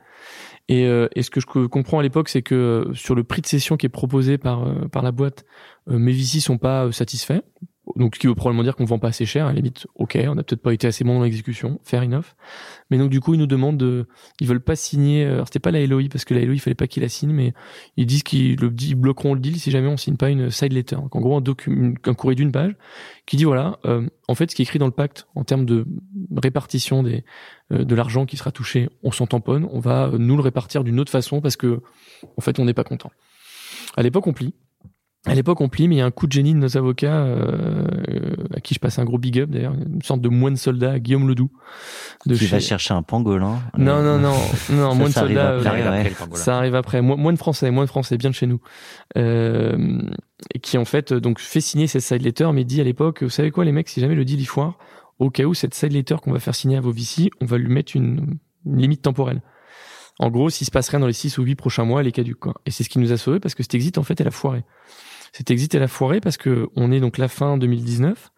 Et, 0.68 0.86
euh, 0.88 1.08
et 1.16 1.22
ce 1.22 1.30
que 1.30 1.40
je 1.40 1.46
co- 1.46 1.70
comprends 1.70 2.00
à 2.00 2.04
l'époque, 2.04 2.28
c'est 2.30 2.42
que 2.42 2.90
sur 2.94 3.14
le 3.16 3.24
prix 3.24 3.42
de 3.42 3.48
session 3.48 3.78
qui 3.78 3.86
est 3.86 3.90
proposé 3.90 4.38
par 4.38 4.66
par 4.92 5.04
la 5.04 5.12
boîte, 5.12 5.46
mes 5.88 6.12
VC 6.12 6.40
sont 6.40 6.58
pas 6.58 6.92
satisfaits. 6.92 7.42
Donc, 7.96 8.16
ce 8.16 8.20
qui 8.20 8.28
veut 8.28 8.36
probablement 8.36 8.64
dire 8.64 8.76
qu'on 8.76 8.86
vend 8.86 9.00
pas 9.00 9.08
assez 9.08 9.26
cher. 9.26 9.46
À 9.46 9.50
la 9.50 9.56
limite, 9.56 9.88
ok, 9.96 10.18
on 10.28 10.38
a 10.38 10.44
peut-être 10.44 10.62
pas 10.62 10.74
été 10.74 10.88
assez 10.88 11.04
bon 11.04 11.18
dans 11.18 11.24
l'exécution, 11.24 11.80
fair 11.84 12.04
enough. 12.04 12.36
Mais 12.90 12.98
donc, 12.98 13.10
du 13.10 13.22
coup, 13.22 13.34
ils 13.34 13.40
nous 13.40 13.48
demandent 13.48 13.78
de, 13.78 14.08
ils 14.40 14.48
veulent 14.48 14.60
pas 14.60 14.76
signer. 14.76 15.26
euh, 15.26 15.36
Alors, 15.36 15.48
c'était 15.48 15.60
pas 15.60 15.72
la 15.72 15.86
LOI 15.86 16.04
parce 16.12 16.26
que 16.26 16.34
la 16.34 16.42
LOI, 16.42 16.56
il 16.56 16.60
fallait 16.60 16.76
pas 16.76 16.88
qu'ils 16.88 17.04
la 17.04 17.10
signent, 17.10 17.34
mais 17.34 17.54
ils 17.96 18.06
disent 18.06 18.24
qu'ils 18.24 18.58
le, 18.58 18.70
bloqueront 18.96 19.34
le 19.34 19.40
deal 19.40 19.60
si 19.60 19.72
jamais 19.72 19.88
on 19.88 19.98
signe 19.98 20.18
pas 20.18 20.30
une 20.30 20.52
side 20.52 20.74
letter. 20.74 20.98
Donc, 20.98 21.16
en 21.16 21.22
gros, 21.22 21.38
un, 21.38 21.42
document, 21.42 21.94
un 22.06 22.14
courrier 22.14 22.36
d'une 22.36 22.52
page 22.52 22.76
qui 23.26 23.38
dit 23.38 23.46
voilà, 23.46 23.80
euh, 23.86 24.08
en 24.28 24.36
fait, 24.36 24.52
ce 24.52 24.56
qui 24.56 24.62
est 24.62 24.66
écrit 24.66 24.80
dans 24.80 24.86
le 24.86 24.92
pacte 24.92 25.28
en 25.36 25.44
termes 25.44 25.66
de 25.66 25.86
répartition 26.36 27.04
des, 27.04 27.24
euh, 27.72 27.84
de 27.84 27.96
l'argent 27.96 28.26
qui 28.26 28.38
sera 28.38 28.52
touché, 28.52 28.90
on 29.04 29.12
s'en 29.12 29.26
tamponne. 29.26 29.68
On 29.72 29.80
va 29.80 30.08
euh, 30.08 30.18
nous 30.18 30.36
le 30.36 30.42
répartir 30.44 30.84
d'une 30.84 31.00
autre 31.00 31.12
façon 31.12 31.42
parce 31.42 31.56
que, 31.56 31.82
en 32.38 32.42
fait, 32.42 32.60
on 32.60 32.66
n'est 32.66 32.74
pas 32.74 32.84
content. 32.84 33.12
À 33.96 34.04
l'époque, 34.04 34.28
on 34.28 34.34
plie. 34.34 34.54
À 35.28 35.34
l'époque, 35.34 35.60
on 35.62 35.70
plie, 35.70 35.88
mais 35.88 35.96
il 35.96 35.98
y 35.98 36.02
a 36.02 36.06
un 36.06 36.12
coup 36.12 36.28
de 36.28 36.32
génie 36.32 36.54
de 36.54 36.60
nos 36.60 36.78
avocats, 36.78 37.24
euh, 37.24 37.88
euh, 38.10 38.36
à 38.56 38.60
qui 38.62 38.74
je 38.76 38.80
passe 38.80 39.00
un 39.00 39.06
gros 39.06 39.18
big 39.18 39.40
up 39.40 39.50
d'ailleurs, 39.50 39.74
une 39.74 40.02
sorte 40.04 40.22
de 40.22 40.30
moine 40.30 40.56
soldat, 40.56 41.00
Guillaume 41.00 41.28
Ledoux. 41.28 41.50
De 42.28 42.36
Qui 42.36 42.42
chez- 42.46 42.52
va 42.56 42.60
chercher 42.60 42.94
un 42.94 43.02
pangolin. 43.02 43.60
Non, 43.78 43.94
Euh, 43.98 44.18
non, 44.20 44.30
non, 44.30 44.36
non, 44.70 44.92
Ça, 44.92 44.96
moine 44.98 45.12
ça 45.12 45.22
arrive 45.22 45.36
soldat. 45.38 45.56
après, 45.58 45.68
euh, 45.68 45.72
arrive 45.72 45.86
ouais. 45.86 45.98
après 46.00 46.10
le 46.10 46.16
pangolin. 46.16 46.42
ça 46.44 46.58
arrive 46.58 46.76
après. 46.76 47.02
Mo- 47.02 47.18
Moins 47.18 47.34
de 47.34 47.38
français, 47.40 47.72
moins 47.72 47.86
de 47.86 47.90
français, 47.90 48.18
bien 48.18 48.30
de 48.30 48.36
chez 48.36 48.46
nous. 48.48 48.60
Euh, 49.18 50.00
et 50.54 50.60
qui 50.60 50.78
en 50.78 50.86
fait 50.86 51.14
donc 51.14 51.40
fait 51.40 51.62
signer 51.62 51.88
cette 51.88 52.02
side 52.02 52.22
letter, 52.22 52.50
mais 52.54 52.64
dit 52.64 52.82
à 52.82 52.84
l'époque, 52.84 53.24
vous 53.24 53.30
savez 53.30 53.52
quoi 53.52 53.66
les 53.66 53.72
mecs, 53.72 53.90
si 53.90 54.00
jamais 54.02 54.16
le 54.16 54.26
deal 54.26 54.40
y 54.42 54.46
foire, 54.46 54.78
au 55.20 55.30
cas 55.30 55.44
où 55.46 55.54
cette 55.54 55.74
side 55.74 55.94
letter 55.94 56.18
qu'on 56.22 56.32
va 56.34 56.40
faire 56.40 56.56
signer 56.56 56.78
à 56.78 56.82
vos 56.82 56.92
VC, 56.92 57.30
on 57.42 57.46
va 57.46 57.58
lui 57.58 57.70
mettre 57.74 57.96
une, 57.96 58.38
une 58.66 58.78
limite 58.78 59.02
temporelle. 59.02 59.42
En 60.20 60.30
gros, 60.30 60.50
s'il 60.50 60.66
se 60.66 60.72
passe 60.72 60.88
rien 60.90 61.02
dans 61.02 61.08
les 61.08 61.14
6 61.14 61.38
ou 61.40 61.44
8 61.44 61.56
prochains 61.56 61.84
mois, 61.84 62.00
elle 62.00 62.08
est 62.08 62.12
caduque. 62.14 62.40
Quoi. 62.40 62.54
Et 62.66 62.72
c'est 62.72 62.84
ce 62.86 62.90
qui 62.90 63.00
nous 63.00 63.12
a 63.12 63.18
sauvés 63.18 63.42
parce 63.42 63.54
que 63.54 63.64
cet 63.64 63.76
exit, 63.76 63.98
en 63.98 64.04
fait, 64.04 64.20
elle 64.22 64.28
a 64.28 64.32
foiré. 64.32 64.64
Cet 65.38 65.52
exit, 65.52 65.76
elle 65.76 65.84
a 65.84 65.90
foiré 65.90 66.22
parce 66.22 66.38
que 66.38 66.70
on 66.78 66.94
est 66.94 67.02
donc 67.02 67.18
la 67.18 67.28
fin 67.28 67.58
2019, 67.58 68.30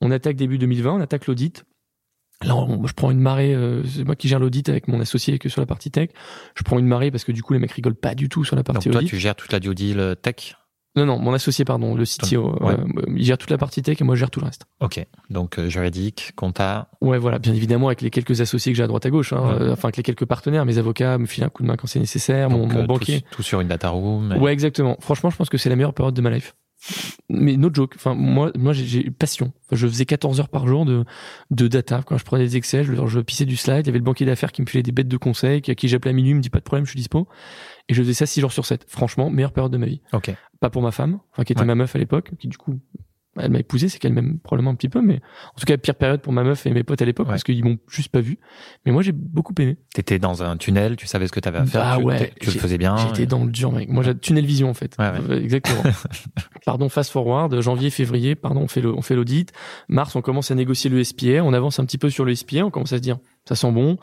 on 0.00 0.10
attaque 0.10 0.36
début 0.36 0.56
2020, 0.56 0.92
on 0.94 1.00
attaque 1.02 1.26
l'audit. 1.26 1.64
Là, 2.42 2.56
on- 2.56 2.86
je 2.86 2.94
prends 2.94 3.10
une 3.10 3.20
marée, 3.20 3.54
euh, 3.54 3.84
c'est 3.84 4.04
moi 4.04 4.16
qui 4.16 4.26
gère 4.26 4.38
l'audit 4.40 4.66
avec 4.70 4.88
mon 4.88 5.00
associé 5.00 5.38
que 5.38 5.50
sur 5.50 5.60
la 5.60 5.66
partie 5.66 5.90
tech. 5.90 6.08
Je 6.54 6.62
prends 6.62 6.78
une 6.78 6.86
marée 6.86 7.10
parce 7.10 7.24
que 7.24 7.32
du 7.32 7.42
coup, 7.42 7.52
les 7.52 7.58
mecs 7.58 7.72
rigolent 7.72 7.94
pas 7.94 8.14
du 8.14 8.30
tout 8.30 8.42
sur 8.44 8.56
la 8.56 8.62
Donc, 8.62 8.74
partie 8.76 8.88
toi, 8.88 9.00
audit. 9.00 9.10
tu 9.10 9.18
gères 9.18 9.36
toute 9.36 9.52
la 9.52 9.60
due 9.60 9.74
deal 9.74 10.00
euh, 10.00 10.14
tech? 10.14 10.54
Non, 10.96 11.06
non, 11.06 11.18
mon 11.20 11.32
associé, 11.32 11.64
pardon, 11.64 11.94
le 11.94 12.04
CTO. 12.04 12.56
Ouais. 12.60 12.74
euh, 12.74 12.84
il 13.16 13.24
gère 13.24 13.38
toute 13.38 13.50
la 13.50 13.58
partie 13.58 13.80
tech 13.80 14.00
et 14.00 14.04
moi, 14.04 14.16
je 14.16 14.20
gère 14.20 14.30
tout 14.30 14.40
le 14.40 14.46
reste. 14.46 14.64
Ok. 14.80 15.06
Donc, 15.30 15.58
euh, 15.58 15.68
juridique, 15.68 16.32
compta. 16.34 16.88
Ouais, 17.00 17.16
voilà, 17.18 17.38
bien 17.38 17.54
évidemment, 17.54 17.86
avec 17.86 18.00
les 18.02 18.10
quelques 18.10 18.40
associés 18.40 18.72
que 18.72 18.76
j'ai 18.76 18.82
à 18.82 18.88
droite 18.88 19.06
à 19.06 19.10
gauche, 19.10 19.32
hein, 19.32 19.40
Ouais. 19.40 19.62
euh, 19.62 19.72
enfin, 19.72 19.86
avec 19.88 19.98
les 19.98 20.02
quelques 20.02 20.24
partenaires, 20.26 20.64
mes 20.66 20.78
avocats 20.78 21.16
me 21.18 21.26
filent 21.26 21.44
un 21.44 21.48
coup 21.48 21.62
de 21.62 21.68
main 21.68 21.76
quand 21.76 21.86
c'est 21.86 22.00
nécessaire, 22.00 22.50
mon, 22.50 22.62
donc, 22.66 22.72
mon 22.72 22.80
tout, 22.82 22.86
banquier. 22.88 23.24
tout 23.30 23.42
sur 23.44 23.60
une 23.60 23.68
data 23.68 23.90
room. 23.90 24.32
Ouais, 24.40 24.52
exactement. 24.52 24.96
Franchement, 25.00 25.30
je 25.30 25.36
pense 25.36 25.48
que 25.48 25.58
c'est 25.58 25.68
la 25.70 25.76
meilleure 25.76 25.94
période 25.94 26.14
de 26.14 26.20
ma 26.22 26.30
life. 26.30 26.54
Mais 27.28 27.58
no 27.58 27.68
joke. 27.72 27.92
Enfin, 27.96 28.14
moi, 28.14 28.50
moi, 28.58 28.72
j'ai- 28.72 29.10
passion. 29.10 29.52
Enfin, 29.66 29.76
je 29.76 29.86
faisais 29.86 30.06
14 30.06 30.40
heures 30.40 30.48
par 30.48 30.66
jour 30.66 30.86
de, 30.86 31.04
de 31.50 31.68
data. 31.68 32.00
Quand 32.06 32.16
je 32.16 32.24
prenais 32.24 32.44
des 32.44 32.56
Excel, 32.56 32.86
je, 32.86 33.06
je 33.06 33.20
pissais 33.20 33.44
du 33.44 33.56
slide. 33.56 33.82
Il 33.84 33.86
y 33.86 33.90
avait 33.90 33.98
le 33.98 34.04
banquier 34.04 34.24
d'affaires 34.24 34.50
qui 34.50 34.62
me 34.62 34.66
filait 34.66 34.82
des 34.82 34.90
bêtes 34.90 35.06
de 35.06 35.18
conseils, 35.18 35.60
qui, 35.60 35.70
à 35.70 35.74
qui 35.74 35.88
j'appelais 35.88 36.10
à 36.12 36.14
minuit, 36.14 36.30
il 36.30 36.36
me 36.36 36.40
dit 36.40 36.48
pas 36.48 36.58
de 36.58 36.64
problème, 36.64 36.86
je 36.86 36.90
suis 36.92 36.98
dispo. 36.98 37.28
Et 37.90 37.94
je 37.94 38.02
faisais 38.02 38.14
ça 38.14 38.24
6 38.24 38.40
jours 38.40 38.52
sur 38.52 38.64
7. 38.64 38.84
Franchement, 38.88 39.30
meilleure 39.30 39.52
période 39.52 39.72
de 39.72 39.76
ma 39.78 39.86
vie. 39.86 40.00
Ok. 40.12 40.32
Pas 40.60 40.70
pour 40.70 40.80
ma 40.80 40.92
femme, 40.92 41.18
enfin, 41.32 41.42
qui 41.44 41.52
était 41.52 41.60
Ouais. 41.62 41.66
ma 41.66 41.74
meuf 41.74 41.96
à 41.96 41.98
l'époque, 41.98 42.30
qui 42.38 42.46
du 42.48 42.56
coup, 42.56 42.78
elle 43.38 43.50
m'a 43.52 43.60
épousé, 43.60 43.88
c'est 43.88 43.98
qu'elle 43.98 44.12
m'aime 44.12 44.38
probablement 44.40 44.72
un 44.72 44.74
petit 44.74 44.88
peu, 44.88 45.00
mais 45.00 45.20
en 45.54 45.58
tout 45.58 45.64
cas, 45.66 45.76
pire 45.76 45.94
période 45.94 46.20
pour 46.20 46.32
ma 46.32 46.42
meuf 46.42 46.66
et 46.66 46.70
mes 46.72 46.82
potes 46.82 47.00
à 47.00 47.04
l'époque, 47.04 47.26
Ouais. 47.28 47.32
parce 47.34 47.44
qu'ils 47.44 47.62
m'ont 47.64 47.78
juste 47.88 48.08
pas 48.10 48.20
vu. 48.20 48.38
Mais 48.84 48.92
moi, 48.92 49.02
j'ai 49.02 49.12
beaucoup 49.12 49.54
aimé. 49.60 49.76
T'étais 49.94 50.18
dans 50.18 50.42
un 50.42 50.56
tunnel, 50.56 50.96
tu 50.96 51.06
savais 51.06 51.26
ce 51.28 51.32
que 51.32 51.38
t'avais 51.40 51.58
à 51.58 51.64
faire. 51.66 51.80
Bah 51.80 51.96
tu, 51.98 52.04
ouais, 52.04 52.32
tu 52.40 52.50
le 52.50 52.58
faisais 52.58 52.76
bien. 52.78 52.96
J'étais 52.96 53.26
dans 53.26 53.44
le 53.44 53.50
dur, 53.50 53.70
mec. 53.72 53.88
Moi, 53.88 54.02
j'ai 54.02 54.18
tunnel 54.18 54.44
vision, 54.46 54.68
en 54.70 54.74
fait. 54.74 54.96
Ouais, 54.98 55.12
ouais. 55.28 55.38
Exactement. 55.42 55.82
pardon, 56.66 56.88
fast 56.88 57.10
forward, 57.12 57.60
janvier, 57.60 57.90
février, 57.90 58.34
pardon, 58.34 58.62
on 58.62 58.68
fait 58.68 58.80
le, 58.80 58.92
on 58.92 59.02
fait 59.02 59.14
l'audit. 59.14 59.52
Mars, 59.88 60.16
on 60.16 60.22
commence 60.22 60.50
à 60.50 60.54
négocier 60.56 60.90
le 60.90 61.02
SPA. 61.04 61.42
On 61.44 61.52
avance 61.52 61.78
un 61.78 61.84
petit 61.84 61.98
peu 61.98 62.10
sur 62.10 62.24
le 62.24 62.34
SPA. 62.34 62.64
On 62.64 62.70
commence 62.70 62.92
à 62.92 62.96
se 62.96 63.02
dire, 63.02 63.18
ça 63.48 63.54
sent 63.54 63.70
bon. 63.72 63.96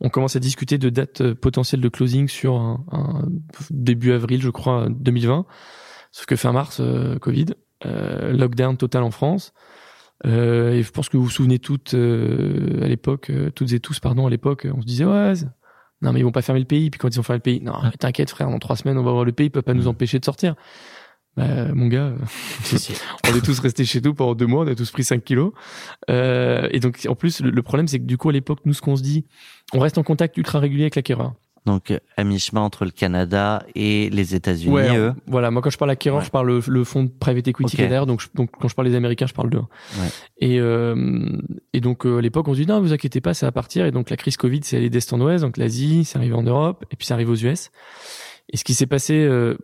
On 0.00 0.08
commence 0.08 0.34
à 0.34 0.40
discuter 0.40 0.78
de 0.78 0.90
date 0.90 1.20
euh, 1.20 1.34
potentielle 1.36 1.80
de 1.80 1.88
closing 1.88 2.26
sur 2.26 2.56
un, 2.56 2.84
un 2.90 3.28
début 3.70 4.10
avril, 4.12 4.42
je 4.42 4.50
crois, 4.50 4.88
2020. 4.90 5.46
Sauf 6.10 6.26
que 6.26 6.34
fin 6.36 6.52
mars, 6.52 6.78
euh, 6.80 7.18
Covid, 7.20 7.46
lockdown 7.84 8.76
total 8.76 9.02
en 9.02 9.10
France. 9.10 9.52
Euh, 10.26 10.72
et 10.72 10.82
je 10.82 10.90
pense 10.90 11.08
que 11.08 11.16
vous 11.16 11.24
vous 11.24 11.30
souvenez 11.30 11.58
toutes 11.58 11.94
euh, 11.94 12.82
à 12.82 12.86
l'époque, 12.86 13.30
euh, 13.30 13.50
toutes 13.50 13.72
et 13.72 13.80
tous, 13.80 13.98
pardon, 14.00 14.26
à 14.26 14.30
l'époque, 14.30 14.66
on 14.72 14.80
se 14.80 14.86
disait 14.86 15.04
ouais, 15.04 15.32
non 16.00 16.12
mais 16.12 16.20
ils 16.20 16.24
vont 16.24 16.32
pas 16.32 16.42
fermer 16.42 16.60
le 16.60 16.66
pays. 16.66 16.90
Puis 16.90 16.98
quand 16.98 17.08
ils 17.08 17.18
ont 17.18 17.22
fermé 17.22 17.38
le 17.38 17.42
pays, 17.42 17.60
non 17.60 17.74
t'inquiète 17.98 18.30
frère, 18.30 18.48
dans 18.48 18.58
trois 18.58 18.76
semaines 18.76 18.98
on 18.98 19.02
va 19.02 19.12
voir 19.12 19.24
le 19.24 19.32
pays, 19.32 19.46
ils 19.46 19.50
peuvent 19.50 19.62
pas 19.62 19.74
nous 19.74 19.88
empêcher 19.88 20.18
de 20.18 20.24
sortir. 20.24 20.54
Bah, 21.36 21.72
mon 21.72 21.86
gars, 21.86 22.08
euh, 22.08 22.18
Si, 22.62 22.78
si. 22.78 22.92
on 23.30 23.34
est 23.34 23.40
tous 23.40 23.58
restés 23.58 23.84
chez 23.84 24.00
nous 24.00 24.14
pendant 24.14 24.34
deux 24.34 24.46
mois, 24.46 24.64
on 24.64 24.68
a 24.68 24.74
tous 24.74 24.90
pris 24.90 25.02
5 25.02 25.24
kilos. 25.24 25.52
Euh, 26.10 26.68
et 26.70 26.78
donc 26.78 27.06
en 27.08 27.14
plus 27.14 27.40
le, 27.40 27.50
le 27.50 27.62
problème 27.62 27.88
c'est 27.88 27.98
que 27.98 28.04
du 28.04 28.18
coup 28.18 28.28
à 28.28 28.32
l'époque 28.32 28.60
nous 28.64 28.74
ce 28.74 28.82
qu'on 28.82 28.96
se 28.96 29.02
dit, 29.02 29.26
on 29.72 29.80
reste 29.80 29.98
en 29.98 30.02
contact 30.02 30.36
ultra 30.36 30.60
régulier 30.60 30.84
avec 30.84 30.96
l'acquéreur. 30.96 31.34
Donc, 31.64 31.92
euh, 31.92 31.98
à 32.16 32.24
mi-chemin 32.24 32.60
entre 32.60 32.84
le 32.84 32.90
Canada 32.90 33.64
et 33.76 34.10
les 34.10 34.34
États-Unis, 34.34 34.72
Ouais, 34.74 34.96
eux. 34.96 35.12
voilà. 35.28 35.50
Moi, 35.52 35.62
quand 35.62 35.70
je 35.70 35.78
parle 35.78 35.92
acquéreur, 35.92 36.18
Ouais. 36.20 36.24
je 36.24 36.30
parle 36.30 36.48
le, 36.48 36.60
le 36.66 36.82
fonds 36.84 37.04
de 37.04 37.08
private 37.08 37.46
equity 37.46 37.64
Ok. 37.74 37.76
qui 37.76 37.82
est 37.82 37.84
derrière. 37.84 38.06
Donc, 38.06 38.20
je- 38.20 38.28
donc, 38.34 38.50
quand 38.60 38.66
je 38.66 38.74
parle 38.74 38.88
des 38.88 38.96
Américains, 38.96 39.26
je 39.28 39.34
parle 39.34 39.48
d'eux. 39.50 39.62
Et, 40.38 40.58
euh, 40.58 41.38
et 41.72 41.80
donc, 41.80 42.04
euh, 42.04 42.18
à 42.18 42.20
l'époque, 42.20 42.48
on 42.48 42.54
se 42.54 42.58
dit, 42.60 42.66
non, 42.66 42.80
vous 42.80 42.92
inquiétez 42.92 43.20
pas, 43.20 43.32
ça 43.32 43.46
va 43.46 43.52
partir. 43.52 43.86
Et 43.86 43.92
donc, 43.92 44.10
la 44.10 44.16
crise 44.16 44.36
Covid, 44.36 44.60
c'est 44.64 44.76
allé 44.76 44.90
d'est 44.90 45.12
en 45.12 45.20
ouest. 45.20 45.44
Donc, 45.44 45.56
l'Asie, 45.56 46.04
c'est 46.04 46.18
arrivé 46.18 46.34
en 46.34 46.42
Europe. 46.42 46.84
Et 46.90 46.96
puis, 46.96 47.06
ça 47.06 47.14
arrive 47.14 47.30
aux 47.30 47.36
US. 47.36 47.70
Et 48.52 48.56
ce 48.56 48.64
qui 48.64 48.74
s'est 48.74 48.86
passé, 48.88 49.14
euh, 49.14 49.56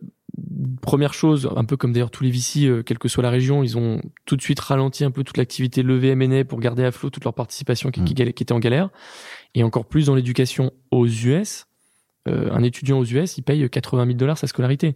première 0.81 1.13
chose, 1.13 1.49
un 1.55 1.65
peu 1.65 1.75
comme 1.77 1.91
d'ailleurs 1.91 2.11
tous 2.11 2.23
les 2.23 2.31
VC, 2.31 2.65
euh, 2.65 2.81
quelle 2.81 2.97
que 2.97 3.09
soit 3.09 3.21
la 3.23 3.29
région, 3.29 3.61
ils 3.61 3.77
ont 3.77 4.01
tout 4.25 4.35
de 4.37 4.41
suite 4.41 4.59
ralenti 4.61 5.03
un 5.03 5.11
peu 5.11 5.23
toute 5.23 5.37
l'activité 5.37 5.83
levée 5.83 6.09
M&A 6.09 6.45
pour 6.45 6.59
garder 6.59 6.83
à 6.85 6.91
flot 6.91 7.09
toute 7.09 7.23
leur 7.25 7.33
participation 7.33 7.91
qui, 7.91 8.01
Mm. 8.01 8.05
qui, 8.05 8.13
qui 8.15 8.21
était 8.43 8.51
en 8.53 8.59
galère. 8.59 8.89
Et 9.53 9.63
encore 9.63 9.85
plus 9.85 10.05
dans 10.05 10.15
l'éducation 10.15 10.71
aux 10.91 11.07
US. 11.07 11.65
Euh, 12.27 12.51
un 12.51 12.63
étudiant 12.63 12.99
aux 12.99 13.05
US, 13.05 13.37
il 13.37 13.43
paye 13.43 13.69
80 13.69 14.05
000 14.05 14.17
dollars 14.17 14.37
sa 14.37 14.47
scolarité. 14.47 14.95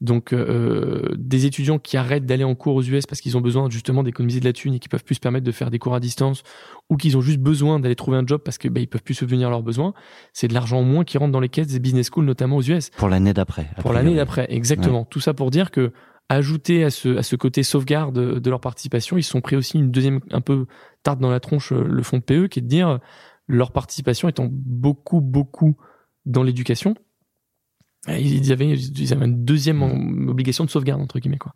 Donc 0.00 0.32
euh, 0.32 1.08
des 1.18 1.44
étudiants 1.44 1.78
qui 1.78 1.98
arrêtent 1.98 2.24
d'aller 2.24 2.44
en 2.44 2.54
cours 2.54 2.74
aux 2.74 2.82
US 2.82 3.04
parce 3.04 3.20
qu'ils 3.20 3.36
ont 3.36 3.42
besoin 3.42 3.68
justement 3.68 4.02
d'économiser 4.02 4.40
de 4.40 4.46
la 4.46 4.54
thune 4.54 4.74
et 4.74 4.78
qui 4.78 4.88
peuvent 4.88 5.04
plus 5.04 5.16
se 5.16 5.20
permettre 5.20 5.44
de 5.44 5.52
faire 5.52 5.70
des 5.70 5.78
cours 5.78 5.94
à 5.94 6.00
distance 6.00 6.42
ou 6.88 6.96
qu'ils 6.96 7.18
ont 7.18 7.20
juste 7.20 7.38
besoin 7.38 7.80
d'aller 7.80 7.96
trouver 7.96 8.16
un 8.16 8.26
job 8.26 8.40
parce 8.42 8.56
que 8.56 8.68
bah, 8.68 8.80
ils 8.80 8.88
peuvent 8.88 9.02
plus 9.02 9.14
subvenir 9.14 9.48
à 9.48 9.50
leurs 9.50 9.62
besoins, 9.62 9.92
c'est 10.32 10.48
de 10.48 10.54
l'argent 10.54 10.78
en 10.78 10.84
moins 10.84 11.04
qui 11.04 11.18
rentre 11.18 11.32
dans 11.32 11.40
les 11.40 11.50
caisses 11.50 11.66
des 11.66 11.80
business 11.80 12.08
schools 12.10 12.24
notamment 12.24 12.56
aux 12.56 12.62
US. 12.62 12.88
Pour 12.96 13.10
l'année 13.10 13.34
d'après. 13.34 13.68
Pour 13.80 13.92
l'année 13.92 14.14
d'après, 14.14 14.46
exactement. 14.48 15.04
Tout 15.04 15.20
ça 15.20 15.34
pour 15.34 15.50
dire 15.50 15.70
que 15.70 15.92
ajouté 16.30 16.84
à 16.84 16.90
ce 16.90 17.18
à 17.18 17.22
ce 17.22 17.36
côté 17.36 17.62
sauvegarde 17.62 18.40
de, 18.40 18.50
leur 18.50 18.60
participation, 18.60 19.18
ils 19.18 19.22
se 19.22 19.30
sont 19.30 19.42
pris 19.42 19.56
aussi 19.56 19.76
une 19.76 19.90
deuxième 19.90 20.20
un 20.30 20.40
peu 20.40 20.66
tarte 21.02 21.18
dans 21.18 21.30
la 21.30 21.40
tronche 21.40 21.72
euh, 21.72 21.84
le 21.84 22.02
fonds 22.02 22.18
de 22.18 22.22
PE 22.22 22.46
qui 22.46 22.60
est 22.60 22.62
de 22.62 22.68
dire 22.68 22.88
euh, 22.88 22.98
leur 23.48 23.72
participation 23.72 24.28
étant 24.28 24.48
beaucoup 24.50 25.20
beaucoup 25.20 25.76
dans 26.26 26.42
l'éducation. 26.42 26.94
euh, 28.08 28.18
Ils 28.18 28.50
avaient, 28.52 28.68
ils 28.70 29.12
avaient 29.12 29.26
une 29.26 29.44
deuxième 29.44 29.82
en- 29.82 30.28
obligation 30.28 30.64
de 30.64 30.70
sauvegarde 30.70 31.00
entre 31.02 31.18
guillemets 31.18 31.38
quoi. 31.38 31.52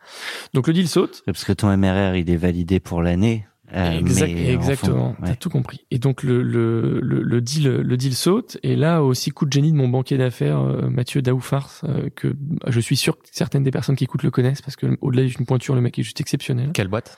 Donc 0.53 0.66
le 0.68 0.72
deal 0.74 0.88
saute. 0.88 1.22
Parce 1.27 1.44
que 1.44 1.53
ton 1.53 1.74
MRR, 1.77 2.16
il 2.16 2.29
est 2.31 2.37
validé 2.37 2.81
pour 2.81 3.03
l'année. 3.03 3.46
euh, 3.74 3.98
Exact- 3.98 4.31
mais 4.33 4.50
en 4.50 4.61
exactement, 4.61 5.16
t'as 5.22 5.29
ouais. 5.31 5.37
tout 5.37 5.48
compris. 5.48 5.87
Et 5.90 5.98
donc 5.98 6.22
le, 6.22 6.42
le, 6.42 7.00
le, 7.00 7.22
le 7.22 7.40
deal 7.40 7.68
le 7.79 7.96
deal 7.96 8.14
saute. 8.14 8.59
Et 8.62 8.77
là 8.77 9.03
aussi 9.03 9.31
coup 9.31 9.46
de 9.46 9.53
génie 9.53 9.72
de 9.72 9.77
mon 9.77 9.88
banquier 9.88 10.18
d'affaires 10.18 10.61
euh, 10.61 10.88
Mathieu 10.90 11.22
Daoufars, 11.22 11.81
que 12.14 12.37
je 12.68 12.81
suis 12.81 12.96
sûr 12.96 13.16
que 13.18 13.24
certaines 13.33 13.64
des 13.64 13.70
personnes 13.70 13.96
qui 13.96 14.05
écoutent 14.05 14.22
le 14.22 14.31
connaissent 14.31 14.61
parce 14.62 14.77
que 14.77 14.98
au-delà 15.00 15.24
d'une 15.24 15.46
pointure, 15.46 15.74
le 15.74 15.81
mec 15.81 15.98
est 15.98 16.03
juste 16.03 16.20
exceptionnel. 16.20 16.70
Quelle 16.74 16.88
boîte? 16.88 17.16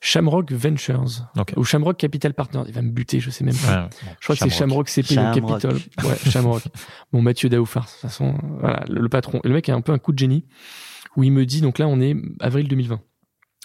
Shamrock 0.00 0.52
Ventures 0.52 1.28
Ok. 1.36 1.52
ou 1.56 1.64
Shamrock 1.64 1.96
Capital 1.96 2.34
Partners. 2.34 2.64
Il 2.68 2.74
va 2.74 2.82
me 2.82 2.90
buter, 2.90 3.20
je 3.20 3.30
sais 3.30 3.44
même 3.44 3.54
pas. 3.56 3.68
Ouais, 3.68 3.82
ouais. 3.84 3.88
Je 4.20 4.24
crois 4.26 4.36
que 4.36 4.42
c'est 4.42 4.50
Shamrock 4.50 4.88
CP 4.88 5.14
Shamrock. 5.14 5.60
Capital. 5.60 5.74
Ouais, 6.04 6.30
Shamrock. 6.30 6.62
Bon, 7.12 7.22
Mathieu 7.22 7.48
Daoufars, 7.48 7.84
de 7.84 7.90
toute 7.90 8.00
façon, 8.00 8.34
voilà, 8.60 8.84
le, 8.88 9.00
le 9.00 9.08
patron. 9.08 9.40
Et 9.44 9.48
le 9.48 9.54
mec 9.54 9.68
a 9.68 9.74
un 9.74 9.80
peu 9.80 9.92
un 9.92 9.98
coup 9.98 10.12
de 10.12 10.18
génie 10.18 10.44
où 11.16 11.22
il 11.22 11.30
me 11.32 11.46
dit, 11.46 11.60
donc 11.60 11.78
là, 11.78 11.86
on 11.86 12.00
est 12.00 12.16
avril 12.40 12.66
2020. 12.68 13.00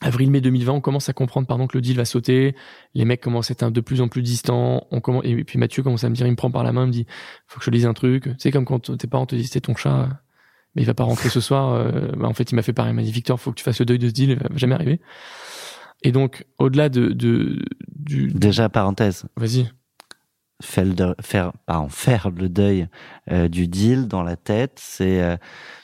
Avril-mai 0.02 0.40
2020, 0.40 0.72
on 0.74 0.80
commence 0.82 1.10
à 1.10 1.14
comprendre 1.14 1.46
pardon 1.46 1.68
que 1.68 1.76
le 1.76 1.82
deal 1.82 1.98
va 1.98 2.06
sauter, 2.06 2.56
les 2.94 3.04
mecs 3.04 3.20
commencent 3.20 3.52
à 3.52 3.54
être 3.54 3.64
un 3.64 3.72
de 3.72 3.82
plus 3.82 4.00
en 4.00 4.08
plus 4.08 4.22
distants, 4.22 4.88
on 4.92 5.02
commence, 5.02 5.24
et 5.26 5.44
puis 5.44 5.60
Mathieu 5.60 5.84
commence 5.84 6.06
à 6.06 6.10
me 6.10 6.16
dire, 6.16 6.26
il 6.26 6.32
me 6.32 6.36
prend 6.38 6.50
par 6.52 6.64
la 6.64 6.72
main, 6.72 6.84
il 6.84 6.88
me 6.88 6.92
dit, 6.94 7.06
faut 7.48 7.60
que 7.60 7.66
je 7.66 7.70
lise 7.70 7.86
un 7.86 7.94
truc, 7.94 8.30
c'est 8.38 8.50
comme 8.50 8.64
quand 8.64 8.96
tes 8.98 9.08
parents 9.08 9.26
te 9.26 9.36
disent, 9.36 9.50
c'est 9.52 9.60
ton 9.60 9.76
chat, 9.76 10.08
mais 10.74 10.84
il 10.84 10.86
va 10.86 10.94
pas 10.94 11.04
rentrer 11.04 11.28
ce 11.28 11.42
soir, 11.42 11.74
euh, 11.74 12.14
bah, 12.16 12.30
en 12.30 12.34
fait 12.34 12.50
il 12.50 12.56
m'a 12.56 12.62
fait 12.62 12.72
pareil, 12.72 12.94
il 12.94 12.96
m'a 12.96 13.02
dit, 13.02 13.12
Victor, 13.12 13.42
faut 13.42 13.52
que 13.52 13.58
tu 13.58 13.64
fasses 13.66 13.80
le 13.80 13.86
deuil 13.86 14.00
de 14.00 14.08
ce 14.08 14.14
deal, 14.14 14.30
il 14.30 14.36
va 14.38 14.48
jamais 14.56 14.76
arriver. 14.76 15.02
Et 16.04 16.12
donc, 16.12 16.46
au-delà 16.60 16.90
de, 16.90 17.10
de, 17.10 17.60
du, 17.96 18.28
Déjà, 18.28 18.70
parenthèse, 18.70 19.26
vas-y. 19.36 19.70
faire 20.62 20.86
le, 20.86 21.16
faire, 21.22 21.52
pardon, 21.66 21.90
faire 21.90 22.30
le 22.30 22.48
deuil 22.50 22.88
euh, 23.32 23.48
du 23.50 23.68
deal 23.68 24.08
dans 24.08 24.24
la 24.24 24.36
tête, 24.38 24.74
c'est 24.78 25.22
euh, 25.22 25.36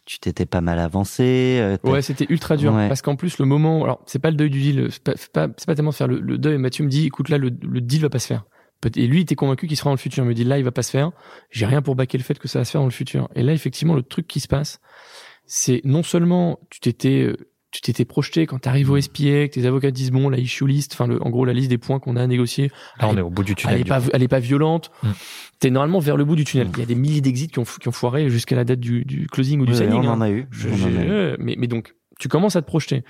tu 0.06 0.20
t'étais 0.20 0.46
pas 0.46 0.62
mal 0.62 0.80
avancé. 0.80 1.58
euh, 1.60 1.78
Ouais, 1.84 2.02
c'était 2.02 2.26
ultra 2.30 2.56
dur 2.58 2.74
Ouais. 2.74 2.88
parce 2.88 3.02
qu'en 3.02 3.16
plus 3.16 3.40
le 3.40 3.46
moment, 3.46 3.84
alors 3.84 4.02
c'est 4.06 4.20
pas 4.20 4.30
le 4.32 4.38
deuil 4.38 4.50
du 4.50 4.62
deal, 4.62 4.88
c'est 4.90 5.04
pas, 5.04 5.14
c'est 5.16 5.32
pas, 5.32 5.48
pas 5.50 5.76
tellement 5.76 5.92
faire 5.92 6.08
le, 6.08 6.20
le 6.22 6.38
deuil. 6.38 6.58
Mathieu 6.58 6.84
me 6.86 6.90
dit, 6.90 7.06
écoute 7.08 7.28
là, 7.30 7.38
le, 7.38 7.50
le 7.50 7.82
deal 7.82 8.02
va 8.02 8.10
pas 8.10 8.20
se 8.20 8.28
faire. 8.28 8.46
Et 8.96 9.08
lui, 9.08 9.20
il 9.20 9.22
était 9.22 9.36
convaincu 9.36 9.66
qu'il 9.68 9.78
sera 9.78 9.90
dans 9.90 9.96
le 9.96 10.00
futur. 10.00 10.24
Il 10.24 10.28
me 10.28 10.34
dit 10.36 10.44
là, 10.44 10.60
il 10.60 10.64
va 10.64 10.72
pas 10.72 10.84
se 10.84 10.92
faire. 10.92 11.12
J'ai 11.50 11.66
rien 11.66 11.82
pour 11.82 11.96
baquer 11.96 12.20
le 12.20 12.24
fait 12.24 12.38
que 12.38 12.48
ça 12.48 12.60
va 12.60 12.66
se 12.66 12.72
faire 12.72 12.82
dans 12.82 12.86
le 12.86 12.92
futur. 12.92 13.30
Et 13.34 13.42
là, 13.42 13.52
effectivement, 13.52 13.96
le 13.96 14.04
truc 14.04 14.28
qui 14.28 14.40
se 14.40 14.48
passe, 14.48 14.80
c'est 15.48 15.82
non 15.86 16.04
seulement 16.04 16.60
tu 16.70 16.82
t'étais 16.82 17.24
euh, 17.24 17.36
tu 17.76 17.82
t'étais 17.82 18.06
projeté 18.06 18.46
quand 18.46 18.60
t'arrives 18.60 18.90
Mm. 18.90 18.94
au 18.94 19.02
SPA, 19.02 19.48
que 19.48 19.54
tes 19.54 19.66
avocats 19.66 19.92
disent 19.92 20.12
bon, 20.12 20.30
la 20.30 20.38
issue 20.38 20.66
list, 20.66 20.94
enfin 20.94 21.08
le, 21.08 21.22
en 21.22 21.30
gros 21.30 21.44
la 21.46 21.54
liste 21.54 21.70
des 21.70 21.78
points 21.78 22.00
qu'on 22.00 22.16
a 22.16 22.22
à 22.24 22.28
négocier, 22.28 22.72
Là, 23.00 23.08
on 23.08 23.12
elle, 23.12 23.20
est 23.20 23.22
au 23.22 23.30
bout 23.30 23.44
du 23.44 23.52
elle 23.52 23.56
tunnel. 23.58 23.80
est 23.80 23.84
du 23.84 23.90
pas, 23.90 24.02
elle 24.14 24.28
pas 24.30 24.40
violente. 24.40 24.92
Mm. 25.04 25.10
T'es 25.60 25.70
normalement 25.70 26.00
vers 26.00 26.18
le 26.18 26.26
bout 26.26 26.36
du 26.36 26.44
tunnel. 26.46 26.68
Mm. 26.68 26.72
Il 26.76 26.80
y 26.80 26.84
a 26.84 26.86
des 26.86 26.96
milliers 26.96 27.22
d'exits 27.22 27.48
qui 27.50 27.60
ont, 27.60 27.64
qui 27.64 27.88
ont 27.88 27.92
foiré 27.92 28.30
jusqu'à 28.30 28.56
la 28.56 28.64
date 28.64 28.80
du, 28.80 29.04
du 29.06 29.28
closing 29.28 29.60
ou 29.62 29.66
du 29.66 29.72
Ouais, 29.74 29.78
signing. 29.78 30.02
on 30.06 30.10
hein. 30.10 30.14
en 30.14 30.22
a 30.22 30.30
eu. 30.30 30.48
Je- 30.52 30.70
on 30.70 30.74
en 30.74 30.90
eu. 30.90 31.36
mais, 31.40 31.56
mais 31.58 31.68
donc, 31.68 31.96
tu 32.20 32.28
commences 32.30 32.56
à 32.56 32.62
te 32.62 32.68
projeter. 32.68 33.04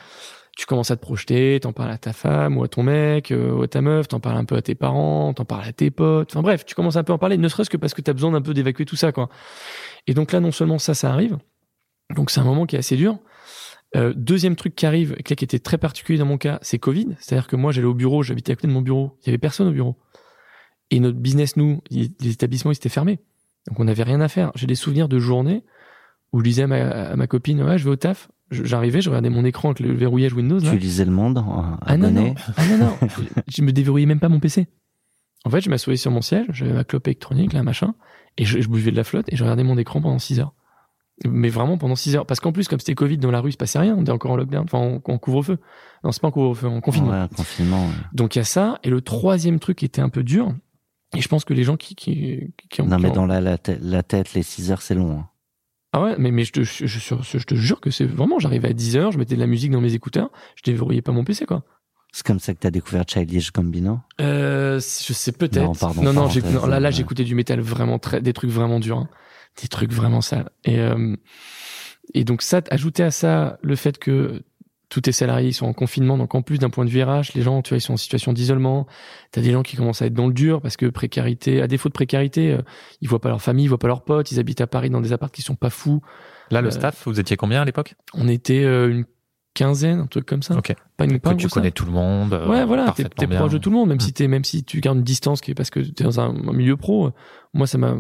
Tu 0.58 0.66
commences 0.66 0.90
à 0.90 0.96
te 0.96 1.02
projeter, 1.02 1.60
t'en 1.62 1.74
parles 1.74 1.92
à 1.92 1.98
ta 1.98 2.14
femme 2.14 2.58
ou 2.58 2.64
à 2.64 2.70
ton 2.70 2.82
mec 2.82 3.30
euh, 3.32 3.52
ou 3.52 3.64
à 3.64 3.68
ta 3.68 3.82
meuf, 3.82 4.08
t'en 4.08 4.22
parles 4.22 4.38
un 4.38 4.46
peu 4.46 4.56
à 4.56 4.62
tes 4.62 4.74
parents, 4.74 5.34
t'en 5.34 5.44
parles 5.44 5.66
à 5.68 5.74
tes 5.74 5.92
potes. 5.92 6.32
Enfin 6.32 6.42
bref, 6.42 6.66
tu 6.66 6.76
commences 6.76 6.96
un 6.96 7.04
peu 7.04 7.12
à 7.12 7.16
en 7.16 7.20
parler, 7.20 7.36
ne 7.38 7.48
serait-ce 7.50 7.70
que 7.70 7.76
parce 7.76 7.94
que 7.94 8.00
t'as 8.02 8.14
besoin 8.14 8.32
d'un 8.32 8.42
peu 8.42 8.54
d'évacuer 8.54 8.86
tout 8.86 8.96
ça, 8.96 9.12
quoi. 9.12 9.28
Et 10.08 10.14
donc 10.14 10.32
là, 10.32 10.40
non 10.40 10.54
seulement 10.54 10.80
ça, 10.80 10.94
ça 10.94 11.12
arrive, 11.12 11.38
donc 12.16 12.32
c'est 12.32 12.40
un 12.40 12.46
moment 12.46 12.66
qui 12.66 12.78
est 12.78 12.80
assez 12.80 12.96
dur. 12.96 13.18
Euh, 13.96 14.14
deuxième 14.16 14.56
truc 14.56 14.76
qui 14.76 14.86
arrive, 14.86 15.16
qui 15.24 15.34
était 15.34 15.60
très 15.60 15.78
particulier 15.78 16.18
dans 16.20 16.26
mon 16.26 16.38
cas, 16.38 16.60
c'est 16.62 16.78
Covid. 16.80 17.16
C'est-à-dire 17.20 17.48
que 17.48 17.56
moi, 17.56 17.72
j'allais 17.72 17.88
au 17.88 17.94
bureau, 17.94 18.24
j'habitais 18.24 18.52
à 18.52 18.56
côté 18.56 18.68
de 18.68 18.74
mon 18.74 18.82
bureau, 18.82 19.18
il 19.24 19.28
y 19.28 19.30
avait 19.30 19.38
personne 19.38 19.68
au 19.68 19.72
bureau. 19.72 19.96
Et 20.92 21.00
notre 21.00 21.18
business, 21.18 21.56
nous, 21.56 21.82
il- 21.90 22.12
les 22.20 22.32
établissements, 22.32 22.72
ils 22.72 22.76
étaient 22.76 22.90
fermés. 22.90 23.20
Donc 23.68 23.80
on 23.80 23.86
n'avait 23.86 24.04
rien 24.04 24.22
à 24.22 24.28
faire. 24.28 24.52
J'ai 24.56 24.68
des 24.68 24.76
souvenirs 24.76 25.08
de 25.08 25.18
journées 25.18 25.64
où 26.34 26.40
je 26.40 26.44
disais 26.44 26.64
à 26.64 26.68
ma, 26.68 26.76
à 26.78 27.16
ma 27.16 27.26
copine, 27.28 27.62
ouais, 27.64 27.78
je 27.78 27.86
vais 27.86 27.90
au 27.92 27.96
taf. 27.96 28.30
J'arrivais, 28.52 29.02
je 29.02 29.10
regardais 29.10 29.30
mon 29.32 29.44
écran 29.46 29.70
avec 29.70 29.80
le 29.80 29.94
verrouillage 29.94 30.34
Windows. 30.34 30.60
là. 30.60 30.72
Tu 30.72 30.78
lisais 30.78 31.06
le 31.06 31.12
monde 31.12 31.40
en 31.40 31.78
Ah 31.82 31.98
non, 31.98 32.12
non, 32.12 32.36
ah 32.58 32.68
non, 32.68 32.78
non. 32.78 33.08
je 33.48 33.62
me 33.64 33.72
déverrouillais 33.72 34.06
même 34.06 34.20
pas 34.20 34.30
mon 34.30 34.40
PC. 34.40 34.68
En 35.46 35.50
fait, 35.50 35.62
je 35.62 35.70
m'assoyais 35.70 35.98
sur 35.98 36.12
mon 36.12 36.22
siège, 36.22 36.46
j'avais 36.52 36.74
ma 36.74 36.84
clope 36.84 37.08
électronique, 37.08 37.54
là, 37.54 37.64
machin, 37.64 37.96
et 38.38 38.46
je, 38.46 38.60
je 38.62 38.68
buvais 38.70 38.92
de 38.92 38.96
la 38.96 39.04
flotte 39.04 39.26
et 39.32 39.36
je 39.36 39.44
regardais 39.44 39.64
mon 39.64 39.78
écran 39.80 40.00
pendant 40.02 40.20
6 40.20 40.40
heures. 40.40 40.54
Mais 41.24 41.48
vraiment 41.48 41.78
pendant 41.78 41.96
6 41.96 42.16
heures. 42.18 42.26
Parce 42.26 42.42
qu'en 42.42 42.52
plus, 42.52 42.68
comme 42.68 42.80
c'était 42.80 42.94
Covid 42.96 43.18
dans 43.18 43.32
la 43.32 43.40
rue, 43.40 43.50
il 43.50 43.54
se 43.54 43.58
passait 43.58 43.80
rien. 43.80 43.96
On 43.98 44.02
était 44.02 44.12
encore 44.12 44.32
en 44.32 44.36
lockdown, 44.36 44.64
enfin 44.66 44.78
en, 44.80 44.96
en 45.14 45.18
couvre-feu. 45.18 45.58
Non, 46.04 46.12
c'est 46.12 46.22
pas 46.22 46.28
en 46.28 46.32
couvre-feu, 46.32 46.68
en 46.68 46.82
confinement. 46.82 47.12
Ouais, 47.12 47.28
confinement. 47.36 47.86
ouais. 47.86 47.94
Donc 48.14 48.36
il 48.36 48.40
y 48.40 48.42
a 48.42 48.46
ça. 48.46 48.80
Et 48.84 48.90
le 48.90 49.00
troisième 49.02 49.60
truc 49.60 49.78
qui 49.78 49.86
était 49.86 50.02
un 50.02 50.10
peu 50.10 50.24
dur, 50.24 50.54
et 51.16 51.22
je 51.22 51.28
pense 51.30 51.46
que 51.46 51.54
les 51.54 51.64
gens 51.64 51.78
qui, 51.78 51.96
qui, 51.96 52.54
qui 52.70 52.82
ont... 52.82 52.86
Non, 52.88 53.00
mais 53.00 53.10
ont- 53.12 53.14
dans 53.14 53.26
la, 53.26 53.40
la, 53.40 53.58
tête- 53.58 53.80
la 53.82 54.04
tête, 54.04 54.34
les 54.34 54.44
6 54.44 54.72
heures, 54.72 54.82
c'est 54.82 54.96
long. 54.96 55.20
hein. 55.20 55.30
Ah 55.94 56.02
ouais, 56.04 56.16
mais, 56.18 56.32
mais 56.32 56.44
je, 56.44 56.52
te, 56.52 56.64
je, 56.64 56.86
je, 56.86 57.00
je- 57.22 57.46
te 57.46 57.56
jure 57.56 57.80
que 57.80 57.90
c'est 57.92 58.06
vraiment, 58.06 58.38
j'arrivais 58.38 58.68
à 58.68 58.74
10 58.74 58.98
heures, 58.98 59.12
je 59.14 59.18
mettais 59.18 59.36
de 59.36 59.40
la 59.40 59.48
musique 59.48 59.72
dans 59.72 59.80
mes 59.80 59.94
écouteurs, 59.94 60.30
je 60.58 60.64
déverrouillais 60.70 61.02
pas 61.02 61.14
mon 61.14 61.24
PC, 61.24 61.46
quoi. 61.46 61.64
C'est 62.12 62.26
comme 62.26 62.40
ça 62.40 62.54
que 62.54 62.60
t'as 62.60 62.72
découvert 62.72 63.06
Childish 63.08 63.54
Gambino? 63.54 64.00
Euh, 64.20 64.76
je 64.80 65.14
sais 65.14 65.32
peut-être. 65.32 65.64
Non, 65.64 65.74
pardon, 65.76 66.02
non, 66.04 66.28
là, 66.68 66.80
là, 66.82 66.88
ouais. 66.90 66.92
j'écoutais 66.94 67.24
du 67.24 67.34
métal 67.36 67.62
vraiment 67.62 67.98
très, 68.00 68.20
des 68.22 68.34
trucs 68.34 68.50
vraiment 68.50 68.82
durs, 68.82 68.98
hein. 68.98 69.10
Des 69.62 69.68
trucs 69.68 69.92
vraiment 69.92 70.22
sales. 70.22 70.50
Et 70.64 70.80
euh, 70.80 71.16
et 72.14 72.24
donc 72.24 72.42
ça, 72.42 72.62
ajouter 72.70 73.04
à 73.04 73.12
ça 73.12 73.58
le 73.62 73.76
fait 73.76 73.98
que 73.98 74.44
tous 74.90 75.02
tes 75.02 75.12
salariés 75.12 75.50
ils 75.50 75.54
sont 75.54 75.66
en 75.66 75.74
confinement, 75.74 76.18
donc 76.18 76.36
en 76.36 76.44
plus 76.44 76.60
d'un 76.60 76.70
point 76.70 76.86
de 76.86 76.90
vue 76.92 77.02
RH, 77.02 77.34
les 77.34 77.42
gens, 77.42 77.62
tu 77.64 77.70
vois, 77.70 77.78
ils 77.80 77.82
sont 77.82 77.94
en 77.94 77.98
situation 77.98 78.34
d'isolement. 78.34 78.86
T'as 79.32 79.42
des 79.42 79.52
gens 79.52 79.64
qui 79.64 79.76
commencent 79.76 80.04
à 80.04 80.06
être 80.06 80.14
dans 80.14 80.28
le 80.28 80.34
dur 80.34 80.62
parce 80.62 80.78
que 80.78 80.86
précarité, 80.86 81.62
à 81.62 81.68
défaut 81.68 81.90
de 81.90 81.94
précarité, 81.94 82.52
euh, 82.52 82.62
ils 83.02 83.10
voient 83.10 83.20
pas 83.20 83.30
leur 83.30 83.42
famille, 83.42 83.66
ils 83.66 83.68
voient 83.68 83.80
pas 83.80 83.88
leurs 83.88 84.04
potes, 84.04 84.32
ils 84.32 84.40
habitent 84.40 84.62
à 84.62 84.68
Paris 84.68 84.92
dans 84.92 85.02
des 85.02 85.12
apparts 85.12 85.32
qui 85.32 85.42
sont 85.42 85.56
pas 85.56 85.72
fous. 85.72 86.02
Là, 86.52 86.62
le 86.62 86.68
Euh, 86.68 86.72
staff, 86.72 87.04
vous 87.08 87.20
étiez 87.20 87.36
combien 87.36 87.64
à 87.64 87.66
l'époque? 87.66 87.96
On 88.14 88.28
était 88.28 88.64
euh, 88.64 88.90
une 88.90 89.06
quinzaine, 89.56 90.00
un 90.02 90.06
truc 90.06 90.28
comme 90.28 90.44
ça. 90.44 90.56
Ok. 90.56 90.76
Pas 90.98 91.06
une 91.06 91.20
Que 91.20 91.34
tu 91.34 91.48
connais 91.48 91.72
tout 91.72 91.86
le 91.86 91.92
monde. 91.92 92.34
euh, 92.34 92.48
Ouais, 92.48 92.64
voilà, 92.66 92.92
t'es 92.96 93.06
t'es 93.06 93.26
proche 93.28 93.52
de 93.54 93.58
tout 93.58 93.72
le 93.72 93.76
monde, 93.76 93.90
même 93.90 93.98
Mm. 93.98 94.02
si 94.02 94.14
t'es, 94.14 94.28
même 94.28 94.44
si 94.44 94.64
tu 94.64 94.80
gardes 94.82 95.00
une 95.00 95.04
distance, 95.04 95.42
qui 95.42 95.50
est 95.52 95.56
parce 95.56 95.72
que 95.72 95.80
t'es 95.80 96.04
dans 96.04 96.20
un, 96.20 96.30
un 96.48 96.54
milieu 96.54 96.78
pro. 96.78 97.08
euh, 97.08 97.12
Moi, 97.56 97.66
ça 97.66 97.78
m'a, 97.80 97.96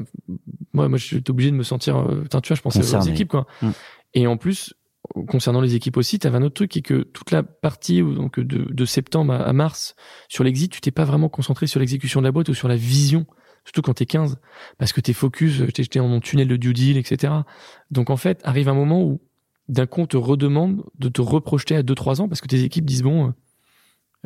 moi, 0.73 0.87
moi, 0.89 0.97
j'étais 0.99 1.31
obligé 1.31 1.49
de 1.49 1.55
me 1.55 1.63
sentir, 1.63 1.97
euh, 1.97 2.23
tu 2.29 2.37
vois, 2.49 2.55
je 2.55 2.61
pensais 2.61 2.79
aux 2.95 3.01
équipes, 3.01 3.29
quoi. 3.29 3.47
Mm. 3.61 3.69
Et 4.13 4.27
en 4.27 4.37
plus, 4.37 4.73
concernant 5.27 5.61
les 5.61 5.75
équipes 5.75 5.97
aussi, 5.97 6.19
t'avais 6.19 6.37
un 6.37 6.43
autre 6.43 6.55
truc 6.55 6.71
qui 6.71 6.79
est 6.79 6.83
que 6.83 7.03
toute 7.03 7.31
la 7.31 7.41
partie, 7.43 8.01
donc, 8.01 8.39
de, 8.39 8.65
de 8.71 8.85
septembre 8.85 9.33
à, 9.33 9.37
à 9.43 9.53
mars, 9.53 9.95
sur 10.29 10.43
l'exit, 10.43 10.71
tu 10.71 10.81
t'es 10.81 10.91
pas 10.91 11.05
vraiment 11.05 11.29
concentré 11.29 11.67
sur 11.67 11.79
l'exécution 11.79 12.21
de 12.21 12.25
la 12.25 12.31
boîte 12.31 12.49
ou 12.49 12.53
sur 12.53 12.67
la 12.67 12.75
vision. 12.75 13.25
Surtout 13.65 13.81
quand 13.81 13.93
t'es 13.95 14.05
15. 14.05 14.37
Parce 14.77 14.93
que 14.93 15.01
t'es 15.01 15.13
focus, 15.13 15.57
t'es 15.73 15.81
j'étais 15.83 15.97
dans 15.99 16.07
mon 16.07 16.19
tunnel 16.19 16.47
de 16.47 16.55
due 16.55 16.73
deal, 16.73 16.97
etc. 16.97 17.33
Donc, 17.91 18.09
en 18.11 18.17
fait, 18.17 18.39
arrive 18.43 18.69
un 18.69 18.73
moment 18.75 19.01
où, 19.03 19.21
d'un 19.67 19.85
coup, 19.85 20.01
on 20.01 20.07
te 20.07 20.17
redemande 20.17 20.83
de 20.99 21.09
te 21.09 21.21
reprojeter 21.21 21.75
à 21.75 21.83
2-3 21.83 22.21
ans 22.21 22.27
parce 22.27 22.41
que 22.41 22.47
tes 22.47 22.63
équipes 22.63 22.85
disent, 22.85 23.03
bon, 23.03 23.33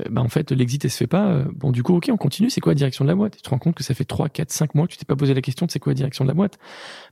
bah 0.09 0.21
en 0.21 0.29
fait 0.29 0.51
l'exit 0.51 0.83
elle 0.85 0.91
se 0.91 0.97
fait 0.97 1.07
pas 1.07 1.27
euh, 1.27 1.45
bon 1.53 1.71
du 1.71 1.83
coup 1.83 1.95
ok 1.95 2.09
on 2.11 2.17
continue 2.17 2.49
c'est 2.49 2.61
quoi 2.61 2.71
la 2.71 2.77
direction 2.77 3.03
de 3.03 3.09
la 3.09 3.15
boîte? 3.15 3.35
Tu 3.35 3.41
te 3.41 3.49
rends 3.49 3.57
compte 3.57 3.75
que 3.75 3.83
ça 3.83 3.93
fait 3.93 4.05
3 4.05 4.29
4 4.29 4.51
5 4.51 4.75
mois 4.75 4.87
que 4.87 4.93
tu 4.93 4.97
t'es 4.97 5.05
pas 5.05 5.15
posé 5.15 5.33
la 5.33 5.41
question 5.41 5.65
de 5.65 5.71
c'est 5.71 5.79
quoi 5.79 5.91
la 5.91 5.95
direction 5.95 6.23
de 6.23 6.29
la 6.29 6.33
boîte. 6.33 6.57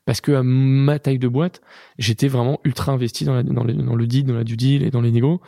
Parce 0.06 0.22
que 0.22 0.32
à 0.32 0.44
ma 0.44 1.00
taille 1.00 1.20
de 1.20 1.28
boîte 1.28 1.62
j'étais 1.98 2.28
vraiment 2.28 2.60
ultra 2.64 2.92
investi 2.94 3.26
dans 3.26 3.34
la, 3.34 3.44
dans, 3.44 3.66
dans 3.66 3.96
le 3.96 4.08
deal 4.08 4.26
dans 4.26 4.36
la 4.36 4.44
due 4.44 4.58
deal 4.58 4.84
et 4.84 4.92
dans 4.92 5.02
les 5.02 5.12
négos 5.12 5.42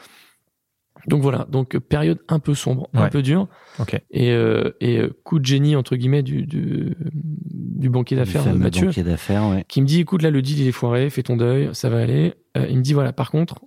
donc 1.07 1.21
voilà 1.21 1.47
donc 1.49 1.75
euh, 1.75 1.79
période 1.79 2.19
un 2.27 2.39
peu 2.39 2.53
sombre 2.53 2.89
un 2.93 3.09
peu 3.09 3.21
dure. 3.21 3.47
Ok. 3.79 3.99
et 4.11 4.31
euh, 4.31 4.71
et 4.81 4.97
euh, 4.97 5.15
coup 5.23 5.39
de 5.39 5.45
génie 5.45 5.75
entre 5.75 5.95
guillemets 5.95 6.23
du 6.23 6.45
du, 6.45 6.95
du 6.99 7.89
banquier 7.89 8.15
d'affaires 8.17 8.45
Mathieu 8.55 8.87
banquier 8.87 9.03
d'affaires, 9.03 9.47
ouais. 9.49 9.65
qui 9.67 9.81
me 9.81 9.87
dit 9.87 10.01
écoute 10.01 10.21
là 10.21 10.29
le 10.29 10.41
deal 10.41 10.59
il 10.59 10.67
est 10.67 10.73
foiré 10.73 11.09
fais 11.09 11.23
ton 11.23 11.37
deuil 11.37 11.69
ça 11.73 11.89
va 11.89 11.99
aller. 11.99 12.33
Euh, 12.57 12.67
il 12.69 12.77
me 12.77 12.81
dit 12.81 12.93
voilà 12.93 13.13
par 13.13 13.31
contre 13.31 13.61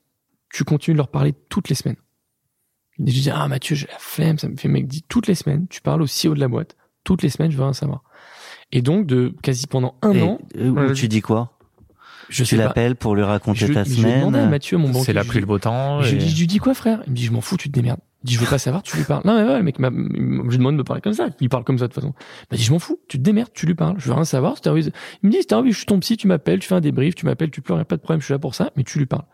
tu 0.53 0.65
continues 0.65 0.95
de 0.95 0.99
leur 0.99 1.09
parler 1.09 1.33
toutes 1.49 1.69
les 1.69 1.75
semaines. 1.75 1.97
Et 2.99 3.11
je 3.11 3.21
dis 3.23 3.31
ah 3.31 3.49
Mathieu 3.49 3.75
j'ai 3.75 3.87
la 3.87 3.99
flemme 3.99 4.39
ça 4.39 4.49
me 4.49 4.57
fait 4.57 4.69
mec 4.69 4.87
dit 4.87 5.05
toutes 5.09 5.27
les 5.27 5.35
semaines 5.35 5.67
tu 5.69 5.81
parles 5.81 6.03
au 6.03 6.07
CEO 6.07 6.35
de 6.35 6.41
la 6.41 6.49
boîte 6.49 6.77
toutes 7.05 7.23
les 7.23 7.31
semaines 7.31 7.51
je 7.51 7.57
veux 7.57 7.65
rien 7.65 7.73
savoir. 7.73 8.03
Et 8.71 8.81
donc 8.83 9.07
de 9.07 9.35
quasi 9.43 9.67
pendant 9.67 9.97
un 10.03 10.13
Et, 10.13 10.23
an 10.23 10.39
euh, 10.57 10.93
tu 10.95 11.09
dis 11.09 11.21
quoi? 11.21 11.52
Je 12.33 12.45
Tu 12.45 12.57
l'appelles 12.57 12.97
pour 12.97 13.15
lui 13.15 13.23
raconter 13.23 13.67
je, 13.67 13.73
ta 13.73 13.85
je 13.85 13.91
lui 13.91 13.97
semaine. 13.97 14.35
à 14.35 14.47
Mathieu 14.47 14.79
mon 14.79 14.89
banquier. 14.89 15.05
C'est 15.05 15.13
la 15.13 15.23
je 15.23 15.29
pluie 15.29 15.37
lui- 15.37 15.41
le 15.43 15.47
beau 15.47 15.59
temps. 15.59 16.03
je, 16.03 16.09
et- 16.09 16.13
lui 16.13 16.19
dis- 16.19 16.29
je 16.31 16.39
lui 16.41 16.47
dis 16.47 16.59
quoi 16.59 16.75
frère? 16.75 17.03
Il 17.07 17.11
me 17.13 17.17
dit 17.17 17.25
je 17.25 17.33
m'en 17.33 17.41
fous 17.41 17.57
tu 17.57 17.69
te 17.69 17.75
démerdes. 17.75 18.01
Il 18.25 18.29
dit 18.29 18.35
je 18.35 18.41
veux 18.41 18.47
pas 18.47 18.59
savoir 18.59 18.83
tu 18.83 18.97
lui 18.97 19.05
parles. 19.05 19.23
Non 19.25 19.35
mais 19.37 19.43
ouais 19.49 19.57
le 19.59 19.63
mec 19.65 19.79
m'a 19.79 19.91
je 19.91 20.57
demande 20.57 20.75
de 20.75 20.79
me 20.79 20.85
parler 20.85 21.01
comme 21.03 21.13
ça. 21.13 21.29
Il 21.41 21.49
parle 21.49 21.65
comme 21.65 21.79
ça 21.79 21.89
de 21.89 21.93
toute 21.93 22.03
façon. 22.03 22.15
Il 22.43 22.47
m'a 22.53 22.57
dit 22.57 22.63
je 22.65 22.73
m'en 22.73 22.79
fous 22.79 22.99
tu 23.09 23.19
te 23.19 23.23
démerdes 23.23 23.51
tu 23.53 23.67
lui 23.67 23.75
parles. 23.75 23.95
Je 23.99 24.07
veux 24.09 24.15
rien 24.15 24.25
savoir 24.25 24.55
il 24.65 24.93
me 25.23 25.31
dit 25.31 25.55
envie 25.55 25.73
je 25.73 25.77
suis 25.77 25.87
ton 25.87 25.99
psy 26.01 26.17
tu 26.17 26.27
m'appelles 26.29 26.61
tu 26.61 26.69
fais 26.69 26.75
un 26.75 26.81
débrief 26.81 27.15
tu 27.15 27.27
m'appelles 27.27 27.51
tu 27.51 27.61
pleures 27.61 27.79
y 27.79 27.81
a 27.81 27.85
pas 27.85 27.97
de 27.97 28.03
problème 28.03 28.21
je 28.21 28.27
suis 28.27 28.35
là 28.35 28.39
pour 28.39 28.55
ça 28.55 28.71
mais 28.77 28.85
tu 28.85 28.99
lui 28.99 29.07
parles 29.07 29.25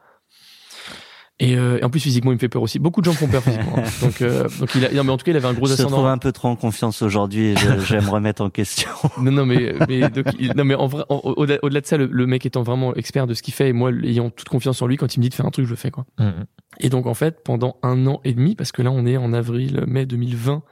Et, 1.40 1.56
euh, 1.56 1.78
et 1.78 1.84
en 1.84 1.90
plus 1.90 2.00
physiquement 2.00 2.32
il 2.32 2.34
me 2.34 2.40
fait 2.40 2.48
peur 2.48 2.62
aussi. 2.62 2.80
Beaucoup 2.80 3.00
de 3.00 3.04
gens 3.06 3.12
font 3.12 3.28
peur 3.28 3.42
physiquement. 3.44 3.78
hein. 3.78 3.82
Donc 4.02 4.22
euh, 4.22 4.48
donc 4.58 4.74
il 4.74 4.84
a 4.84 4.92
non 4.92 5.04
mais 5.04 5.12
en 5.12 5.16
tout 5.16 5.24
cas 5.24 5.30
il 5.30 5.36
avait 5.36 5.46
un 5.46 5.52
gros 5.54 5.66
Je 5.66 5.74
ascendant. 5.74 5.90
trouve 5.90 6.06
un 6.06 6.18
peu 6.18 6.32
trop 6.32 6.48
en 6.48 6.56
confiance 6.56 7.00
aujourd'hui 7.02 7.50
et 7.50 7.56
je, 7.56 7.78
je 7.78 7.94
vais 7.96 8.00
me 8.04 8.10
remettre 8.10 8.42
en 8.42 8.50
question. 8.50 8.88
Non, 9.22 9.30
non, 9.30 9.46
mais, 9.46 9.74
mais, 9.88 10.08
donc, 10.10 10.26
il- 10.40 10.52
non, 10.56 10.64
mais 10.64 10.74
en 10.74 10.86
vrai, 10.88 11.04
au-delà 11.08 11.80
de 11.80 11.86
ça, 11.86 11.96
le, 11.96 12.06
le 12.06 12.26
mec 12.26 12.44
étant 12.46 12.62
vraiment 12.62 12.94
expert 12.94 13.26
de 13.28 13.34
ce 13.34 13.42
qu'il 13.42 13.54
fait, 13.54 13.68
et 13.68 13.72
moi, 13.72 13.90
ayant 14.02 14.30
toute 14.30 14.48
confiance 14.48 14.80
en 14.82 14.86
lui, 14.86 14.96
quand 14.96 15.14
il 15.14 15.20
me 15.20 15.22
dit 15.22 15.28
de 15.28 15.34
faire 15.34 15.46
un 15.46 15.50
truc, 15.50 15.64
je 15.66 15.70
le 15.70 15.76
fais, 15.76 15.90
quoi. 15.90 16.06
Mhm. 16.18 16.44
Et 16.80 16.88
donc, 16.88 17.06
en 17.06 17.14
fait, 17.14 17.42
pendant 17.44 17.76
un 17.82 18.06
an 18.06 18.20
et 18.24 18.32
demi, 18.34 18.54
parce 18.54 18.70
que 18.72 18.82
là, 18.82 18.90
on 18.90 19.06
est 19.06 19.16
en 19.16 19.32
avril, 19.32 19.84
mai 19.86 20.06
2020, 20.06 20.62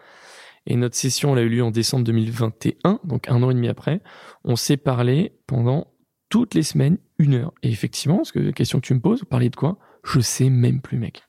et 0.66 0.76
notre 0.76 0.96
session, 0.96 1.32
elle 1.36 1.38
a 1.40 1.42
eu 1.42 1.48
lieu 1.48 1.62
en 1.64 1.70
décembre 1.70 2.04
2021, 2.04 3.00
donc 3.04 3.28
un 3.28 3.42
an 3.42 3.50
et 3.50 3.54
demi 3.54 3.68
après, 3.68 4.00
on 4.44 4.56
s'est 4.56 4.76
parlé 4.76 5.32
pendant 5.46 5.88
toutes 6.28 6.54
les 6.54 6.62
semaines, 6.62 6.98
une 7.18 7.34
heure. 7.34 7.52
Et 7.62 7.70
effectivement, 7.70 8.16
parce 8.18 8.32
que 8.32 8.38
la 8.40 8.52
question 8.52 8.80
que 8.80 8.86
tu 8.86 8.94
me 8.94 9.00
poses, 9.00 9.20
vous 9.20 9.26
parliez 9.26 9.50
de 9.50 9.56
quoi? 9.56 9.78
Je 10.06 10.20
sais 10.20 10.50
même 10.50 10.80
plus, 10.80 10.98
mec. 10.98 11.22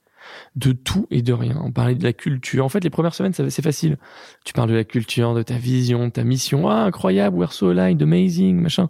De 0.57 0.73
tout 0.73 1.07
et 1.09 1.21
de 1.21 1.31
rien. 1.31 1.57
On 1.63 1.71
parlait 1.71 1.95
de 1.95 2.03
la 2.03 2.11
culture. 2.11 2.65
En 2.65 2.69
fait, 2.69 2.83
les 2.83 2.89
premières 2.89 3.13
semaines, 3.13 3.31
ça- 3.31 3.49
c'est 3.49 3.61
facile. 3.61 3.95
Tu 4.43 4.51
parles 4.51 4.69
de 4.69 4.75
la 4.75 4.83
culture, 4.83 5.33
de 5.33 5.41
ta 5.41 5.55
vision, 5.57 6.05
de 6.07 6.11
ta 6.11 6.25
mission. 6.25 6.67
Ah, 6.69 6.83
incroyable, 6.83 7.37
we're 7.37 7.53
so 7.53 7.69
aligned, 7.69 8.01
amazing, 8.03 8.59
machin. 8.59 8.89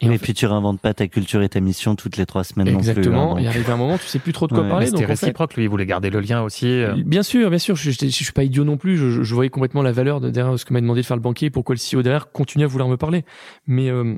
Et 0.00 0.06
Et, 0.06 0.08
en 0.08 0.12
fait- 0.14 0.18
puis 0.18 0.34
tu 0.34 0.44
réinventes 0.46 0.80
pas 0.80 0.92
ta 0.92 1.06
culture 1.06 1.40
et 1.42 1.48
ta 1.48 1.60
mission 1.60 1.94
toutes 1.94 2.16
les 2.16 2.26
trois 2.26 2.42
semaines 2.42 2.66
non 2.66 2.80
plus. 2.80 2.88
Exactement. 2.88 3.36
hein, 3.36 3.38
Il 3.38 3.44
donc. 3.44 3.54
arrive 3.54 3.70
un 3.70 3.76
moment, 3.76 3.96
tu 3.96 4.06
sais 4.06 4.18
plus 4.18 4.32
trop 4.32 4.48
de 4.48 4.54
quoi 4.54 4.64
Ouais, 4.64 4.68
parler. 4.68 4.86
Mais 4.86 4.90
C'était 4.90 5.04
en 5.04 5.06
fait, 5.06 5.12
réciproque, 5.26 5.54
lui, 5.54 5.62
il 5.62 5.68
voulait 5.68 5.86
garder 5.86 6.10
le 6.10 6.18
lien 6.18 6.42
aussi. 6.42 6.66
euh. 6.66 6.96
Bien 7.06 7.22
sûr, 7.22 7.48
bien 7.48 7.60
sûr. 7.60 7.76
Je, 7.76 7.92
je, 7.92 7.98
je 8.00 8.06
suis 8.08 8.32
pas 8.32 8.42
idiot 8.42 8.64
non 8.64 8.76
plus. 8.76 8.96
Je, 8.96 9.22
je 9.22 9.34
voyais 9.36 9.50
complètement 9.50 9.82
la 9.82 9.92
valeur 9.92 10.20
de 10.20 10.30
derrière 10.30 10.58
ce 10.58 10.64
que 10.64 10.72
m'a 10.74 10.80
demandé 10.80 11.02
de 11.02 11.06
faire 11.06 11.16
le 11.16 11.22
banquier. 11.22 11.48
Pourquoi 11.50 11.76
le 11.76 11.78
CEO 11.80 12.02
derrière 12.02 12.32
continue 12.32 12.64
à 12.64 12.66
vouloir 12.66 12.88
me 12.88 12.96
parler. 12.96 13.24
Mais, 13.68 13.88
euh, 13.88 14.16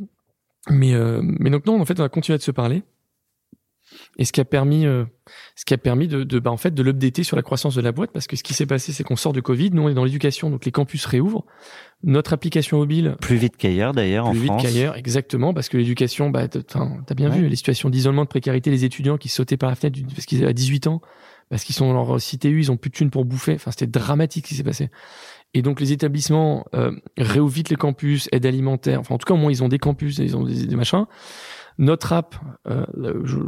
mais, 0.70 0.94
euh, 0.94 1.20
mais 1.22 1.50
donc 1.50 1.66
non, 1.66 1.78
en 1.78 1.84
fait, 1.84 2.00
on 2.00 2.04
a 2.04 2.08
continué 2.08 2.38
de 2.38 2.42
se 2.42 2.50
parler. 2.52 2.82
Et 4.18 4.24
ce 4.24 4.32
qui 4.32 4.40
a 4.40 4.44
permis, 4.44 4.86
euh, 4.86 5.04
ce 5.56 5.64
qui 5.64 5.74
a 5.74 5.78
permis 5.78 6.08
de, 6.08 6.24
de 6.24 6.38
bah, 6.38 6.50
en 6.50 6.56
fait, 6.56 6.72
de 6.72 6.82
l'updater 6.82 7.22
sur 7.24 7.36
la 7.36 7.42
croissance 7.42 7.74
de 7.74 7.80
la 7.80 7.92
boîte, 7.92 8.10
parce 8.12 8.26
que 8.26 8.36
ce 8.36 8.42
qui 8.42 8.54
s'est 8.54 8.66
passé, 8.66 8.92
c'est 8.92 9.04
qu'on 9.04 9.16
sort 9.16 9.32
de 9.32 9.40
Covid, 9.40 9.70
nous 9.72 9.82
on 9.82 9.88
est 9.88 9.94
dans 9.94 10.04
l'éducation, 10.04 10.50
donc 10.50 10.64
les 10.64 10.72
campus 10.72 11.04
réouvrent. 11.06 11.44
Notre 12.02 12.32
application 12.34 12.76
mobile 12.78 13.16
Plus 13.20 13.36
vite 13.36 13.56
qu'ailleurs 13.56 13.92
d'ailleurs 13.92 14.26
en 14.26 14.30
plus 14.32 14.40
vite 14.40 14.48
France. 14.48 14.62
qu'ailleurs, 14.62 14.96
exactement, 14.96 15.54
parce 15.54 15.68
que 15.68 15.76
l'éducation, 15.78 16.30
bah, 16.30 16.48
t'as 16.48 17.14
bien 17.14 17.30
Ouais. 17.30 17.38
vu 17.38 17.48
les 17.48 17.56
situations 17.56 17.88
d'isolement, 17.90 18.22
de 18.24 18.28
précarité, 18.28 18.70
les 18.70 18.84
étudiants 18.84 19.16
qui 19.16 19.28
sautaient 19.28 19.56
par 19.56 19.70
la 19.70 19.76
fenêtre 19.76 19.98
parce 20.14 20.26
qu'ils 20.26 20.42
avaient 20.44 20.52
18 20.54 20.86
ans, 20.86 21.00
parce 21.50 21.64
qu'ils 21.64 21.74
sont 21.74 21.92
dans 21.92 22.06
leur 22.06 22.18
CTU, 22.18 22.58
ils 22.60 22.70
ont 22.72 22.76
plus 22.76 22.90
de 22.90 22.94
thunes 22.94 23.10
pour 23.10 23.24
bouffer. 23.24 23.54
Enfin, 23.54 23.70
c'était 23.70 23.86
dramatique 23.86 24.46
ce 24.46 24.50
qui 24.50 24.54
s'est 24.56 24.64
passé. 24.64 24.90
Et 25.56 25.62
donc 25.62 25.80
les 25.80 25.92
établissements 25.92 26.66
euh, 26.74 26.90
réouvrent 27.16 27.52
vite 27.54 27.70
les 27.70 27.76
campus, 27.76 28.28
aide 28.32 28.44
alimentaire. 28.44 28.98
Enfin, 29.00 29.14
en 29.14 29.18
tout 29.18 29.26
cas, 29.26 29.34
au 29.34 29.36
moins 29.36 29.52
ils 29.52 29.62
ont 29.62 29.68
des 29.68 29.78
campus, 29.78 30.18
ils 30.18 30.36
ont 30.36 30.42
des, 30.42 30.66
des 30.66 30.76
machins. 30.76 31.06
Notre 31.76 32.12
app, 32.12 32.36
euh, 32.68 32.84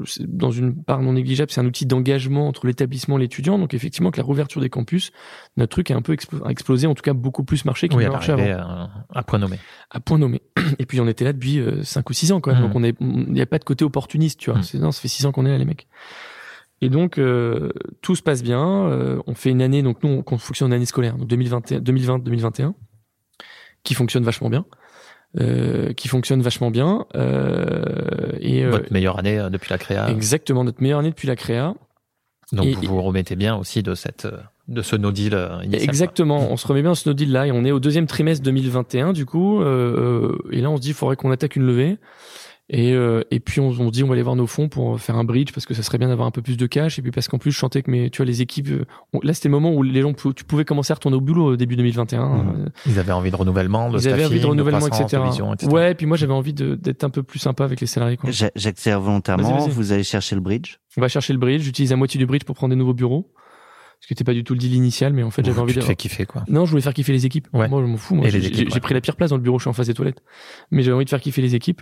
c'est- 0.05 0.27
dans 0.27 0.51
une 0.51 0.75
part 0.83 1.01
non 1.01 1.13
négligeable, 1.13 1.51
c'est 1.53 1.61
un 1.61 1.67
outil 1.67 1.87
d'engagement 1.87 2.49
entre 2.49 2.67
l'établissement 2.67 3.19
et 3.19 3.21
l'étudiant. 3.21 3.57
Donc 3.59 3.73
effectivement, 3.73 4.11
que 4.11 4.17
la 4.17 4.25
rouverture 4.25 4.61
des 4.61 4.69
campus, 4.69 5.13
notre 5.57 5.71
truc 5.71 5.91
a 5.93 5.97
un 5.97 6.03
peu 6.03 6.13
explo- 6.13 6.45
a 6.45 6.51
explosé, 6.51 6.87
en 6.89 6.95
tout 6.95 7.03
cas 7.03 7.13
beaucoup 7.13 7.45
plus 7.45 7.65
marché 7.65 7.89
qu'il 7.89 7.99
Oui, 7.99 8.07
marchait 8.09 8.33
avant 8.33 8.43
à, 8.43 8.91
à 9.15 9.23
point 9.23 9.39
nommé. 9.39 9.59
à 9.91 10.01
point 10.01 10.19
nommé. 10.19 10.43
Et 10.81 10.87
puis 10.87 11.01
on 11.01 11.07
était 11.07 11.25
là 11.25 11.33
depuis 11.33 11.63
5 11.83 12.11
ou 12.11 12.13
6 12.13 12.33
ans 12.33 12.41
quand 12.41 12.51
même. 12.53 12.63
Mhm. 12.63 12.67
Donc 12.67 12.77
on 12.77 12.83
est, 12.83 12.97
il 13.01 13.33
n'y 13.33 13.41
a 13.41 13.47
pas 13.47 13.59
de 13.59 13.65
côté 13.65 13.85
opportuniste, 13.85 14.41
tu 14.41 14.51
vois. 14.51 14.61
C'est, 14.63 14.79
non, 14.79 14.91
ça 14.91 15.01
fait 15.01 15.09
6 15.09 15.25
ans 15.27 15.31
qu'on 15.33 15.47
est 15.47 15.51
là, 15.51 15.59
les 15.59 15.65
mecs. 15.65 15.87
Et 16.83 16.89
donc 16.91 17.19
euh, 17.19 17.71
tout 18.03 18.17
se 18.17 18.23
passe 18.23 18.43
bien. 18.43 18.61
Euh, 18.89 19.23
on 19.29 19.35
fait 19.35 19.51
une 19.51 19.63
année, 19.63 19.83
donc 19.83 20.03
nous 20.03 20.11
on, 20.11 20.25
on 20.35 20.39
fonctionne 20.39 20.73
en 20.73 20.75
année 20.77 20.85
scolaire, 20.85 21.17
donc 21.17 21.29
2021, 21.29 21.79
2020-2021, 21.81 22.75
qui 23.85 23.95
fonctionne 23.95 24.25
vachement 24.25 24.51
bien. 24.51 24.65
Euh, 25.39 25.93
qui 25.93 26.09
fonctionne 26.09 26.41
vachement 26.41 26.71
bien. 26.71 27.05
Euh, 27.15 28.33
et 28.41 28.65
euh, 28.65 28.71
Votre 28.71 28.93
meilleure 28.93 29.19
année 29.19 29.39
euh, 29.39 29.51
depuis 29.51 29.69
la 29.71 29.77
créa. 29.79 30.09
exactement 30.11 30.65
notre 30.65 30.81
meilleure 30.83 31.01
année 31.01 31.11
depuis 31.11 31.29
la 31.29 31.37
créa. 31.37 31.75
Donc 32.53 32.65
et- 32.67 32.73
vous 32.75 32.95
vous 32.95 33.03
remettez 33.03 33.37
bien 33.37 33.55
aussi 33.57 33.83
de 33.83 33.95
cette 33.95 34.25
euh, 34.25 34.39
de 34.69 34.81
ce 34.83 34.97
no 34.97 35.11
deal 35.13 35.35
initial. 35.63 35.69
quoi. 35.71 35.79
Exactement, 35.85 36.51
on 36.51 36.57
se 36.57 36.67
remet 36.67 36.81
bien 36.81 36.91
dans 36.93 36.95
ce 36.95 37.09
no 37.09 37.13
deal 37.15 37.31
là 37.33 37.47
et 37.47 37.53
on 37.53 37.65
est 37.65 37.71
au 37.73 37.81
deuxième 37.81 38.07
trimestre 38.07 38.43
2021 38.45 39.13
du 39.13 39.27
coup 39.27 39.61
et 39.63 40.61
là 40.61 40.71
on 40.71 40.77
se 40.77 40.81
dit 40.81 40.89
il 40.89 40.95
faudrait 40.95 41.17
qu'on 41.17 41.31
attaque 41.31 41.55
une 41.57 41.67
levée 41.67 41.99
et 42.69 42.93
euh, 42.95 43.23
et 43.31 43.39
puis 43.39 43.61
on, 43.61 43.69
on 43.69 43.87
se 43.87 43.93
dit 43.93 44.03
on 44.03 44.09
va 44.09 44.15
aller 44.15 44.23
voir 44.23 44.35
nos 44.35 44.49
fonds 44.49 44.69
pour 44.69 44.99
faire 45.01 45.15
un 45.17 45.23
bridge 45.23 45.53
parce 45.53 45.67
que 45.67 45.75
ça 45.75 45.85
serait 45.85 45.99
bien 45.99 46.09
d'avoir 46.09 46.27
un 46.27 46.33
peu 46.33 46.43
plus 46.43 46.57
de 46.57 46.67
cash 46.67 46.99
et 46.99 47.03
puis 47.03 47.13
parce 47.13 47.29
qu'en 47.29 47.39
plus 47.39 47.53
je 47.53 47.57
chantais 47.57 47.81
que 47.83 47.91
mes 47.93 48.11
tu 48.11 48.17
vois 48.19 48.27
les 48.27 48.43
équipes 48.43 48.69
euh, 48.71 48.85
on- 49.13 49.21
là 49.23 49.35
c'était 49.35 49.49
le 49.49 49.53
moment 49.53 49.73
où 49.73 49.85
les 49.85 50.03
gens 50.03 50.13
tu 50.15 50.43
pouvais 50.45 50.65
commencer 50.65 50.91
à 50.93 50.97
retourner 50.97 51.17
au 51.17 51.21
boulot 51.21 51.53
au 51.53 51.57
début 51.57 51.77
2021 51.77 52.27
Mhm. 52.29 52.65
euh, 52.67 52.69
Ils 52.87 52.99
avaient 52.99 53.13
envie 53.13 53.31
de 53.31 53.37
renouvellement, 53.37 53.89
de 53.91 53.99
ils 54.01 54.09
avaient 54.09 54.25
envie 54.27 54.41
de 54.41 54.47
renouvellement 54.47 54.87
etc. 54.89 55.05
de 55.23 55.29
vision, 55.29 55.55
etc. 55.55 55.71
ouais 55.73 55.95
puis 55.95 56.07
moi 56.07 56.17
j'avais 56.17 56.33
envie 56.33 56.53
d'être 56.55 57.05
un 57.05 57.11
peu 57.11 57.23
plus 57.23 57.39
sympa 57.39 57.63
avec 57.65 57.81
les 57.81 57.87
salariés 57.87 58.19
J'accélère 58.57 59.01
volontairement. 59.01 59.67
Vous 59.69 59.93
allez 59.93 60.03
chercher 60.03 60.35
le 60.35 60.41
bridge? 60.41 60.79
on 60.97 61.01
va 61.01 61.09
chercher 61.09 61.35
le 61.35 61.39
bridge 61.39 61.61
j'utilise 61.63 61.91
la 61.91 61.97
moitié 61.97 62.19
du 62.19 62.27
bridge 62.27 62.43
pour 62.45 62.57
prendre 62.57 62.71
des 62.75 62.79
nouveaux 62.79 62.95
bureaux 62.95 63.31
ce 64.01 64.07
qui 64.09 64.13
n'était 64.13 64.25
pas 64.25 64.35
du 64.35 64.45
tout 64.45 64.53
le 64.55 64.59
deal 64.59 64.75
initial 64.75 65.13
mais 65.13 65.23
en 65.23 65.31
fait 65.31 65.45
j'avais 65.45 65.59
envie 65.61 65.73
tu 65.73 65.79
de 65.79 65.85
fais 65.85 65.95
kiffer 65.97 66.27
quoi. 66.27 66.45
Non, 66.49 66.65
je 66.67 66.71
voulais 66.71 66.83
faire 66.83 66.93
kiffer 66.95 67.13
les 67.13 67.25
équipes. 67.25 67.49
Ouais. 67.55 67.67
Moi, 67.69 67.81
je 67.81 67.87
m'en 67.87 67.97
fous. 67.97 68.17
Et 68.17 68.31
ouais. 68.31 68.31
j'ai 68.31 68.81
pris 68.81 68.93
la 68.93 69.01
pire 69.01 69.17
place 69.17 69.31
dans 69.31 69.37
le 69.37 69.43
bureau, 69.43 69.59
je 69.59 69.63
suis 69.63 69.71
en 69.71 69.73
face 69.73 69.87
des 69.87 69.95
toilettes. 69.95 70.23
Mais 70.71 70.83
j'avais 70.83 70.95
envie 70.97 71.07
de 71.07 71.11
faire 71.11 71.21
kiffer 71.21 71.41
les 71.41 71.55
équipes. 71.55 71.81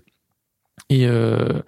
Et 0.90 1.06
euh, 1.06 1.62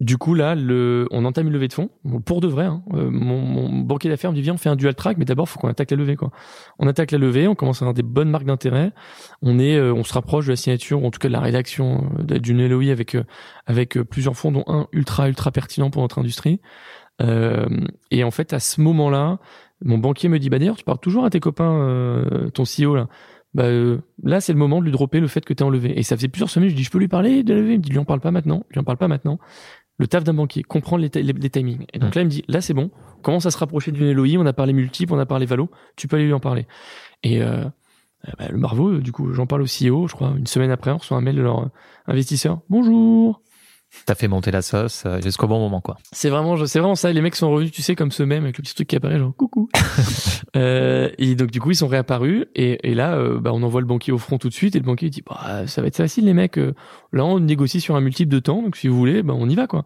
du 0.00 0.18
coup, 0.18 0.34
là, 0.34 0.54
le, 0.54 1.08
on 1.10 1.24
entame 1.24 1.46
une 1.46 1.54
levée 1.54 1.68
de 1.68 1.72
fonds. 1.72 1.88
Pour 2.26 2.42
de 2.42 2.48
vrai, 2.48 2.66
hein. 2.66 2.82
Euh, 2.92 3.08
mon, 3.10 3.40
mon 3.40 3.80
banquier 3.80 4.10
d'affaires 4.10 4.30
me 4.30 4.36
dit, 4.36 4.42
viens, 4.42 4.54
on 4.54 4.58
fait 4.58 4.68
un 4.68 4.76
dual 4.76 4.94
track, 4.94 5.16
mais 5.16 5.24
d'abord, 5.24 5.48
faut 5.48 5.58
qu'on 5.58 5.68
attaque 5.68 5.90
la 5.90 5.96
levée, 5.96 6.16
quoi. 6.16 6.30
On 6.78 6.86
attaque 6.86 7.12
la 7.12 7.18
levée, 7.18 7.48
on 7.48 7.54
commence 7.54 7.80
à 7.80 7.86
avoir 7.86 7.94
des 7.94 8.02
bonnes 8.02 8.28
marques 8.28 8.44
d'intérêt. 8.44 8.92
On 9.40 9.58
euh, 9.58 9.94
on 9.94 10.04
se 10.04 10.12
rapproche 10.12 10.46
de 10.46 10.50
la 10.50 10.56
signature, 10.56 11.02
ou 11.02 11.06
en 11.06 11.10
tout 11.10 11.18
cas 11.18 11.28
de 11.28 11.32
la 11.32 11.40
rédaction 11.40 12.10
euh, 12.30 12.38
d'une 12.38 12.66
LOI 12.66 12.90
avec, 12.90 13.14
euh, 13.14 13.24
avec 13.64 13.98
plusieurs 14.02 14.36
fonds, 14.36 14.52
dont 14.52 14.64
un 14.66 14.86
ultra, 14.92 15.28
ultra 15.28 15.50
pertinent 15.50 15.88
pour 15.88 16.02
notre 16.02 16.18
industrie. 16.18 16.60
Et 18.10 18.24
en 18.24 18.30
fait, 18.30 18.52
à 18.52 18.60
ce 18.60 18.82
moment-là, 18.82 19.38
mon 19.82 19.96
banquier 19.96 20.28
me 20.28 20.38
dit, 20.38 20.50
bah 20.50 20.58
d'ailleurs, 20.58 20.76
tu 20.76 20.84
parles 20.84 20.98
toujours 20.98 21.24
à 21.24 21.30
tes 21.30 21.40
copains, 21.40 22.22
ton 22.52 22.64
CEO 22.64 22.94
là. 22.94 23.08
Bah 23.56 23.64
euh, 23.64 23.98
là, 24.22 24.42
c'est 24.42 24.52
le 24.52 24.58
moment 24.58 24.80
de 24.80 24.84
lui 24.84 24.92
dropper 24.92 25.18
le 25.18 25.28
fait 25.28 25.42
que 25.42 25.54
t'es 25.54 25.62
enlevé. 25.64 25.98
Et 25.98 26.02
ça 26.02 26.14
faisait 26.14 26.28
plusieurs 26.28 26.50
semaines, 26.50 26.68
je 26.68 26.74
dis, 26.74 26.84
je 26.84 26.90
peux 26.90 26.98
lui 26.98 27.08
parler 27.08 27.42
de 27.42 27.54
levée? 27.54 27.72
Il 27.72 27.78
me 27.78 27.82
dit, 27.82 27.90
lui 27.90 27.98
en 27.98 28.04
parle 28.04 28.20
pas 28.20 28.30
maintenant, 28.30 28.64
lui 28.70 28.78
en 28.78 28.84
parle 28.84 28.98
pas 28.98 29.08
maintenant. 29.08 29.38
Le 29.98 30.06
taf 30.06 30.24
d'un 30.24 30.34
banquier, 30.34 30.62
comprendre 30.62 31.00
les, 31.00 31.08
ta- 31.08 31.20
les, 31.22 31.32
les 31.32 31.48
timings. 31.48 31.86
Et 31.94 31.98
donc 31.98 32.14
là, 32.14 32.20
il 32.20 32.26
me 32.26 32.30
dit, 32.30 32.44
là, 32.48 32.60
c'est 32.60 32.74
bon, 32.74 32.90
on 33.18 33.22
commence 33.22 33.46
à 33.46 33.50
se 33.50 33.56
rapprocher 33.56 33.92
d'une 33.92 34.12
LOI, 34.12 34.36
on 34.36 34.44
a 34.44 34.52
parlé 34.52 34.74
multiple, 34.74 35.14
on 35.14 35.18
a 35.18 35.24
parlé 35.24 35.46
valo, 35.46 35.70
tu 35.96 36.06
peux 36.06 36.16
aller 36.16 36.26
lui 36.26 36.34
en 36.34 36.38
parler. 36.40 36.66
Et 37.22 37.40
euh, 37.40 37.64
euh, 38.28 38.32
bah, 38.38 38.48
le 38.50 38.58
Marveau, 38.58 38.90
euh, 38.90 39.00
du 39.00 39.10
coup, 39.10 39.32
j'en 39.32 39.46
parle 39.46 39.62
au 39.62 39.66
CEO, 39.66 40.06
je 40.06 40.14
crois, 40.14 40.34
une 40.36 40.46
semaine 40.46 40.70
après, 40.70 40.90
on 40.90 40.98
reçoit 40.98 41.16
un 41.16 41.22
mail 41.22 41.36
de 41.36 41.40
leur 41.40 41.60
euh, 41.62 41.68
investisseur. 42.08 42.60
Bonjour, 42.68 43.40
T'as 44.04 44.14
fait 44.14 44.28
monter 44.28 44.50
la 44.50 44.62
sauce 44.62 45.04
euh, 45.06 45.20
jusqu'au 45.20 45.46
bon 45.46 45.58
moment 45.58 45.80
quoi. 45.80 45.96
C'est 46.12 46.28
vraiment, 46.28 46.64
c'est 46.66 46.78
vraiment 46.78 46.94
ça. 46.94 47.12
Les 47.12 47.20
mecs 47.20 47.34
sont 47.34 47.50
revenus, 47.50 47.72
tu 47.72 47.82
sais, 47.82 47.94
comme 47.94 48.10
ce 48.10 48.22
même 48.22 48.44
avec 48.44 48.58
le 48.58 48.62
petit 48.62 48.74
truc 48.74 48.88
qui 48.88 48.96
apparaît, 48.96 49.18
genre 49.18 49.34
coucou. 49.34 49.68
euh, 50.56 51.08
et 51.18 51.34
donc 51.34 51.50
du 51.50 51.60
coup, 51.60 51.70
ils 51.70 51.76
sont 51.76 51.88
réapparus. 51.88 52.46
Et, 52.54 52.90
et 52.90 52.94
là, 52.94 53.16
euh, 53.16 53.40
bah, 53.40 53.52
on 53.54 53.62
envoie 53.62 53.80
le 53.80 53.86
banquier 53.86 54.12
au 54.12 54.18
front 54.18 54.38
tout 54.38 54.48
de 54.48 54.54
suite. 54.54 54.76
Et 54.76 54.80
le 54.80 54.84
banquier 54.84 55.08
dit, 55.08 55.22
bah, 55.26 55.66
ça 55.66 55.80
va 55.80 55.88
être 55.88 55.96
facile, 55.96 56.26
les 56.26 56.34
mecs. 56.34 56.58
Euh, 56.58 56.74
Là, 57.12 57.24
on 57.24 57.40
négocie 57.40 57.80
sur 57.80 57.96
un 57.96 58.00
multiple 58.00 58.30
de 58.30 58.38
temps. 58.40 58.62
Donc 58.62 58.76
si 58.76 58.88
vous 58.88 58.96
voulez, 58.96 59.22
bah, 59.22 59.34
on 59.36 59.48
y 59.48 59.54
va, 59.54 59.66
quoi. 59.66 59.84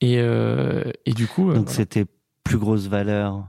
Et, 0.00 0.18
euh, 0.18 0.84
et 1.06 1.12
du 1.12 1.26
coup, 1.26 1.50
euh, 1.50 1.54
Donc 1.54 1.64
voilà. 1.64 1.76
c'était 1.76 2.06
plus 2.44 2.58
grosse 2.58 2.86
valeur 2.86 3.46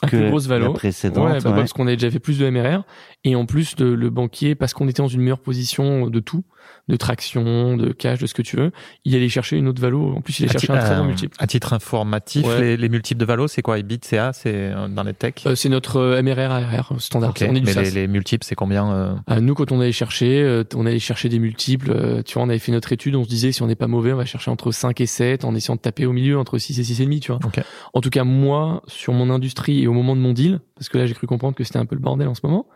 que 0.00 0.16
plus 0.16 0.28
grosse 0.30 0.48
la 0.48 0.58
valo. 0.58 0.72
précédente. 0.72 1.24
Ouais, 1.30 1.40
bah, 1.40 1.50
ouais. 1.50 1.56
parce 1.56 1.72
qu'on 1.72 1.86
avait 1.86 1.96
déjà 1.96 2.10
fait 2.10 2.18
plus 2.20 2.38
de 2.38 2.48
MRR 2.48 2.82
et 3.24 3.36
en 3.36 3.46
plus 3.46 3.74
le, 3.78 3.94
le 3.94 4.10
banquier 4.10 4.54
parce 4.54 4.72
qu'on 4.74 4.88
était 4.88 5.02
dans 5.02 5.08
une 5.08 5.20
meilleure 5.20 5.40
position 5.40 6.08
de 6.08 6.20
tout, 6.20 6.44
de 6.88 6.96
traction, 6.96 7.76
de 7.76 7.92
cash, 7.92 8.18
de 8.20 8.26
ce 8.26 8.34
que 8.34 8.42
tu 8.42 8.56
veux, 8.56 8.70
il 9.04 9.14
allait 9.14 9.28
chercher 9.28 9.56
une 9.56 9.68
autre 9.68 9.80
valo. 9.80 10.14
En 10.16 10.20
plus, 10.20 10.40
il 10.40 10.44
allait 10.44 10.56
À 10.56 10.58
chercher 10.58 10.72
un 10.72 10.78
très 10.78 10.96
bon 10.96 11.04
multiple. 11.04 11.36
À 11.38 11.46
titre 11.46 11.72
informatif, 11.72 12.46
Ouais. 12.46 12.60
les, 12.60 12.76
les 12.76 12.88
multiples 12.88 13.20
de 13.20 13.24
Valo, 13.24 13.48
c'est 13.48 13.62
quoi? 13.62 13.78
EBIT, 13.78 14.00
CA, 14.02 14.32
c'est 14.32 14.52
euh, 14.54 14.88
dans 14.88 15.02
les 15.02 15.12
tech? 15.14 15.34
Euh, 15.46 15.54
c'est 15.54 15.68
notre 15.68 15.96
euh, 15.98 16.22
MRR 16.22 16.50
ARR 16.50 16.92
standard. 16.98 17.30
Ok, 17.30 17.44
On 17.48 17.54
est 17.54 17.60
du 17.60 17.66
mais 17.66 17.74
les, 17.82 17.90
les 17.90 18.06
multiples, 18.08 18.44
c'est 18.44 18.54
combien 18.54 18.90
euh, 18.92 19.12
Ah, 19.26 19.40
nous, 19.40 19.54
quand 19.54 19.72
on 19.72 19.80
allait 19.80 19.92
chercher, 19.92 20.42
euh, 20.42 20.64
on 20.74 20.86
allait 20.86 20.98
chercher 20.98 21.28
des 21.28 21.38
multiples. 21.38 21.90
euh, 21.90 22.22
tu 22.22 22.34
vois, 22.34 22.42
on 22.44 22.48
avait 22.48 22.58
fait 22.58 22.72
notre 22.72 22.92
étude, 22.92 23.14
on 23.16 23.24
se 23.24 23.28
disait 23.28 23.52
si 23.52 23.62
on 23.62 23.66
n'est 23.66 23.74
pas 23.76 23.86
mauvais, 23.88 24.12
on 24.12 24.16
va 24.16 24.24
chercher 24.24 24.50
entre 24.50 24.72
5 24.72 25.00
et 25.00 25.06
7 25.06 25.44
en 25.44 25.54
essayant 25.54 25.76
de 25.76 25.80
taper 25.80 26.06
au 26.06 26.12
milieu 26.12 26.38
entre 26.38 26.58
6 26.58 26.78
et 26.80 26.82
6,5, 26.82 27.20
tu 27.20 27.32
vois. 27.32 27.40
Ok. 27.44 27.60
En 27.94 28.00
tout 28.00 28.10
cas, 28.10 28.24
moi, 28.24 28.82
sur 28.86 29.12
mon 29.12 29.30
industrie 29.30 29.82
et 29.82 29.88
au 29.90 29.94
moment 29.94 30.16
de 30.16 30.20
mon 30.20 30.32
deal, 30.32 30.60
parce 30.76 30.88
que 30.88 30.98
là, 30.98 31.06
j'ai 31.06 31.14
cru 31.14 31.26
comprendre 31.26 31.54
que 31.54 31.64
c'était 31.64 31.78
un 31.78 31.86
peu 31.86 31.94
le 31.94 32.00
bordel 32.00 32.28
en 32.28 32.34
ce 32.34 32.40
moment, 32.44 32.66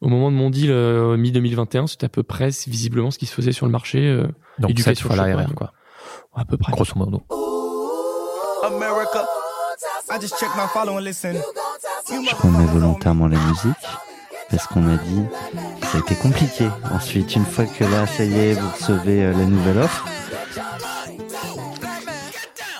au 0.00 0.08
moment 0.08 0.30
de 0.30 0.36
mon 0.36 0.50
deal 0.50 0.70
euh, 0.70 1.16
mi-2021, 1.16 1.86
c'était 1.86 2.06
à 2.06 2.08
peu 2.08 2.22
près 2.22 2.50
visiblement 2.66 3.10
ce 3.10 3.18
qui 3.18 3.26
se 3.26 3.34
faisait 3.34 3.52
sur 3.52 3.66
le 3.66 3.72
marché, 3.72 4.06
euh, 4.06 4.26
Donc 4.58 4.78
7 4.78 5.00
fois 5.00 5.16
la 5.16 5.30
Chopin, 5.32 5.44
RR, 5.44 5.54
quoi. 5.54 5.72
à 6.36 6.44
peu 6.44 6.56
près. 6.56 6.72
Grosso 6.72 6.92
modo. 6.96 7.22
America. 8.64 9.24
I 10.10 10.18
just 10.20 10.38
checked 10.38 10.56
my 10.56 10.66
follow 10.72 10.96
and 10.98 11.00
listen. 11.04 11.36
Je 12.08 12.34
remets 12.36 12.64
volontairement 12.66 13.28
la 13.28 13.36
musique 13.38 13.86
parce 14.50 14.66
qu'on 14.66 14.80
m'a 14.80 14.96
dit 14.96 15.24
que 15.80 15.86
ça 15.86 15.98
a 15.98 16.00
été 16.00 16.14
compliqué. 16.16 16.68
Ensuite, 16.92 17.36
une 17.36 17.44
fois 17.44 17.66
que 17.66 17.84
là, 17.84 18.06
ça 18.06 18.24
y 18.24 18.38
est, 18.38 18.52
vous 18.54 18.68
recevez 18.70 19.24
euh, 19.24 19.32
la 19.32 19.44
nouvelle 19.44 19.78
offre. 19.78 20.06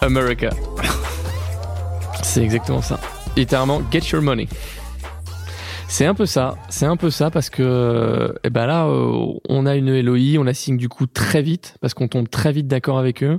America. 0.00 0.50
C'est 2.22 2.42
exactement 2.42 2.82
ça. 2.82 2.98
Littéralement, 3.38 3.80
get 3.92 4.00
your 4.12 4.20
money. 4.20 4.48
C'est 5.86 6.04
un 6.06 6.14
peu 6.14 6.26
ça, 6.26 6.56
c'est 6.68 6.86
un 6.86 6.96
peu 6.96 7.08
ça 7.08 7.30
parce 7.30 7.48
que 7.50 8.34
eh 8.44 8.50
ben 8.50 8.66
là 8.66 8.86
euh, 8.88 9.32
on 9.48 9.64
a 9.64 9.76
une 9.76 10.00
LOI, 10.00 10.38
on 10.38 10.42
la 10.42 10.52
signe 10.52 10.76
du 10.76 10.88
coup 10.88 11.06
très 11.06 11.40
vite 11.40 11.76
parce 11.80 11.94
qu'on 11.94 12.08
tombe 12.08 12.28
très 12.28 12.50
vite 12.52 12.66
d'accord 12.66 12.98
avec 12.98 13.22
eux. 13.22 13.38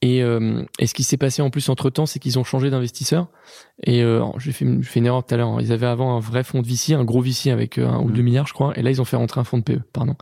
Et, 0.00 0.22
euh, 0.22 0.62
et 0.78 0.86
ce 0.86 0.94
qui 0.94 1.02
s'est 1.02 1.16
passé 1.16 1.42
en 1.42 1.50
plus 1.50 1.68
entre 1.68 1.90
temps, 1.90 2.06
c'est 2.06 2.20
qu'ils 2.20 2.38
ont 2.38 2.44
changé 2.44 2.70
d'investisseur. 2.70 3.26
Et 3.82 4.02
euh, 4.02 4.22
j'ai 4.38 4.52
fait, 4.52 4.64
une 4.64 5.06
erreur 5.06 5.26
tout 5.26 5.34
à 5.34 5.36
l'heure. 5.38 5.48
hein. 5.48 5.58
Ils 5.60 5.72
avaient 5.72 5.86
avant 5.86 6.16
un 6.16 6.20
vrai 6.20 6.44
fonds 6.44 6.62
de 6.62 6.66
VC, 6.66 6.92
un 6.94 7.04
gros 7.04 7.20
VC 7.20 7.48
avec 7.50 7.78
euh, 7.78 7.88
un 7.88 7.98
ou 7.98 8.08
Mm. 8.08 8.12
deux 8.12 8.22
milliards, 8.22 8.46
je 8.46 8.54
crois. 8.54 8.72
Et 8.78 8.82
là, 8.82 8.90
ils 8.90 9.00
ont 9.02 9.04
fait 9.04 9.16
rentrer 9.16 9.40
un 9.40 9.44
fonds 9.44 9.58
de 9.58 9.64
PE, 9.64 9.80
pardon. 9.92 10.14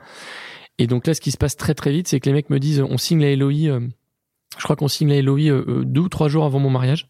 Et 0.78 0.86
donc 0.86 1.06
là, 1.06 1.14
ce 1.14 1.20
qui 1.20 1.32
se 1.32 1.36
passe 1.36 1.56
très 1.56 1.74
très 1.74 1.92
vite, 1.92 2.08
c'est 2.08 2.18
que 2.18 2.26
les 2.30 2.32
mecs 2.32 2.48
me 2.50 2.58
disent, 2.58 2.80
on 2.88 2.96
signe 2.96 3.20
la 3.20 3.36
LOI. 3.36 3.68
euh, 3.68 3.80
je 4.58 4.62
crois 4.64 4.74
qu'on 4.76 4.88
signe 4.88 5.08
la 5.10 5.20
LOI 5.22 5.50
euh, 5.50 5.82
deux 5.84 6.00
ou 6.00 6.08
trois 6.08 6.28
jours 6.28 6.44
avant 6.44 6.58
mon 6.58 6.70
mariage. 6.70 7.08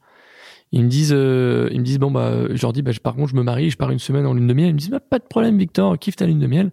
Ils 0.72 0.84
me 0.84 0.88
disent, 0.88 1.12
euh, 1.14 1.68
ils 1.72 1.80
me 1.80 1.84
disent 1.84 1.98
bon 1.98 2.10
bah, 2.10 2.32
je 2.50 2.62
leur 2.62 2.72
dis 2.72 2.80
bah 2.82 2.92
je- 2.92 3.00
par 3.00 3.14
contre 3.14 3.28
je 3.30 3.36
me 3.36 3.42
marie, 3.42 3.70
je 3.70 3.76
pars 3.76 3.90
une 3.90 3.98
semaine 3.98 4.26
en 4.26 4.32
lune 4.34 4.46
de 4.46 4.54
miel. 4.54 4.68
Ils 4.68 4.74
me 4.74 4.78
disent 4.78 4.90
bah, 4.90 5.00
pas 5.00 5.18
de 5.18 5.24
problème 5.24 5.58
Victor, 5.58 5.98
kiffe 5.98 6.16
ta 6.16 6.26
lune 6.26 6.38
de 6.38 6.46
miel. 6.46 6.70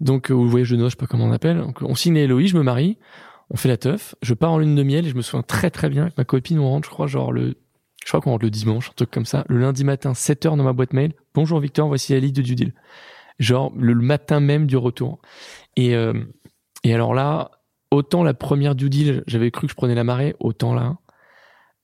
Donc 0.00 0.30
euh, 0.30 0.34
ou 0.34 0.46
voyage 0.48 0.70
de 0.70 0.76
noces, 0.76 0.92
je 0.92 0.96
sais 0.96 0.96
pas 1.00 1.06
comment 1.06 1.24
on 1.24 1.32
appelle. 1.32 1.58
Donc, 1.58 1.82
on 1.82 1.94
signe 1.94 2.14
les 2.14 2.26
LOI, 2.26 2.44
je 2.46 2.56
me 2.56 2.62
marie, 2.62 2.98
on 3.50 3.56
fait 3.56 3.68
la 3.68 3.76
teuf, 3.76 4.14
je 4.22 4.34
pars 4.34 4.52
en 4.52 4.58
lune 4.58 4.74
de 4.76 4.82
miel 4.82 5.06
et 5.06 5.10
je 5.10 5.16
me 5.16 5.22
souviens 5.22 5.42
très 5.42 5.70
très 5.70 5.88
bien 5.88 6.02
avec 6.02 6.16
ma 6.18 6.24
copine 6.24 6.58
on 6.60 6.68
rentre, 6.68 6.86
je 6.88 6.92
crois 6.92 7.06
genre 7.08 7.32
le, 7.32 7.54
je 8.04 8.08
crois 8.08 8.20
qu'on 8.20 8.30
rentre 8.30 8.44
le 8.44 8.50
dimanche, 8.50 8.90
un 8.90 8.92
truc 8.94 9.10
comme 9.10 9.26
ça. 9.26 9.44
Le 9.48 9.58
lundi 9.58 9.82
matin 9.84 10.14
7 10.14 10.46
heures 10.46 10.56
dans 10.56 10.64
ma 10.64 10.72
boîte 10.72 10.92
mail. 10.92 11.12
Bonjour 11.34 11.58
Victor, 11.58 11.88
voici 11.88 12.12
la 12.12 12.20
liste 12.20 12.36
de 12.36 12.42
due 12.42 12.54
deal. 12.54 12.74
Genre 13.40 13.72
le 13.76 13.94
matin 13.96 14.38
même 14.40 14.66
du 14.66 14.76
retour. 14.76 15.18
Et 15.76 15.96
euh, 15.96 16.12
et 16.84 16.94
alors 16.94 17.14
là, 17.14 17.50
autant 17.90 18.22
la 18.22 18.34
première 18.34 18.74
due 18.76 18.88
deal, 18.90 19.24
j'avais 19.26 19.50
cru 19.50 19.66
que 19.66 19.72
je 19.72 19.76
prenais 19.76 19.94
la 19.96 20.04
marée, 20.04 20.36
autant 20.38 20.72
là. 20.74 20.96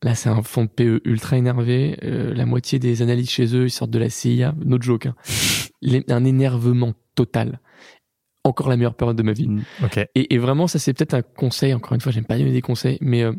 Là, 0.03 0.14
c'est 0.16 0.28
un 0.28 0.42
fonds 0.42 0.64
de 0.64 0.68
PE 0.68 1.00
ultra 1.05 1.36
énervé. 1.36 1.96
Euh, 2.03 2.34
la 2.34 2.44
moitié 2.46 2.78
des 2.78 3.03
analystes 3.03 3.30
chez 3.32 3.55
eux, 3.57 3.64
ils 3.66 3.70
sortent 3.70 3.90
de 3.92 3.98
la 3.98 4.11
CIA. 4.11 4.55
No 4.64 4.80
joke. 4.80 5.07
Hein. 5.07 5.14
Les- 5.82 6.05
un 6.09 6.24
énervement 6.24 6.92
total. 7.14 7.61
Encore 8.44 8.68
la 8.68 8.76
meilleure 8.76 8.94
période 8.96 9.16
de 9.16 9.22
ma 9.22 9.32
vie. 9.32 9.48
Ok. 9.84 9.98
Et, 10.16 10.34
et 10.34 10.38
vraiment, 10.38 10.66
ça, 10.66 10.80
c'est 10.80 10.92
peut-être 10.92 11.14
un 11.14 11.22
conseil. 11.22 11.72
Encore 11.74 11.94
une 11.94 12.00
fois, 12.00 12.11
j'aime 12.11 12.24
pas 12.24 12.36
donner 12.36 12.50
des 12.53 12.61
conseils, 12.62 12.98
mais 13.00 13.22
euh, 13.22 13.32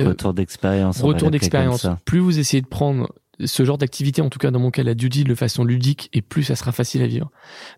euh, 0.00 0.08
Retour 0.08 0.32
d'expérience. 0.32 1.02
retour 1.02 1.30
d'expérience. 1.30 1.86
Plus 2.06 2.20
vous 2.20 2.38
essayez 2.38 2.62
de 2.62 2.66
prendre 2.66 3.12
ce 3.44 3.64
genre 3.64 3.78
d'activité, 3.78 4.22
en 4.22 4.30
tout 4.30 4.38
cas 4.38 4.50
dans 4.50 4.58
mon 4.58 4.70
cas 4.70 4.82
la 4.82 4.94
deal 4.94 5.24
de 5.24 5.34
façon 5.34 5.64
ludique, 5.64 6.08
et 6.12 6.22
plus 6.22 6.44
ça 6.44 6.56
sera 6.56 6.72
facile 6.72 7.02
à 7.02 7.06
vivre. 7.06 7.30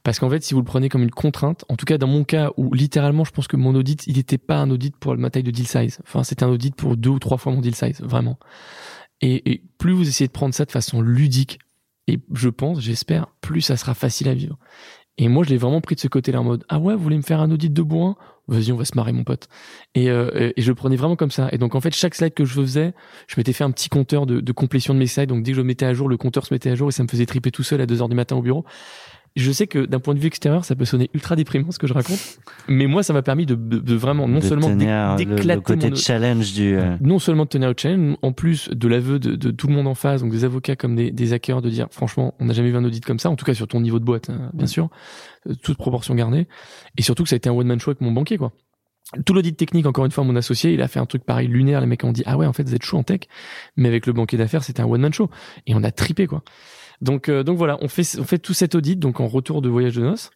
Parce 0.02 0.18
qu'en 0.18 0.30
fait, 0.30 0.42
si 0.42 0.54
vous 0.54 0.60
le 0.60 0.66
prenez 0.66 0.88
comme 0.88 1.02
une 1.02 1.10
contrainte, 1.10 1.64
en 1.68 1.76
tout 1.76 1.86
cas 1.86 1.98
dans 1.98 2.06
mon 2.06 2.24
cas 2.24 2.50
où 2.56 2.72
littéralement, 2.74 3.24
je 3.24 3.30
pense 3.30 3.48
que 3.48 3.56
mon 3.56 3.74
audit, 3.74 4.06
il 4.06 4.16
n'était 4.16 4.38
pas 4.38 4.58
un 4.58 4.70
audit 4.70 4.96
pour 4.96 5.16
ma 5.16 5.30
taille 5.30 5.42
de 5.42 5.50
deal 5.50 5.66
size. 5.66 5.98
Enfin, 6.06 6.24
c'était 6.24 6.44
un 6.44 6.48
audit 6.48 6.74
pour 6.74 6.96
deux 6.96 7.10
ou 7.10 7.18
trois 7.18 7.38
fois 7.38 7.52
mon 7.52 7.60
deal 7.60 7.74
size, 7.74 8.00
vraiment. 8.00 8.38
Et, 9.22 9.62
plus 9.78 9.92
vous 9.92 10.06
essayez 10.06 10.28
de 10.28 10.32
prendre 10.32 10.54
ça 10.54 10.64
de 10.64 10.72
façon 10.72 11.00
ludique, 11.00 11.58
et 12.06 12.20
je 12.32 12.48
pense, 12.48 12.80
j'espère, 12.80 13.28
plus 13.40 13.60
ça 13.60 13.76
sera 13.76 13.94
facile 13.94 14.28
à 14.28 14.34
vivre. 14.34 14.58
Et 15.18 15.28
moi, 15.28 15.44
je 15.44 15.50
l'ai 15.50 15.56
vraiment 15.56 15.80
pris 15.80 15.94
de 15.94 16.00
ce 16.00 16.08
côté-là 16.08 16.40
en 16.40 16.44
mode 16.44 16.64
ah 16.68 16.78
ouais, 16.78 16.94
vous 16.94 17.02
voulez 17.02 17.16
me 17.16 17.22
faire 17.22 17.40
un 17.40 17.50
audit 17.50 17.72
de 17.72 17.82
bourrin 17.82 18.16
Vas-y, 18.48 18.70
on 18.72 18.76
va 18.76 18.84
se 18.84 18.92
marrer, 18.94 19.12
mon 19.12 19.24
pote. 19.24 19.48
Et, 19.94 20.08
euh, 20.10 20.52
et 20.56 20.62
je 20.62 20.68
le 20.68 20.74
prenais 20.76 20.94
vraiment 20.96 21.16
comme 21.16 21.32
ça. 21.32 21.48
Et 21.52 21.58
donc 21.58 21.74
en 21.74 21.80
fait, 21.80 21.94
chaque 21.94 22.14
slide 22.14 22.32
que 22.34 22.44
je 22.44 22.54
faisais, 22.54 22.94
je 23.26 23.34
m'étais 23.36 23.52
fait 23.52 23.64
un 23.64 23.70
petit 23.72 23.88
compteur 23.88 24.24
de, 24.26 24.40
de 24.40 24.52
complétion 24.52 24.94
de 24.94 24.98
mes 25.00 25.06
slides. 25.08 25.28
Donc 25.30 25.42
dès 25.42 25.50
que 25.50 25.56
je 25.56 25.60
le 25.62 25.66
mettais 25.66 25.86
à 25.86 25.94
jour, 25.94 26.08
le 26.08 26.16
compteur 26.16 26.46
se 26.46 26.54
mettait 26.54 26.70
à 26.70 26.74
jour 26.76 26.88
et 26.88 26.92
ça 26.92 27.02
me 27.02 27.08
faisait 27.08 27.26
triper 27.26 27.50
tout 27.50 27.64
seul 27.64 27.80
à 27.80 27.86
2 27.86 28.02
heures 28.02 28.08
du 28.08 28.14
matin 28.16 28.36
au 28.36 28.42
bureau. 28.42 28.64
Je 29.34 29.52
sais 29.52 29.66
que 29.66 29.80
d'un 29.84 30.00
point 30.00 30.14
de 30.14 30.18
vue 30.18 30.28
extérieur, 30.28 30.64
ça 30.64 30.74
peut 30.74 30.86
sonner 30.86 31.10
ultra 31.12 31.36
déprimant 31.36 31.70
ce 31.70 31.78
que 31.78 31.86
je 31.86 31.92
raconte, 31.92 32.38
mais 32.68 32.86
moi, 32.86 33.02
ça 33.02 33.12
m'a 33.12 33.20
permis 33.20 33.44
de, 33.44 33.54
de, 33.54 33.80
de 33.80 33.94
vraiment 33.94 34.26
non 34.26 34.40
seulement 34.40 34.68
d'é- 34.68 34.86
tenir 34.86 35.10
le- 35.12 35.16
d'éclater 35.18 35.54
le, 35.56 35.60
côté 35.60 35.90
mon- 35.90 35.96
challenge 35.96 36.54
du. 36.54 36.74
euh, 36.74 36.96
non 37.02 37.18
seulement 37.18 37.44
de 37.44 37.50
tenir 37.50 37.68
le 37.68 37.74
challenge, 37.76 38.16
en 38.22 38.32
plus 38.32 38.70
de 38.70 38.88
l'aveu 38.88 39.18
de, 39.18 39.34
de 39.36 39.50
tout 39.50 39.66
le 39.66 39.74
monde 39.74 39.88
en 39.88 39.94
face, 39.94 40.22
donc 40.22 40.30
des 40.32 40.44
avocats 40.46 40.74
comme 40.74 40.96
des, 40.96 41.10
des 41.10 41.34
hackers, 41.34 41.60
de 41.60 41.68
dire 41.68 41.86
franchement, 41.90 42.32
on 42.40 42.46
n'a 42.46 42.54
jamais 42.54 42.70
vu 42.70 42.78
un 42.78 42.84
audit 42.84 43.04
comme 43.04 43.18
ça, 43.18 43.28
en 43.28 43.36
tout 43.36 43.44
cas 43.44 43.52
sur 43.52 43.68
ton 43.68 43.80
niveau 43.82 43.98
de 43.98 44.04
boîte, 44.06 44.30
hein, 44.30 44.50
bien 44.54 44.66
sûr, 44.66 44.84
euh, 44.84 44.88
toute 45.54 45.78
proportion 45.78 46.14
gardée, 46.14 46.46
et 46.96 47.02
surtout 47.02 47.22
que 47.22 47.28
ça 47.28 47.34
a 47.34 47.38
été 47.38 47.48
un 47.48 47.52
one 47.52 47.66
man 47.66 47.80
show 47.80 47.90
avec 47.90 48.00
mon 48.00 48.12
banquier, 48.12 48.38
quoi. 48.38 48.52
Tout 49.24 49.34
l'audit 49.34 49.56
technique, 49.56 49.86
encore 49.86 50.04
une 50.04 50.10
fois, 50.10 50.24
mon 50.24 50.34
associé, 50.34 50.72
il 50.72 50.82
a 50.82 50.88
fait 50.88 50.98
un 50.98 51.06
truc 51.06 51.24
pareil 51.24 51.46
lunaire. 51.46 51.80
Les 51.80 51.86
mecs 51.86 52.02
ont 52.02 52.10
dit 52.10 52.24
ah 52.26 52.36
ouais, 52.36 52.46
en 52.46 52.52
fait, 52.52 52.64
vous 52.64 52.74
êtes 52.74 52.82
chaud 52.82 52.98
en 52.98 53.04
tech, 53.04 53.20
mais 53.76 53.88
avec 53.88 54.06
le 54.06 54.12
banquier 54.12 54.36
d'affaires, 54.36 54.64
c'était 54.64 54.80
un 54.80 54.86
one 54.86 55.00
man 55.00 55.12
show, 55.12 55.30
et 55.66 55.74
on 55.74 55.84
a 55.84 55.92
tripé 55.92 56.26
quoi. 56.26 56.42
Donc 57.00 57.28
euh, 57.28 57.44
donc 57.44 57.56
voilà, 57.58 57.78
on 57.82 57.88
fait 57.88 58.18
on 58.18 58.24
fait 58.24 58.38
tout 58.38 58.54
cet 58.54 58.74
audit, 58.74 58.98
donc 58.98 59.20
en 59.20 59.28
retour 59.28 59.62
de 59.62 59.68
voyage 59.68 59.94
de 59.96 60.02
noces. 60.02 60.30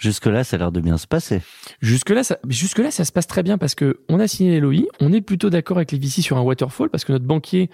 Jusque-là, 0.00 0.44
ça 0.44 0.56
a 0.56 0.58
l'air 0.58 0.72
de 0.72 0.80
bien 0.80 0.96
se 0.96 1.06
passer. 1.06 1.42
Jusque-là, 1.82 2.24
ça, 2.24 2.38
jusque-là, 2.48 2.90
ça 2.90 3.04
se 3.04 3.12
passe 3.12 3.26
très 3.26 3.42
bien 3.42 3.58
parce 3.58 3.74
que 3.74 4.00
on 4.08 4.18
a 4.18 4.26
signé 4.26 4.58
l'LOI, 4.58 4.86
on 4.98 5.12
est 5.12 5.20
plutôt 5.20 5.50
d'accord 5.50 5.76
avec 5.76 5.92
les 5.92 5.98
VC 5.98 6.22
sur 6.22 6.38
un 6.38 6.40
waterfall 6.40 6.88
parce 6.88 7.04
que 7.04 7.12
notre 7.12 7.26
banquier, 7.26 7.68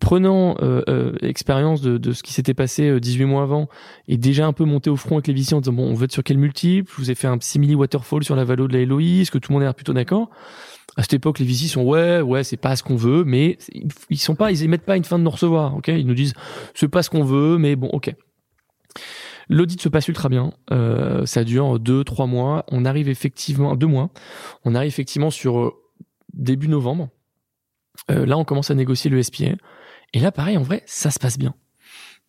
prenant 0.00 0.56
euh, 0.62 0.82
euh, 0.88 1.12
expérience 1.22 1.80
de, 1.80 1.96
de 1.96 2.10
ce 2.10 2.24
qui 2.24 2.32
s'était 2.32 2.54
passé 2.54 2.88
euh, 2.88 2.98
18 2.98 3.24
mois 3.24 3.44
avant, 3.44 3.68
est 4.08 4.16
déjà 4.16 4.48
un 4.48 4.52
peu 4.52 4.64
monté 4.64 4.90
au 4.90 4.96
front 4.96 5.14
avec 5.14 5.28
les 5.28 5.32
VC 5.32 5.52
en 5.52 5.60
disant 5.60 5.74
bon, 5.74 5.88
on 5.88 5.94
veut 5.94 6.06
être 6.06 6.12
sur 6.12 6.24
quel 6.24 6.38
multiple 6.38 6.90
Je 6.92 7.02
vous 7.02 7.10
ai 7.12 7.14
fait 7.14 7.28
un 7.28 7.38
simili 7.40 7.76
waterfall 7.76 8.24
sur 8.24 8.34
la 8.34 8.42
valo 8.42 8.66
de 8.66 8.76
la 8.76 8.84
LOI, 8.84 9.20
est-ce 9.20 9.30
que 9.30 9.38
tout 9.38 9.52
le 9.52 9.60
monde 9.60 9.68
est 9.68 9.72
plutôt 9.72 9.92
d'accord? 9.92 10.28
À 10.96 11.02
cette 11.02 11.14
époque, 11.14 11.38
les 11.38 11.46
VC 11.46 11.68
sont 11.68 11.84
ouais, 11.84 12.20
ouais, 12.20 12.42
c'est 12.42 12.56
pas 12.56 12.74
ce 12.74 12.82
qu'on 12.82 12.96
veut, 12.96 13.22
mais 13.22 13.58
ils 14.10 14.18
sont 14.18 14.34
pas, 14.34 14.50
ils 14.50 14.64
émettent 14.64 14.84
pas 14.84 14.96
une 14.96 15.04
fin 15.04 15.20
de 15.20 15.22
nous 15.22 15.30
recevoir, 15.30 15.76
ok? 15.76 15.86
Ils 15.86 16.04
nous 16.04 16.14
disent 16.14 16.34
c'est 16.74 16.88
pas 16.88 17.04
ce 17.04 17.10
qu'on 17.10 17.22
veut, 17.22 17.58
mais 17.58 17.76
bon, 17.76 17.90
ok. 17.92 18.12
L'audit 19.50 19.80
se 19.80 19.88
passe 19.88 20.08
ultra 20.08 20.28
bien. 20.28 20.52
Euh, 20.70 21.26
ça 21.26 21.44
dure 21.44 21.78
deux, 21.78 22.04
trois 22.04 22.26
mois. 22.26 22.64
On 22.68 22.84
arrive 22.84 23.08
effectivement, 23.08 23.74
deux 23.76 23.88
mois. 23.88 24.10
On 24.64 24.74
arrive 24.74 24.88
effectivement 24.88 25.30
sur 25.30 25.58
euh, 25.58 25.72
début 26.32 26.68
novembre. 26.68 27.08
Euh, 28.10 28.24
là, 28.24 28.38
on 28.38 28.44
commence 28.44 28.70
à 28.70 28.74
négocier 28.74 29.10
le 29.10 29.22
SPA. 29.22 29.56
Et 30.14 30.20
là, 30.20 30.32
pareil, 30.32 30.56
en 30.56 30.62
vrai, 30.62 30.82
ça 30.86 31.10
se 31.10 31.18
passe 31.18 31.36
bien. 31.36 31.54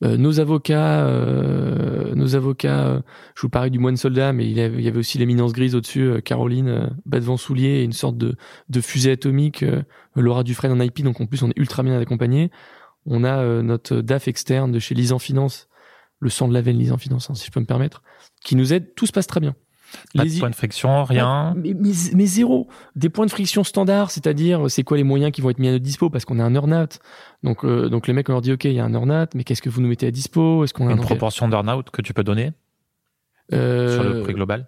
Euh, 0.04 0.18
nos 0.18 0.40
avocats, 0.40 1.06
euh, 1.06 2.16
nos 2.16 2.36
avocats, 2.36 3.04
je 3.36 3.42
vous 3.42 3.50
parlais 3.50 3.70
du 3.70 3.78
moine 3.78 3.98
soldat, 3.98 4.34
mais 4.34 4.50
il 4.50 4.58
y 4.58 4.62
avait, 4.62 4.98
aussi 4.98 5.20
l'éminence 5.20 5.54
grise 5.54 5.76
au-dessus, 5.76 6.22
Caroline, 6.24 6.68
euh, 6.68 6.88
bas 7.06 7.20
devant 7.20 7.38
soulier, 7.38 7.84
une 7.84 7.94
sorte 7.94 8.18
de, 8.18 8.36
de 8.70 8.82
fusée 8.82 9.12
atomique, 9.12 9.64
Laura 10.16 10.44
Dufresne 10.44 10.72
en 10.72 10.80
IP, 10.80 11.04
donc 11.04 11.22
en 11.22 11.28
plus 11.28 11.44
on 11.44 11.50
est 11.50 11.58
ultra 11.58 11.84
bien 11.84 12.00
accompagné. 12.00 12.50
On 13.06 13.24
a 13.24 13.64
notre 13.64 14.02
DAF 14.02 14.28
externe 14.28 14.72
de 14.72 14.80
chez 14.80 14.94
Lisan 14.94 15.18
Finance, 15.18 15.68
le 16.22 16.30
sang 16.30 16.48
de 16.48 16.54
la 16.54 16.62
veine 16.62 16.78
Lisan 16.78 16.98
Finance, 16.98 17.30
hein, 17.30 17.36
si 17.36 17.46
je 17.48 17.52
peux 17.52 17.60
me 17.60 17.66
permettre, 17.66 18.02
qui 18.46 18.56
nous 18.56 18.72
aide, 18.74 18.96
tout 18.96 19.06
se 19.06 19.12
passe 19.12 19.28
très 19.28 19.40
bien. 19.42 19.54
Pas 20.16 20.24
Les 20.24 20.30
de 20.30 20.36
i- 20.36 20.40
point 20.40 20.50
de 20.50 20.56
friction, 20.56 21.04
rien. 21.04 21.54
mais, 21.58 21.74
mais, 21.74 21.92
mais 22.16 22.26
zéro. 22.26 22.70
Des 22.96 23.10
points 23.10 23.26
de 23.26 23.32
friction 23.32 23.66
standards, 23.66 24.10
c'est-à-dire 24.12 24.72
c'est 24.72 24.84
quoi 24.84 24.96
les 24.96 25.04
moyens 25.04 25.34
qui 25.34 25.42
vont 25.42 25.50
être 25.50 25.60
mis 25.60 25.68
à 25.68 25.72
notre 25.72 25.84
dispo? 25.84 26.10
Parce 26.10 26.24
qu'on 26.24 26.40
a 26.40 26.44
un 26.46 26.56
earn-out. 26.56 27.00
Donc, 27.44 27.66
euh, 27.66 27.90
donc 27.90 28.08
les 28.08 28.14
mecs 28.14 28.30
on 28.30 28.32
leur 28.32 28.42
dit 28.42 28.54
ok 28.54 28.64
il 28.64 28.72
y 28.74 28.80
a 28.80 28.86
un 28.86 28.94
earn-out, 28.94 29.32
mais 29.36 29.44
qu'est-ce 29.44 29.62
que 29.62 29.70
vous 29.70 29.82
nous 29.82 29.90
mettez 29.90 30.08
à 30.08 30.12
dispo? 30.12 30.64
Est-ce 30.64 30.74
qu'on 30.74 30.88
a 30.88 30.94
Une 30.94 31.00
un 31.00 31.02
proportion 31.02 31.50
d'earn-out 31.50 31.90
que 31.90 32.02
tu 32.02 32.14
peux 32.14 32.24
donner? 32.24 32.54
Euh, 33.54 33.96
sur 33.96 34.04
le 34.04 34.22
prix 34.24 34.34
global? 34.34 34.68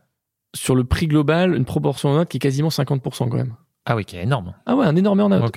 sur 0.55 0.75
le 0.75 0.83
prix 0.83 1.07
global, 1.07 1.55
une 1.55 1.65
proportion 1.65 2.09
earn-out 2.11 2.27
qui 2.29 2.37
est 2.37 2.39
quasiment 2.41 2.69
50% 2.69 3.27
quand 3.29 3.37
même. 3.37 3.55
Ah 3.85 3.95
oui, 3.95 4.05
qui 4.05 4.17
est 4.17 4.23
énorme. 4.23 4.53
Ah 4.65 4.75
ouais, 4.75 4.85
un 4.85 4.95
énorme 4.95 5.19
earn-out. 5.21 5.51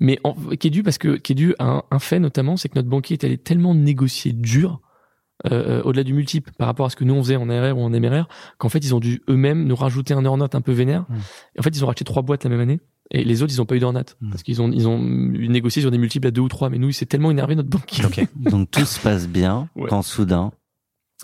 Mais 0.00 0.18
en- 0.24 0.34
qui 0.58 0.66
est 0.66 0.70
dû 0.70 0.82
parce 0.82 0.98
que 0.98 1.16
qui 1.16 1.32
est 1.32 1.36
dû 1.36 1.54
à 1.58 1.64
un, 1.66 1.82
un 1.90 1.98
fait 1.98 2.18
notamment, 2.18 2.56
c'est 2.56 2.68
que 2.68 2.74
notre 2.76 2.88
banquier 2.88 3.14
est 3.14 3.24
allé 3.24 3.36
tellement 3.38 3.74
négocier 3.74 4.32
dur. 4.32 4.80
Euh, 5.46 5.78
euh, 5.80 5.82
au-delà 5.84 6.04
du 6.04 6.12
multiple 6.12 6.50
par 6.58 6.66
rapport 6.66 6.86
à 6.86 6.90
ce 6.90 6.96
que 6.96 7.04
nous 7.04 7.14
on 7.14 7.22
faisait 7.22 7.36
en 7.36 7.48
ARR 7.48 7.76
ou 7.78 7.82
en 7.82 7.90
MRR 7.90 8.28
qu'en 8.58 8.68
fait 8.68 8.78
ils 8.84 8.94
ont 8.94 9.00
dû 9.00 9.22
eux-mêmes 9.28 9.64
nous 9.64 9.74
rajouter 9.76 10.12
un 10.14 10.24
earn-out 10.24 10.54
un 10.54 10.60
peu 10.60 10.72
vénère 10.72 11.02
Mm. 11.08 11.14
et 11.56 11.60
en 11.60 11.62
fait 11.62 11.70
ils 11.76 11.82
ont 11.82 11.86
racheté 11.86 12.04
trois 12.04 12.22
boîtes 12.22 12.44
la 12.44 12.50
même 12.50 12.60
année 12.60 12.80
et 13.10 13.24
les 13.24 13.42
autres 13.42 13.52
ils 13.52 13.60
ont 13.60 13.66
pas 13.66 13.74
eu 13.76 13.78
d'earn-out 13.80 14.16
Mm. 14.20 14.30
parce 14.30 14.42
qu'ils 14.42 14.60
ont 14.60 14.70
ils 14.70 14.86
ont 14.86 14.98
négocié 14.98 15.80
sur 15.82 15.90
des 15.90 15.98
multiples 15.98 16.26
à 16.26 16.30
deux 16.30 16.42
ou 16.42 16.48
trois 16.48 16.68
mais 16.68 16.78
nous 16.78 16.88
il 16.88 16.94
s'est 16.94 17.06
tellement 17.06 17.30
énervé 17.30 17.54
notre 17.56 17.70
banquier 17.70 18.04
Ok. 18.04 18.26
Donc 18.36 18.70
tout 18.70 18.84
se 18.84 19.00
passe 19.00 19.28
bien 19.28 19.68
Ouais. 19.76 19.88
quand 19.88 20.02
soudain. 20.02 20.52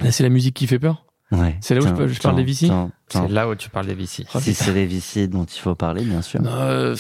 là 0.03 0.11
c'est 0.12 0.23
la 0.23 0.31
musique 0.31 0.55
qui 0.57 0.67
fait 0.67 0.79
peur 0.79 1.05
Ouais. 1.33 1.57
C'est 1.61 1.75
là 1.75 1.81
où 1.81 1.83
je 1.83 1.89
Tiens, 1.89 1.97
peux- 1.97 2.07
je 2.07 2.21
parle 2.21 2.37
tiens, 2.37 2.45
des 2.45 2.51
VC? 2.53 2.67
tiens, 2.67 2.69
tiens. 2.69 2.93
C'est 3.09 3.29
là 3.29 3.49
où 3.49 3.55
tu 3.55 3.71
parles 3.71 3.87
des 3.87 3.95
VC. 3.95 4.25
Oh, 4.35 4.41
Si 4.41 4.53
c'est 4.55 4.73
les 4.73 4.87
VC 4.87 5.29
dont 5.29 5.45
il 5.45 5.59
faut 5.61 5.75
parler, 5.75 6.03
bien 6.03 6.23
sûr. 6.23 6.41
Euh, 6.45 6.97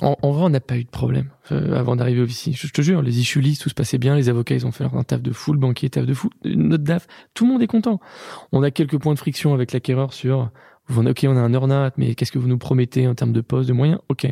en, 0.00 0.16
en 0.22 0.30
vrai, 0.32 0.44
on 0.44 0.50
n'a 0.50 0.60
pas 0.60 0.76
eu 0.76 0.84
de 0.84 0.88
problème 0.90 1.30
euh, 1.50 1.76
avant 1.78 1.96
d'arriver 1.96 2.20
au 2.20 2.26
VC. 2.26 2.52
Je, 2.52 2.66
je 2.68 2.72
te 2.72 2.82
jure, 2.82 3.02
les 3.02 3.18
issues 3.18 3.40
listes, 3.40 3.62
tout 3.62 3.68
se 3.68 3.74
passait 3.74 3.98
bien. 3.98 4.14
Les 4.14 4.28
avocats, 4.28 4.54
ils 4.54 4.64
ont 4.66 4.70
fait 4.72 4.84
leur 4.84 4.94
un 4.96 5.02
taf 5.02 5.20
de 5.20 5.32
fou. 5.32 5.52
Le 5.52 5.58
banquier, 5.58 5.90
taf 5.90 6.06
de 6.06 6.14
fou. 6.14 6.30
Notre 6.44 6.84
DAF, 6.84 7.06
tout 7.34 7.46
le 7.46 7.52
monde 7.52 7.62
est 7.62 7.66
content. 7.66 7.98
On 8.52 8.62
a 8.62 8.70
quelques 8.70 8.98
points 8.98 9.14
de 9.14 9.18
friction 9.18 9.54
avec 9.54 9.72
l'acquéreur 9.72 10.12
sur, 10.12 10.50
ok, 10.94 11.26
on 11.28 11.36
a 11.36 11.40
un 11.40 11.52
earn-out, 11.52 11.94
mais 11.96 12.14
qu'est-ce 12.14 12.30
que 12.32 12.38
vous 12.38 12.48
nous 12.48 12.58
promettez 12.58 13.08
en 13.08 13.14
termes 13.14 13.32
de 13.32 13.40
poste, 13.40 13.68
de 13.68 13.72
moyens? 13.74 13.98
Ok. 14.08 14.26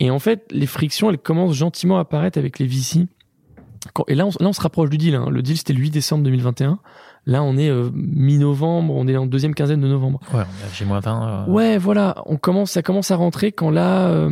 Et 0.00 0.10
en 0.10 0.18
fait, 0.18 0.44
les 0.50 0.66
frictions, 0.66 1.10
elles 1.10 1.18
commencent 1.18 1.54
gentiment 1.54 1.98
à 1.98 2.00
apparaître 2.00 2.38
avec 2.38 2.58
les 2.58 2.66
VC. 2.66 3.06
Quand- 3.94 4.04
et 4.08 4.14
là 4.14 4.26
on, 4.26 4.30
là, 4.42 4.48
on 4.48 4.52
se 4.52 4.60
rapproche 4.60 4.90
du 4.90 4.98
deal. 4.98 5.14
hein. 5.14 5.28
Le 5.30 5.42
deal, 5.42 5.56
c'était 5.58 5.72
le 5.72 5.78
8 5.80 5.90
décembre 5.90 6.24
2021. 6.24 6.78
Là, 7.26 7.42
on 7.42 7.56
est 7.56 7.68
euh, 7.68 7.90
mi-novembre. 7.92 8.94
On 8.94 9.08
est 9.08 9.16
en 9.16 9.26
deuxième 9.26 9.54
quinzaine 9.54 9.80
de 9.80 9.88
novembre. 9.88 10.20
Ouais, 10.32 10.42
on 10.42 10.64
est 10.64 10.68
à 10.70 10.72
J-20. 10.72 11.02
euh, 11.06 11.52
Ouais, 11.52 11.76
voilà, 11.78 12.22
on 12.26 12.36
commence, 12.36 12.70
ça 12.70 12.82
commence 12.82 13.10
à 13.10 13.16
rentrer 13.16 13.50
quand 13.52 13.70
là, 13.70 14.08
euh, 14.10 14.30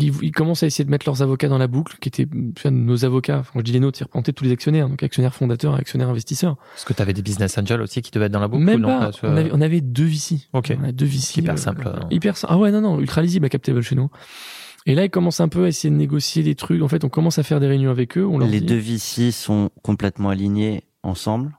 ils, 0.00 0.12
ils 0.22 0.32
commencent 0.32 0.62
à 0.62 0.66
essayer 0.66 0.84
de 0.84 0.90
mettre 0.90 1.06
leurs 1.06 1.22
avocats 1.22 1.48
dans 1.48 1.58
la 1.58 1.66
boucle, 1.68 1.96
qui 2.00 2.08
étaient 2.08 2.26
tu 2.26 2.62
vois, 2.62 2.70
nos 2.72 3.04
avocats. 3.04 3.42
Quand 3.52 3.60
je 3.60 3.64
dis 3.64 3.72
les 3.72 3.80
nôtres, 3.80 4.00
ils 4.00 4.04
représentaient 4.04 4.32
tous 4.32 4.42
les 4.44 4.50
actionnaires, 4.52 4.88
donc 4.88 5.02
actionnaires 5.04 5.34
fondateurs, 5.34 5.74
actionnaires 5.74 6.08
investisseurs. 6.08 6.56
Est-ce 6.76 6.84
que 6.84 6.92
tu 6.94 7.02
avais 7.02 7.12
des 7.12 7.22
business 7.22 7.56
angels 7.58 7.80
aussi 7.80 8.02
qui 8.02 8.10
devaient 8.10 8.26
être 8.26 8.32
dans 8.32 8.40
la 8.40 8.48
boucle 8.48 8.64
Même 8.64 8.80
ou 8.80 8.88
non, 8.88 8.98
pas. 8.98 9.04
parce 9.06 9.22
On 9.22 9.36
avait, 9.36 9.50
on 9.52 9.60
avait 9.60 9.80
deux 9.80 10.04
VC. 10.06 10.48
Ok. 10.52 10.76
On 10.80 10.84
a 10.84 10.90
deux 10.92 11.06
VC. 11.06 11.38
Hyper 11.38 11.54
euh, 11.54 11.56
simple, 11.58 11.86
hein. 11.88 12.06
Hyper 12.10 12.36
simple. 12.36 12.52
Ah 12.54 12.58
ouais, 12.58 12.70
non, 12.72 12.80
non, 12.80 12.98
ultra 13.00 13.22
lisible 13.22 13.46
à 13.46 13.48
Captable 13.48 13.82
chez 13.82 13.94
nous. 13.94 14.08
Et 14.86 14.94
là, 14.96 15.04
ils 15.04 15.10
commencent 15.10 15.40
un 15.40 15.48
peu 15.48 15.64
à 15.64 15.68
essayer 15.68 15.90
de 15.90 15.96
négocier 15.96 16.42
des 16.42 16.54
trucs. 16.54 16.82
En 16.82 16.88
fait, 16.88 17.04
on 17.04 17.08
commence 17.08 17.38
à 17.38 17.42
faire 17.44 17.60
des 17.60 17.66
réunions 17.66 17.90
avec 17.90 18.16
eux. 18.18 18.26
On 18.26 18.38
leur 18.38 18.48
Les 18.48 18.60
dit- 18.60 18.66
deux 18.66 18.78
VC 18.78 19.30
sont 19.32 19.70
complètement 19.82 20.30
alignés 20.30 20.82
ensemble? 21.04 21.52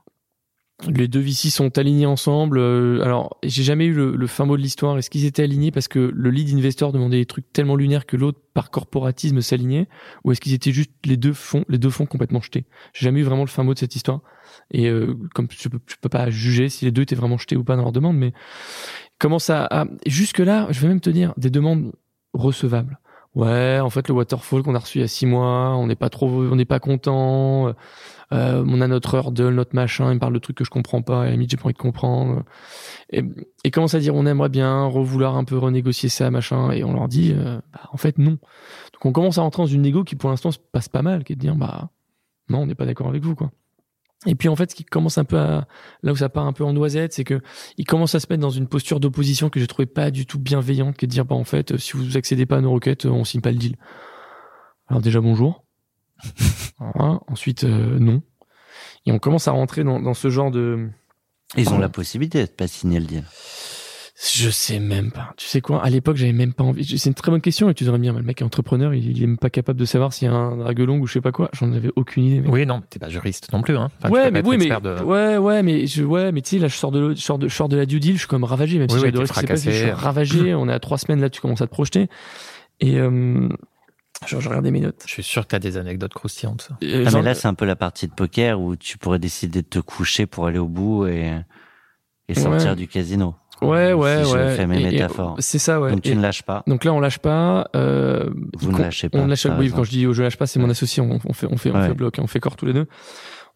Les 0.88 1.08
deux 1.08 1.20
VC 1.20 1.50
sont 1.50 1.78
alignés 1.78 2.06
ensemble. 2.06 2.58
Euh, 2.58 3.02
alors, 3.04 3.38
j'ai 3.44 3.64
jamais 3.64 3.86
eu 3.86 3.94
le, 3.94 4.16
le 4.16 4.28
fin 4.28 4.46
mot 4.46 4.56
de 4.56 4.62
l'histoire. 4.62 4.98
Est-ce 4.98 5.10
qu'ils 5.10 5.26
étaient 5.26 5.44
alignés 5.44 5.72
parce 5.72 5.88
que 5.88 6.00
le 6.00 6.30
lead 6.30 6.56
investor 6.56 6.94
demandait 6.94 7.18
des 7.18 7.26
trucs 7.26 7.52
tellement 7.52 7.76
lunaires 7.76 8.06
que 8.06 8.16
l'autre, 8.16 8.40
par 8.54 8.72
corporatisme, 8.72 9.42
s'alignait, 9.42 9.88
ou 10.24 10.32
est-ce 10.32 10.40
qu'ils 10.40 10.54
étaient 10.54 10.72
juste 10.72 10.92
les 11.06 11.18
deux 11.18 11.34
fonds, 11.34 11.66
les 11.68 11.78
deux 11.78 11.90
fonds 11.90 12.06
complètement 12.06 12.42
jetés? 12.42 12.66
J'ai 12.94 13.06
jamais 13.06 13.20
eu 13.20 13.24
vraiment 13.24 13.44
le 13.44 13.50
fin 13.50 13.64
mot 13.64 13.74
de 13.74 13.80
cette 13.80 13.96
histoire. 13.96 14.22
Et 14.72 14.88
euh, 14.88 15.16
comme 15.36 15.48
je 15.52 15.68
peux, 15.68 15.80
je 15.86 15.96
peux 16.02 16.10
pas 16.10 16.30
juger 16.30 16.70
si 16.70 16.86
les 16.86 16.92
deux 16.92 17.02
étaient 17.02 17.16
vraiment 17.16 17.38
jetés 17.38 17.58
ou 17.58 17.64
pas 17.64 17.76
dans 17.76 17.84
leur 17.84 17.92
demande, 17.92 18.18
mais 18.18 18.34
comment 19.20 19.40
ça 19.40 19.68
à... 19.70 19.86
jusque 20.06 20.40
là, 20.40 20.68
je 20.72 20.80
vais 20.80 20.88
même 20.88 21.02
te 21.02 21.10
dire 21.10 21.34
des 21.38 21.50
demandes 21.50 21.92
recevables. 22.34 23.00
Ouais, 23.36 23.80
en 23.80 23.92
fait, 23.92 24.08
le 24.08 24.14
waterfall 24.16 24.64
qu'on 24.64 24.74
a 24.74 24.80
reçu 24.80 24.98
il 24.98 25.02
y 25.02 25.04
a 25.04 25.08
six 25.08 25.28
mois, 25.28 25.76
on 25.76 25.86
n'est 25.86 25.96
pas 25.96 26.10
trop, 26.10 26.28
on 26.28 26.56
n'est 26.56 26.66
pas 26.66 26.80
content 26.80 27.74
euh, 28.32 28.64
on 28.68 28.82
a 28.82 28.88
notre 28.88 29.16
hurdle, 29.16 29.56
notre 29.56 29.76
machin, 29.76 30.12
il 30.12 30.16
me 30.16 30.20
parle 30.20 30.34
de 30.34 30.40
trucs 30.40 30.58
que 30.58 30.64
je 30.64 30.70
comprends 30.70 31.02
pas, 31.02 31.24
et 31.24 31.28
à 31.28 31.30
la 31.30 31.32
limite 31.32 31.50
j'ai 31.50 31.58
pas 31.58 31.66
envie 31.66 31.74
de 31.74 31.80
comprendre. 31.80 32.44
Et, 33.12 33.24
et 33.64 33.72
commence 33.72 33.96
à 33.96 34.00
dire 34.00 34.16
on 34.16 34.26
aimerait 34.26 34.50
bien 34.50 34.86
revouloir 34.86 35.36
un 35.36 35.44
peu 35.44 35.58
renégocier 35.58 36.10
ça, 36.10 36.30
machin, 36.30 36.72
et 36.72 36.84
on 36.84 36.94
leur 36.94 37.08
dit 37.08 37.34
euh, 37.36 37.60
bah, 37.74 37.82
en 37.92 37.98
fait 37.98 38.18
non. 38.18 38.38
Donc 38.94 39.06
on 39.06 39.12
commence 39.12 39.38
à 39.38 39.42
rentrer 39.42 39.64
dans 39.64 39.68
une 39.68 39.82
négo 39.82 40.04
qui 40.04 40.16
pour 40.16 40.30
l'instant 40.30 40.52
se 40.52 40.60
passe 40.60 40.90
pas 40.90 41.02
mal, 41.02 41.24
qui 41.24 41.34
est 41.34 41.36
de 41.36 41.42
dire 41.42 41.56
bah 41.56 41.90
non, 42.50 42.60
on 42.60 42.66
n'est 42.66 42.76
pas 42.76 42.86
d'accord 42.86 43.08
avec 43.08 43.24
vous 43.24 43.36
quoi. 43.36 43.52
Et 44.26 44.36
puis 44.36 44.50
en 44.50 44.56
fait, 44.58 44.70
ce 44.72 44.76
qui 44.76 44.84
commence 44.84 45.18
un 45.18 45.24
peu 45.24 45.40
à 45.40 45.66
là 46.04 46.12
où 46.12 46.16
ça 46.16 46.28
part 46.28 46.46
un 46.46 46.52
peu 46.52 46.66
en 46.66 46.74
noisette, 46.74 47.14
c'est 47.14 47.24
que 47.24 47.42
il 47.78 47.86
commence 47.86 48.16
à 48.16 48.20
se 48.20 48.28
mettre 48.30 48.42
dans 48.42 48.50
une 48.50 48.68
posture 48.68 49.00
d'opposition 49.00 49.50
que 49.50 49.62
j'ai 49.62 49.68
trouvé 49.68 49.86
pas 49.86 50.12
du 50.12 50.26
tout 50.26 50.40
bienveillante, 50.40 50.98
qui 50.98 51.06
est 51.06 51.08
de 51.08 51.14
dire 51.14 51.26
bah 51.26 51.36
en 51.36 51.46
fait, 51.46 51.78
si 51.78 51.96
vous 51.96 52.18
accédez 52.18 52.46
pas 52.46 52.58
à 52.58 52.62
nos 52.62 52.72
requêtes, 52.72 53.06
on 53.06 53.24
signe 53.24 53.42
pas 53.42 53.52
le 53.52 53.58
deal. 53.58 53.78
Alors 54.88 55.02
déjà 55.02 55.22
bonjour. 55.22 55.64
Ensuite, 56.80 57.64
euh, 57.64 58.00
non. 58.00 58.22
Et 59.06 59.12
on 59.12 59.20
commence 59.20 59.48
à 59.48 59.52
rentrer 59.52 59.84
dans, 59.84 60.00
dans 60.00 60.14
ce 60.14 60.30
genre 60.30 60.52
de. 60.52 60.88
Ils 61.58 61.70
ont 61.70 61.80
la 61.80 61.90
possibilité 61.90 62.44
de 62.44 62.50
pas 62.50 62.68
signer 62.68 63.00
le 63.00 63.06
deal. 63.06 63.24
Je 64.22 64.50
sais 64.50 64.80
même 64.80 65.12
pas. 65.12 65.34
Tu 65.38 65.46
sais 65.46 65.62
quoi? 65.62 65.82
À 65.82 65.90
l'époque, 65.90 66.18
j'avais 66.18 66.34
même 66.34 66.52
pas 66.52 66.66
envie. 66.66 66.86
C'est 66.86 67.10
une 67.10 67.16
très 67.16 67.32
bonne 67.32 67.40
question 67.40 67.70
et 67.70 67.74
tu 67.74 67.86
devrais 67.86 68.00
me 68.00 68.04
dire, 68.04 68.14
le 68.14 68.22
mec 68.22 68.42
est 68.42 68.44
entrepreneur, 68.44 68.94
il, 68.94 69.24
est 69.24 69.26
même 69.26 69.38
pas 69.38 69.50
capable 69.50 69.80
de 69.80 69.86
savoir 69.86 70.12
s'il 70.12 70.28
y 70.28 70.32
a 70.32 70.34
un 70.34 70.58
draguelong 70.58 71.00
ou 71.00 71.08
je 71.08 71.14
sais 71.14 71.22
pas 71.22 71.32
quoi. 71.32 71.50
J'en 71.54 71.72
avais 71.72 71.90
aucune 71.96 72.26
idée. 72.26 72.48
Oui, 72.50 72.66
non, 72.66 72.82
t'es 72.82 73.00
pas 73.00 73.08
juriste 73.08 73.52
non 73.54 73.62
plus, 73.62 73.78
hein. 73.78 73.90
ouais, 74.10 74.30
mais 74.30 74.46
oui, 74.46 74.58
mais 74.58 74.76
ouais, 75.04 75.38
ouais, 75.38 75.64
mais 75.64 75.88
je, 75.88 76.04
ouais, 76.04 76.34
mais 76.34 76.42
tu 76.42 76.50
sais, 76.50 76.60
là, 76.60 76.68
je 76.68 76.76
sors 76.76 76.92
de, 76.92 77.16
je 77.16 77.22
sors 77.22 77.40
de, 77.40 77.48
je 77.48 77.56
sors 77.56 77.70
de 77.70 77.78
la 77.78 77.86
due 77.86 78.02
deal, 78.02 78.16
je 78.16 78.20
suis 78.20 78.28
comme 78.28 78.44
ravagé, 78.44 78.78
même 78.78 78.90
si 78.90 79.00
j'ai 79.00 79.08
adoré 79.08 79.26
ce 79.26 79.32
qui 79.32 79.40
s'est 79.40 79.48
passé. 79.48 79.72
Je 79.72 79.78
suis 79.78 79.92
ravagé. 79.92 80.54
on 80.54 80.68
est 80.68 80.74
à 80.74 80.80
trois 80.80 80.98
semaines 80.98 81.22
là, 81.22 81.30
tu 81.30 81.40
commences 81.40 81.62
à 81.62 81.68
te 81.68 81.72
projeter. 81.72 82.10
Et 82.82 83.00
euh, 83.00 83.48
je, 84.26 84.40
je 84.40 84.50
regardais 84.50 84.72
mes 84.72 84.82
notes. 84.82 85.04
Je 85.06 85.14
suis 85.14 85.24
sûr 85.24 85.44
que 85.44 85.50
tu 85.50 85.56
as 85.56 85.60
des 85.60 85.78
anecdotes 85.78 86.14
croustillantes. 86.14 86.70
Euh, 86.84 87.06
ah, 87.08 87.12
mais 87.14 87.22
là, 87.22 87.34
c'est 87.34 87.48
un 87.48 87.54
peu 87.54 87.66
la 87.66 87.76
partie 87.76 88.08
de 88.08 88.14
poker 88.14 88.60
où 88.60 88.76
tu 88.76 88.98
pourrais 88.98 89.20
décider 89.20 89.62
de 89.62 89.68
te 89.68 89.80
coucher 89.80 90.26
pour 90.26 90.48
aller 90.48 90.60
au 90.60 90.68
bout 90.68 91.08
et, 91.08 91.34
et 92.28 92.34
sortir 92.36 92.76
du 92.76 92.88
casino. 92.88 93.36
Ouais, 93.62 93.92
ouais, 93.94 94.24
si 94.24 94.34
ouais. 94.34 94.52
Je 94.52 94.56
fais 94.56 94.68
mes 94.68 94.82
métaphores. 94.82 95.36
C'est 95.40 95.60
ça, 95.60 95.82
ouais. 95.82 95.92
Donc 95.92 96.02
tu 96.02 96.16
ne 96.16 96.22
lâches 96.22 96.44
pas. 96.44 96.64
Donc 96.66 96.86
là, 96.86 96.94
on 96.94 97.00
lâche 97.00 97.20
pas. 97.20 97.70
Euh, 97.76 98.30
Vous 98.58 98.72
ne 98.72 98.78
lâchez 98.78 99.10
pas. 99.10 99.20
On 99.20 99.28
lâche. 99.28 99.48
Oui, 99.58 99.72
quand 99.72 99.84
je 99.84 99.92
dis 99.92 100.06
je 100.10 100.24
lâche 100.24 100.38
pas, 100.38 100.48
c'est 100.48 100.60
mon 100.60 100.70
associé. 100.70 101.02
On, 101.02 101.20
on, 101.26 101.34
fait, 101.34 101.48
on 101.50 101.58
fait, 101.58 101.72
on 101.72 101.82
fait 101.82 101.94
bloc, 101.94 102.18
on 102.20 102.28
fait 102.28 102.40
corps 102.40 102.56
tous 102.56 102.66
les 102.66 102.74
deux. 102.74 102.88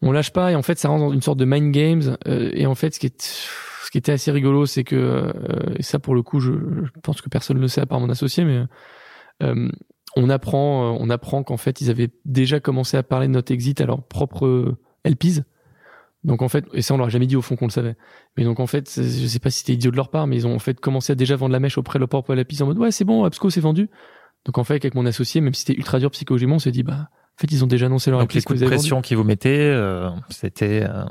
On 0.02 0.12
lâche 0.12 0.30
pas 0.30 0.52
et 0.52 0.54
en 0.54 0.62
fait, 0.62 0.78
ça 0.78 0.88
rentre 0.88 1.04
dans 1.04 1.12
une 1.12 1.22
sorte 1.22 1.38
de 1.38 1.44
mind 1.46 1.72
games. 1.72 2.16
Euh, 2.26 2.50
et 2.52 2.66
en 2.66 2.74
fait, 2.74 2.94
ce 2.94 3.00
qui 3.00 3.06
est 3.06 3.22
ce 3.22 3.90
qui 3.90 3.98
était 3.98 4.12
assez 4.12 4.30
rigolo, 4.30 4.66
c'est 4.66 4.84
que 4.84 4.96
euh, 4.96 5.32
et 5.78 5.82
ça 5.82 5.98
pour 5.98 6.14
le 6.14 6.22
coup, 6.22 6.40
je, 6.40 6.52
je, 6.52 7.00
pense 7.02 7.22
que 7.22 7.28
personne 7.28 7.56
ne 7.56 7.62
le 7.62 7.68
sait 7.68 7.80
à 7.80 7.86
part 7.86 8.00
mon 8.00 8.10
associé, 8.10 8.44
mais 8.44 8.64
euh, 9.42 9.70
on 10.16 10.30
apprend, 10.30 10.94
euh, 10.94 10.98
on 11.00 11.10
apprend 11.10 11.42
qu'en 11.42 11.56
fait, 11.56 11.80
ils 11.80 11.90
avaient 11.90 12.10
déjà 12.24 12.60
commencé 12.60 12.96
à 12.96 13.02
parler 13.02 13.26
de 13.26 13.32
notre 13.32 13.52
exit 13.52 13.80
à 13.80 13.86
leur 13.86 14.02
propre 14.02 14.46
euh, 14.46 14.76
LPs. 15.04 15.42
Donc 16.24 16.40
en 16.40 16.48
fait, 16.48 16.64
et 16.72 16.80
ça 16.80 16.94
on 16.94 16.96
leur 16.96 17.08
a 17.08 17.10
jamais 17.10 17.26
dit 17.26 17.36
au 17.36 17.42
fond 17.42 17.54
qu'on 17.54 17.66
le 17.66 17.70
savait. 17.70 17.96
Mais 18.36 18.44
donc 18.44 18.58
en 18.58 18.66
fait, 18.66 18.90
je 18.96 19.26
sais 19.26 19.38
pas 19.38 19.50
si 19.50 19.58
c'était 19.58 19.74
idiot 19.74 19.90
de 19.90 19.96
leur 19.96 20.08
part, 20.08 20.26
mais 20.26 20.36
ils 20.36 20.46
ont 20.46 20.54
en 20.54 20.58
fait 20.58 20.80
commencé 20.80 21.12
à 21.12 21.16
déjà 21.16 21.36
vendre 21.36 21.52
la 21.52 21.60
mèche 21.60 21.76
auprès 21.76 21.98
de 21.98 22.00
leur 22.00 22.08
propre 22.08 22.34
LPs 22.34 22.62
en 22.62 22.66
mode 22.66 22.78
ouais 22.78 22.90
c'est 22.90 23.04
bon, 23.04 23.24
Absco 23.24 23.50
c'est 23.50 23.60
vendu. 23.60 23.90
Donc 24.46 24.56
en 24.56 24.64
fait 24.64 24.74
avec 24.74 24.94
mon 24.94 25.04
associé, 25.04 25.42
même 25.42 25.52
si 25.52 25.60
c'était 25.60 25.78
ultra 25.78 25.98
dur 25.98 26.10
psychologiquement, 26.12 26.56
on 26.56 26.60
s'est 26.60 26.70
dit 26.70 26.82
bah 26.82 27.08
en 27.10 27.40
fait 27.40 27.52
ils 27.52 27.62
ont 27.62 27.66
déjà 27.66 27.86
annoncé 27.86 28.10
leur 28.10 28.20
donc 28.20 28.32
les 28.32 28.40
coups 28.40 28.58
de 28.58 28.64
pression 28.64 29.02
qu'ils 29.02 29.18
vous 29.18 29.24
mettaient, 29.24 29.70
euh, 29.70 30.08
c'était 30.30 30.86
euh... 30.88 31.04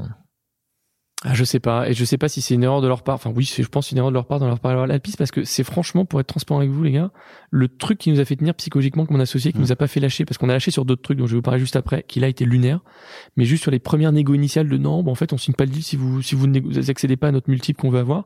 Ah, 1.25 1.33
je 1.33 1.45
sais 1.45 1.59
pas. 1.59 1.87
Et 1.89 1.93
je 1.93 2.03
sais 2.03 2.17
pas 2.17 2.27
si 2.27 2.41
c'est 2.41 2.53
une 2.53 2.63
erreur 2.63 2.81
de 2.81 2.87
leur 2.87 3.01
part. 3.01 3.15
Enfin, 3.15 3.31
oui, 3.33 3.45
je 3.45 3.65
pense 3.67 3.91
une 3.91 3.97
erreur 3.97 4.09
de 4.09 4.13
leur 4.13 4.25
part 4.25 4.39
dans 4.39 4.47
leur 4.47 4.59
part 4.59 4.77
à 4.89 4.99
piste 4.99 5.17
parce 5.17 5.31
que 5.31 5.45
c'est 5.45 5.63
franchement, 5.63 6.03
pour 6.03 6.19
être 6.19 6.27
transparent 6.27 6.59
avec 6.59 6.69
vous, 6.71 6.83
les 6.83 6.91
gars, 6.91 7.11
le 7.49 7.69
truc 7.69 7.97
qui 7.97 8.11
nous 8.11 8.19
a 8.19 8.25
fait 8.25 8.35
tenir 8.35 8.53
psychologiquement 8.55 9.05
comme 9.05 9.15
mon 9.15 9.23
associé, 9.23 9.53
qui 9.53 9.59
nous 9.59 9.71
a 9.71 9.77
pas 9.77 9.87
fait 9.87 10.01
lâcher, 10.01 10.25
parce 10.25 10.37
qu'on 10.37 10.49
a 10.49 10.53
lâché 10.53 10.69
sur 10.69 10.83
d'autres 10.83 11.01
trucs 11.01 11.17
dont 11.17 11.25
je 11.25 11.31
vais 11.31 11.37
vous 11.37 11.41
parler 11.41 11.59
juste 11.61 11.77
après, 11.77 12.03
qui 12.03 12.19
là 12.19 12.27
été 12.27 12.43
lunaire. 12.43 12.81
Mais 13.37 13.45
juste 13.45 13.61
sur 13.63 13.71
les 13.71 13.79
premières 13.79 14.11
négos 14.11 14.33
initiales 14.33 14.67
de 14.67 14.77
non, 14.77 15.01
bon, 15.01 15.11
en 15.11 15.15
fait, 15.15 15.31
on 15.31 15.37
signe 15.37 15.53
pas 15.53 15.63
le 15.63 15.71
deal 15.71 15.83
si 15.83 15.95
vous, 15.95 16.21
si 16.21 16.35
vous 16.35 16.47
n'accédez 16.47 17.15
pas 17.15 17.29
à 17.29 17.31
notre 17.31 17.49
multiple 17.49 17.79
qu'on 17.79 17.89
veut 17.89 17.99
avoir. 17.99 18.25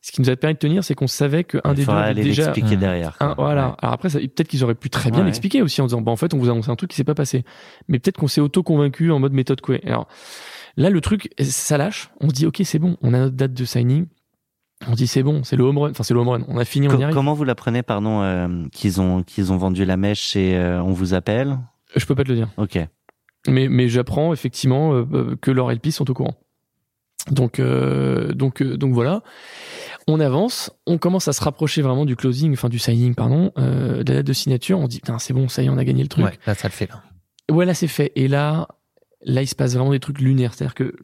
Ce 0.00 0.12
qui 0.12 0.20
nous 0.20 0.30
a 0.30 0.36
permis 0.36 0.54
de 0.54 0.60
tenir, 0.60 0.84
c'est 0.84 0.94
qu'on 0.94 1.08
savait 1.08 1.42
qu'un 1.42 1.74
des 1.74 1.84
deux 1.84 1.90
aller 1.90 2.22
déjà 2.22 2.44
l'expliquer 2.44 2.76
derrière. 2.76 3.16
Un, 3.18 3.34
voilà. 3.36 3.70
Ouais. 3.70 3.74
Alors 3.82 3.94
après, 3.94 4.10
peut-être 4.10 4.46
qu'ils 4.46 4.62
auraient 4.62 4.76
pu 4.76 4.90
très 4.90 5.10
bien 5.10 5.20
Ouais. 5.20 5.26
l'expliquer 5.26 5.60
aussi 5.60 5.80
en 5.80 5.86
disant, 5.86 6.00
bah 6.02 6.12
en 6.12 6.16
fait, 6.16 6.34
on 6.34 6.38
vous 6.38 6.48
a 6.48 6.52
annoncé 6.52 6.70
un 6.70 6.76
truc 6.76 6.90
qui 6.90 6.96
s'est 6.96 7.02
pas 7.02 7.16
passé. 7.16 7.44
Mais 7.88 7.98
peut-être 7.98 8.16
qu'on 8.16 8.28
s'est 8.28 8.40
auto 8.40 8.62
convaincu 8.62 9.10
en 9.10 9.18
mode 9.18 9.32
méthode 9.32 9.60
Coué. 9.60 9.80
Alors 9.84 10.06
là, 10.78 10.90
le 10.90 11.00
truc, 11.00 11.30
ça 11.40 11.76
lâche. 11.78 12.10
On 12.20 12.28
se 12.30 12.34
dit, 12.34 12.46
ok, 12.46 12.60
c'est 12.64 12.78
bon. 12.78 12.96
On 13.02 13.12
a 13.14 13.18
notre 13.18 13.36
date 13.36 13.52
de 13.52 13.64
signing. 13.64 14.06
On 14.86 14.92
se 14.92 14.96
dit, 14.96 15.06
c'est 15.06 15.22
bon, 15.22 15.42
c'est 15.44 15.56
le 15.56 15.64
home 15.64 15.76
run. 15.78 15.90
Enfin, 15.90 16.04
c'est 16.04 16.14
le 16.14 16.20
home 16.20 16.28
run. 16.28 16.42
On 16.48 16.56
a 16.56 16.64
fini, 16.64 16.86
on 16.88 16.92
y 16.92 16.96
Co- 16.96 17.02
arrive. 17.02 17.14
comment 17.14 17.34
vous 17.34 17.44
l'apprenez, 17.44 17.82
pardon, 17.82 18.22
euh, 18.22 18.64
qu'ils 18.72 19.00
ont 19.00 19.22
qu'ils 19.22 19.52
ont 19.52 19.56
vendu 19.56 19.84
la 19.84 19.96
mèche 19.96 20.36
et 20.36 20.56
euh, 20.56 20.82
on 20.82 20.92
vous 20.92 21.14
appelle? 21.14 21.58
Je 21.96 22.04
peux 22.06 22.14
pas 22.14 22.22
te 22.24 22.28
le 22.28 22.36
dire. 22.36 22.48
Ok. 22.56 22.78
Mais, 23.48 23.68
mais 23.68 23.88
j'apprends 23.88 24.32
effectivement 24.32 24.92
euh, 24.94 25.04
euh, 25.12 25.36
que 25.40 25.50
leurs 25.50 25.70
LP 25.72 25.88
sont 25.90 26.08
au 26.10 26.14
courant. 26.14 26.34
Donc, 27.30 27.58
euh, 27.60 28.32
donc, 28.32 28.62
euh, 28.62 28.76
donc 28.76 28.94
voilà. 28.94 29.22
On 30.06 30.20
avance, 30.20 30.70
on 30.86 30.96
commence 30.96 31.28
à 31.28 31.32
se 31.32 31.42
rapprocher 31.42 31.82
vraiment 31.82 32.06
du 32.06 32.16
closing, 32.16 32.52
enfin 32.52 32.68
du 32.68 32.78
signing, 32.78 33.14
pardon, 33.14 33.52
euh, 33.58 34.02
de 34.02 34.12
la 34.12 34.18
date 34.18 34.26
de 34.26 34.32
signature. 34.32 34.78
On 34.78 34.84
se 34.84 34.88
dit, 34.90 35.00
putain, 35.00 35.18
c'est 35.18 35.34
bon, 35.34 35.48
ça 35.48 35.62
y 35.62 35.66
est, 35.66 35.68
on 35.68 35.76
a 35.76 35.84
gagné 35.84 36.02
le 36.02 36.08
truc. 36.08 36.24
Ouais, 36.24 36.38
là, 36.46 36.54
ça 36.54 36.68
le 36.68 36.72
fait. 36.72 36.88
Là. 36.88 37.02
Ouais, 37.54 37.64
là, 37.66 37.74
c'est 37.74 37.88
fait. 37.88 38.12
Et 38.16 38.28
là, 38.28 38.68
là, 39.22 39.42
il 39.42 39.46
se 39.46 39.54
passe 39.54 39.74
vraiment 39.74 39.90
des 39.92 40.00
trucs 40.00 40.20
lunaires. 40.20 40.54
C'est-à-dire 40.54 40.74
que 40.74 40.94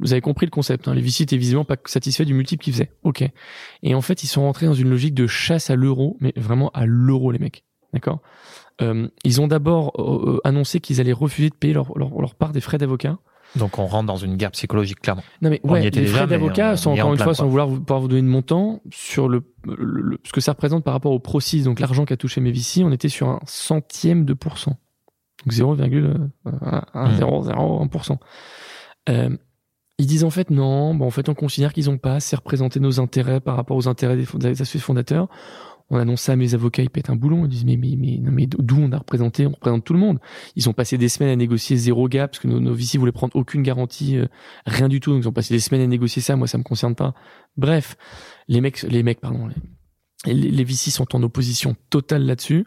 vous 0.00 0.12
avez 0.12 0.20
compris 0.20 0.46
le 0.46 0.50
concept. 0.50 0.88
Hein. 0.88 0.94
Les 0.94 1.00
VC 1.02 1.22
étaient 1.22 1.36
visiblement 1.36 1.64
pas 1.64 1.76
satisfaits 1.86 2.24
du 2.24 2.34
multiple 2.34 2.62
qu'ils 2.62 2.72
faisaient. 2.74 2.92
Ok. 3.02 3.24
Et 3.82 3.94
en 3.94 4.00
fait, 4.00 4.22
ils 4.22 4.28
sont 4.28 4.42
rentrés 4.42 4.66
dans 4.66 4.74
une 4.74 4.88
logique 4.90 5.14
de 5.14 5.26
chasse 5.26 5.70
à 5.70 5.76
l'euro, 5.76 6.16
mais 6.20 6.32
vraiment 6.36 6.70
à 6.70 6.86
l'euro, 6.86 7.30
les 7.32 7.38
mecs. 7.38 7.64
D'accord? 7.92 8.20
Euh, 8.82 9.08
ils 9.24 9.40
ont 9.40 9.46
d'abord 9.48 9.92
euh, 9.98 10.38
annoncé 10.44 10.80
qu'ils 10.80 11.00
allaient 11.00 11.12
refuser 11.12 11.48
de 11.48 11.54
payer 11.54 11.72
leur, 11.72 11.96
leur, 11.98 12.10
leur 12.20 12.34
part 12.34 12.52
des 12.52 12.60
frais 12.60 12.78
d'avocat. 12.78 13.18
Donc 13.54 13.78
on 13.78 13.86
rentre 13.86 14.06
dans 14.06 14.16
une 14.16 14.36
guerre 14.36 14.50
psychologique, 14.50 15.00
clairement. 15.00 15.22
Non 15.40 15.48
mais 15.48 15.60
ouais, 15.62 15.80
les 15.82 15.90
déjà, 15.90 16.12
frais 16.18 16.26
d'avocat 16.26 16.72
on 16.72 16.76
sont 16.76 16.90
encore 16.90 17.06
en 17.06 17.12
une 17.12 17.16
fois 17.16 17.26
quoi. 17.26 17.34
sans 17.34 17.46
vouloir 17.48 17.68
vous, 17.68 17.80
pouvoir 17.80 18.00
vous 18.00 18.08
donner 18.08 18.20
de 18.22 18.26
montant 18.26 18.82
sur 18.90 19.28
le, 19.28 19.44
le- 19.64 19.76
le- 19.78 20.18
ce 20.24 20.32
que 20.32 20.40
ça 20.42 20.52
représente 20.52 20.84
par 20.84 20.92
rapport 20.92 21.12
au 21.12 21.20
procis, 21.20 21.62
donc 21.62 21.78
l'argent 21.80 22.04
qu'a 22.04 22.16
touché 22.18 22.40
mes 22.42 22.50
VC, 22.50 22.82
on 22.84 22.90
était 22.92 23.08
sur 23.08 23.28
un 23.28 23.40
centième 23.46 24.24
de 24.26 24.34
pourcent, 24.34 24.76
donc 25.46 25.52
0,101%. 25.52 28.18
Euh, 29.08 29.36
ils 29.98 30.06
disent 30.06 30.24
en 30.24 30.30
fait 30.30 30.50
non, 30.50 30.94
bon, 30.94 31.06
en 31.06 31.10
fait 31.10 31.28
on 31.28 31.34
considère 31.34 31.72
qu'ils 31.72 31.88
ont 31.88 31.98
pas 31.98 32.16
assez 32.16 32.36
représenté 32.36 32.80
nos 32.80 33.00
intérêts 33.00 33.40
par 33.40 33.56
rapport 33.56 33.76
aux 33.76 33.88
intérêts 33.88 34.16
des, 34.16 34.48
associés 34.48 34.80
fondateurs. 34.80 35.28
On 35.88 35.98
annonce 35.98 36.22
ça 36.22 36.32
à 36.32 36.36
mes 36.36 36.52
avocats, 36.52 36.82
ils 36.82 36.90
pètent 36.90 37.10
un 37.10 37.16
boulon, 37.16 37.44
ils 37.44 37.48
disent 37.48 37.64
mais 37.64 37.76
mais 37.76 37.94
mais 37.96 38.18
non 38.18 38.32
mais 38.32 38.46
d'où 38.46 38.76
on 38.76 38.90
a 38.90 38.98
représenté, 38.98 39.46
on 39.46 39.52
représente 39.52 39.84
tout 39.84 39.92
le 39.92 40.00
monde. 40.00 40.18
Ils 40.56 40.68
ont 40.68 40.72
passé 40.72 40.98
des 40.98 41.08
semaines 41.08 41.30
à 41.30 41.36
négocier 41.36 41.76
zéro 41.76 42.08
gap 42.08 42.32
parce 42.32 42.40
que 42.40 42.48
nos, 42.48 42.58
nos 42.58 42.74
VC 42.74 42.98
voulaient 42.98 43.12
prendre 43.12 43.36
aucune 43.36 43.62
garantie, 43.62 44.18
euh, 44.18 44.26
rien 44.66 44.88
du 44.88 44.98
tout. 44.98 45.12
Donc 45.12 45.22
ils 45.22 45.28
ont 45.28 45.32
passé 45.32 45.54
des 45.54 45.60
semaines 45.60 45.82
à 45.82 45.86
négocier 45.86 46.20
ça. 46.20 46.34
Moi 46.34 46.48
ça 46.48 46.58
me 46.58 46.64
concerne 46.64 46.96
pas. 46.96 47.14
Bref, 47.56 47.96
les 48.48 48.60
mecs, 48.60 48.82
les 48.82 49.04
mecs 49.04 49.20
pardon, 49.20 49.48
les, 50.26 50.34
les, 50.34 50.50
les 50.50 50.64
VC 50.64 50.90
sont 50.90 51.14
en 51.14 51.22
opposition 51.22 51.76
totale 51.88 52.26
là-dessus. 52.26 52.66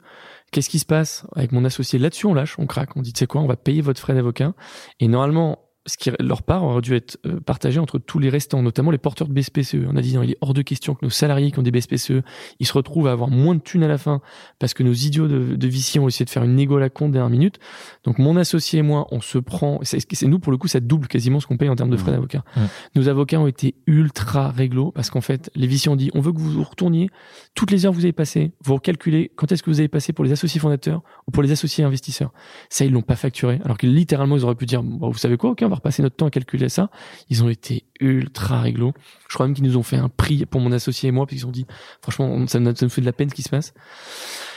Qu'est-ce 0.52 0.70
qui 0.70 0.80
se 0.80 0.86
passe 0.86 1.26
avec 1.36 1.52
mon 1.52 1.64
associé? 1.66 2.00
Là-dessus 2.00 2.26
On 2.26 2.34
lâche, 2.34 2.58
on 2.60 2.66
craque, 2.66 2.98
on 2.98 3.02
dit 3.02 3.14
tu 3.14 3.20
sais 3.20 3.28
quoi, 3.28 3.42
on 3.42 3.48
va 3.48 3.56
payer 3.56 3.82
votre 3.82 4.00
frais 4.00 4.16
d'avocat. 4.16 4.54
Et 5.00 5.08
normalement 5.08 5.69
ce 5.90 5.98
qui 5.98 6.12
leur 6.20 6.44
part 6.44 6.64
aurait 6.64 6.82
dû 6.82 6.96
être 6.96 7.18
euh, 7.26 7.40
partagé 7.40 7.80
entre 7.80 7.98
tous 7.98 8.20
les 8.20 8.30
restants, 8.30 8.62
notamment 8.62 8.92
les 8.92 8.98
porteurs 8.98 9.28
de 9.28 9.34
BSPCE. 9.34 9.86
On 9.88 9.96
a 9.96 10.02
dit 10.02 10.16
non, 10.16 10.24
il 10.24 10.32
est 10.32 10.38
hors 10.42 10.54
de 10.54 10.62
question 10.62 10.96
que 10.96 11.06
nos 11.06 11.10
salariés 11.10 11.52
qui 11.52 11.60
ont 11.60 11.64
des 11.64 11.72
BSPCE, 11.72 12.22
ils 12.60 12.68
se 12.68 12.74
retrouvent 12.74 13.08
à 13.08 13.12
avoir 13.12 13.30
moins 13.30 13.56
de 13.56 13.62
thunes 13.62 13.84
à 13.84 13.88
la 13.88 13.98
fin 13.98 14.22
parce 14.60 14.74
que 14.74 14.84
nos 14.84 14.94
idiots 14.94 15.28
de, 15.28 15.56
de 15.56 15.68
VC 15.68 16.00
ont 16.00 16.08
essayé 16.08 16.26
de 16.26 16.30
faire 16.30 16.44
une 16.44 16.56
négo 16.56 16.78
à 16.78 16.80
la 16.80 16.90
compte 16.90 17.12
dernière 17.12 17.30
minute. 17.30 17.60
Donc 18.04 18.20
mon 18.20 18.36
associé 18.36 18.80
et 18.80 18.84
moi, 18.84 19.08
on 19.12 19.22
se 19.22 19.38
prend, 19.38 19.80
c'est 19.84 20.24
nous 20.24 20.40
pour 20.40 20.52
le 20.52 20.58
coup, 20.58 20.68
ça 20.68 20.80
double 20.80 21.08
quasiment 21.08 21.40
ce 21.40 21.48
qu'on 21.48 21.58
paye 21.58 21.70
en 21.70 21.76
termes 21.76 21.90
de 21.90 21.98
frais 21.98 22.10
Mmh. 22.10 22.14
d'avocat. 22.14 22.44
Mmh. 22.56 22.62
Nos 22.96 23.08
avocats 23.08 23.40
ont 23.40 23.48
été 23.48 23.76
ultra 23.88 24.50
réglo 24.50 24.92
parce 24.92 25.10
qu'en 25.10 25.22
fait, 25.22 25.50
les 25.56 25.68
VC 25.68 25.90
ont 25.90 25.96
dit, 25.96 26.12
on 26.14 26.22
veut 26.22 26.34
que 26.34 26.40
vous 26.40 26.64
retourniez 26.64 27.10
toutes 27.56 27.72
les 27.72 27.86
heures 27.86 27.92
que 27.92 27.98
vous 27.98 28.06
avez 28.06 28.14
passées, 28.14 28.52
vous 28.64 28.76
recalculez 28.76 29.32
quand 29.36 29.52
est-ce 29.52 29.64
que 29.64 29.70
vous 29.70 29.80
avez 29.80 29.88
passé 29.88 30.14
pour 30.14 30.26
les 30.26 30.32
associés 30.32 30.60
fondateurs 30.60 31.02
ou 31.28 31.32
pour 31.32 31.44
les 31.44 31.52
associés 31.52 31.84
investisseurs. 31.84 32.32
Ça, 32.70 32.86
ils 32.86 32.92
l'ont 32.92 33.02
pas 33.02 33.16
facturé. 33.16 33.60
Alors 33.64 33.78
que 33.78 33.88
littéralement, 33.88 34.38
ils 34.38 34.44
auraient 34.44 34.56
pu 34.56 34.66
dire, 34.66 34.84
bon, 34.84 35.10
vous 35.10 35.18
savez 35.18 35.38
quoi, 35.38 35.52
ok, 35.52 35.62
on 35.64 35.70
va 35.70 35.79
repasser 35.80 36.04
notre 36.04 36.16
temps 36.16 36.28
à 36.28 36.30
calculer 36.30 36.70
ça. 36.70 36.90
Ils 37.30 37.44
ont 37.44 37.50
été 37.50 37.86
ultra 38.00 38.62
réglo. 38.62 38.94
Je 39.28 39.34
crois 39.34 39.46
même 39.48 39.56
qu'ils 39.56 39.66
nous 39.66 39.78
ont 39.78 39.84
fait 39.84 39.98
un 39.98 40.10
prix 40.10 40.46
pour 40.46 40.62
mon 40.62 40.72
associé 40.72 41.10
et 41.10 41.12
moi, 41.12 41.26
parce 41.26 41.38
qu'ils 41.38 41.48
ont 41.48 41.52
dit, 41.52 41.66
franchement, 42.02 42.48
ça 42.48 42.60
nous, 42.60 42.74
fait 42.76 43.02
de 43.02 43.06
la 43.06 43.14
peine 43.14 43.30
ce 43.30 43.36
qui 43.36 43.44
se 43.44 43.50
passe. 43.50 43.74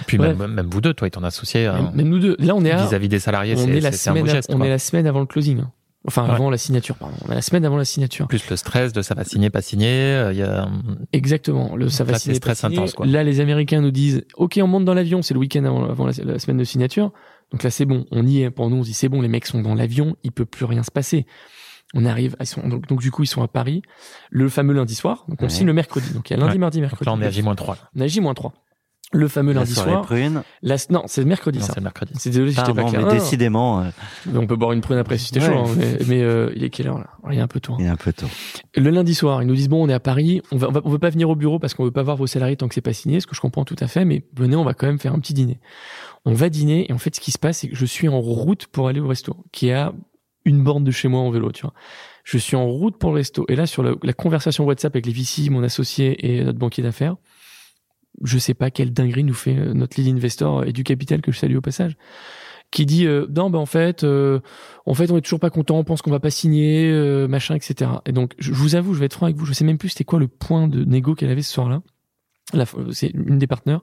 Et 0.00 0.04
puis 0.06 0.18
même, 0.18 0.36
même 0.46 0.68
vous 0.70 0.80
deux, 0.80 0.94
toi 0.94 1.08
et 1.08 1.10
ton 1.10 1.24
associé, 1.24 1.66
euh, 1.66 1.72
Même, 1.74 1.90
même 1.94 2.08
nous 2.08 2.18
deux. 2.18 2.36
Là, 2.38 2.54
on 2.54 2.64
est 2.64 2.70
à, 2.70 2.84
vis-à-vis 2.86 3.08
des 3.08 3.18
salariés, 3.20 3.54
on 3.56 3.64
c'est 3.64 3.70
est 3.70 3.80
la 3.80 3.92
semaine, 3.92 4.26
geste. 4.26 4.50
on 4.52 4.58
quoi. 4.58 4.66
est 4.66 4.70
la 4.70 4.78
semaine 4.78 5.06
avant 5.06 5.20
le 5.20 5.26
closing. 5.26 5.62
Enfin, 6.04 6.24
Ouais. 6.24 6.30
avant 6.30 6.50
la 6.50 6.58
signature, 6.58 6.96
pardon. 6.96 7.14
On 7.28 7.30
a 7.30 7.36
la 7.36 7.42
semaine 7.42 7.64
avant 7.64 7.76
la 7.76 7.84
signature. 7.84 8.26
Plus 8.26 8.50
le 8.50 8.56
stress 8.56 8.92
de 8.92 9.02
ça 9.02 9.14
va 9.14 9.22
signer, 9.22 9.50
pas 9.50 9.62
signer. 9.62 9.86
euh, 9.88 10.32
Il 10.32 10.38
y 10.40 10.42
a 10.42 10.68
Exactement. 11.12 11.76
Le, 11.76 11.88
ça 11.88 12.02
va 12.02 12.12
Là, 12.12 12.18
c'est 12.18 12.24
signer, 12.24 12.34
stress 12.36 12.60
pas 12.62 12.68
signer. 12.68 12.78
intense, 12.78 12.94
quoi. 12.94 13.06
Là, 13.06 13.22
les 13.22 13.38
Américains 13.38 13.80
nous 13.80 13.92
disent, 13.92 14.24
OK, 14.34 14.58
on 14.60 14.66
monte 14.66 14.84
dans 14.84 14.94
l'avion. 14.94 15.22
C'est 15.22 15.32
le 15.34 15.38
week-end 15.38 15.64
avant, 15.64 15.88
avant 15.88 16.06
la, 16.06 16.12
la 16.24 16.38
semaine 16.40 16.56
de 16.58 16.64
signature. 16.64 17.12
Donc 17.52 17.62
là, 17.62 17.70
c'est 17.70 17.84
bon. 17.84 18.06
On 18.10 18.26
y 18.26 18.42
est. 18.42 18.50
Nous, 18.58 18.64
on 18.76 18.82
se 18.82 18.88
dit, 18.88 18.94
c'est 18.94 19.08
bon. 19.08 19.20
Les 19.20 19.28
mecs 19.28 19.46
sont 19.46 19.60
dans 19.60 19.74
l'avion. 19.74 20.16
Il 20.24 20.32
peut 20.32 20.44
plus 20.46 20.64
rien 20.64 20.82
se 20.82 20.90
passer. 20.90 21.26
On 21.94 22.06
arrive. 22.06 22.34
Ils 22.40 22.46
sont, 22.46 22.66
donc, 22.66 22.86
donc, 22.88 23.00
du 23.00 23.10
coup, 23.10 23.22
ils 23.22 23.26
sont 23.26 23.42
à 23.42 23.48
Paris. 23.48 23.82
Le 24.30 24.48
fameux 24.48 24.72
lundi 24.72 24.94
soir. 24.94 25.24
Donc, 25.28 25.38
on 25.40 25.44
Ouais. 25.44 25.50
signe 25.50 25.66
le 25.66 25.74
mercredi. 25.74 26.12
Donc, 26.14 26.30
il 26.30 26.32
y 26.32 26.36
a 26.36 26.38
lundi, 26.40 26.52
Ouais. 26.54 26.58
mardi, 26.58 26.78
donc 26.78 26.84
mercredi. 26.90 27.04
là 27.06 27.12
on 27.14 27.20
est 27.20 27.26
à 27.26 27.30
J-3. 27.30 27.76
On 27.94 28.00
est 28.00 28.04
à 28.04 28.06
J-3. 28.08 28.52
Le 29.14 29.28
fameux 29.28 29.52
La 29.52 29.60
lundi 29.60 29.74
soirée 29.74 29.90
soir. 29.90 30.02
prune. 30.06 30.42
La, 30.62 30.76
non, 30.88 31.02
c'est 31.06 31.24
mercredi, 31.24 31.58
Non, 31.58 31.64
ça. 31.66 31.72
c'est 31.74 31.80
le 31.80 31.84
mercredi. 31.84 32.12
C'est 32.16 32.30
désolé, 32.30 32.50
j'étais 32.52 32.72
pas 32.72 32.84
clair. 32.84 33.06
mais 33.06 33.12
décidément, 33.12 33.80
euh, 33.82 33.90
on 34.34 34.46
peut 34.46 34.56
boire 34.56 34.72
une 34.72 34.80
prune 34.80 34.96
après 34.96 35.18
si 35.18 35.26
c'était 35.26 35.40
Ouais. 35.40 35.46
chaud. 35.46 35.64
hein, 35.66 35.74
mais 35.76 35.98
mais, 36.08 36.22
euh, 36.22 36.50
il 36.56 36.64
est 36.64 36.70
quelle 36.70 36.88
heure 36.88 36.98
là? 36.98 37.08
Il 37.30 37.36
est 37.38 37.42
un 37.42 37.46
peu 37.46 37.60
tôt. 37.60 37.74
hein. 37.74 37.76
il 37.80 37.84
est 37.84 37.90
un 37.90 37.96
peu 37.96 38.12
tôt. 38.12 38.26
Le 38.74 38.88
lundi 38.90 39.14
soir, 39.14 39.42
ils 39.42 39.46
nous 39.46 39.54
disent 39.54 39.68
bon, 39.68 39.84
on 39.84 39.88
est 39.88 39.92
à 39.94 40.00
Paris, 40.00 40.40
on 40.50 40.56
va, 40.56 40.68
on 40.68 40.72
va, 40.72 40.80
on 40.84 40.88
veut 40.90 40.98
pas 40.98 41.10
venir 41.10 41.28
au 41.28 41.36
bureau 41.36 41.58
parce 41.58 41.74
qu'on 41.74 41.84
veut 41.84 41.90
pas 41.90 42.02
voir 42.02 42.16
vos 42.16 42.26
salariés 42.26 42.56
tant 42.56 42.68
que 42.68 42.74
c'est 42.74 42.80
pas 42.80 42.94
signé, 42.94 43.20
ce 43.20 43.26
que 43.26 43.34
je 43.34 43.40
comprends 43.42 43.64
tout 43.66 43.76
à 43.80 43.86
fait, 43.86 44.04
mais 44.06 44.24
venez, 44.34 44.56
on 44.56 44.64
va 44.64 44.72
quand 44.72 44.86
même 44.86 44.98
faire 44.98 45.12
un 45.12 45.18
petit 45.18 45.34
dîner. 45.34 45.60
On 46.24 46.32
va 46.32 46.48
dîner 46.48 46.86
et 46.88 46.92
en 46.94 46.98
fait, 46.98 47.14
ce 47.14 47.20
qui 47.20 47.32
se 47.32 47.38
passe, 47.38 47.58
c'est 47.58 47.68
que 47.68 47.76
je 47.76 47.84
suis 47.84 48.08
en 48.08 48.18
route 48.20 48.66
pour 48.68 48.88
aller 48.88 49.00
au 49.00 49.08
resto, 49.08 49.36
qui 49.52 49.68
est 49.68 49.74
à 49.74 49.92
une 50.44 50.64
borne 50.64 50.84
de 50.84 50.90
chez 50.90 51.08
moi 51.08 51.20
en 51.20 51.30
vélo, 51.30 51.52
tu 51.52 51.62
vois. 51.62 51.74
Je 52.24 52.38
suis 52.38 52.56
en 52.56 52.66
route 52.66 52.96
pour 52.98 53.10
le 53.10 53.16
resto 53.16 53.44
et 53.48 53.56
là 53.56 53.66
sur 53.66 53.82
la 53.82 54.12
conversation 54.14 54.64
WhatsApp 54.64 54.94
avec 54.94 55.06
les 55.06 55.12
VC, 55.12 55.50
mon 55.50 55.62
associé 55.62 56.34
et 56.38 56.42
notre 56.44 56.58
banquier 56.58 56.82
d'affaires, 56.82 57.16
je 58.22 58.38
sais 58.38 58.54
pas 58.54 58.70
quelle 58.70 58.92
dinguerie 58.92 59.24
nous 59.24 59.34
fait 59.34 59.56
euh, 59.58 59.74
notre 59.74 60.00
lead 60.00 60.14
investor 60.14 60.64
et 60.64 60.72
du 60.72 60.84
capital 60.84 61.20
que 61.22 61.32
je 61.32 61.38
salue 61.38 61.56
au 61.56 61.60
passage 61.60 61.96
qui 62.70 62.86
dit 62.86 63.06
euh, 63.06 63.26
non 63.34 63.50
ben 63.50 63.58
en 63.58 63.66
fait 63.66 64.02
euh, 64.02 64.40
en 64.86 64.94
fait 64.94 65.10
on 65.10 65.16
est 65.16 65.20
toujours 65.20 65.40
pas 65.40 65.50
content 65.50 65.78
on 65.78 65.84
pense 65.84 66.00
qu'on 66.02 66.10
va 66.10 66.20
pas 66.20 66.30
signer 66.30 66.90
euh, 66.90 67.28
machin 67.28 67.54
etc 67.54 67.90
et 68.06 68.12
donc 68.12 68.32
je, 68.38 68.52
vous 68.52 68.74
avoue 68.76 68.94
je 68.94 69.00
vais 69.00 69.06
être 69.06 69.14
franc 69.14 69.26
avec 69.26 69.36
vous 69.36 69.44
je 69.44 69.52
sais 69.52 69.64
même 69.64 69.78
plus 69.78 69.90
c'était 69.90 70.04
quoi 70.04 70.18
le 70.18 70.28
point 70.28 70.68
de 70.68 70.84
négo 70.84 71.14
qu'elle 71.14 71.30
avait 71.30 71.42
ce 71.42 71.52
soir-là. 71.52 71.82
La- 71.82 71.91
c'est 72.90 73.08
une 73.14 73.38
des 73.38 73.46
partenaires 73.46 73.80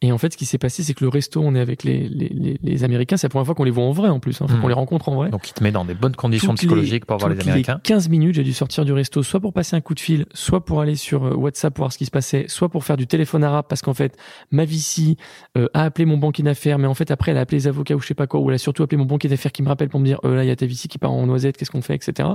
et 0.00 0.12
en 0.12 0.18
fait 0.18 0.32
ce 0.32 0.38
qui 0.38 0.46
s'est 0.46 0.56
passé 0.56 0.82
c'est 0.82 0.94
que 0.94 1.04
le 1.04 1.08
resto 1.10 1.42
on 1.42 1.54
est 1.54 1.60
avec 1.60 1.82
les 1.84 2.08
les, 2.08 2.28
les, 2.28 2.58
les 2.62 2.84
américains 2.84 3.16
c'est 3.16 3.26
la 3.26 3.30
première 3.30 3.44
fois 3.44 3.54
qu'on 3.54 3.64
les 3.64 3.70
voit 3.70 3.84
en 3.84 3.90
vrai 3.92 4.08
en 4.08 4.18
plus 4.20 4.40
hein, 4.40 4.46
Mhm. 4.48 4.60
qu'on 4.60 4.68
les 4.68 4.74
rencontre 4.74 5.08
en 5.10 5.16
vrai 5.16 5.30
Donc 5.30 5.48
il 5.48 5.52
te 5.52 5.62
met 5.62 5.72
dans 5.72 5.84
des 5.84 5.94
bonnes 5.94 6.14
conditions 6.16 6.48
Toutes 6.52 6.58
psychologiques 6.58 7.04
pour 7.04 7.18
voir 7.18 7.28
les 7.30 7.40
Américains. 7.40 7.80
15 7.82 8.08
minutes, 8.08 8.36
j'ai 8.36 8.44
dû 8.44 8.52
sortir 8.54 8.84
du 8.84 8.92
resto, 8.92 9.22
soit 9.22 9.40
pour 9.40 9.52
passer 9.52 9.76
un 9.76 9.80
coup 9.80 9.94
de 9.94 10.00
fil, 10.00 10.24
soit 10.32 10.64
pour 10.64 10.80
aller 10.80 10.94
sur 10.96 11.24
euh, 11.24 11.34
WhatsApp 11.34 11.74
pour 11.74 11.82
voir 11.82 11.92
ce 11.92 11.98
qui 11.98 12.06
se 12.06 12.10
passait, 12.10 12.46
soit 12.48 12.68
pour 12.70 12.84
faire 12.84 12.96
du 12.96 13.06
téléphone 13.06 13.44
arabe 13.44 13.66
parce 13.68 13.82
qu'en 13.82 13.94
fait, 13.94 14.16
ma 14.52 14.64
VC 14.64 15.16
euh, 15.58 15.66
a 15.74 15.82
appelé 15.82 16.04
mon 16.06 16.16
banquier 16.16 16.44
d'affaires, 16.44 16.78
mais 16.78 16.86
en 16.86 16.94
fait 16.94 17.10
après 17.10 17.32
elle 17.32 17.38
a 17.38 17.40
appelé 17.40 17.58
les 17.58 17.66
avocats 17.66 17.94
ou 17.96 18.00
je 18.00 18.06
sais 18.06 18.14
pas 18.14 18.26
quoi, 18.26 18.40
ou 18.40 18.48
elle 18.48 18.54
a 18.54 18.58
surtout 18.58 18.82
appelé 18.84 18.96
mon 18.96 19.04
banquier 19.04 19.28
d'affaires 19.28 19.52
qui 19.52 19.62
me 19.62 19.68
rappelle 19.68 19.88
pour 19.90 20.00
me 20.00 20.06
dire, 20.06 20.20
euh, 20.24 20.36
là 20.36 20.44
il 20.44 20.48
y 20.48 20.50
a 20.52 20.56
ta 20.56 20.64
VC 20.66 20.88
qui 20.88 20.98
part 20.98 21.10
en 21.12 21.26
noisette, 21.26 21.56
qu'est-ce 21.58 21.70
qu'on 21.72 21.82
fait, 21.82 21.96
etc. 21.96 22.28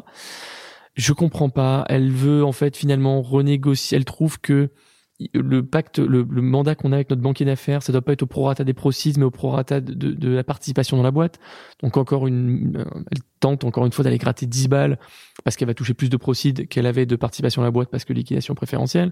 Je 0.95 1.13
comprends 1.13 1.49
pas. 1.49 1.85
Elle 1.89 2.11
veut 2.11 2.43
en 2.45 2.51
fait 2.51 2.77
finalement 2.77 3.21
renégocier. 3.21 3.97
Elle 3.97 4.05
trouve 4.05 4.39
que 4.39 4.69
le 5.33 5.65
pacte, 5.65 5.99
le, 5.99 6.25
le 6.29 6.41
mandat 6.41 6.75
qu'on 6.75 6.91
a 6.91 6.95
avec 6.95 7.09
notre 7.09 7.21
banquier 7.21 7.45
d'affaires, 7.45 7.83
ça 7.83 7.91
doit 7.91 8.01
pas 8.01 8.13
être 8.13 8.23
au 8.23 8.27
prorata 8.27 8.63
des 8.63 8.73
proceeds, 8.73 9.17
mais 9.17 9.25
au 9.25 9.31
prorata 9.31 9.81
de, 9.81 9.93
de, 9.93 10.11
de 10.11 10.29
la 10.29 10.43
participation 10.43 10.97
dans 10.97 11.03
la 11.03 11.11
boîte. 11.11 11.39
Donc 11.81 11.97
encore 11.97 12.27
une, 12.27 12.77
euh, 12.77 13.01
elle 13.11 13.21
tente 13.39 13.63
encore 13.63 13.85
une 13.85 13.91
fois 13.91 14.03
d'aller 14.03 14.17
gratter 14.17 14.45
10 14.45 14.67
balles 14.67 14.99
parce 15.43 15.55
qu'elle 15.55 15.67
va 15.67 15.73
toucher 15.73 15.93
plus 15.93 16.09
de 16.09 16.17
proceeds 16.17 16.67
qu'elle 16.67 16.85
avait 16.85 17.05
de 17.05 17.15
participation 17.15 17.61
dans 17.61 17.65
la 17.65 17.71
boîte 17.71 17.89
parce 17.89 18.05
que 18.05 18.13
liquidation 18.13 18.55
préférentielle. 18.55 19.11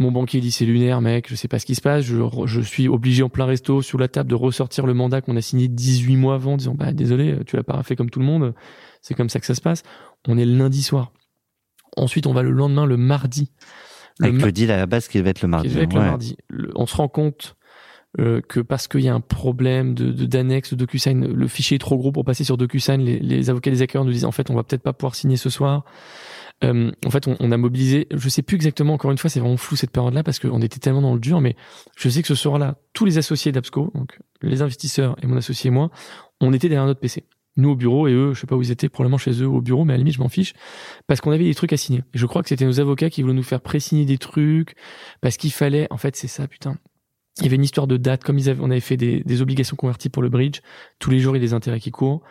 Mon 0.00 0.12
banquier 0.12 0.40
dit 0.40 0.52
c'est 0.52 0.64
lunaire, 0.64 1.00
mec, 1.00 1.28
je 1.28 1.34
sais 1.34 1.48
pas 1.48 1.58
ce 1.58 1.66
qui 1.66 1.74
se 1.74 1.80
passe. 1.80 2.04
Je, 2.04 2.22
je 2.46 2.60
suis 2.60 2.86
obligé 2.88 3.24
en 3.24 3.28
plein 3.28 3.46
resto 3.46 3.82
sur 3.82 3.98
la 3.98 4.06
table 4.06 4.30
de 4.30 4.36
ressortir 4.36 4.86
le 4.86 4.94
mandat 4.94 5.20
qu'on 5.20 5.36
a 5.36 5.40
signé 5.40 5.66
18 5.66 6.16
mois 6.16 6.36
avant, 6.36 6.56
disant 6.56 6.74
bah 6.74 6.92
désolé, 6.92 7.38
tu 7.46 7.56
l'as 7.56 7.64
pas 7.64 7.82
fait 7.82 7.96
comme 7.96 8.10
tout 8.10 8.20
le 8.20 8.26
monde. 8.26 8.54
C'est 9.02 9.14
comme 9.14 9.28
ça 9.28 9.40
que 9.40 9.46
ça 9.46 9.54
se 9.54 9.60
passe. 9.60 9.82
On 10.28 10.38
est 10.38 10.44
le 10.44 10.56
lundi 10.56 10.82
soir. 10.82 11.12
Ensuite, 11.96 12.26
on 12.26 12.32
va 12.32 12.42
le 12.42 12.50
lendemain, 12.50 12.86
le 12.86 12.96
mardi. 12.96 13.50
Le 14.20 14.26
Avec 14.28 14.40
ma- 14.40 14.46
le 14.46 14.52
deal 14.52 14.70
à 14.70 14.76
la 14.76 14.86
base 14.86 15.08
qui 15.08 15.18
devait 15.18 15.30
être 15.30 15.42
le 15.42 15.48
mardi. 15.48 15.68
qui 15.68 15.74
devait 15.74 15.84
être 15.84 15.94
le 15.94 16.00
ouais. 16.00 16.06
mardi. 16.06 16.36
Le- 16.48 16.70
on 16.74 16.86
se 16.86 16.96
rend 16.96 17.08
compte 17.08 17.54
euh, 18.18 18.40
que 18.40 18.60
parce 18.60 18.88
qu'il 18.88 19.00
y 19.02 19.08
a 19.08 19.14
un 19.14 19.20
problème 19.20 19.94
de 19.94 20.10
de- 20.12 20.24
d'annexe 20.26 20.70
de, 20.72 20.76
DocuSign, 20.76 21.26
le 21.26 21.46
fichier 21.48 21.74
est 21.76 21.78
trop 21.78 21.98
gros 21.98 22.10
pour 22.10 22.24
passer 22.24 22.42
sur 22.42 22.56
DocuSign. 22.56 23.00
Les, 23.02 23.18
les 23.18 23.50
avocats 23.50 23.70
des 23.70 23.82
hackers 23.82 24.04
nous 24.04 24.12
disent 24.12 24.24
en 24.24 24.32
fait 24.32 24.50
on 24.50 24.54
va 24.54 24.62
peut-être 24.64 24.82
pas 24.82 24.92
pouvoir 24.92 25.14
signer 25.14 25.36
ce 25.36 25.50
soir. 25.50 25.84
Euh, 26.64 26.90
en 27.06 27.10
fait, 27.10 27.28
on, 27.28 27.36
on 27.38 27.52
a 27.52 27.56
mobilisé. 27.56 28.08
Je 28.12 28.28
sais 28.28 28.42
plus 28.42 28.56
exactement. 28.56 28.94
Encore 28.94 29.12
une 29.12 29.18
fois, 29.18 29.30
c'est 29.30 29.38
vraiment 29.38 29.56
flou 29.56 29.76
cette 29.76 29.92
période-là 29.92 30.24
parce 30.24 30.40
qu'on 30.40 30.60
était 30.62 30.80
tellement 30.80 31.02
dans 31.02 31.14
le 31.14 31.20
dur. 31.20 31.40
Mais 31.40 31.54
je 31.96 32.08
sais 32.08 32.22
que 32.22 32.26
ce 32.28 32.34
soir-là, 32.34 32.78
tous 32.94 33.04
les 33.04 33.18
associés 33.18 33.52
d'Absco, 33.52 33.92
donc 33.94 34.18
les 34.42 34.60
investisseurs 34.62 35.14
et 35.22 35.26
mon 35.28 35.36
associé 35.36 35.68
et 35.68 35.70
moi, 35.70 35.90
on 36.40 36.52
était 36.52 36.68
derrière 36.68 36.86
notre 36.86 36.98
PC. 37.00 37.24
Nous 37.58 37.70
au 37.70 37.76
bureau 37.76 38.08
et 38.08 38.12
eux, 38.12 38.32
je 38.32 38.40
sais 38.40 38.46
pas 38.46 38.56
où 38.56 38.62
ils 38.62 38.70
étaient, 38.70 38.88
probablement 38.88 39.18
chez 39.18 39.42
eux 39.42 39.46
au 39.48 39.60
bureau, 39.60 39.84
mais 39.84 39.92
à 39.92 39.96
la 39.96 39.98
limite 39.98 40.14
je 40.14 40.20
m'en 40.20 40.28
fiche 40.28 40.54
parce 41.06 41.20
qu'on 41.20 41.32
avait 41.32 41.44
des 41.44 41.54
trucs 41.54 41.72
à 41.74 41.76
signer. 41.76 42.04
Et 42.14 42.18
je 42.18 42.24
crois 42.24 42.42
que 42.42 42.48
c'était 42.48 42.64
nos 42.64 42.78
avocats 42.80 43.10
qui 43.10 43.20
voulaient 43.20 43.34
nous 43.34 43.42
faire 43.42 43.60
pré-signer 43.60 44.06
des 44.06 44.16
trucs 44.16 44.74
parce 45.20 45.36
qu'il 45.36 45.52
fallait. 45.52 45.86
En 45.90 45.96
fait, 45.98 46.16
c'est 46.16 46.28
ça, 46.28 46.46
putain. 46.46 46.78
Il 47.38 47.44
y 47.44 47.46
avait 47.46 47.56
une 47.56 47.64
histoire 47.64 47.86
de 47.86 47.96
date, 47.96 48.24
comme 48.24 48.38
ils 48.38 48.48
avaient, 48.48 48.62
on 48.62 48.70
avait 48.70 48.80
fait 48.80 48.96
des, 48.96 49.22
des 49.24 49.42
obligations 49.42 49.76
converties 49.76 50.08
pour 50.08 50.22
le 50.22 50.28
bridge. 50.28 50.60
Tous 50.98 51.10
les 51.10 51.18
jours, 51.20 51.36
il 51.36 51.40
y 51.40 51.44
a 51.44 51.46
des 51.46 51.52
intérêts 51.54 51.78
qui 51.80 51.90
courent. 51.90 52.22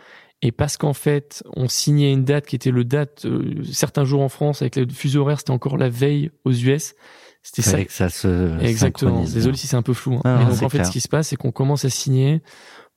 Et 0.42 0.52
parce 0.52 0.78
qu'en 0.78 0.94
fait, 0.94 1.44
on 1.56 1.68
signait 1.68 2.12
une 2.14 2.24
date 2.24 2.46
qui 2.46 2.56
était 2.56 2.72
le 2.72 2.84
date, 2.84 3.26
euh, 3.26 3.64
certains 3.72 4.06
jours 4.06 4.22
en 4.22 4.30
France, 4.30 4.62
avec 4.62 4.76
le 4.76 4.88
fuseau 4.88 5.22
horaire, 5.22 5.40
c'était 5.40 5.52
encore 5.52 5.78
la 5.78 5.90
veille 5.90 6.30
aux 6.46 6.52
US. 6.52 6.94
C'était 7.42 7.62
ça. 7.62 7.84
Que 7.84 7.92
ça 7.92 8.10
se 8.10 8.60
Exactement. 8.62 9.24
Désolé 9.24 9.56
si 9.58 9.68
c'est 9.68 9.78
un 9.78 9.82
peu 9.82 9.94
flou. 9.94 10.16
hein. 10.16 10.22
Ah, 10.26 10.44
donc 10.46 10.62
en 10.62 10.70
fait, 10.70 10.78
clair. 10.78 10.86
ce 10.86 10.92
qui 10.92 11.00
se 11.00 11.08
passe, 11.08 11.30
c'est 11.30 11.38
qu'on 11.38 11.52
commence 11.52 11.86
à 11.86 11.90
signer 11.90 12.42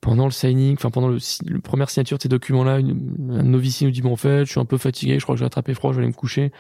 pendant 0.00 0.24
le 0.24 0.30
signing, 0.30 0.74
enfin 0.74 0.90
pendant 0.90 1.08
le, 1.08 1.18
le 1.46 1.60
première 1.60 1.90
signature 1.90 2.16
de 2.16 2.22
ces 2.22 2.28
documents-là, 2.28 2.78
une, 2.78 3.30
un 3.38 3.42
novice 3.42 3.82
nous 3.82 3.90
dit 3.90 4.00
bon 4.02 4.12
en 4.12 4.16
fait, 4.16 4.44
je 4.46 4.50
suis 4.50 4.60
un 4.60 4.64
peu 4.64 4.78
fatigué, 4.78 5.18
je 5.18 5.24
crois 5.24 5.34
que 5.34 5.38
j'ai 5.40 5.44
attrapé 5.44 5.74
froid, 5.74 5.92
je 5.92 5.96
vais 5.96 6.02
aller 6.02 6.12
me 6.12 6.16
coucher. 6.16 6.52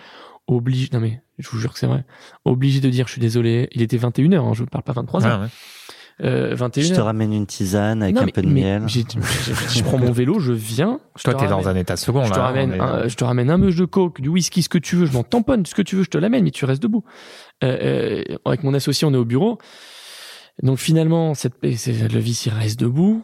Oblige, 0.46 0.90
non 0.92 1.00
mais 1.00 1.22
je 1.38 1.48
vous 1.50 1.58
jure 1.58 1.72
que 1.72 1.78
c'est 1.78 1.86
vrai. 1.86 2.04
Obligé 2.44 2.80
de 2.80 2.90
dire 2.90 3.06
je 3.06 3.12
suis 3.12 3.20
désolé. 3.20 3.68
Il 3.72 3.82
était 3.82 3.96
21h, 3.98 4.36
hein, 4.36 4.52
je 4.54 4.64
parle 4.64 4.84
pas 4.84 4.92
23h. 4.92 5.22
Ouais, 5.22 5.44
ouais. 5.44 5.48
Euh, 6.22 6.54
21h. 6.54 6.82
Je 6.88 6.94
te 6.94 7.00
ramène 7.00 7.32
une 7.32 7.46
tisane 7.46 8.02
avec 8.02 8.14
Non, 8.14 8.22
un 8.22 8.26
mais- 8.26 8.32
peu 8.32 8.42
de 8.42 8.48
miel. 8.48 8.82
je 8.88 9.82
prends 9.82 9.96
mon 9.96 10.12
vélo, 10.12 10.38
je 10.38 10.52
viens. 10.52 11.00
je 11.16 11.22
Toi, 11.22 11.32
te 11.34 11.38
t'es 11.40 11.46
dans 11.46 11.60
ramène- 11.60 11.76
un 11.76 11.80
état 11.80 11.96
second. 11.96 12.24
je 12.24 12.30
te 12.32 12.36
là, 12.36 12.42
ramène, 12.44 12.74
est- 12.74 12.80
un, 12.80 13.08
je 13.08 13.14
te 13.16 13.24
ramène 13.24 13.48
un 13.50 13.56
meuge 13.56 13.76
de 13.76 13.86
coke, 13.86 14.20
du 14.20 14.28
whisky, 14.28 14.62
ce 14.62 14.68
que 14.68 14.76
tu 14.76 14.96
veux, 14.96 15.06
je 15.06 15.12
m'en 15.14 15.22
tamponne, 15.22 15.64
ce 15.64 15.74
que 15.74 15.80
tu 15.82 15.96
veux, 15.96 16.02
je 16.02 16.10
te 16.10 16.18
l'amène, 16.18 16.44
mais 16.44 16.50
tu 16.50 16.66
restes 16.66 16.82
debout. 16.82 17.04
Euh, 17.64 18.22
euh, 18.28 18.36
avec 18.44 18.64
mon 18.64 18.74
associé, 18.74 19.06
on 19.08 19.14
est 19.14 19.18
au 19.18 19.24
bureau. 19.24 19.56
Donc 20.62 20.78
finalement, 20.78 21.32
cette, 21.34 21.54
le 21.62 22.18
vice, 22.18 22.44
il 22.46 22.52
reste 22.52 22.78
debout. 22.80 23.22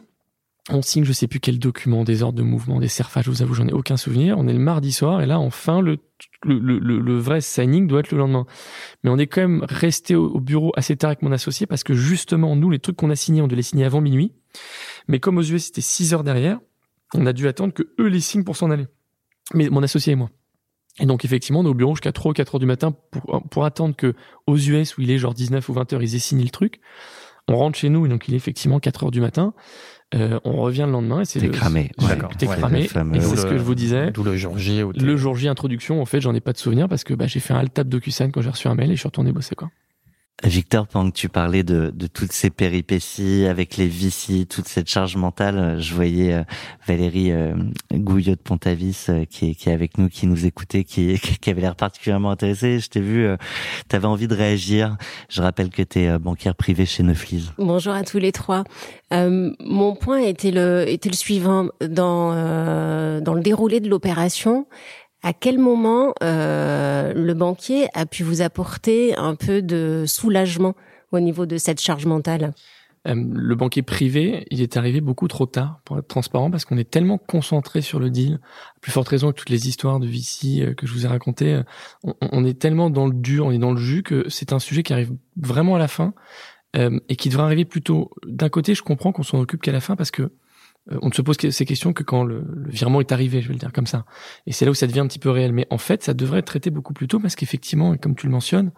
On 0.69 0.83
signe, 0.83 1.05
je 1.05 1.13
sais 1.13 1.29
plus 1.29 1.39
quel 1.39 1.61
document, 1.61 2.03
des 2.03 2.25
ordres 2.25 2.39
de 2.39 2.43
mouvement, 2.43 2.81
des 2.81 2.89
serfages, 2.89 3.27
je 3.27 3.31
vous 3.31 3.43
avoue, 3.43 3.55
j'en 3.55 3.69
ai 3.69 3.73
aucun 3.73 3.97
souvenir. 3.97 4.37
On 4.37 4.49
est 4.49 4.53
le 4.53 4.59
mardi 4.59 4.91
soir, 4.91 5.21
et 5.23 5.27
là, 5.27 5.39
enfin, 5.39 5.81
le, 5.81 5.99
le, 6.45 6.59
le, 6.59 6.99
le- 6.99 7.19
vrai 7.19 7.41
signing 7.41 7.87
doit 7.87 8.01
être 8.01 8.11
le 8.11 8.19
lendemain. 8.19 8.47
Mais 9.05 9.11
on 9.11 9.17
est 9.17 9.29
quand 9.29 9.43
même 9.43 9.65
resté 9.69 10.17
au, 10.17 10.27
au 10.27 10.41
bureau 10.41 10.73
assez 10.77 10.97
tard 10.97 11.11
avec 11.11 11.23
mon 11.23 11.31
associé, 11.31 11.67
parce 11.67 11.85
que 11.85 11.95
justement, 11.95 12.57
nous, 12.57 12.69
les 12.69 12.81
trucs 12.81 12.97
qu'on 12.97 13.11
a 13.11 13.17
signés, 13.17 13.43
on 13.43 13.47
devait 13.47 13.57
les 13.57 13.63
signer 13.63 13.85
avant 13.85 14.01
minuit. 14.01 14.33
Mais 15.07 15.21
comme 15.21 15.39
aux 15.39 15.43
US, 15.43 15.67
c'était 15.67 15.83
6 15.83 16.15
heures 16.15 16.25
derrière, 16.25 16.59
on 17.15 17.27
a 17.27 17.33
dû 17.33 17.47
attendre 17.47 17.73
que 17.73 17.85
eux 18.01 18.09
les 18.09 18.21
signent 18.21 18.43
pour 18.45 18.57
s'en 18.57 18.73
aller. 18.73 18.89
Mais 19.55 19.69
mon 19.69 19.85
associé 19.85 20.15
et 20.15 20.17
moi. 20.17 20.31
Et 20.99 21.07
donc, 21.07 21.25
effectivement, 21.25 21.61
on 21.61 21.65
est 21.65 21.69
au 21.69 21.75
bureau 21.75 21.95
jusqu'à 21.95 22.11
3 22.11 22.31
ou 22.31 22.35
4 22.35 22.57
heures 22.57 22.59
du 22.59 22.67
matin 22.67 22.93
pour, 23.13 23.41
pour 23.51 23.65
attendre 23.65 23.95
que 23.95 24.15
aux 24.49 24.57
US, 24.57 24.99
où 24.99 25.03
il 25.03 25.13
est 25.13 25.19
genre 25.19 25.35
19 25.35 25.69
ou 25.69 25.73
20 25.75 25.93
heures, 25.93 26.03
ils 26.03 26.17
aient 26.17 26.19
signé 26.19 26.43
le 26.43 26.51
truc. 26.51 26.81
On 27.47 27.57
rentre 27.57 27.79
chez 27.79 27.91
nous, 27.91 28.07
et 28.07 28.09
donc 28.09 28.27
il 28.27 28.35
est 28.35 28.37
effectivement 28.39 28.81
4 28.81 29.05
heures 29.05 29.11
du 29.13 29.21
matin. 29.21 29.55
Euh, 30.15 30.39
on 30.45 30.53
revient 30.59 30.85
le 30.87 30.93
lendemain 30.93 31.21
et 31.23 31.25
c'est 31.25 31.41
T'es 31.41 31.49
cramé. 31.49 31.91
Ouais, 32.01 32.09
D'accord. 32.09 32.31
T'es 32.39 32.47
Ouais, 32.47 32.57
cramé. 32.57 32.83
fameux- 32.87 33.17
Et 33.17 33.21
c'est 33.21 33.37
ce 33.37 33.47
que 33.47 33.59
je 33.59 33.63
vous 33.63 33.75
disais. 33.75 34.13
D'où 34.13 34.23
le 34.23 34.37
jour 34.37 34.57
J 34.57 34.83
où 34.85 34.93
t'es- 34.93 35.01
Le 35.01 35.17
jour 35.17 35.35
J 35.35 35.49
introduction, 35.49 36.01
en 36.01 36.05
fait, 36.07 36.21
j'en 36.21 36.33
ai 36.35 36.41
pas 36.41 36.53
de 36.53 36.59
souvenir 36.59 36.89
parce 36.89 37.03
que 37.03 37.13
bah, 37.13 37.27
j'ai 37.27 37.41
fait 37.41 37.55
un 37.55 37.59
alt 37.59 37.75
tab 37.75 37.89
DocuSign 37.89 38.31
quand 38.31 38.41
j'ai 38.41 38.51
reçu 38.51 38.69
un 38.69 38.75
mail 38.77 38.91
et 38.93 38.95
je 38.95 39.01
suis 39.01 39.09
retourné 39.09 39.33
bosser 39.33 39.57
quoi. 39.57 39.69
Victor, 40.45 40.87
pendant 40.87 41.11
que 41.11 41.17
tu 41.17 41.31
parlais 41.31 41.63
de, 41.63 41.91
de 41.95 42.07
toutes 42.07 42.33
ces 42.33 42.51
péripéties 42.51 43.47
avec 43.47 43.79
les 43.79 43.87
vicis, 43.87 44.47
toute 44.47 44.69
cette 44.69 44.87
charge 44.87 45.17
mentale, 45.17 45.59
euh, 45.59 45.81
je 45.81 45.95
voyais 45.95 46.35
euh, 46.35 46.43
Valérie 46.87 47.33
euh, 47.33 47.55
Gouillot 47.95 48.35
de 48.35 48.41
Pontavis 48.41 49.09
qui, 49.31 49.51
est, 49.51 49.55
qui 49.55 49.71
est 49.71 49.73
avec 49.73 49.97
nous, 49.97 50.11
qui 50.11 50.27
nous 50.27 50.45
écoutait, 50.45 50.85
qui, 50.85 51.19
qui 51.41 51.51
avait 51.51 51.63
l'air 51.63 51.75
particulièrement 51.75 52.31
intéressée. 52.31 52.81
Je 52.81 52.89
t'ai 52.91 53.01
vu, 53.01 53.27
tu 53.89 53.97
avais 53.97 54.07
envie 54.07 54.29
de 54.29 54.35
réagir. 54.35 54.99
Je 55.31 55.41
rappelle 55.41 55.71
que 55.71 55.83
tu 55.83 56.01
es 56.01 56.19
banquière 56.19 56.55
privée 56.55 56.85
chez 56.85 57.03
Neuflis. 57.03 57.51
Bonjour 57.57 57.95
à 57.95 58.05
tous 58.05 58.19
les 58.19 58.33
trois. 58.33 58.65
Mon 59.11 59.97
point 59.97 60.19
était 60.19 60.51
le 60.51 60.87
était 60.87 61.09
le 61.09 61.17
suivant 61.17 61.69
dans 61.81 62.33
dans 63.21 63.35
le 63.35 63.41
déroulé 63.41 63.81
de 63.81 63.89
l'opération. 63.89 64.67
À 65.27 65.33
quel 65.33 65.59
moment 65.59 66.15
euh, 66.23 67.13
le 67.13 67.35
banquier 67.35 67.89
a 67.95 68.07
pu 68.07 68.23
vous 68.23 68.43
apporter 68.43 69.17
un 69.17 69.35
peu 69.35 69.61
de 69.61 70.05
soulagement 70.07 70.77
au 71.11 71.19
niveau 71.19 71.47
de 71.47 71.59
cette 71.59 71.81
charge 71.81 72.07
mentale? 72.07 72.55
Euh, 73.09 73.25
le 73.33 73.57
banquier 73.57 73.83
privé, 73.83 74.47
il 74.53 74.63
est 74.63 74.77
arrivé 74.77 75.01
beaucoup 75.01 75.27
trop 75.27 75.47
tard 75.47 75.81
pour 75.85 75.99
être 75.99 76.07
transparent 76.07 76.49
parce 76.49 76.65
qu'on 76.65 76.79
est 76.79 76.89
tellement 76.89 77.19
concentré 77.19 77.81
sur 77.81 77.99
le 77.99 78.09
deal. 78.09 78.39
À 78.77 78.81
plus 78.81 78.93
forte 78.93 79.09
raison 79.09 79.33
que 79.33 79.37
toutes 79.37 79.51
les 79.51 79.67
histoires 79.67 79.99
de 79.99 80.07
VC 80.07 80.61
euh, 80.61 80.75
que 80.75 80.87
je 80.87 80.93
vous 80.93 81.07
ai 81.07 81.09
racontées, 81.09 81.55
euh, 81.55 82.13
on, 82.21 82.45
est 82.45 82.57
tellement 82.57 82.89
dans 82.89 83.09
le 83.09 83.13
dur, 83.13 83.47
on 83.47 83.51
est 83.51 83.59
dans 83.59 83.73
le 83.73 83.81
jus 83.81 84.05
que 84.05 84.29
c'est 84.29 84.53
un 84.53 84.61
sujet 84.61 84.85
qui 84.85 84.93
arrive 84.93 85.11
vraiment 85.37 85.75
à 85.75 85.81
la 85.81 85.89
fin 85.89 86.15
et 87.09 87.17
qui 87.17 87.31
devrait 87.31 87.45
arriver 87.45 87.65
plutôt. 87.65 88.11
D'un 88.27 88.51
côté, 88.51 88.75
je 88.75 88.83
comprends 88.83 89.11
qu'on 89.11 89.23
s'en 89.23 89.41
occupe 89.41 89.63
qu'à 89.63 89.73
la 89.73 89.81
fin 89.81 89.97
parce 89.97 90.11
que 90.11 90.31
on 91.03 91.09
ne 91.09 91.13
se 91.13 91.23
pose 91.23 91.37
ces 91.37 91.65
questions 91.65 91.93
que 91.93 92.03
quand 92.03 92.23
le, 92.23 92.45
le 92.49 92.71
virement 92.71 93.01
est 93.01 93.11
arrivé, 93.11 93.43
je 93.43 93.49
vais 93.49 93.55
le 93.55 93.59
dire 93.59 93.73
comme 93.73 93.87
ça. 93.87 94.05
Et 94.47 94.53
c'est 94.53 94.65
là 94.65 94.71
où 94.71 94.75
ça 94.75 94.87
devient 94.87 95.01
un 95.01 95.09
petit 95.09 95.19
peu 95.19 95.31
réel. 95.31 95.53
Mais 95.53 95.67
en 95.71 95.79
fait, 95.79 96.03
ça 96.05 96.15
devrait 96.15 96.39
être 96.41 96.47
traité 96.47 96.71
beaucoup 96.71 96.93
plus 96.93 97.09
tôt 97.09 97.19
parce 97.19 97.35
qu'effectivement, 97.35 97.95
et 97.95 97.99
comme 97.99 98.15
tu 98.15 98.27
le 98.27 98.33
mentionnes, 98.33 98.71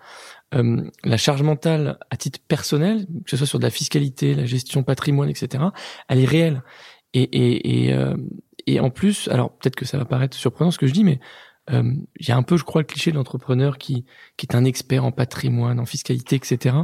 euh, 0.54 0.82
la 1.04 1.16
charge 1.18 1.42
mentale 1.42 1.98
à 2.10 2.16
titre 2.16 2.40
personnel, 2.48 3.06
que 3.24 3.30
ce 3.30 3.36
soit 3.36 3.46
sur 3.46 3.58
de 3.58 3.64
la 3.64 3.70
fiscalité, 3.70 4.34
la 4.34 4.46
gestion 4.46 4.82
patrimoine, 4.82 5.28
etc., 5.28 5.64
elle 6.08 6.20
est 6.20 6.24
réelle. 6.24 6.62
Et, 7.12 7.22
et, 7.22 7.86
et, 7.86 7.92
euh, 7.92 8.16
et 8.66 8.80
en 8.80 8.90
plus, 8.90 9.28
alors 9.28 9.50
peut-être 9.56 9.76
que 9.76 9.84
ça 9.84 9.98
va 9.98 10.04
paraître 10.04 10.36
surprenant 10.36 10.70
ce 10.70 10.78
que 10.78 10.86
je 10.86 10.92
dis, 10.92 11.04
mais 11.04 11.20
euh, 11.70 11.94
il 12.18 12.28
y 12.28 12.32
a 12.32 12.36
un 12.36 12.42
peu, 12.42 12.56
je 12.56 12.64
crois, 12.64 12.80
le 12.80 12.86
cliché 12.86 13.10
de 13.10 13.16
l'entrepreneur 13.16 13.76
qui, 13.78 14.04
qui 14.36 14.46
est 14.46 14.54
un 14.54 14.64
expert 14.64 15.04
en 15.04 15.12
patrimoine, 15.12 15.80
en 15.80 15.86
fiscalité, 15.86 16.36
etc. 16.36 16.76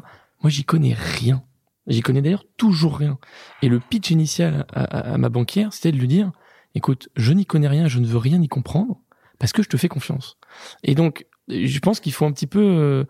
Moi, 0.42 0.50
j'y 0.50 0.64
connais 0.64 0.94
rien. 0.94 1.42
J'y 1.86 2.00
connais 2.00 2.22
d'ailleurs 2.22 2.44
toujours 2.56 2.96
rien. 2.96 3.18
Et 3.62 3.68
le 3.68 3.80
pitch 3.80 4.10
initial 4.10 4.66
à, 4.72 5.18
ma 5.18 5.28
banquière, 5.28 5.72
c'était 5.72 5.92
de 5.92 5.98
lui 5.98 6.08
dire, 6.08 6.32
écoute, 6.74 7.08
je 7.16 7.32
n'y 7.32 7.46
connais 7.46 7.68
rien, 7.68 7.88
je 7.88 7.98
ne 7.98 8.06
veux 8.06 8.18
rien 8.18 8.40
y 8.40 8.48
comprendre, 8.48 9.00
parce 9.38 9.52
que 9.52 9.62
je 9.62 9.68
te 9.68 9.76
fais 9.76 9.88
confiance. 9.88 10.38
Et 10.82 10.94
donc, 10.94 11.26
je 11.48 11.78
pense 11.80 12.00
qu'il 12.00 12.12
faut 12.12 12.24
un 12.24 12.32
petit 12.32 12.46
peu, 12.46 12.60
euh, 12.60 13.04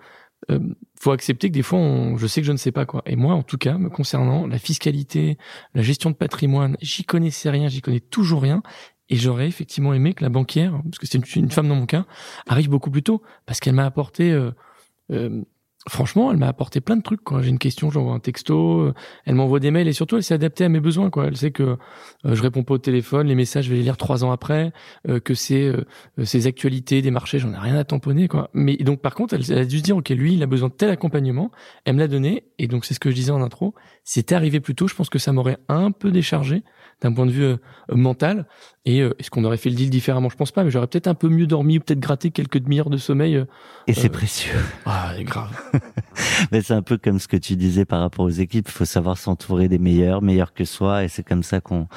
euh, 0.50 0.74
faut 1.00 1.12
accepter 1.12 1.48
que 1.48 1.54
des 1.54 1.62
fois, 1.62 1.78
on, 1.78 2.16
je 2.16 2.26
sais 2.26 2.40
que 2.40 2.46
je 2.46 2.52
ne 2.52 2.56
sais 2.56 2.72
pas 2.72 2.84
quoi. 2.84 3.02
Et 3.06 3.16
moi, 3.16 3.34
en 3.34 3.42
tout 3.42 3.58
cas, 3.58 3.78
me 3.78 3.90
concernant, 3.90 4.46
la 4.46 4.58
fiscalité, 4.58 5.38
la 5.74 5.82
gestion 5.82 6.10
de 6.10 6.16
patrimoine, 6.16 6.76
j'y 6.80 7.04
connaissais 7.04 7.50
rien, 7.50 7.68
j'y 7.68 7.80
connais 7.80 8.00
toujours 8.00 8.42
rien. 8.42 8.62
Et 9.10 9.16
j'aurais 9.16 9.46
effectivement 9.46 9.92
aimé 9.92 10.14
que 10.14 10.24
la 10.24 10.30
banquière, 10.30 10.80
parce 10.84 10.98
que 10.98 11.06
c'est 11.06 11.18
une, 11.18 11.44
une 11.44 11.50
femme 11.50 11.68
dans 11.68 11.74
mon 11.74 11.86
cas, 11.86 12.06
arrive 12.46 12.70
beaucoup 12.70 12.90
plus 12.90 13.02
tôt, 13.02 13.22
parce 13.44 13.60
qu'elle 13.60 13.74
m'a 13.74 13.84
apporté, 13.84 14.32
euh, 14.32 14.50
euh, 15.12 15.42
franchement, 15.88 16.30
elle 16.30 16.38
m'a 16.38 16.48
apporté 16.48 16.80
plein 16.80 16.96
de 16.96 17.02
trucs. 17.02 17.22
Quand 17.22 17.40
j'ai 17.42 17.50
une 17.50 17.58
question, 17.58 17.90
j'envoie 17.90 18.14
un 18.14 18.20
texto, 18.20 18.80
euh, 18.80 18.94
elle 19.24 19.34
m'envoie 19.34 19.60
des 19.60 19.70
mails 19.70 19.88
et 19.88 19.92
surtout, 19.92 20.16
elle 20.16 20.22
s'est 20.22 20.34
adaptée 20.34 20.64
à 20.64 20.68
mes 20.68 20.80
besoins. 20.80 21.10
Quoi. 21.10 21.26
Elle 21.26 21.36
sait 21.36 21.50
que 21.50 21.62
euh, 21.62 21.76
je 22.34 22.42
réponds 22.42 22.62
pas 22.62 22.74
au 22.74 22.78
téléphone, 22.78 23.26
les 23.26 23.34
messages, 23.34 23.66
je 23.66 23.70
vais 23.70 23.76
les 23.76 23.82
lire 23.82 23.96
trois 23.96 24.24
ans 24.24 24.32
après, 24.32 24.72
euh, 25.08 25.20
que 25.20 25.34
c'est 25.34 25.64
euh, 25.64 25.84
ces 26.24 26.46
actualités 26.46 27.02
des 27.02 27.10
marchés, 27.10 27.38
j'en 27.38 27.52
ai 27.52 27.58
rien 27.58 27.76
à 27.76 27.84
tamponner. 27.84 28.28
Quoi. 28.28 28.50
Mais 28.54 28.76
donc, 28.76 29.00
par 29.00 29.14
contre, 29.14 29.34
elle, 29.34 29.42
elle 29.50 29.58
a 29.58 29.64
dû 29.64 29.78
se 29.78 29.82
dire, 29.82 29.96
ok, 29.96 30.08
lui, 30.10 30.34
il 30.34 30.42
a 30.42 30.46
besoin 30.46 30.68
de 30.68 30.74
tel 30.74 30.90
accompagnement, 30.90 31.50
elle 31.84 31.94
me 31.94 32.00
l'a 32.00 32.08
donné, 32.08 32.44
et 32.58 32.66
donc 32.66 32.84
c'est 32.84 32.94
ce 32.94 33.00
que 33.00 33.10
je 33.10 33.14
disais 33.14 33.32
en 33.32 33.42
intro. 33.42 33.74
C'était 34.04 34.34
arrivé 34.34 34.60
plus 34.60 34.74
tôt, 34.74 34.88
je 34.88 34.94
pense 34.94 35.10
que 35.10 35.18
ça 35.18 35.32
m'aurait 35.32 35.58
un 35.68 35.90
peu 35.90 36.10
déchargé 36.10 36.62
d'un 37.00 37.12
point 37.12 37.26
de 37.26 37.30
vue 37.30 37.56
mental. 37.90 38.46
Et 38.84 38.98
est-ce 38.98 39.30
qu'on 39.30 39.44
aurait 39.44 39.56
fait 39.56 39.70
le 39.70 39.76
deal 39.76 39.90
différemment? 39.90 40.28
Je 40.28 40.36
pense 40.36 40.52
pas, 40.52 40.62
mais 40.62 40.70
j'aurais 40.70 40.86
peut-être 40.86 41.06
un 41.06 41.14
peu 41.14 41.28
mieux 41.28 41.46
dormi 41.46 41.78
ou 41.78 41.80
peut-être 41.80 42.00
gratté 42.00 42.30
quelques 42.30 42.58
demi-heures 42.58 42.90
de 42.90 42.96
sommeil. 42.96 43.44
Et 43.86 43.94
c'est 43.94 44.10
précieux. 44.10 44.58
Ah, 44.84 45.12
c'est 45.16 45.24
grave. 45.24 45.50
Mais 46.52 46.62
c'est 46.62 46.74
un 46.74 46.82
peu 46.82 46.98
comme 46.98 47.18
ce 47.18 47.28
que 47.28 47.36
tu 47.36 47.56
disais 47.56 47.84
par 47.84 48.00
rapport 48.00 48.24
aux 48.24 48.30
équipes. 48.30 48.66
Il 48.68 48.72
faut 48.72 48.84
savoir 48.84 49.18
s'entourer 49.18 49.68
des 49.68 49.78
meilleurs, 49.78 50.22
meilleurs 50.22 50.52
que 50.54 50.64
soi. 50.64 51.04
Et 51.04 51.08
c'est 51.08 51.22
comme 51.22 51.42
ça 51.42 51.60
qu'on 51.60 51.88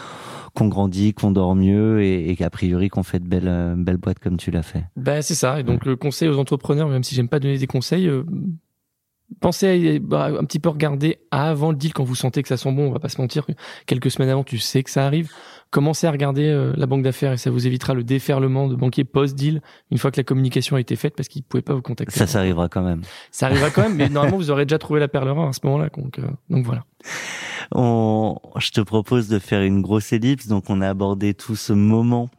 qu'on 0.53 0.67
grandit, 0.67 1.13
qu'on 1.13 1.29
dort 1.29 1.55
mieux 1.55 2.01
et, 2.01 2.31
et 2.31 2.49
priori 2.49 2.89
qu'on 2.89 3.03
fait 3.03 3.19
de 3.19 3.27
belles, 3.27 3.47
euh, 3.47 3.75
belles 3.77 3.97
boîtes 3.97 4.17
comme 4.17 4.37
tu 4.37 4.49
l'as 4.49 4.63
fait. 4.63 4.83
Ben 4.95 5.21
c'est 5.21 5.35
ça. 5.35 5.59
Et 5.59 5.63
donc 5.63 5.85
le 5.85 5.95
conseil 5.95 6.29
aux 6.29 6.39
entrepreneurs, 6.39 6.89
même 6.89 7.03
si 7.03 7.13
j'aime 7.13 7.29
pas 7.29 7.39
donner 7.39 7.59
des 7.59 7.67
conseils, 7.67 8.07
euh, 8.07 8.23
pensez 9.39 9.95
à 9.95 9.99
bah, 9.99 10.31
un 10.39 10.43
petit 10.45 10.59
peu 10.59 10.69
regarder 10.69 11.19
avant 11.31 11.71
le 11.71 11.77
deal 11.77 11.93
quand 11.93 12.03
vous 12.03 12.15
sentez 12.15 12.41
que 12.41 12.47
ça 12.47 12.57
sent 12.57 12.71
bon. 12.71 12.87
On 12.87 12.91
va 12.91 12.99
pas 12.99 13.09
se 13.09 13.21
mentir. 13.21 13.45
que 13.45 13.51
Quelques 13.85 14.11
semaines 14.11 14.29
avant, 14.29 14.43
tu 14.43 14.57
sais 14.57 14.83
que 14.83 14.89
ça 14.89 15.05
arrive. 15.05 15.31
Commencez 15.69 16.07
à 16.07 16.11
regarder 16.11 16.45
euh, 16.45 16.73
la 16.77 16.85
banque 16.85 17.03
d'affaires 17.03 17.33
et 17.33 17.37
ça 17.37 17.51
vous 17.51 17.67
évitera 17.67 17.93
le 17.93 18.03
déferlement 18.03 18.67
de 18.67 18.75
banquiers 18.75 19.03
post-deal 19.03 19.61
une 19.91 19.97
fois 19.97 20.11
que 20.11 20.17
la 20.17 20.23
communication 20.23 20.77
a 20.77 20.79
été 20.79 20.95
faite 20.95 21.15
parce 21.15 21.27
qu'ils 21.27 21.43
pouvaient 21.43 21.61
pas 21.61 21.73
vous 21.73 21.81
contacter. 21.81 22.17
Ça, 22.17 22.25
ça 22.25 22.39
arrivera 22.39 22.69
quand 22.69 22.83
même. 22.83 23.01
Ça 23.31 23.47
arrivera 23.47 23.69
quand 23.69 23.81
même, 23.81 23.95
mais 23.95 24.07
normalement 24.09 24.37
vous 24.37 24.49
aurez 24.49 24.65
déjà 24.65 24.77
trouvé 24.77 24.99
la 24.99 25.09
perle 25.09 25.29
rare 25.29 25.49
à 25.49 25.53
ce 25.53 25.59
moment-là. 25.65 25.89
Donc, 25.97 26.19
euh, 26.19 26.27
donc 26.49 26.65
voilà. 26.65 26.85
On, 27.71 28.37
je 28.57 28.71
te 28.71 28.81
propose 28.81 29.27
de 29.27 29.39
faire 29.39 29.61
une 29.61 29.81
grosse 29.81 30.13
ellipse. 30.13 30.47
Donc, 30.47 30.69
on 30.69 30.79
a 30.81 30.87
abordé 30.87 31.33
tout 31.33 31.55
ce 31.55 31.73
moment 31.73 32.29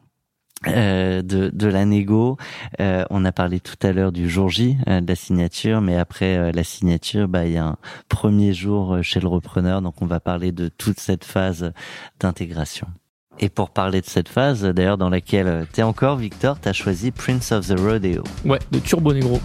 euh, 0.67 1.21
de, 1.21 1.49
de 1.53 1.67
la. 1.67 1.85
Euh, 2.79 3.05
on 3.09 3.25
a 3.25 3.31
parlé 3.31 3.59
tout 3.59 3.77
à 3.81 3.91
l'heure 3.91 4.11
du 4.11 4.29
jour 4.29 4.49
J, 4.49 4.77
euh, 4.87 5.01
de 5.01 5.07
la 5.07 5.15
signature, 5.15 5.81
mais 5.81 5.97
après 5.97 6.51
la 6.51 6.63
signature, 6.63 7.27
bah, 7.27 7.45
il 7.45 7.53
y 7.53 7.57
a 7.57 7.65
un 7.65 7.77
premier 8.09 8.53
jour 8.53 8.97
chez 9.01 9.19
le 9.19 9.27
repreneur. 9.27 9.81
Donc, 9.81 10.01
on 10.01 10.05
va 10.05 10.19
parler 10.19 10.51
de 10.51 10.67
toute 10.67 10.99
cette 10.99 11.23
phase 11.23 11.71
d'intégration. 12.19 12.87
Et 13.39 13.47
pour 13.47 13.69
parler 13.69 14.01
de 14.01 14.05
cette 14.05 14.27
phase, 14.27 14.63
d'ailleurs, 14.63 14.97
dans 14.97 15.09
laquelle 15.09 15.65
t'es 15.71 15.83
encore, 15.83 16.17
Victor, 16.17 16.59
t'as 16.59 16.73
choisi 16.73 17.11
Prince 17.11 17.53
of 17.53 17.67
the 17.67 17.79
Rodeo. 17.79 18.23
Ouais, 18.43 18.59
de 18.71 18.79
Turbo 18.79 19.13
Negro. 19.13 19.39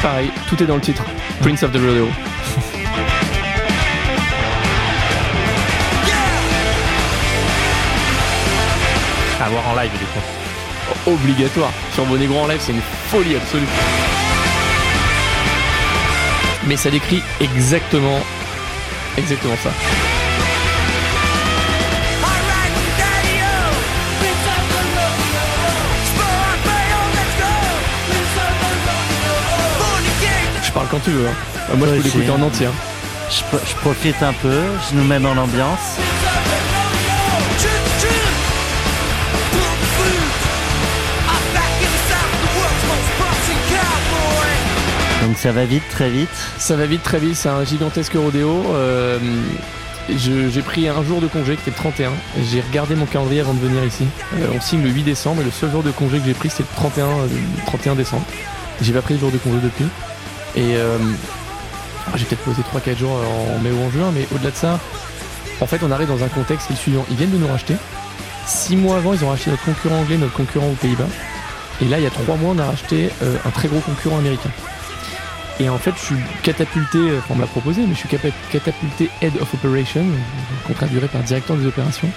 Pareil, 0.00 0.30
tout 0.48 0.62
est 0.62 0.66
dans 0.66 0.76
le 0.76 0.80
titre. 0.80 1.04
Prince 1.40 1.64
of 1.64 1.72
the 1.72 1.78
Rodeo. 1.78 2.33
Voir 9.54 9.68
en 9.68 9.74
live, 9.80 9.90
du 9.92 10.04
coup. 10.06 11.10
obligatoire. 11.14 11.70
Turbo 11.94 12.16
Negro 12.18 12.40
en 12.40 12.46
live, 12.48 12.60
c'est 12.60 12.72
une 12.72 12.82
folie 13.10 13.36
absolue. 13.36 13.66
Mais 16.66 16.76
ça 16.76 16.90
décrit 16.90 17.22
exactement, 17.40 18.20
exactement 19.16 19.54
ça. 19.62 19.70
Je 30.62 30.70
parle 30.72 30.86
quand 30.90 31.00
tu 31.00 31.10
veux. 31.10 31.26
hein. 31.28 31.74
Moi, 31.76 31.88
je 31.88 31.94
peux 31.96 32.02
l'écouter 32.02 32.30
en 32.30 32.42
entier. 32.42 32.66
hein. 32.66 32.72
Je, 33.30 33.42
je 33.68 33.74
profite 33.76 34.22
un 34.22 34.32
peu, 34.32 34.60
je 34.90 34.96
nous 34.96 35.04
mets 35.04 35.18
dans 35.20 35.34
l'ambiance. 35.34 35.98
Ça 45.36 45.52
va 45.52 45.64
vite, 45.64 45.82
très 45.90 46.10
vite. 46.10 46.28
Ça 46.58 46.76
va 46.76 46.86
vite, 46.86 47.02
très 47.02 47.18
vite. 47.18 47.36
C'est 47.36 47.48
un 47.48 47.64
gigantesque 47.64 48.14
rodéo. 48.14 48.64
Euh, 48.74 49.18
j'ai 50.08 50.62
pris 50.62 50.88
un 50.88 51.02
jour 51.02 51.20
de 51.20 51.26
congé 51.26 51.56
qui 51.56 51.62
était 51.62 51.70
le 51.70 51.76
31. 51.76 52.10
J'ai 52.50 52.60
regardé 52.60 52.94
mon 52.94 53.06
calendrier 53.06 53.40
avant 53.40 53.54
de 53.54 53.60
venir 53.60 53.84
ici. 53.84 54.04
Euh, 54.34 54.48
on 54.54 54.60
signe 54.60 54.82
le 54.82 54.90
8 54.90 55.02
décembre 55.02 55.40
et 55.40 55.44
le 55.44 55.50
seul 55.50 55.70
jour 55.70 55.82
de 55.82 55.90
congé 55.90 56.18
que 56.18 56.26
j'ai 56.26 56.34
pris 56.34 56.50
c'était 56.50 56.64
le 56.64 56.76
31, 56.76 57.06
euh, 57.06 57.26
le 57.30 57.66
31 57.66 57.94
décembre. 57.94 58.24
J'ai 58.80 58.92
pas 58.92 59.02
pris 59.02 59.14
de 59.14 59.20
jour 59.20 59.30
de 59.30 59.38
congé 59.38 59.58
depuis. 59.62 59.86
Et 60.56 60.76
euh, 60.76 60.98
j'ai 62.16 62.24
peut-être 62.26 62.44
posé 62.44 62.62
3-4 62.62 62.98
jours 62.98 63.12
en 63.12 63.58
mai 63.60 63.70
ou 63.70 63.82
en 63.82 63.90
juin, 63.90 64.12
mais 64.14 64.26
au-delà 64.34 64.50
de 64.50 64.56
ça, 64.56 64.78
en 65.60 65.66
fait 65.66 65.82
on 65.82 65.90
arrive 65.90 66.08
dans 66.08 66.22
un 66.22 66.28
contexte 66.28 66.66
qui 66.66 66.74
est 66.74 66.76
le 66.76 66.80
suivant. 66.80 67.06
Ils 67.10 67.16
viennent 67.16 67.32
de 67.32 67.38
nous 67.38 67.48
racheter. 67.48 67.74
Six 68.46 68.76
mois 68.76 68.98
avant, 68.98 69.14
ils 69.14 69.24
ont 69.24 69.30
racheté 69.30 69.50
notre 69.50 69.64
concurrent 69.64 70.00
anglais, 70.00 70.18
notre 70.18 70.34
concurrent 70.34 70.68
aux 70.68 70.74
Pays-Bas. 70.74 71.08
Et 71.80 71.86
là, 71.86 71.98
il 71.98 72.04
y 72.04 72.06
a 72.06 72.10
trois 72.10 72.36
mois, 72.36 72.52
on 72.54 72.58
a 72.58 72.66
racheté 72.66 73.10
euh, 73.22 73.36
un 73.44 73.50
très 73.50 73.68
gros 73.68 73.80
concurrent 73.80 74.18
américain. 74.18 74.50
Et 75.60 75.68
en 75.68 75.78
fait, 75.78 75.92
je 75.96 76.04
suis 76.04 76.16
catapulté, 76.42 76.98
euh, 76.98 77.18
enfin, 77.18 77.28
on 77.30 77.34
me 77.36 77.40
l'a 77.40 77.46
proposé, 77.46 77.82
mais 77.86 77.94
je 77.94 78.00
suis 78.00 78.08
catapulté 78.08 79.08
Head 79.22 79.36
of 79.40 79.54
Operation, 79.54 80.04
qu'on 80.66 80.72
traduirait 80.72 81.08
par 81.08 81.22
directeur 81.22 81.56
des 81.56 81.66
opérations, 81.66 82.10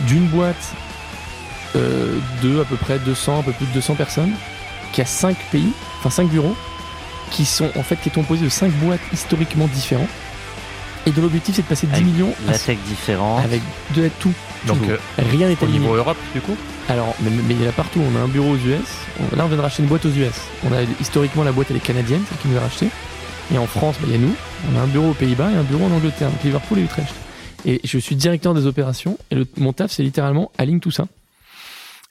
d'une 0.00 0.26
boîte 0.26 0.74
euh, 1.76 2.18
de 2.42 2.60
à 2.60 2.64
peu 2.64 2.76
près 2.76 2.98
200, 2.98 3.40
un 3.40 3.42
peu 3.42 3.52
plus 3.52 3.66
de 3.66 3.72
200 3.72 3.94
personnes, 3.94 4.32
qui 4.92 5.00
a 5.00 5.06
5 5.06 5.36
pays, 5.52 5.72
enfin 6.00 6.10
5 6.10 6.28
bureaux, 6.28 6.56
qui 7.30 7.44
sont 7.44 7.70
en 7.76 7.82
fait 7.82 7.96
qui 7.96 8.08
est 8.08 8.12
composé 8.12 8.44
de 8.44 8.50
5 8.50 8.70
boîtes 8.72 9.00
historiquement 9.12 9.66
différentes. 9.68 10.08
Et 11.06 11.12
dont 11.12 11.22
l'objectif 11.22 11.54
c'est 11.54 11.62
de 11.62 11.66
passer 11.68 11.86
de 11.86 11.92
10 11.92 11.96
Avec 11.98 12.12
millions 12.12 12.34
La 12.46 12.58
tech 12.58 12.78
différente. 12.86 13.44
avec 13.44 13.62
de 13.94 14.10
tout. 14.20 14.32
Donc, 14.66 14.82
tout. 14.82 14.90
euh, 14.90 14.98
rien 15.18 15.48
n'est 15.48 15.62
au 15.62 15.66
niveau 15.66 15.94
Europe, 15.94 16.16
du 16.34 16.40
coup 16.40 16.56
Alors, 16.88 17.14
mais, 17.20 17.30
mais 17.30 17.54
il 17.54 17.62
y 17.62 17.66
en 17.66 17.68
a 17.68 17.72
partout. 17.72 18.00
On 18.00 18.16
a 18.16 18.20
un 18.22 18.28
bureau 18.28 18.50
aux 18.52 18.56
US. 18.56 18.80
On- 19.20 19.36
là, 19.36 19.44
on 19.44 19.48
vient 19.48 19.56
de 19.56 19.62
racheter 19.62 19.82
une 19.84 19.88
boîte 19.88 20.04
aux 20.04 20.10
US. 20.10 20.32
On 20.68 20.72
a 20.72 20.82
historiquement 21.00 21.44
la 21.44 21.52
boîte 21.52 21.68
elle 21.70 21.76
est 21.76 21.80
canadienne, 21.80 22.22
celle 22.28 22.38
qui 22.38 22.48
nous 22.48 22.56
a 22.56 22.60
racheté. 22.60 22.88
Et 23.54 23.58
en 23.58 23.66
France, 23.68 23.94
bah, 24.00 24.06
il 24.08 24.12
y 24.12 24.16
a 24.16 24.18
nous. 24.18 24.34
On 24.72 24.78
a 24.78 24.82
un 24.82 24.86
bureau 24.88 25.10
aux 25.10 25.14
Pays-Bas 25.14 25.52
et 25.52 25.56
un 25.56 25.62
bureau 25.62 25.84
en 25.84 25.92
Angleterre, 25.92 26.30
donc 26.30 26.42
Liverpool 26.42 26.80
et 26.80 26.82
Utrecht. 26.82 27.14
Et 27.64 27.80
je 27.84 27.98
suis 27.98 28.16
directeur 28.16 28.54
des 28.54 28.66
opérations. 28.66 29.16
Et 29.30 29.36
le, 29.36 29.46
mon 29.56 29.72
taf, 29.72 29.92
c'est 29.92 30.02
littéralement 30.02 30.50
aligne 30.58 30.80
tout 30.80 30.90
ça. 30.90 31.06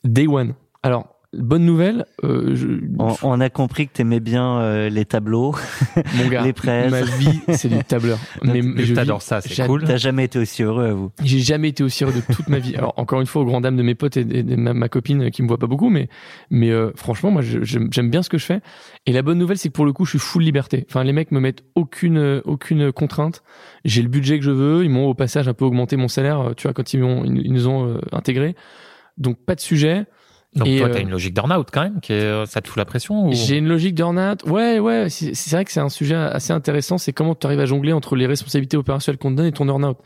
Day 0.05 0.27
one. 0.27 0.53
Alors, 0.83 1.07
bonne 1.38 1.65
nouvelle. 1.65 2.05
euh, 2.23 2.55
je, 2.55 2.67
On, 2.99 3.15
on 3.23 3.39
a 3.41 3.49
compris 3.49 3.88
que 3.88 3.93
t'aimais 3.93 4.19
bien 4.19 4.59
euh, 4.59 4.89
les 4.89 5.05
tableaux. 5.05 5.55
mon 6.15 6.27
gars, 6.29 6.43
les 6.43 6.53
presses. 6.53 6.91
ma 6.91 7.01
vie, 7.01 7.39
c'est 7.53 7.69
du 7.69 7.83
tableur. 7.83 8.17
mais, 8.43 8.61
mais 8.61 8.83
je 8.83 8.93
ça, 9.19 9.41
c'est 9.41 9.65
cool. 9.65 9.83
T'as 9.83 9.97
jamais 9.97 10.25
été 10.25 10.39
aussi 10.39 10.63
heureux 10.63 10.86
à 10.86 10.93
vous. 10.93 11.11
J'ai 11.23 11.39
jamais 11.39 11.69
été 11.69 11.83
aussi 11.83 12.03
heureux 12.03 12.13
de 12.13 12.33
toute 12.33 12.47
ma 12.49 12.59
vie. 12.59 12.75
Alors 12.75 12.93
encore 12.97 13.21
une 13.21 13.27
fois, 13.27 13.41
au 13.41 13.45
grand 13.45 13.61
dam 13.61 13.75
de 13.75 13.83
mes 13.83 13.95
potes 13.95 14.17
et 14.17 14.23
de, 14.25 14.41
de 14.41 14.55
ma, 14.55 14.73
ma 14.73 14.89
copine 14.89 15.29
qui 15.31 15.41
me 15.43 15.47
voit 15.47 15.57
pas 15.59 15.67
beaucoup, 15.67 15.89
mais 15.89 16.09
mais 16.49 16.71
euh, 16.71 16.91
franchement, 16.95 17.31
moi, 17.31 17.41
j'aime 17.41 18.09
bien 18.09 18.23
ce 18.23 18.29
que 18.29 18.38
je 18.38 18.45
fais. 18.45 18.61
Et 19.05 19.11
la 19.13 19.21
bonne 19.21 19.38
nouvelle, 19.38 19.57
c'est 19.57 19.69
que 19.69 19.73
pour 19.73 19.86
le 19.86 19.93
coup, 19.93 20.05
je 20.05 20.11
suis 20.11 20.19
full 20.19 20.43
liberté. 20.43 20.86
Enfin, 20.89 21.03
les 21.03 21.13
mecs 21.13 21.31
me 21.31 21.39
mettent 21.39 21.63
aucune 21.75 22.17
euh, 22.17 22.41
aucune 22.45 22.91
contrainte. 22.91 23.43
J'ai 23.83 24.01
le 24.01 24.09
budget 24.09 24.39
que 24.39 24.45
je 24.45 24.51
veux. 24.51 24.83
Ils 24.83 24.89
m'ont 24.89 25.07
au 25.07 25.13
passage 25.13 25.47
un 25.47 25.53
peu 25.53 25.65
augmenté 25.65 25.95
mon 25.97 26.07
salaire. 26.07 26.39
euh, 26.39 26.53
Tu 26.55 26.63
vois, 26.63 26.73
quand 26.73 26.93
ils 26.93 26.99
m'ont 27.01 27.23
ils, 27.23 27.45
ils 27.45 27.53
nous 27.53 27.67
ont 27.67 27.88
euh, 27.88 27.99
intégré. 28.11 28.55
Donc 29.17 29.38
pas 29.45 29.55
de 29.55 29.61
sujet. 29.61 30.05
Donc 30.56 30.68
Et, 30.68 30.78
toi, 30.80 30.88
euh, 30.88 30.93
t'as 30.93 31.01
une 31.01 31.10
logique 31.10 31.34
d'earn-out 31.34 31.68
quand 31.72 31.82
même, 31.84 31.99
qui 32.01 32.14
est, 32.14 32.45
ça 32.45 32.62
te 32.62 32.68
fout 32.70 32.78
la 32.78 32.86
pression 32.86 33.28
ou... 33.28 33.34
J'ai 33.34 33.58
une 33.58 33.68
logique 33.68 33.93
d'ornat. 33.95 34.36
Ouais, 34.45 34.80
ouais. 34.80 35.10
C'est 35.10 35.36
c'est 35.36 35.56
vrai 35.56 35.66
que 35.66 35.72
c'est 35.72 35.82
un 35.82 35.89
sujet 35.89 36.16
assez 36.16 36.53
intéressant. 36.53 36.97
C'est 36.97 37.12
comment 37.14 37.36
tu 37.36 37.45
arrives 37.45 37.60
à 37.60 37.66
jongler 37.66 37.91
entre 37.93 38.16
les 38.16 38.26
responsabilités 38.26 38.78
opérationnelles 38.78 39.18
qu'on 39.20 39.32
te 39.32 39.36
donne 39.36 39.47
et 39.47 39.51
ton 39.51 39.68
earn-out. 39.68 39.97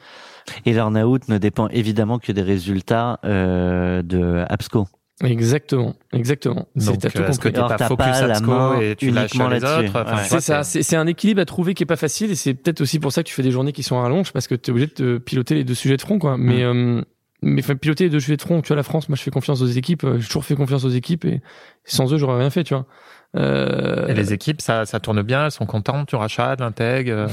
Et 0.65 0.73
l'earn-out 0.73 1.27
ne 1.29 1.37
dépend 1.37 1.67
évidemment 1.67 2.17
que 2.17 2.31
des 2.31 2.41
résultats 2.41 3.19
euh, 3.25 4.01
de 4.01 4.43
Absco. 4.49 4.87
Exactement, 5.23 5.95
exactement. 6.13 6.67
C'est- 6.77 6.85
Donc, 6.87 6.99
t'as 6.99 7.09
tout 7.09 7.17
euh, 7.19 7.25
que 7.25 7.31
compris. 7.31 7.51
t'es 7.51 7.57
Alors, 7.57 7.69
pas 7.69 7.75
t'as 7.77 7.87
focus 7.87 8.05
pas 8.05 8.25
la 8.27 8.35
Absco 8.37 8.47
main 8.51 8.79
et 8.79 8.95
tu 8.95 9.11
lâches 9.11 9.33
uniquement 9.33 9.49
les 9.49 9.59
là-dessus. 9.59 9.89
autres? 9.89 10.01
Enfin, 10.01 10.15
Ouais. 10.15 10.23
C'est 10.23 10.39
ça, 10.39 10.63
c'est 10.63 10.81
c'est 10.81 10.95
un 10.95 11.07
équilibre 11.07 11.41
à 11.41 11.45
trouver 11.45 11.73
qui 11.73 11.83
est 11.83 11.85
pas 11.85 11.97
facile 11.97 12.31
et 12.31 12.35
c'est 12.35 12.53
peut-être 12.53 12.79
aussi 12.81 12.99
pour 12.99 13.11
ça 13.11 13.21
que 13.21 13.27
tu 13.27 13.33
fais 13.35 13.43
des 13.43 13.51
journées 13.51 13.73
qui 13.73 13.83
sont 13.83 13.97
à 13.97 14.01
rallonge 14.01 14.31
parce 14.31 14.47
que 14.47 14.55
tu 14.55 14.69
es 14.69 14.71
obligé 14.71 14.87
de 14.87 14.93
te 14.93 15.17
piloter 15.17 15.55
les 15.55 15.63
deux 15.65 15.73
sujets 15.75 15.97
de 15.97 16.01
front 16.01 16.19
quoi. 16.19 16.37
Mais 16.37 16.63
euh, 16.63 17.01
mais 17.41 17.61
enfin, 17.61 17.75
piloter 17.75 18.09
deux 18.09 18.19
sujets 18.19 18.37
de 18.37 18.41
front, 18.41 18.61
tu 18.61 18.67
vois 18.69 18.75
la 18.75 18.83
France, 18.83 19.09
moi 19.09 19.15
je 19.15 19.21
fais 19.23 19.31
confiance 19.31 19.61
aux 19.61 19.67
équipes, 19.67 20.03
euh, 20.03 20.19
j'ai 20.19 20.27
toujours 20.27 20.45
fait 20.45 20.55
confiance 20.55 20.83
aux 20.83 20.89
équipes 20.89 21.25
et 21.25 21.41
sans 21.85 22.13
eux 22.13 22.17
j'aurais 22.17 22.39
rien 22.39 22.49
fait, 22.49 22.63
tu 22.63 22.73
vois. 22.73 22.85
Euh, 23.35 24.07
Et 24.07 24.13
les 24.13 24.33
équipes, 24.33 24.61
ça, 24.61 24.85
ça 24.85 24.99
tourne 24.99 25.21
bien, 25.21 25.45
elles 25.45 25.51
sont 25.51 25.65
contentes, 25.65 26.07
tu 26.09 26.15
rachats, 26.15 26.55
l'intègres. 26.59 27.11
euh, 27.11 27.27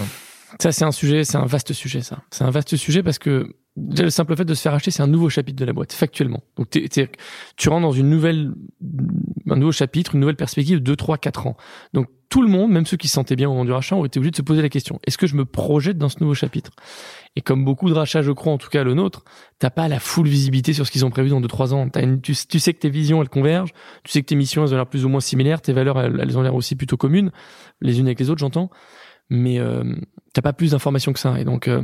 Ça, 0.61 0.71
c'est 0.73 0.85
un 0.85 0.93
sujet, 0.93 1.25
c'est 1.25 1.37
un 1.39 1.47
vaste 1.47 1.73
sujet, 1.73 2.03
ça. 2.03 2.19
C'est 2.31 2.45
un 2.45 2.51
vaste 2.51 2.77
sujet 2.77 3.03
parce 3.03 3.19
que 3.19 3.49
déjà, 3.77 4.05
le 4.05 4.11
simple 4.11 4.37
fait 4.37 4.45
de 4.45 4.55
se 4.55 4.63
faire 4.63 4.75
acheter, 4.75 4.91
c'est 4.91 5.03
un 5.03 5.07
nouveau 5.07 5.29
chapitre 5.31 5.59
de 5.59 5.65
la 5.65 5.73
boîte, 5.73 5.93
factuellement. 5.93 6.43
Donc, 6.57 6.71
t'es- 6.71 6.87
t'es- 6.89 7.11
tu 7.57 7.69
rentres 7.69 7.83
dans 7.83 7.93
une 7.93 8.09
nouvelle, 8.11 8.53
un 9.51 9.57
nouveau 9.57 9.73
chapitre, 9.73 10.15
une 10.15 10.21
nouvelle 10.21 10.37
perspective, 10.37 10.81
2, 10.81 10.97
3, 10.97 11.19
4 11.19 11.47
ans. 11.47 11.57
Donc, 11.95 12.07
tout 12.29 12.43
le 12.43 12.49
monde, 12.49 12.71
même 12.71 12.87
ceux 12.87 12.97
qui 12.97 13.09
se 13.09 13.15
sentaient 13.15 13.37
bien 13.37 13.49
au 13.49 13.53
moment 13.53 13.65
du 13.65 13.73
rachat, 13.73 13.97
ont 13.97 14.05
été 14.05 14.19
obligés 14.19 14.33
de 14.33 14.37
se 14.37 14.43
poser 14.43 14.63
la 14.63 14.69
question. 14.69 14.99
Est-ce 15.07 15.19
que 15.19 15.27
je 15.27 15.37
me 15.37 15.45
projette 15.45 15.99
dans 15.99 16.09
ce 16.09 16.17
nouveau 16.21 16.35
chapitre? 16.35 16.71
Et 17.37 17.43
comme 17.43 17.65
beaucoup 17.65 17.89
de 17.89 17.95
rachats, 17.95 18.23
je 18.23 18.33
crois, 18.33 18.53
en 18.53 18.59
tout 18.59 18.69
cas 18.69 18.83
le 18.83 18.95
nôtre, 18.95 19.25
t'as 19.59 19.71
pas 19.71 19.89
la 19.89 20.01
full 20.01 20.27
visibilité 20.27 20.73
sur 20.73 20.87
ce 20.87 20.91
qu'ils 20.91 21.05
ont 21.05 21.11
prévu 21.11 21.29
dans 21.29 21.41
2, 21.41 21.47
3 21.47 21.75
ans. 21.75 21.89
T'as 21.89 22.03
une, 22.03 22.21
tu, 22.21 22.35
tu 22.35 22.59
sais 22.59 22.73
que 22.73 22.79
tes 22.79 22.91
visions, 22.91 23.21
elles 23.23 23.29
convergent. 23.29 23.73
Tu 24.05 24.13
sais 24.13 24.23
que 24.23 24.27
tes 24.27 24.37
missions, 24.37 24.65
elles 24.65 24.73
ont 24.73 24.77
l'air 24.77 24.87
plus 24.87 25.05
ou 25.05 25.09
moins 25.09 25.21
similaires. 25.21 25.61
Tes 25.61 25.73
valeurs, 25.73 26.01
elles, 26.01 26.19
elles 26.21 26.39
ont 26.39 26.43
l'air 26.43 26.55
aussi 26.55 26.75
plutôt 26.77 26.97
communes. 26.97 27.31
Les 27.81 28.01
unes 28.01 28.07
avec 28.07 28.19
les 28.19 28.31
autres, 28.31 28.41
j'entends. 28.41 28.71
Mais, 29.29 29.59
euh, 29.59 29.85
t'as 30.33 30.43
pas 30.43 30.53
plus 30.53 30.71
d'informations 30.73 31.13
que 31.13 31.19
ça. 31.19 31.39
Et 31.39 31.45
donc, 31.45 31.69
euh, 31.69 31.83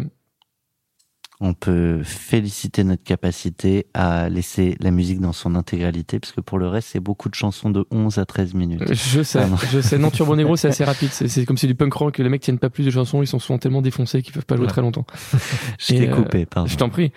On 1.44 1.54
peut 1.54 2.02
féliciter 2.04 2.84
notre 2.84 3.02
capacité 3.02 3.86
à 3.94 4.28
laisser 4.28 4.76
la 4.80 4.92
musique 4.92 5.18
dans 5.20 5.32
son 5.32 5.56
intégralité, 5.56 6.20
parce 6.20 6.30
que 6.32 6.40
pour 6.40 6.56
le 6.56 6.68
reste, 6.68 6.90
c'est 6.92 7.00
beaucoup 7.00 7.28
de 7.28 7.34
chansons 7.34 7.68
de 7.70 7.84
11 7.90 8.18
à 8.18 8.24
13 8.24 8.54
minutes. 8.54 8.94
je 8.94 9.22
sais, 9.24 9.40
Pardon. 9.40 9.56
je 9.72 9.80
sais. 9.80 9.98
Non, 9.98 10.10
Turbo 10.12 10.36
Negro, 10.36 10.54
c'est 10.54 10.68
assez 10.68 10.84
rapide. 10.84 11.08
C'est, 11.10 11.44
comme 11.44 11.56
c'est 11.58 11.66
du 11.66 11.74
punk 11.74 11.92
rock. 11.94 12.18
Les 12.18 12.28
mecs 12.28 12.42
tiennent 12.42 12.60
pas 12.60 12.70
plus 12.70 12.84
de 12.86 12.90
chansons. 12.90 13.22
Ils 13.22 13.26
sont 13.26 13.40
souvent 13.40 13.58
tellement 13.58 13.82
défoncés 13.82 14.22
qu'ils 14.22 14.32
peuvent 14.32 14.46
pas 14.46 14.54
jouer 14.54 14.66
Ouais. 14.66 14.70
très 14.70 14.82
longtemps. 14.82 15.04
Je 15.80 15.86
t'ai 15.94 16.08
euh, 16.08 16.14
coupé, 16.14 16.46
pardon. 16.46 16.68
Je 16.68 16.76
t'en 16.76 16.88
prie. 16.88 17.10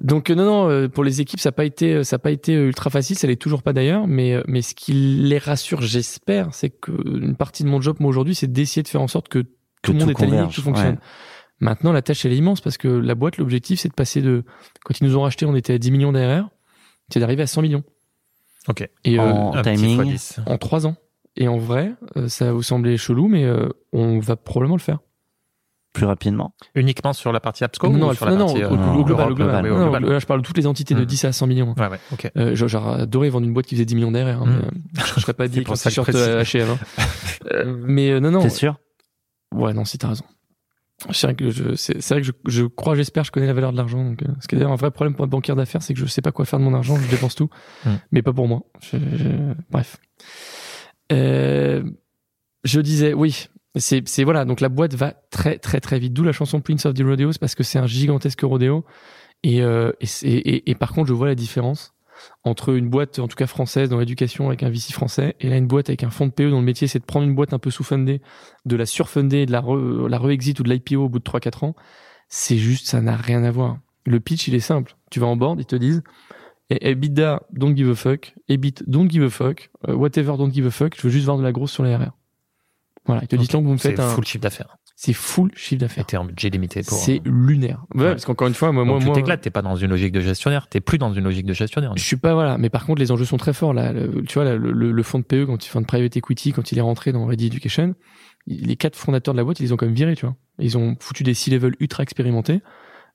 Donc 0.00 0.30
euh, 0.30 0.34
non, 0.34 0.44
non, 0.44 0.68
euh, 0.68 0.88
pour 0.88 1.04
les 1.04 1.20
équipes, 1.20 1.38
ça 1.38 1.50
n'a 1.50 1.52
pas 1.52 1.64
été, 1.64 2.02
ça 2.02 2.16
a 2.16 2.18
pas 2.18 2.32
été 2.32 2.56
euh, 2.56 2.66
ultra 2.66 2.90
facile. 2.90 3.16
Ça 3.16 3.28
l'est 3.28 3.36
toujours 3.36 3.62
pas 3.62 3.72
d'ailleurs. 3.72 4.08
Mais, 4.08 4.34
euh, 4.34 4.42
mais 4.48 4.60
ce 4.62 4.74
qui 4.74 4.92
les 4.92 5.38
rassure, 5.38 5.80
j'espère, 5.82 6.48
c'est 6.52 6.70
que 6.70 6.90
une 7.06 7.36
partie 7.36 7.62
de 7.62 7.68
mon 7.68 7.80
job, 7.80 7.98
moi 8.00 8.08
aujourd'hui, 8.08 8.34
c'est 8.34 8.50
d'essayer 8.50 8.82
de 8.82 8.88
faire 8.88 9.02
en 9.02 9.06
sorte 9.06 9.28
que 9.28 9.44
tout 9.82 9.92
le 9.92 10.00
monde 10.00 10.10
est 10.10 10.20
aligné, 10.22 10.48
que 10.48 10.52
tout 10.52 10.62
fonctionne. 10.62 10.94
ouais. 10.94 10.98
Maintenant, 11.62 11.92
la 11.92 12.02
tâche 12.02 12.24
elle 12.26 12.32
est 12.32 12.36
immense 12.36 12.60
parce 12.60 12.76
que 12.76 12.88
la 12.88 13.14
boîte, 13.14 13.36
l'objectif, 13.38 13.78
c'est 13.80 13.88
de 13.88 13.94
passer 13.94 14.20
de, 14.20 14.44
quand 14.84 14.98
ils 15.00 15.04
nous 15.06 15.16
ont 15.16 15.22
racheté, 15.22 15.46
on 15.46 15.54
était 15.54 15.74
à 15.74 15.78
10 15.78 15.90
millions 15.92 16.12
d'ARR, 16.12 16.48
c'est 17.12 17.20
d'arriver 17.20 17.44
à 17.44 17.46
100 17.46 17.62
millions. 17.62 17.84
Ok. 18.68 18.88
Et 19.04 19.18
euh, 19.18 19.22
En 19.22 19.62
timing, 19.62 19.94
fois 19.96 20.04
10. 20.04 20.40
en 20.46 20.58
trois 20.58 20.86
ans. 20.86 20.96
Et 21.36 21.48
en 21.48 21.56
vrai, 21.58 21.94
euh, 22.16 22.28
ça 22.28 22.46
va 22.46 22.52
vous 22.52 22.62
sembler 22.62 22.96
chelou, 22.98 23.28
mais 23.28 23.44
euh, 23.44 23.68
on 23.92 24.18
va 24.18 24.36
probablement 24.36 24.74
le 24.76 24.80
faire. 24.82 24.98
plus 25.94 26.04
rapidement. 26.06 26.54
Uniquement 26.74 27.12
sur 27.12 27.32
la 27.32 27.40
partie 27.40 27.64
Absco 27.64 27.86
non, 27.88 27.94
ou 27.94 27.98
non, 27.98 28.12
sur 28.14 28.26
non, 28.26 28.32
la 28.32 28.38
non, 28.38 28.46
partie 28.46 28.64
au, 28.64 28.72
euh, 29.00 29.02
global, 29.04 29.30
au 29.32 29.34
global. 29.34 29.64
oui, 29.64 29.70
au 29.70 29.74
Non, 29.76 29.82
global. 29.90 30.04
là, 30.04 30.18
je 30.18 30.26
parle 30.26 30.40
de 30.42 30.46
toutes 30.46 30.56
les 30.58 30.66
entités 30.66 30.94
de 30.94 31.02
Mm. 31.02 31.06
10 31.06 31.24
à 31.26 31.32
100 31.32 31.46
millions. 31.46 31.74
Ouais, 31.78 31.88
ouais, 31.88 32.00
ok. 32.12 32.30
Euh, 32.36 32.54
j'aurais 32.54 33.02
adoré 33.02 33.28
vendre 33.30 33.46
une 33.46 33.52
boîte 33.52 33.66
qui 33.66 33.74
faisait 33.76 33.84
10 33.84 33.94
millions 33.94 34.10
d'ARR. 34.10 34.42
Hein, 34.42 34.46
Mm. 34.46 35.00
je 35.16 35.20
serais 35.20 35.34
pas 35.34 35.48
dit 35.48 35.60
pour 35.62 35.78
t-shirt 35.78 36.08
H&M. 36.10 36.68
hein. 36.70 36.78
Euh, 37.52 37.64
mais 37.86 38.10
euh, 38.10 38.20
non, 38.20 38.30
non. 38.30 38.40
T'es 38.40 38.48
sûr? 38.50 38.76
Ouais, 39.54 39.74
non, 39.74 39.84
si 39.84 39.98
t'as 39.98 40.08
raison. 40.08 40.24
C'est 41.10 41.26
vrai 41.26 41.34
que 41.34 41.50
je, 41.50 41.74
c'est, 41.74 42.00
c'est 42.00 42.14
vrai 42.14 42.20
que 42.22 42.26
je, 42.28 42.32
je 42.46 42.64
crois, 42.64 42.94
j'espère, 42.94 43.24
je 43.24 43.32
connais 43.32 43.46
la 43.46 43.52
valeur 43.54 43.72
de 43.72 43.76
l'argent. 43.76 44.04
Donc, 44.04 44.22
euh, 44.22 44.26
ce 44.40 44.46
qui 44.46 44.54
est 44.54 44.58
d'ailleurs 44.58 44.72
un 44.72 44.76
vrai 44.76 44.90
problème 44.92 45.14
pour 45.16 45.24
un 45.24 45.28
banquier 45.28 45.54
d'affaires, 45.56 45.82
c'est 45.82 45.94
que 45.94 46.00
je 46.00 46.06
sais 46.06 46.22
pas 46.22 46.30
quoi 46.30 46.44
faire 46.44 46.60
de 46.60 46.64
mon 46.64 46.74
argent, 46.74 46.96
je 46.96 47.08
dépense 47.10 47.34
tout, 47.34 47.50
Mm. 47.84 47.90
mais 48.12 48.22
pas 48.22 48.32
pour 48.32 48.46
moi. 48.46 48.62
Je- 48.80 48.98
je- 49.16 49.54
bref. 49.70 49.96
Euh, 51.10 51.82
je 52.64 52.80
disais, 52.80 53.12
oui, 53.14 53.46
c'est, 53.76 54.06
c'est 54.08 54.24
voilà. 54.24 54.44
Donc 54.44 54.60
la 54.60 54.68
boîte 54.68 54.94
va 54.94 55.12
très, 55.30 55.58
très, 55.58 55.80
très 55.80 55.98
vite. 55.98 56.12
D'où 56.12 56.22
la 56.22 56.32
chanson 56.32 56.60
Prince 56.60 56.86
of 56.86 56.94
the 56.94 57.02
Rodeos 57.02 57.32
parce 57.40 57.54
que 57.54 57.62
c'est 57.64 57.78
un 57.78 57.86
gigantesque 57.86 58.40
rodéo. 58.42 58.84
Et, 59.42 59.60
euh, 59.62 59.90
et, 60.00 60.06
et, 60.22 60.70
et 60.70 60.74
par 60.76 60.92
contre, 60.92 61.08
je 61.08 61.14
vois 61.14 61.26
la 61.26 61.34
différence 61.34 61.94
entre 62.44 62.74
une 62.74 62.88
boîte, 62.88 63.18
en 63.18 63.28
tout 63.28 63.36
cas 63.36 63.46
française, 63.46 63.88
dans 63.88 63.98
l'éducation 63.98 64.48
avec 64.48 64.62
un 64.62 64.70
VC 64.70 64.92
français, 64.92 65.36
et 65.40 65.48
là 65.48 65.56
une 65.56 65.66
boîte 65.66 65.88
avec 65.88 66.02
un 66.02 66.10
fonds 66.10 66.26
de 66.26 66.32
PE 66.32 66.50
dont 66.50 66.58
le 66.58 66.64
métier 66.64 66.88
c'est 66.88 66.98
de 66.98 67.04
prendre 67.04 67.26
une 67.26 67.34
boîte 67.34 67.52
un 67.52 67.58
peu 67.58 67.70
sous-fundée, 67.70 68.20
de 68.64 68.76
la 68.76 68.86
surfunder, 68.86 69.46
de 69.46 69.52
la 69.52 69.60
re, 69.60 70.08
la 70.08 70.18
re-exit 70.18 70.58
ou 70.60 70.62
de 70.62 70.70
l'IPO 70.70 71.04
au 71.04 71.08
bout 71.08 71.18
de 71.18 71.24
3-4 71.24 71.64
ans. 71.64 71.76
C'est 72.28 72.56
juste, 72.56 72.86
ça 72.86 73.00
n'a 73.00 73.16
rien 73.16 73.44
à 73.44 73.50
voir. 73.50 73.78
Le 74.04 74.18
pitch, 74.18 74.48
il 74.48 74.54
est 74.54 74.60
simple. 74.60 74.96
Tu 75.10 75.20
vas 75.20 75.26
en 75.26 75.36
board, 75.36 75.60
ils 75.60 75.66
te 75.66 75.76
disent, 75.76 76.02
eh, 76.70 76.90
EBITDA, 76.90 77.42
don't 77.52 77.76
give 77.76 77.90
a 77.90 77.94
fuck, 77.94 78.34
EBIT, 78.48 78.84
don't 78.86 79.08
give 79.10 79.22
a 79.22 79.30
fuck, 79.30 79.70
euh, 79.88 79.94
whatever, 79.94 80.36
don't 80.36 80.52
give 80.52 80.66
a 80.66 80.70
fuck, 80.70 80.96
je 80.96 81.02
veux 81.02 81.10
juste 81.10 81.26
vendre 81.26 81.40
de 81.40 81.44
la 81.44 81.52
grosse 81.52 81.72
sur 81.72 81.82
les 81.82 81.94
RR. 81.94 82.12
Voilà, 83.04 83.22
ils 83.22 83.28
te 83.28 83.36
disent, 83.36 83.48
donc 83.48 83.64
vous 83.64 83.72
me 83.72 83.78
faites 83.78 84.00
un, 84.00 84.08
full 84.08 84.24
chiffre 84.24 84.42
d'affaires. 84.42 84.76
C'est 85.04 85.12
full 85.14 85.50
chiffre 85.56 85.80
d'affaires. 85.80 86.06
t'es 86.06 86.16
en 86.16 86.24
budget 86.24 86.48
limité 86.48 86.82
pour. 86.82 86.96
C'est 86.96 87.20
lunaire. 87.24 87.84
Ouais, 87.94 88.02
Ouais. 88.02 88.10
parce 88.10 88.24
qu'encore 88.24 88.46
une 88.46 88.54
fois, 88.54 88.70
moi, 88.70 88.84
Donc 88.84 89.02
moi, 89.02 89.14
tu 89.14 89.20
t'éclates, 89.20 89.40
t'es 89.40 89.50
pas 89.50 89.62
dans 89.62 89.74
une 89.74 89.90
logique 89.90 90.12
de 90.12 90.20
gestionnaire, 90.20 90.68
t'es 90.68 90.80
plus 90.80 90.98
dans 90.98 91.12
une 91.12 91.24
logique 91.24 91.44
de 91.46 91.54
gestionnaire. 91.54 91.92
Je 91.96 92.04
suis 92.04 92.16
pas 92.16 92.34
voilà, 92.34 92.56
mais 92.56 92.68
par 92.70 92.86
contre 92.86 93.00
les 93.00 93.10
enjeux 93.10 93.24
sont 93.24 93.36
très 93.36 93.52
forts 93.52 93.74
là. 93.74 93.92
Le- 93.92 94.22
tu 94.22 94.34
vois 94.34 94.44
là, 94.44 94.54
le, 94.54 94.70
le, 94.70 94.92
le 94.92 95.02
fonds 95.02 95.18
de 95.18 95.24
PE 95.24 95.44
quand 95.46 95.64
il 95.66 95.68
fait 95.68 95.80
de 95.80 95.84
private 95.86 96.16
equity, 96.16 96.52
quand 96.52 96.70
il 96.70 96.78
est 96.78 96.82
rentré 96.82 97.10
dans 97.12 97.26
Ready 97.26 97.46
Education, 97.48 97.94
les 98.46 98.76
quatre 98.76 98.94
fondateurs 98.96 99.34
de 99.34 99.38
la 99.38 99.44
boîte, 99.44 99.58
ils 99.58 99.64
les 99.64 99.72
ont 99.72 99.76
quand 99.76 99.86
même 99.86 99.94
virés, 99.94 100.14
tu 100.14 100.24
vois. 100.26 100.36
Ils 100.60 100.78
ont 100.78 100.96
foutu 101.00 101.24
des 101.24 101.34
C-level 101.34 101.74
ultra 101.80 102.02
expérimentés, 102.04 102.60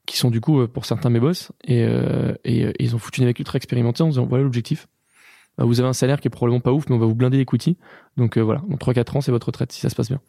qui 0.05 0.17
sont 0.17 0.29
du 0.29 0.41
coup 0.41 0.59
euh, 0.59 0.67
pour 0.67 0.85
certains 0.85 1.09
mes 1.09 1.19
boss, 1.21 1.51
et, 1.65 1.83
euh, 1.83 2.33
et, 2.43 2.65
euh, 2.65 2.71
ils 2.79 2.95
ont 2.95 2.99
foutu 2.99 3.21
des 3.21 3.25
mecs 3.27 3.39
ultra 3.39 3.55
expérimentés 3.57 4.03
en 4.03 4.07
disant 4.09 4.25
voilà 4.25 4.43
l'objectif. 4.43 4.87
Euh, 5.59 5.63
Vous 5.65 5.79
avez 5.79 5.87
un 5.89 5.93
salaire 5.93 6.19
qui 6.19 6.27
est 6.27 6.31
probablement 6.31 6.59
pas 6.61 6.71
ouf, 6.73 6.85
mais 6.89 6.95
on 6.95 6.99
va 6.99 7.05
vous 7.05 7.15
blinder 7.15 7.37
l'equity. 7.37 7.77
Donc 8.17 8.37
euh, 8.37 8.41
voilà, 8.41 8.61
dans 8.67 8.75
3-4 8.77 9.17
ans, 9.17 9.21
c'est 9.21 9.31
votre 9.31 9.47
retraite 9.47 9.71
si 9.71 9.79
ça 9.81 9.89
se 9.89 9.95
passe 9.95 10.09
bien. 10.09 10.19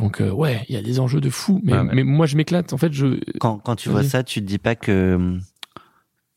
Donc 0.00 0.20
euh, 0.20 0.30
ouais, 0.30 0.64
il 0.68 0.74
y 0.74 0.78
a 0.78 0.82
des 0.82 0.98
enjeux 0.98 1.20
de 1.20 1.30
fou, 1.30 1.60
mais, 1.62 1.74
Ouais, 1.74 1.84
mais 1.84 2.02
moi 2.04 2.26
je 2.26 2.36
m'éclate. 2.36 2.72
En 2.72 2.78
fait, 2.78 2.92
je 2.92 3.20
Quand, 3.38 3.58
quand 3.58 3.76
tu 3.76 3.90
vois 3.90 4.02
ça, 4.02 4.24
tu 4.24 4.40
te 4.40 4.46
dis 4.46 4.58
pas 4.58 4.74
que 4.74 5.14
hum, 5.14 5.42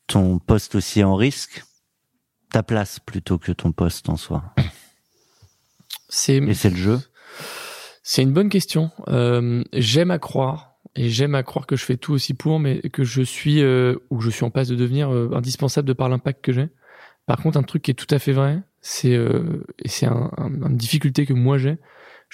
ton 0.07 0.37
poste 0.37 0.75
aussi 0.75 0.99
est 0.99 1.03
en 1.05 1.15
risque, 1.15 1.63
ta 2.51 2.61
place 2.61 2.99
plutôt 2.99 3.37
que 3.39 3.51
ton 3.53 3.71
poste 3.71 4.09
en 4.09 4.17
soi? 4.17 4.43
c'est 6.09 6.37
Et 6.37 6.53
c'est 6.53 6.69
le 6.69 6.75
jeu? 6.75 6.99
C'est 8.03 8.21
une 8.21 8.33
bonne 8.33 8.49
question. 8.49 8.91
Euh, 9.07 9.63
j'aime 9.73 10.11
à 10.11 10.19
croire, 10.19 10.75
et 10.95 11.09
j'aime 11.09 11.33
à 11.35 11.43
croire 11.43 11.65
que 11.65 11.75
je 11.77 11.85
fais 11.85 11.95
tout 11.97 12.11
aussi 12.13 12.33
pour, 12.33 12.59
mais 12.59 12.81
que 12.89 13.03
je 13.05 13.21
suis, 13.21 13.61
euh, 13.63 13.95
ou 14.09 14.17
que 14.17 14.23
je 14.25 14.29
suis 14.29 14.43
en 14.43 14.49
passe 14.49 14.67
de 14.67 14.75
devenir 14.75 15.09
euh, 15.11 15.31
indispensable 15.33 15.87
de 15.87 15.93
par 15.93 16.09
l'impact 16.09 16.43
que 16.43 16.51
j'ai. 16.51 16.67
Par 17.25 17.37
contre, 17.37 17.57
un 17.57 17.63
truc 17.63 17.81
qui 17.83 17.91
est 17.91 17.93
tout 17.93 18.13
à 18.13 18.19
fait 18.19 18.33
vrai, 18.33 18.59
c'est, 18.81 19.15
euh, 19.15 19.63
et 19.79 19.87
c'est 19.87 20.05
un, 20.05 20.29
un- 20.35 20.49
une 20.69 20.75
difficulté 20.75 21.25
que 21.25 21.31
moi 21.33 21.57
j'ai, 21.57 21.77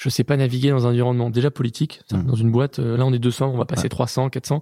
je 0.01 0.07
sais 0.07 0.23
pas 0.23 0.37
naviguer 0.37 0.69
dans 0.69 0.87
un 0.87 0.91
environnement 0.91 1.29
déjà 1.29 1.51
politique, 1.51 1.99
Mhm. 2.13 2.23
dans 2.23 2.35
une 2.35 2.51
boîte, 2.51 2.79
euh, 2.79 2.95
là 2.95 3.05
on 3.05 3.11
est 3.11 3.19
200, 3.19 3.51
on 3.53 3.57
va 3.57 3.65
passer 3.65 3.83
Ouais. 3.83 3.89
300, 3.89 4.29
400, 4.29 4.61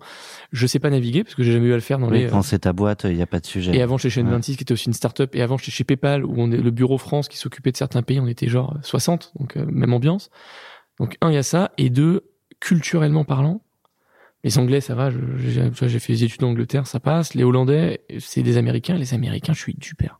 je 0.51 0.65
sais 0.65 0.79
pas 0.79 0.89
naviguer, 0.89 1.23
parce 1.23 1.35
que 1.35 1.43
j'ai 1.43 1.51
jamais 1.51 1.67
eu 1.67 1.73
à 1.73 1.75
le 1.75 1.81
faire 1.81 1.99
dans 1.99 2.09
Oui, 2.09 2.19
les... 2.19 2.25
euh, 2.25 2.29
quand 2.31 2.41
c'est 2.41 2.59
ta 2.59 2.73
boîte, 2.73 3.03
il 3.07 3.15
n'y 3.15 3.21
a 3.21 3.27
pas 3.27 3.39
de 3.39 3.45
sujet. 3.45 3.75
et 3.75 3.81
avant 3.83 3.99
chez 3.99 4.09
Chaîne 4.09 4.25
Ouais. 4.25 4.31
26 4.33 4.57
qui 4.57 4.63
était 4.63 4.71
aussi 4.71 4.87
une 4.87 4.93
start-up 4.93 5.35
et 5.35 5.43
avant 5.43 5.57
j'étais 5.57 5.69
chez 5.71 5.83
PayPal 5.83 6.25
où 6.25 6.33
on 6.37 6.51
est 6.51 6.57
le 6.57 6.71
bureau 6.71 6.97
France 6.97 7.27
qui 7.27 7.37
s'occupait 7.37 7.71
de 7.71 7.77
certains 7.77 8.01
pays, 8.01 8.19
on 8.19 8.25
était 8.27 8.47
genre 8.47 8.77
60, 8.81 9.33
donc 9.39 9.57
euh, 9.57 9.65
même 9.67 9.93
ambiance. 9.93 10.31
Donc 10.99 11.17
un 11.21 11.29
il 11.29 11.35
y 11.35 11.37
a 11.37 11.43
ça 11.43 11.71
et 11.77 11.91
deux 11.91 12.23
culturellement 12.59 13.23
parlant, 13.23 13.61
les 14.43 14.57
Anglais 14.57 14.81
ça 14.81 14.95
va, 14.95 15.11
j'ai 15.11 15.99
fait 15.99 16.13
des 16.13 16.23
études 16.23 16.43
en 16.43 16.47
Angleterre, 16.49 16.87
ça 16.87 16.99
passe, 16.99 17.35
les 17.35 17.43
Hollandais 17.43 18.01
c'est 18.17 18.41
des 18.41 18.57
Américains, 18.57 18.95
les 18.95 19.13
Américains 19.13 19.53
je 19.53 19.59
suis 19.59 19.75
du 19.75 19.93
père. 19.93 20.19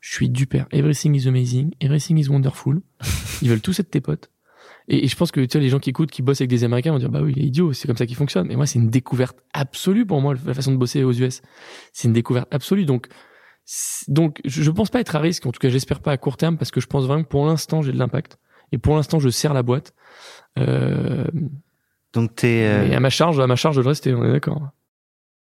Je 0.00 0.12
suis 0.12 0.28
du 0.28 0.48
père. 0.48 0.66
Everything 0.72 1.14
is 1.14 1.28
amazing, 1.28 1.70
everything 1.80 2.18
is 2.18 2.28
wonderful. 2.28 2.80
Ils 3.40 3.48
veulent 3.48 3.60
tous 3.60 3.78
être 3.78 3.88
tes 3.88 4.00
potes. 4.00 4.31
Et, 4.92 5.04
et 5.04 5.08
je 5.08 5.16
pense 5.16 5.32
que 5.32 5.40
tu 5.40 5.58
vois, 5.58 5.62
les 5.62 5.70
gens 5.70 5.78
qui 5.80 5.90
écoutent, 5.90 6.10
qui 6.10 6.22
bossent 6.22 6.40
avec 6.42 6.50
des 6.50 6.62
Américains 6.62 6.92
vont 6.92 6.98
dire 6.98 7.08
bah 7.10 7.20
oui, 7.22 7.32
il 7.34 7.42
est 7.42 7.46
idiot, 7.46 7.72
c'est 7.72 7.88
comme 7.88 7.96
ça 7.96 8.06
qu'il 8.06 8.14
fonctionne. 8.16 8.50
Et 8.50 8.56
moi, 8.56 8.66
c'est 8.66 8.78
une 8.78 8.90
découverte 8.90 9.38
absolue 9.54 10.06
pour 10.06 10.20
moi 10.20 10.34
la 10.46 10.54
façon 10.54 10.70
de 10.72 10.76
bosser 10.76 11.02
aux 11.02 11.12
US. 11.12 11.40
C'est 11.92 12.06
une 12.08 12.14
découverte 12.14 12.46
absolue. 12.54 12.84
Donc, 12.84 13.08
donc, 14.08 14.40
je 14.44 14.70
pense 14.70 14.90
pas 14.90 15.00
être 15.00 15.16
à 15.16 15.18
risque. 15.20 15.46
En 15.46 15.52
tout 15.52 15.60
cas, 15.60 15.70
j'espère 15.70 16.00
pas 16.00 16.12
à 16.12 16.16
court 16.18 16.36
terme 16.36 16.58
parce 16.58 16.70
que 16.70 16.80
je 16.80 16.86
pense 16.86 17.06
vraiment 17.06 17.22
que 17.24 17.28
pour 17.28 17.46
l'instant, 17.46 17.80
j'ai 17.80 17.92
de 17.92 17.98
l'impact. 17.98 18.38
Et 18.70 18.78
pour 18.78 18.94
l'instant, 18.96 19.18
je 19.18 19.28
sers 19.28 19.54
la 19.54 19.62
boîte. 19.62 19.94
Euh, 20.58 21.24
Donc 22.12 22.34
t'es, 22.34 22.66
euh, 22.66 22.88
et 22.88 22.94
à 22.94 23.00
ma 23.00 23.10
charge, 23.10 23.40
à 23.40 23.46
ma 23.46 23.56
charge 23.56 23.76
de 23.76 23.82
le 23.82 23.88
rester. 23.88 24.14
On 24.14 24.24
est 24.24 24.32
d'accord. 24.32 24.60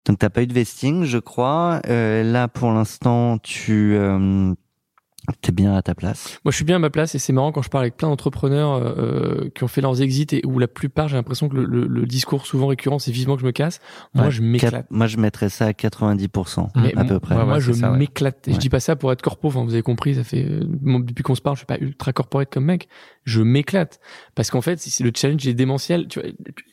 donc 0.06 0.18
t'as 0.18 0.30
pas 0.30 0.42
eu 0.42 0.46
de 0.46 0.52
vesting, 0.54 1.04
je 1.04 1.18
crois. 1.18 1.80
Euh, 1.88 2.22
là, 2.22 2.46
pour 2.46 2.70
l'instant, 2.72 3.38
tu, 3.38 3.94
euh, 3.96 4.52
T'es 5.40 5.52
bien 5.52 5.74
à 5.74 5.82
ta 5.82 5.94
place. 5.94 6.38
Moi, 6.44 6.52
je 6.52 6.56
suis 6.56 6.64
bien 6.64 6.76
à 6.76 6.78
ma 6.78 6.90
place 6.90 7.14
et 7.14 7.18
c'est 7.18 7.32
marrant 7.32 7.52
quand 7.52 7.62
je 7.62 7.68
parle 7.70 7.84
avec 7.84 7.96
plein 7.96 8.08
d'entrepreneurs 8.08 8.72
euh, 8.74 8.94
euh, 9.44 9.50
qui 9.54 9.64
ont 9.64 9.68
fait 9.68 9.80
leurs 9.80 10.02
exits 10.02 10.26
et 10.32 10.42
où 10.46 10.58
la 10.58 10.68
plupart, 10.68 11.08
j'ai 11.08 11.16
l'impression 11.16 11.48
que 11.48 11.56
le, 11.56 11.64
le- 11.64 11.86
le 11.86 12.06
discours 12.06 12.46
souvent 12.46 12.66
récurrent, 12.68 12.98
c'est 12.98 13.12
vivement 13.12 13.34
que 13.36 13.40
je 13.42 13.46
me 13.46 13.52
casse. 13.52 13.80
Moi, 14.14 14.26
Ouais, 14.26 14.30
je 14.30 14.42
m'éclate. 14.42 14.72
Quatre- 14.72 14.86
Moi, 14.90 15.06
je 15.06 15.16
mettrais 15.16 15.48
ça 15.48 15.66
à 15.66 15.72
90%, 15.72 16.68
Mais 16.76 16.92
à 16.96 17.04
peu 17.04 17.20
près. 17.20 17.36
ouais, 17.36 17.44
moi, 17.44 17.58
je 17.60 17.72
m'éclate. 17.96 18.48
Je 18.48 18.58
dis 18.58 18.68
pas 18.68 18.80
ça 18.80 18.96
pour 18.96 19.12
être 19.12 19.22
corpo. 19.22 19.48
Enfin, 19.48 19.64
vous 19.64 19.72
avez 19.74 19.82
compris, 19.82 20.14
ça 20.14 20.24
fait 20.24 20.44
euh, 20.44 20.60
depuis 21.00 21.22
qu'on 21.22 21.34
se 21.34 21.40
parle, 21.42 21.56
je 21.56 21.60
suis 21.60 21.66
pas 21.66 21.78
ultra 21.78 22.12
corporate 22.12 22.52
comme 22.52 22.64
mec. 22.64 22.88
Je 23.24 23.42
m'éclate 23.42 24.00
parce 24.34 24.50
qu'en 24.50 24.60
fait, 24.60 24.80
le 25.00 25.10
challenge 25.14 25.46
est 25.46 25.54
démentiel. 25.54 26.08
Tu 26.08 26.20
vois, 26.20 26.28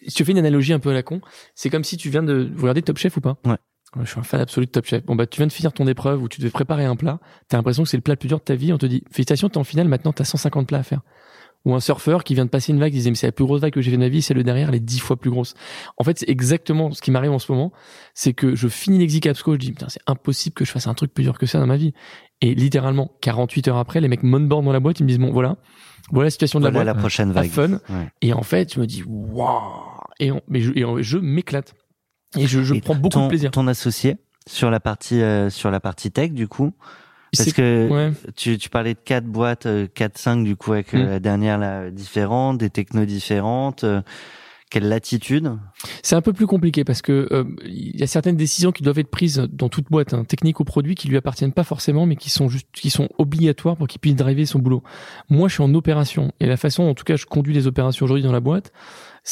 si 0.08 0.16
tu 0.16 0.26
fais 0.26 0.32
une 0.32 0.38
analogie 0.38 0.74
un 0.74 0.80
peu 0.80 0.90
à 0.90 0.94
la 0.94 1.04
con, 1.04 1.22
c'est 1.56 1.70
comme 1.70 1.84
si 1.84 1.98
tu 1.98 2.10
viens 2.10 2.24
de 2.24 2.50
vous 2.56 2.62
regardez 2.64 2.82
Top 2.82 2.98
Chef 2.98 3.18
ou 3.18 3.22
pas? 3.22 3.38
Ouais. 3.46 3.58
Je 4.04 4.10
suis 4.10 4.20
un 4.20 4.24
fan 4.24 4.40
absolu 4.42 4.66
de 4.66 4.72
Top 4.72 4.86
Chef. 4.86 5.06
Bon 5.06 5.16
bah, 5.16 5.26
tu 5.28 5.38
viens 5.38 5.48
de 5.48 5.52
finir 5.52 5.74
ton 5.74 5.88
épreuve 5.88 6.22
où 6.22 6.28
tu 6.30 6.40
devais 6.42 6.52
préparer 6.52 6.86
un 6.86 6.96
plat. 6.96 7.20
T'as 7.48 7.58
l'impression 7.58 7.84
que 7.84 7.90
c'est 7.90 7.98
le 7.98 8.02
plat 8.02 8.14
le 8.14 8.18
plus 8.20 8.28
dur 8.30 8.40
de 8.40 8.44
ta 8.44 8.56
vie. 8.56 8.72
On 8.74 8.78
te 8.78 8.86
dit 8.86 9.04
félicitations, 9.12 9.50
t'es 9.50 9.58
en 9.58 9.64
finale. 9.64 9.88
Maintenant, 9.88 10.14
t'as 10.14 10.24
150 10.26 10.68
plats 10.68 10.80
à 10.80 10.84
faire. 10.84 11.02
Ou 11.66 11.74
un 11.76 11.80
surfeur 11.82 12.24
qui 12.24 12.34
vient 12.34 12.46
de 12.46 12.50
passer 12.50 12.72
une 12.72 12.80
vague, 12.80 12.94
il 12.94 12.98
disait 12.98 13.10
mais 13.10 13.16
c'est 13.18 13.28
la 13.28 13.32
plus 13.34 13.44
grosse 13.44 13.60
vague 13.60 13.74
que 13.74 13.82
j'ai 13.82 13.90
fait 13.92 13.98
de 13.98 14.02
ma 14.02 14.08
vie, 14.08 14.22
c'est 14.22 14.34
le 14.36 14.44
derrière, 14.44 14.70
elle 14.70 14.76
est 14.76 14.80
dix 14.80 15.00
fois 15.00 15.18
plus 15.18 15.30
grosse. 15.32 15.54
En 15.98 16.04
fait, 16.06 16.18
c'est 16.20 16.30
exactement 16.30 16.92
ce 16.92 17.02
qui 17.02 17.12
m'arrive 17.12 17.32
en 17.32 17.40
ce 17.40 17.52
moment, 17.52 17.74
c'est 18.14 18.32
que 18.32 18.56
je 18.56 18.68
finis 18.70 19.00
l'exi 19.00 19.20
Capsco, 19.20 19.54
je 19.54 19.58
dis 19.58 19.72
putain 19.72 19.88
c'est 19.90 20.00
impossible 20.08 20.54
que 20.54 20.64
je 20.64 20.72
fasse 20.72 20.88
un 20.88 20.94
truc 20.94 21.14
plus 21.14 21.24
dur 21.24 21.38
que 21.38 21.46
ça 21.46 21.60
dans 21.60 21.66
ma 21.68 21.76
vie. 21.76 21.94
Et 22.42 22.54
littéralement 22.56 23.12
48 23.22 23.68
heures 23.68 23.78
après, 23.78 24.00
les 24.00 24.08
mecs 24.08 24.24
monboard 24.24 24.64
dans 24.64 24.72
la 24.72 24.80
boîte, 24.80 25.00
ils 25.02 25.04
me 25.04 25.10
disent 25.10 25.20
bon 25.20 25.32
voilà, 25.32 25.58
voilà 26.12 26.28
la 26.28 26.30
situation 26.32 26.60
de 26.60 26.66
Voilà 26.66 26.80
la 26.80 26.86
la 26.86 26.94
boîte, 26.94 27.02
prochaine 27.02 27.30
à 27.32 27.34
vague. 27.34 27.50
fun. 27.50 27.72
Ouais. 27.90 28.08
Et 28.22 28.32
en 28.34 28.44
fait, 28.44 28.74
je 28.76 28.80
me 28.80 28.86
dis 28.86 29.04
waouh, 29.06 29.60
et, 30.20 30.32
on- 30.32 30.42
mais 30.48 30.62
je, 30.62 30.72
et 30.74 30.86
on- 30.86 31.02
je 31.02 31.18
m'éclate 31.18 31.74
et 32.36 32.48
je, 32.48 32.62
je 32.64 32.74
Et 32.76 32.82
prends 32.82 32.96
beaucoup 32.96 33.10
ton, 33.10 33.24
de 33.26 33.30
plaisir. 33.30 33.52
Ton 33.52 33.68
associé 33.68 34.18
sur 34.48 34.70
la 34.72 34.80
partie 34.80 35.22
euh, 35.22 35.50
sur 35.50 35.72
la 35.72 35.80
partie 35.80 36.12
tech 36.12 36.32
du 36.32 36.48
coup, 36.48 36.74
parce 37.36 37.54
que 37.54 37.90
ouais. 37.90 38.12
tu, 38.36 38.58
tu 38.58 38.70
parlais 38.70 38.94
de 38.94 39.00
quatre 39.04 39.26
boîtes, 39.26 39.66
euh, 39.66 39.88
quatre 39.94 40.18
cinq 40.18 40.44
du 40.44 40.56
coup 40.56 40.74
avec 40.74 40.94
euh, 40.94 41.04
Mm. 41.06 41.10
la 41.10 41.20
dernière 41.20 41.58
là 41.58 41.90
différente, 41.92 42.58
des 42.58 42.70
technos 42.70 43.06
différentes. 43.06 43.86
Quelle 44.70 44.90
latitude? 44.90 45.58
C'est 46.04 46.16
un 46.16 46.22
peu 46.22 46.34
plus 46.34 46.48
compliqué 46.48 46.84
parce 46.84 47.02
que 47.02 47.28
euh, 47.32 47.44
il 47.66 47.96
y 47.98 48.04
a 48.04 48.08
certaines 48.08 48.36
décisions 48.36 48.72
qui 48.72 48.84
doivent 48.84 49.00
être 49.00 49.10
prises 49.10 49.48
dans 49.52 49.70
toute 49.70 49.90
boîte, 49.90 50.14
hein, 50.14 50.26
technique 50.26 50.60
ou 50.60 50.66
produit, 50.66 50.96
qui 50.96 51.08
lui 51.08 51.18
appartiennent 51.18 51.54
pas 51.54 51.64
forcément, 51.64 52.06
mais 52.06 52.16
qui 52.16 52.30
sont 52.30 52.50
juste, 52.50 52.68
qui 52.74 52.90
sont 52.90 53.08
obligatoires 53.18 53.78
pour 53.78 53.88
qu'il 53.88 54.00
puisse 54.02 54.16
driver 54.16 54.46
son 54.46 54.60
boulot. 54.60 54.84
Moi, 55.30 55.48
je 55.48 55.56
suis 55.56 55.64
en 55.64 55.74
opération 55.74 56.34
et 56.40 56.48
la 56.48 56.58
façon, 56.58 56.84
en 56.84 56.94
tout 56.94 57.06
cas, 57.06 57.16
je 57.16 57.26
conduis 57.26 57.54
les 57.54 57.68
opérations 57.68 58.06
aujourd'hui 58.06 58.24
dans 58.24 58.34
la 58.34 58.42
boîte. 58.42 58.72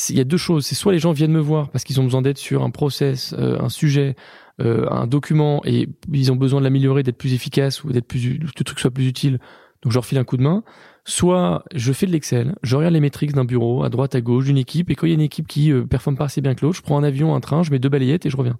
Il 0.10 0.18
y 0.18 0.22
a 0.22 0.26
deux 0.26 0.38
choses. 0.38 0.66
C'est 0.66 0.76
soit 0.76 0.92
les 0.92 1.00
gens 1.00 1.12
viennent 1.12 1.32
me 1.32 1.40
voir 1.40 1.70
parce 1.70 1.84
qu'ils 1.84 2.00
ont 2.00 2.04
besoin 2.04 2.22
d'aide 2.22 2.38
sur 2.38 2.64
un 2.64 2.70
process, 2.70 3.34
euh, 3.38 3.60
un 3.62 3.70
sujet, 3.70 4.16
euh, 4.62 4.88
un 4.90 5.08
document 5.08 5.62
et 5.66 5.90
ils 6.12 6.32
ont 6.32 6.36
besoin 6.38 6.60
de 6.60 6.64
l'améliorer, 6.64 7.04
d'être 7.04 7.18
plus 7.18 7.34
efficace 7.34 7.84
ou 7.84 7.92
d'être 7.92 8.08
plus, 8.08 8.40
que 8.40 8.60
le 8.60 8.64
truc 8.64 8.80
soit 8.80 8.92
plus 8.92 9.08
utile. 9.08 9.40
Donc 9.82 9.92
je 9.92 9.98
leur 9.98 10.06
file 10.06 10.18
un 10.18 10.24
coup 10.24 10.38
de 10.38 10.44
main. 10.44 10.64
Soit 11.08 11.64
je 11.76 11.94
fais 11.94 12.08
de 12.08 12.12
l'Excel, 12.12 12.56
je 12.64 12.76
regarde 12.76 12.94
les 12.94 13.00
métriques 13.00 13.34
d'un 13.34 13.46
bureau, 13.46 13.84
à 13.84 13.90
droite, 13.90 14.16
à 14.16 14.22
gauche, 14.22 14.46
d'une 14.46 14.58
équipe, 14.58 14.90
et 14.90 14.96
quand 14.96 15.06
il 15.06 15.10
y 15.10 15.14
a 15.14 15.16
une 15.16 15.22
équipe 15.22 15.48
qui 15.48 15.72
euh, 15.72 15.86
performe 15.86 16.18
pas 16.18 16.26
assez 16.26 16.42
bien 16.42 16.56
que 16.56 16.66
l'autre, 16.66 16.78
je 16.78 16.82
prends 16.82 16.98
un 16.98 17.04
avion, 17.04 17.36
un 17.36 17.40
train, 17.42 17.62
je 17.62 17.70
mets 17.72 17.78
deux 17.80 17.90
balayettes 17.90 18.26
et 18.26 18.30
je 18.32 18.38
reviens. 18.38 18.58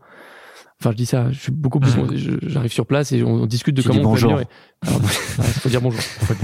Enfin, 0.80 0.92
je 0.92 0.98
dis 0.98 1.06
ça, 1.06 1.32
je 1.32 1.40
suis 1.40 1.52
beaucoup 1.52 1.80
plus. 1.80 1.92
J'arrive 2.44 2.72
sur 2.72 2.86
place 2.86 3.12
et 3.14 3.24
on, 3.24 3.34
on 3.34 3.46
discute 3.46 3.76
de 3.76 3.82
Tu 3.82 3.88
comment 3.88 4.00
dis 4.00 4.06
on 4.06 4.10
peut 4.10 4.22
bonjour. 4.22 4.32
améliorer. 4.32 4.48
Alors, 4.86 5.02
faut 5.10 5.70
dire 5.70 5.82
bonjour. 5.82 6.00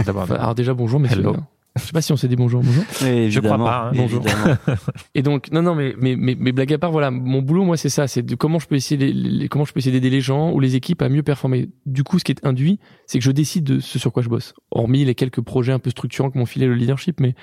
Enfin, 0.08 0.36
alors 0.36 0.56
déjà 0.56 0.74
bonjour, 0.74 0.99
messieurs. 0.99 1.20
Hello. 1.20 1.36
Je 1.78 1.84
sais 1.86 1.91
pas 1.93 2.01
si 2.01 2.11
on 2.11 2.17
s'est 2.17 2.28
dit 2.28 2.36
bonjour, 2.36 2.61
bonjour. 2.61 2.84
Je 2.99 3.39
crois 3.39 3.57
pas, 3.57 3.88
hein. 3.88 3.91
Bonjour. 3.95 4.26
Et 5.15 5.22
donc 5.22 5.51
non 5.53 5.61
non 5.61 5.74
mais 5.74 5.95
mais 5.97 6.15
mais, 6.17 6.36
mais 6.38 6.51
blague 6.51 6.74
à 6.74 6.78
part 6.78 6.91
voilà 6.91 7.11
mon 7.11 7.41
boulot 7.41 7.63
moi 7.63 7.78
c'est 7.78 7.88
ça 7.89 8.07
c'est 8.07 8.24
de 8.24 8.36
comment 8.36 8.59
je 8.59 8.67
peux 8.67 8.76
essayer 8.76 8.97
les- 8.97 9.13
les- 9.13 9.47
comment 9.47 9.63
je 9.63 9.72
peux 9.72 9.80
essayer 9.80 9.93
d'aider 9.93 10.09
les 10.09 10.19
gens 10.19 10.51
ou 10.51 10.59
les 10.59 10.76
équipes 10.76 11.01
à 11.01 11.07
mieux 11.07 11.24
performer. 11.24 11.69
Du 11.86 12.03
coup 12.03 12.19
ce 12.19 12.26
qui 12.26 12.34
est 12.34 12.45
induit 12.45 12.78
c'est 13.07 13.19
que 13.19 13.24
je 13.26 13.32
décide 13.32 13.63
de 13.63 13.80
ce 13.80 13.99
sur 13.99 14.11
quoi 14.11 14.22
je 14.22 14.28
bosse. 14.30 14.53
Hormis 14.72 15.05
les 15.05 15.15
quelques 15.15 15.41
projets 15.41 15.72
un 15.72 15.80
peu 15.80 15.89
structurants 15.91 16.30
que 16.30 16.38
m'ont 16.38 16.45
filé 16.45 16.65
le 16.67 16.76
leadership 16.76 17.19
mais 17.22 17.36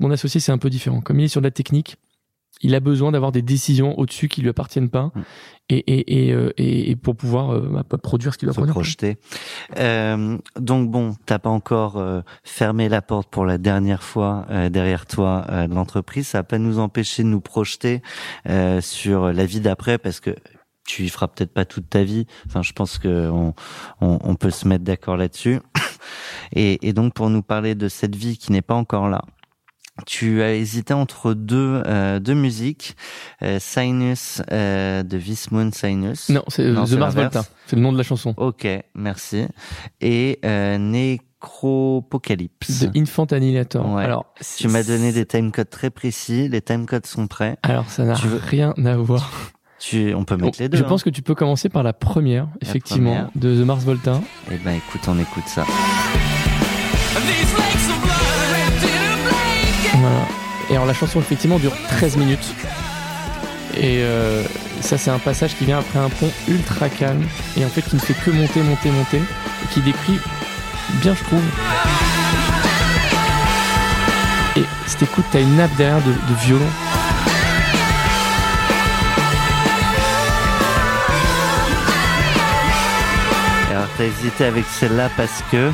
mon 0.00 0.10
associé 0.10 0.40
c'est 0.40 0.52
un 0.52 0.58
peu 0.58 0.68
différent. 0.70 1.00
Comme 1.00 1.20
il 1.20 1.24
est 1.24 1.28
sur 1.28 1.40
de 1.40 1.46
la 1.46 1.52
technique 1.52 1.96
il 2.62 2.74
a 2.74 2.80
besoin 2.80 3.12
d'avoir 3.12 3.32
des 3.32 3.42
décisions 3.42 3.98
au-dessus 3.98 4.28
qui 4.28 4.40
lui 4.42 4.48
appartiennent 4.48 4.88
pas 4.90 5.10
Mm. 5.14 5.20
et, 5.68 5.76
et, 5.76 6.28
et, 6.28 6.32
euh, 6.32 6.52
et, 6.56 6.90
et 6.90 6.96
pour 6.96 7.16
pouvoir 7.16 7.50
euh, 7.52 7.82
bah, 7.90 7.98
produire 7.98 8.32
ce 8.32 8.38
qu'il 8.38 8.46
doit 8.46 8.54
se 8.54 8.58
produire. 8.60 8.74
projeter. 8.74 9.18
Euh, 9.78 10.38
donc 10.58 10.90
bon, 10.90 11.16
t'as 11.26 11.38
pas 11.38 11.50
encore 11.50 11.96
euh, 11.98 12.22
fermé 12.44 12.88
la 12.88 13.02
porte 13.02 13.28
pour 13.30 13.44
la 13.44 13.58
dernière 13.58 14.02
fois 14.02 14.46
euh, 14.50 14.68
derrière 14.68 15.06
toi 15.06 15.44
euh, 15.50 15.66
de 15.66 15.74
l'entreprise. 15.74 16.28
Ça 16.28 16.38
va 16.38 16.44
pas 16.44 16.58
nous 16.58 16.78
empêcher 16.78 17.22
de 17.24 17.28
nous 17.28 17.40
projeter 17.40 18.00
euh, 18.48 18.80
sur 18.80 19.32
la 19.32 19.44
vie 19.46 19.60
d'après 19.60 19.98
parce 19.98 20.20
que 20.20 20.34
tu 20.86 21.02
y 21.04 21.08
feras 21.08 21.26
peut-être 21.26 21.52
pas 21.52 21.64
toute 21.64 21.90
ta 21.90 22.04
vie. 22.04 22.26
Enfin, 22.46 22.62
je 22.62 22.72
pense 22.72 22.98
que 22.98 23.28
on, 23.28 23.54
on, 24.00 24.18
on 24.22 24.34
peut 24.36 24.50
se 24.50 24.68
mettre 24.68 24.84
d'accord 24.84 25.16
là-dessus. 25.16 25.60
Et, 26.54 26.88
et 26.88 26.92
donc 26.92 27.14
pour 27.14 27.30
nous 27.30 27.42
parler 27.42 27.74
de 27.74 27.88
cette 27.88 28.14
vie 28.14 28.38
qui 28.38 28.52
n'est 28.52 28.62
pas 28.62 28.74
encore 28.74 29.08
là. 29.08 29.24
Tu 30.04 30.42
as 30.42 30.52
hésité 30.54 30.92
entre 30.92 31.32
deux 31.32 31.82
euh, 31.86 32.20
deux 32.20 32.34
musiques, 32.34 32.96
euh, 33.42 33.56
Sinus 33.58 34.42
euh, 34.52 35.02
de 35.02 35.16
Vismund 35.16 35.74
Sinus. 35.74 36.28
Non, 36.28 36.44
c'est 36.48 36.62
euh, 36.64 36.84
The 36.84 36.92
Mars. 36.92 37.14
Volta. 37.14 37.44
C'est 37.66 37.76
le 37.76 37.82
nom 37.82 37.92
de 37.92 37.98
la 37.98 38.04
chanson. 38.04 38.34
Ok, 38.36 38.66
merci. 38.94 39.46
Et 40.02 40.38
euh, 40.44 40.76
Necropocalypse. 40.78 42.82
De 42.84 43.00
Infant 43.00 43.24
Annihilator. 43.24 43.90
Ouais. 43.94 44.04
Alors, 44.04 44.26
Tu 44.58 44.68
m'as 44.68 44.82
donné 44.82 45.12
des 45.12 45.24
timecodes 45.24 45.70
très 45.70 45.90
précis. 45.90 46.48
Les 46.48 46.60
timecodes 46.60 47.06
sont 47.06 47.26
prêts. 47.26 47.56
Alors, 47.62 47.88
ça 47.88 48.04
n'a 48.04 48.14
veux- 48.14 48.40
rien 48.42 48.74
à 48.84 48.96
voir. 48.96 49.30
Tu, 49.78 50.14
on 50.14 50.24
peut 50.24 50.36
mettre 50.36 50.60
les 50.60 50.68
deux. 50.68 50.78
Je 50.78 50.84
pense 50.84 51.02
que 51.04 51.10
tu 51.10 51.22
peux 51.22 51.34
commencer 51.34 51.68
par 51.68 51.82
la 51.82 51.92
première, 51.92 52.48
effectivement, 52.60 53.14
première. 53.14 53.30
de 53.34 53.62
The 53.62 53.66
Mars 53.66 53.84
Volta. 53.84 54.20
Eh 54.50 54.56
ben, 54.56 54.74
écoute, 54.74 55.02
on 55.08 55.18
écoute 55.18 55.44
ça. 55.46 55.64
Et 60.68 60.72
alors, 60.72 60.86
la 60.86 60.94
chanson, 60.94 61.20
effectivement, 61.20 61.58
dure 61.58 61.72
13 61.88 62.16
minutes. 62.16 62.54
Et 63.76 63.98
euh, 64.00 64.42
ça, 64.80 64.98
c'est 64.98 65.10
un 65.10 65.18
passage 65.18 65.56
qui 65.56 65.64
vient 65.64 65.78
après 65.78 65.98
un 65.98 66.08
pont 66.08 66.30
ultra 66.48 66.88
calme. 66.88 67.22
Et 67.56 67.64
en 67.64 67.68
fait, 67.68 67.82
qui 67.82 67.96
ne 67.96 68.00
fait 68.00 68.14
que 68.14 68.30
monter, 68.30 68.62
monter, 68.62 68.90
monter. 68.90 69.18
Et 69.18 69.68
qui 69.72 69.80
décrit 69.80 70.18
bien, 71.02 71.14
je 71.14 71.24
trouve. 71.24 71.42
Et 74.56 74.64
si 74.86 74.96
t'écoutes, 74.96 75.26
t'as 75.30 75.40
une 75.40 75.56
nappe 75.56 75.74
derrière 75.76 76.02
de, 76.02 76.12
violon. 76.44 76.64
Alors, 83.70 83.86
t'as 83.98 84.04
hésité 84.04 84.46
avec 84.46 84.64
celle-là 84.66 85.10
parce 85.16 85.42
que. 85.52 85.70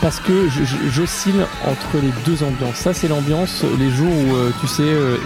Parce 0.00 0.20
que 0.20 0.48
j'oscille 0.90 1.44
entre 1.66 1.96
les 2.02 2.12
deux 2.24 2.42
ambiances. 2.44 2.76
Ça, 2.76 2.92
c'est 2.94 3.08
l'ambiance 3.08 3.64
les 3.78 3.90
jours 3.90 4.10
où, 4.12 4.34
euh, 4.36 4.50
tu 4.60 4.66
sais, 4.66 4.82
euh, 4.84 5.16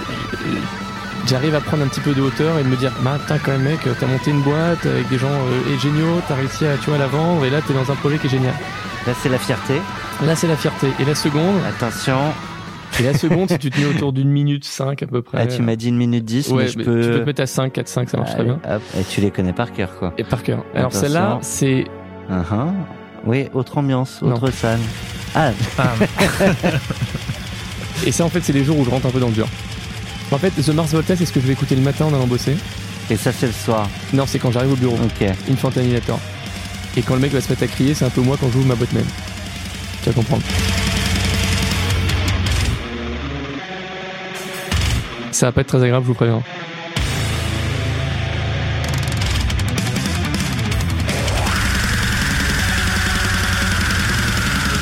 j'arrive 1.27 1.55
à 1.55 1.61
prendre 1.61 1.83
un 1.85 1.89
petit 1.89 2.01
peu 2.01 2.13
de 2.15 2.21
hauteur 2.21 2.59
et 2.59 2.63
de 2.65 2.69
me 2.69 2.77
dire, 2.77 2.93
bah, 3.03 3.17
putain, 3.21 3.39
quand 3.39 3.53
même, 3.53 3.63
mec, 3.63 3.81
t'as 3.99 4.07
monté 4.07 4.31
une 4.31 4.43
boîte 4.43 4.85
avec 4.87 5.09
des 5.09 5.19
gens 5.19 5.29
euh, 5.31 5.73
et 5.75 5.79
géniaux, 5.79 6.21
t'as 6.29 6.35
réussi 6.35 6.67
à, 6.67 6.77
tu 6.77 6.87
vois, 6.87 6.97
à 6.97 6.99
la 6.99 7.07
vendre 7.07 7.45
et 7.45 7.51
là, 7.51 7.61
t'es 7.67 7.75
dans 7.75 7.91
un 7.91 7.95
projet 7.97 8.19
qui 8.19 8.27
est 8.27 8.31
génial. 8.31 8.55
Là, 9.07 9.13
c'est 9.23 9.29
la 9.29 9.39
fierté. 9.39 9.75
Là, 10.25 10.35
c'est 10.35 10.49
la 10.49 10.57
fierté. 10.57 10.89
Et 10.99 11.05
la 11.05 11.15
seconde, 11.15 11.55
Attention. 11.69 12.19
et 12.99 13.05
la 13.05 13.15
seconde, 13.15 13.51
si 13.51 13.59
tu 13.59 13.71
te 13.71 13.79
mets 13.79 13.87
autour 13.87 14.13
d'une 14.13 14.31
minute 14.31 14.65
cinq 14.65 15.03
à 15.03 15.07
peu 15.07 15.23
près. 15.23 15.39
Ah, 15.41 15.47
tu 15.47 15.63
m'as 15.63 15.77
dit 15.77 15.89
une 15.91 15.97
minute 15.97 16.25
dix, 16.25 16.49
ouais, 16.49 16.65
mais 16.65 16.69
je 16.71 16.79
mais 16.79 16.85
peux. 16.85 17.01
tu 17.03 17.09
peux 17.11 17.21
te 17.21 17.25
mettre 17.27 17.43
à 17.43 17.47
5, 17.47 17.73
4, 17.73 17.87
5, 17.89 18.09
ça 18.11 18.17
marche 18.17 18.33
très 18.35 18.43
bien. 18.45 18.59
hop. 18.69 18.83
Et 18.99 19.05
tu 19.05 19.21
les 19.21 19.31
connais 19.31 19.53
par 19.53 19.73
cœur, 19.73 19.97
quoi. 19.99 20.13
Et 20.19 20.25
par 20.25 20.43
cœur. 20.43 20.65
Alors, 20.75 20.93
celle-là, 20.93 21.39
c'est, 21.43 21.85
Uh-huh. 22.29 22.73
Oui, 23.27 23.47
autre 23.55 23.77
ambiance, 23.77 24.20
autre 24.22 24.51
salle. 24.53 24.79
Ah, 25.35 25.51
et 28.07 28.12
ça, 28.12 28.24
en 28.24 28.29
fait, 28.31 28.41
c'est 28.43 28.53
les 28.53 28.64
jours 28.64 28.79
où 28.79 28.85
je 28.85 28.91
rentre 28.91 29.07
un 29.07 29.11
peu 29.11 29.20
dans 29.20 29.27
le 29.29 29.35
dur. 29.35 29.49
En 30.31 30.39
fait, 30.39 30.51
The 30.51 30.68
Mars 30.70 30.93
Volta, 30.93 31.16
c'est 31.16 31.27
ce 31.27 31.33
que 31.33 31.41
je 31.41 31.47
vais 31.47 31.53
écouter 31.53 31.74
le 31.74 31.83
matin 31.83 32.07
en 32.07 32.14
allant 32.14 32.27
bosser. 32.27 32.57
et 33.11 33.16
ça, 33.16 33.33
c'est 33.33 33.47
le 33.47 33.53
soir. 33.53 33.89
Non, 34.12 34.24
c'est 34.27 34.39
quand 34.39 34.51
j'arrive 34.51 34.72
au 34.72 34.77
bureau. 34.77 34.97
Ok. 34.97 35.29
Infant 35.51 35.70
Annihilator. 35.77 36.18
Et 36.97 37.03
quand 37.03 37.14
le 37.14 37.20
mec 37.20 37.33
va 37.33 37.41
se 37.41 37.49
mettre 37.51 37.64
à 37.64 37.66
crier, 37.66 37.95
c'est 37.95 38.05
un 38.05 38.11
peu 38.11 38.22
moi 38.22 38.37
quand 38.41 38.51
j'ouvre 38.51 38.66
ma 38.66 38.74
boîte 38.74 38.93
mail. 38.93 39.05
Tu 40.03 40.09
vas 40.09 40.14
comprendre. 40.14 40.43
Ça 45.33 45.47
va 45.47 45.53
pas 45.53 45.61
être 45.61 45.66
très 45.66 45.83
agréable, 45.83 46.05
je 46.05 46.09
vous 46.09 46.14
préviens. 46.14 46.43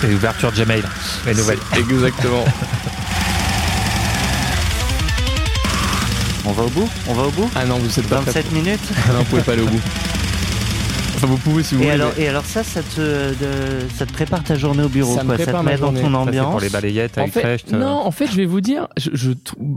Et 0.04 0.08
l'ouverture 0.08 0.52
Gmail, 0.52 0.82
les 1.26 1.34
nouvelles. 1.34 1.58
Exactement. 1.78 2.44
On 6.44 6.52
va 6.52 6.64
au 6.64 6.68
bout? 6.68 6.90
On 7.08 7.14
va 7.14 7.22
au 7.22 7.30
bout? 7.30 7.50
Ah 7.56 7.64
non, 7.64 7.78
vous 7.78 7.98
êtes 7.98 8.06
pas 8.06 8.16
prêts. 8.16 8.26
27 8.32 8.52
minutes? 8.52 8.80
Ah 9.08 9.12
non, 9.12 9.18
vous 9.20 9.24
pouvez 9.24 9.42
pas 9.42 9.52
aller 9.52 9.62
au 9.62 9.66
bout. 9.66 9.80
Enfin, 11.16 11.26
vous 11.28 11.36
pouvez 11.38 11.62
si 11.62 11.74
vous 11.74 11.80
Et 11.82 11.84
voulez. 11.84 11.94
alors, 11.94 12.12
et 12.18 12.28
alors 12.28 12.44
ça, 12.44 12.62
ça 12.64 12.82
te, 12.82 13.00
de- 13.00 13.88
ça 13.94 14.04
te 14.04 14.12
prépare 14.12 14.42
ta 14.42 14.56
journée 14.56 14.82
au 14.82 14.88
bureau, 14.88 15.14
Ça 15.14 15.22
me 15.22 15.28
quoi. 15.36 15.38
Ça 15.44 15.52
te 15.52 15.56
ma 15.56 15.62
met 15.62 15.76
dans 15.78 15.92
ton 15.92 15.96
Ça, 16.02 16.10
Ça, 16.10 16.16
ambiance. 16.18 16.50
pour 16.50 16.60
les 16.60 16.68
balayettes 16.70 17.16
en 17.18 17.22
avec 17.22 17.32
fait, 17.32 17.40
Frecht, 17.40 17.72
euh, 17.72 17.78
non, 17.78 17.86
en 18.04 18.10
fait, 18.10 18.26
je 18.26 18.36
vais 18.36 18.44
vous 18.46 18.60
dire, 18.60 18.88
je, 18.96 19.10
je 19.14 19.30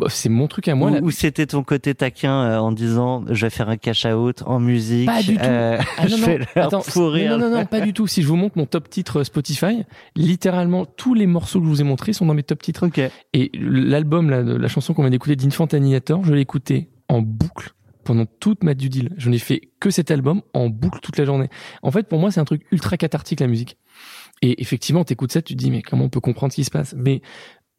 c'est 0.10 0.30
mon 0.30 0.48
truc 0.48 0.68
à 0.68 0.76
moi. 0.76 0.90
Ou, 0.90 0.94
là. 0.96 1.00
ou 1.02 1.12
c'était 1.12 1.46
ton 1.46 1.64
côté 1.64 1.94
taquin 1.96 2.34
euh, 2.44 2.58
en 2.58 2.72
disant 2.72 3.24
je 3.30 3.46
vais 3.46 3.50
faire 3.52 3.70
un 3.70 3.78
cash 3.78 4.06
out 4.06 4.42
en 4.46 4.60
musique. 4.60 5.06
Pas 5.06 5.22
du 5.22 5.36
tout. 5.36 5.42
euh, 5.44 5.78
Ah, 5.98 6.08
non, 6.10 6.18
je 6.18 6.26
non. 6.26 6.38
Attends, 6.56 6.84
non, 6.96 7.38
non, 7.38 7.50
non, 7.58 7.66
pas 7.66 7.82
du 7.82 7.94
tout. 7.94 8.08
Si 8.08 8.24
je 8.24 8.28
vous 8.28 8.36
montre 8.36 8.58
mon 8.58 8.66
top 8.66 8.90
titre 8.90 9.24
Spotify, 9.24 9.84
littéralement 10.16 10.86
tous 10.86 11.14
les 11.14 11.28
morceaux 11.28 11.60
que 11.60 11.66
je 11.66 11.70
vous 11.70 11.82
ai 11.82 11.86
montrés 11.86 12.14
sont 12.14 12.26
dans 12.26 12.34
mes 12.34 12.44
top 12.44 12.62
titres. 12.64 12.88
Ok. 12.88 13.00
Et 13.34 13.52
l'album, 13.54 14.30
là, 14.30 14.44
de 14.44 14.56
la 14.56 14.68
chanson 14.68 14.94
qu'on 14.94 15.04
vient 15.04 15.12
d'écouter 15.12 15.36
d'Infantaniator, 15.36 16.24
je 16.26 16.34
l'ai 16.34 16.42
écouté 16.42 16.90
en 17.10 17.22
boucle 17.22 17.72
pendant 18.08 18.26
toute 18.26 18.64
ma 18.64 18.74
due 18.74 18.90
deal. 18.90 19.14
Je 19.18 19.30
n'ai 19.30 19.38
fait 19.38 19.62
que 19.80 19.90
cet 19.90 20.12
album 20.12 20.42
en 20.54 20.70
boucle 20.70 21.00
toute 21.02 21.18
la 21.18 21.26
journée. 21.26 21.50
En 21.84 21.92
fait, 21.92 22.08
pour 22.08 22.20
moi, 22.20 22.32
c'est 22.32 22.40
un 22.40 22.46
truc 22.46 22.66
ultra 22.72 22.98
cathartique, 22.98 23.40
la 23.42 23.48
musique. 23.48 23.78
Et 24.42 24.62
effectivement, 24.62 25.04
t'écoutes 25.04 25.32
ça, 25.32 25.42
tu 25.42 25.54
te 25.56 25.60
dis, 25.60 25.70
mais 25.72 25.82
comment 25.82 26.06
on 26.06 26.10
peut 26.10 26.22
comprendre 26.22 26.54
ce 26.54 26.56
qui 26.56 26.64
se 26.64 26.72
passe? 26.72 26.96
Mais 26.98 27.22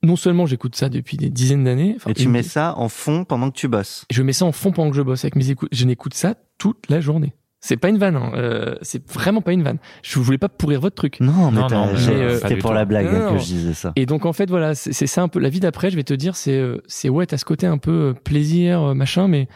non 0.02 0.16
seulement 0.16 0.46
j'écoute 0.46 0.76
ça 0.76 0.88
depuis 0.88 1.16
des 1.16 1.30
dizaines 1.30 1.64
d'années. 1.64 1.96
Et 2.06 2.14
tu 2.14 2.28
mets 2.28 2.42
ça 2.42 2.74
en 2.76 2.88
fond 2.88 3.24
pendant 3.24 3.50
que 3.50 3.56
tu 3.56 3.68
bosses? 3.68 4.04
je 4.10 4.22
mets 4.22 4.32
ça 4.32 4.44
en 4.44 4.52
fond 4.52 4.70
pendant 4.70 4.90
que 4.90 4.96
je 4.96 5.02
bosse 5.02 5.24
avec 5.24 5.34
mes 5.34 5.50
écoutes. 5.50 5.70
Je 5.72 5.84
n'écoute 5.86 6.14
ça 6.14 6.34
toute 6.58 6.88
la 6.88 7.00
journée. 7.00 7.32
C'est 7.60 7.76
pas 7.76 7.88
une 7.88 7.98
vanne, 7.98 8.14
hein. 8.14 8.30
euh, 8.34 8.76
c'est 8.82 9.04
vraiment 9.10 9.40
pas 9.40 9.52
une 9.52 9.64
vanne. 9.64 9.78
Je 10.04 10.20
voulais 10.20 10.38
pas 10.38 10.48
pourrir 10.48 10.80
votre 10.80 10.94
truc. 10.94 11.18
Non, 11.18 11.50
mais, 11.50 11.60
Non, 11.62 11.88
euh, 11.88 12.38
c'était 12.40 12.54
pour 12.54 12.70
tout. 12.70 12.76
la 12.76 12.84
blague 12.84 13.06
Non, 13.06 13.18
hein, 13.18 13.24
non. 13.24 13.32
que 13.32 13.38
je 13.38 13.46
disais 13.46 13.74
ça. 13.74 13.92
Et 13.96 14.06
donc 14.06 14.26
en 14.26 14.32
fait 14.32 14.48
voilà, 14.48 14.76
c'est 14.76 14.92
c'est 14.92 15.08
ça 15.08 15.22
un 15.22 15.28
peu 15.28 15.40
la 15.40 15.48
vie 15.48 15.58
d'après. 15.58 15.90
Je 15.90 15.96
vais 15.96 16.04
te 16.04 16.14
dire, 16.14 16.36
c'est 16.36 16.56
euh, 16.56 16.80
c'est 16.86 17.08
ouais, 17.08 17.26
t'as 17.26 17.36
ce 17.36 17.44
côté 17.44 17.66
un 17.66 17.78
peu 17.78 17.90
euh, 17.90 18.12
plaisir 18.12 18.80
euh, 18.82 18.94
machin, 18.94 19.26
mais 19.26 19.48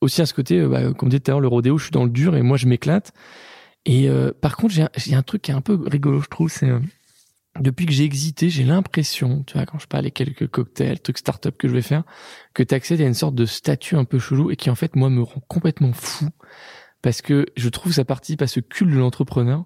aussi 0.00 0.22
à 0.22 0.26
ce 0.26 0.34
côté, 0.34 0.60
euh, 0.60 0.68
bah, 0.68 0.92
comme 0.92 1.08
disait 1.08 1.20
tout 1.20 1.30
à 1.30 1.32
l'heure, 1.32 1.40
le 1.40 1.48
rodéo, 1.48 1.78
je 1.78 1.84
suis 1.84 1.92
dans 1.92 2.04
le 2.04 2.10
dur 2.10 2.36
et 2.36 2.42
moi 2.42 2.56
je 2.56 2.66
m'éclate. 2.66 3.12
Et 3.84 4.08
euh, 4.08 4.32
par 4.38 4.56
contre, 4.56 4.74
j'ai 4.74 5.14
un, 5.14 5.22
truc 5.22 5.42
qui 5.42 5.50
est 5.50 5.54
un 5.54 5.60
peu 5.60 5.78
rigolo, 5.86 6.20
je 6.20 6.28
trouve, 6.28 6.50
c'est 6.50 6.68
euh, 6.68 6.80
depuis 7.60 7.86
que 7.86 7.92
j'ai 7.92 8.04
exité, 8.04 8.50
j'ai 8.50 8.64
l'impression, 8.64 9.44
tu 9.44 9.54
vois, 9.54 9.66
quand 9.66 9.78
je 9.78 9.86
parle 9.86 10.04
des 10.04 10.10
quelques 10.10 10.48
cocktails, 10.48 11.00
trucs 11.00 11.18
start-up 11.18 11.56
que 11.56 11.68
je 11.68 11.72
vais 11.72 11.82
faire, 11.82 12.04
que 12.54 12.62
t'accèdes 12.62 13.00
à 13.00 13.06
une 13.06 13.14
sorte 13.14 13.34
de 13.34 13.46
statut 13.46 13.96
un 13.96 14.04
peu 14.04 14.18
chelou 14.18 14.50
et 14.50 14.56
qui 14.56 14.70
en 14.70 14.74
fait 14.74 14.94
moi 14.94 15.10
me 15.10 15.22
rend 15.22 15.40
complètement 15.48 15.92
fou 15.92 16.28
parce 17.02 17.22
que 17.22 17.46
je 17.56 17.68
trouve 17.68 17.92
ça 17.92 18.04
participe 18.04 18.42
à 18.42 18.46
ce 18.46 18.60
culte 18.60 18.90
de 18.90 18.98
l'entrepreneur. 18.98 19.64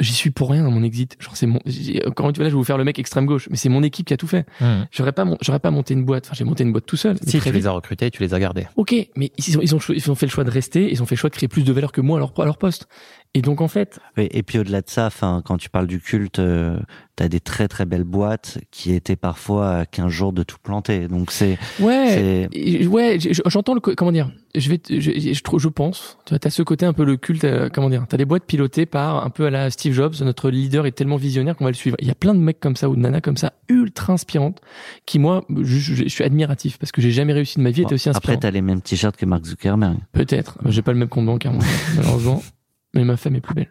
J'y 0.00 0.12
suis 0.12 0.30
pour 0.30 0.50
rien 0.50 0.64
dans 0.64 0.72
mon 0.72 0.82
exit. 0.82 1.16
Genre 1.20 1.36
c'est 1.36 1.46
mon. 1.46 1.60
Encore 2.06 2.28
une 2.28 2.34
fois 2.34 2.42
là, 2.44 2.50
je 2.50 2.54
vais 2.54 2.58
vous 2.58 2.64
faire 2.64 2.78
le 2.78 2.82
mec 2.84 2.98
extrême 2.98 3.26
gauche, 3.26 3.48
mais 3.48 3.56
c'est 3.56 3.68
mon 3.68 3.82
équipe 3.84 4.06
qui 4.06 4.12
a 4.12 4.16
tout 4.16 4.26
fait. 4.26 4.44
hmm. 4.60 4.86
J'aurais 4.90 5.12
pas, 5.12 5.24
mon- 5.24 5.38
j'aurais 5.40 5.60
pas 5.60 5.70
monté 5.70 5.94
une 5.94 6.04
boîte. 6.04 6.24
Enfin, 6.26 6.34
j'ai 6.36 6.42
monté 6.44 6.64
une 6.64 6.72
boîte 6.72 6.86
tout 6.86 6.96
seul. 6.96 7.16
Si 7.24 7.38
tu 7.38 7.52
les 7.52 7.66
as 7.68 7.70
recrutés, 7.70 8.10
tu 8.10 8.20
les 8.22 8.34
as 8.34 8.40
gardés. 8.40 8.66
Ok, 8.76 8.92
mais 9.14 9.30
ils 9.38 9.56
ont, 9.56 9.60
ils 9.62 9.74
ont, 9.74 9.78
ils 9.90 10.10
ont 10.10 10.14
fait 10.16 10.26
le 10.26 10.30
choix 10.32 10.42
de 10.42 10.50
rester. 10.50 10.90
Ils 10.90 11.00
ont 11.00 11.06
fait 11.06 11.14
le 11.14 11.20
choix 11.20 11.30
de 11.30 11.34
créer 11.36 11.48
plus 11.48 11.62
de 11.62 11.72
valeur 11.72 11.92
que 11.92 12.00
moi 12.00 12.16
à 12.18 12.20
leur, 12.20 12.32
à 12.40 12.44
leur 12.44 12.58
poste. 12.58 12.88
Et 13.36 13.42
donc 13.42 13.60
en 13.60 13.66
fait, 13.68 13.98
Oui, 14.16 14.28
et 14.30 14.44
puis 14.44 14.58
au-delà 14.60 14.80
de 14.80 14.88
ça, 14.88 15.06
enfin, 15.06 15.42
quand 15.44 15.56
tu 15.56 15.68
parles 15.68 15.88
du 15.88 15.98
culte, 15.98 16.38
euh, 16.38 16.78
t'as 17.16 17.26
des 17.26 17.40
très 17.40 17.66
très 17.66 17.84
belles 17.84 18.04
boîtes 18.04 18.58
qui 18.70 18.92
étaient 18.92 19.16
parfois 19.16 19.70
à 19.78 19.86
15 19.86 20.08
jours 20.08 20.32
de 20.32 20.44
tout 20.44 20.58
planter. 20.62 21.08
Donc 21.08 21.32
c'est, 21.32 21.58
ouais, 21.80 22.48
Ouais, 22.86 23.18
j'entends 23.46 23.74
le 23.74 23.80
co- 23.80 23.94
comment 23.96 24.12
dire. 24.12 24.30
Je 24.54 24.70
vais, 24.70 24.80
je, 24.88 25.00
je, 25.34 25.42
trouve- 25.42 25.58
je 25.58 25.66
pense. 25.68 26.16
Tu 26.26 26.30
vois, 26.30 26.38
t'as 26.38 26.50
ce 26.50 26.62
côté 26.62 26.86
un 26.86 26.92
peu 26.92 27.04
le 27.04 27.16
culte. 27.16 27.42
euh, 27.42 27.68
comment 27.74 27.90
dire 27.90 28.04
T'as 28.08 28.16
des 28.18 28.24
boîtes 28.24 28.44
pilotées 28.44 28.86
par 28.86 29.24
un 29.26 29.30
peu 29.30 29.46
à 29.46 29.50
la 29.50 29.68
Steve 29.70 29.94
Jobs. 29.94 30.14
Notre 30.20 30.48
leader 30.48 30.86
est 30.86 30.92
tellement 30.92 31.16
visionnaire 31.16 31.56
qu'on 31.56 31.64
va 31.64 31.70
le 31.70 31.76
suivre. 31.76 31.96
Il 32.00 32.06
y 32.06 32.12
a 32.12 32.14
plein 32.14 32.34
de 32.34 32.38
mecs 32.38 32.60
comme 32.60 32.76
ça 32.76 32.88
ou 32.88 32.94
de 32.94 33.00
nanas 33.00 33.20
comme 33.20 33.36
ça, 33.36 33.52
ultra 33.68 34.12
inspirantes, 34.12 34.60
qui 35.06 35.18
moi, 35.18 35.44
je, 35.50 35.64
je- 35.78 36.08
suis 36.08 36.22
admiratif 36.22 36.78
parce 36.78 36.92
que 36.92 37.00
j'ai 37.02 37.10
jamais 37.10 37.32
réussi 37.32 37.58
de 37.58 37.64
ma 37.64 37.70
vie 37.72 37.80
à 37.80 37.84
être 37.86 37.92
aussi 37.94 38.08
après 38.10 38.18
inspirant. 38.34 38.38
t'as 38.42 38.50
les 38.52 38.62
mêmes 38.62 38.80
t-shirts 38.80 39.16
que 39.16 39.26
Mark 39.26 39.44
Zuckerberg. 39.44 39.96
Peut-être. 40.12 40.56
J'ai 40.66 40.82
pas 40.82 40.92
le 40.92 40.98
même 41.00 41.08
compte 41.08 41.26
bancaire, 41.26 41.52
moi, 41.52 41.64
malheureusement. 41.96 42.40
Mais 42.94 43.04
ma 43.04 43.16
femme 43.16 43.34
est 43.36 43.40
plus 43.40 43.54
belle. 43.54 43.70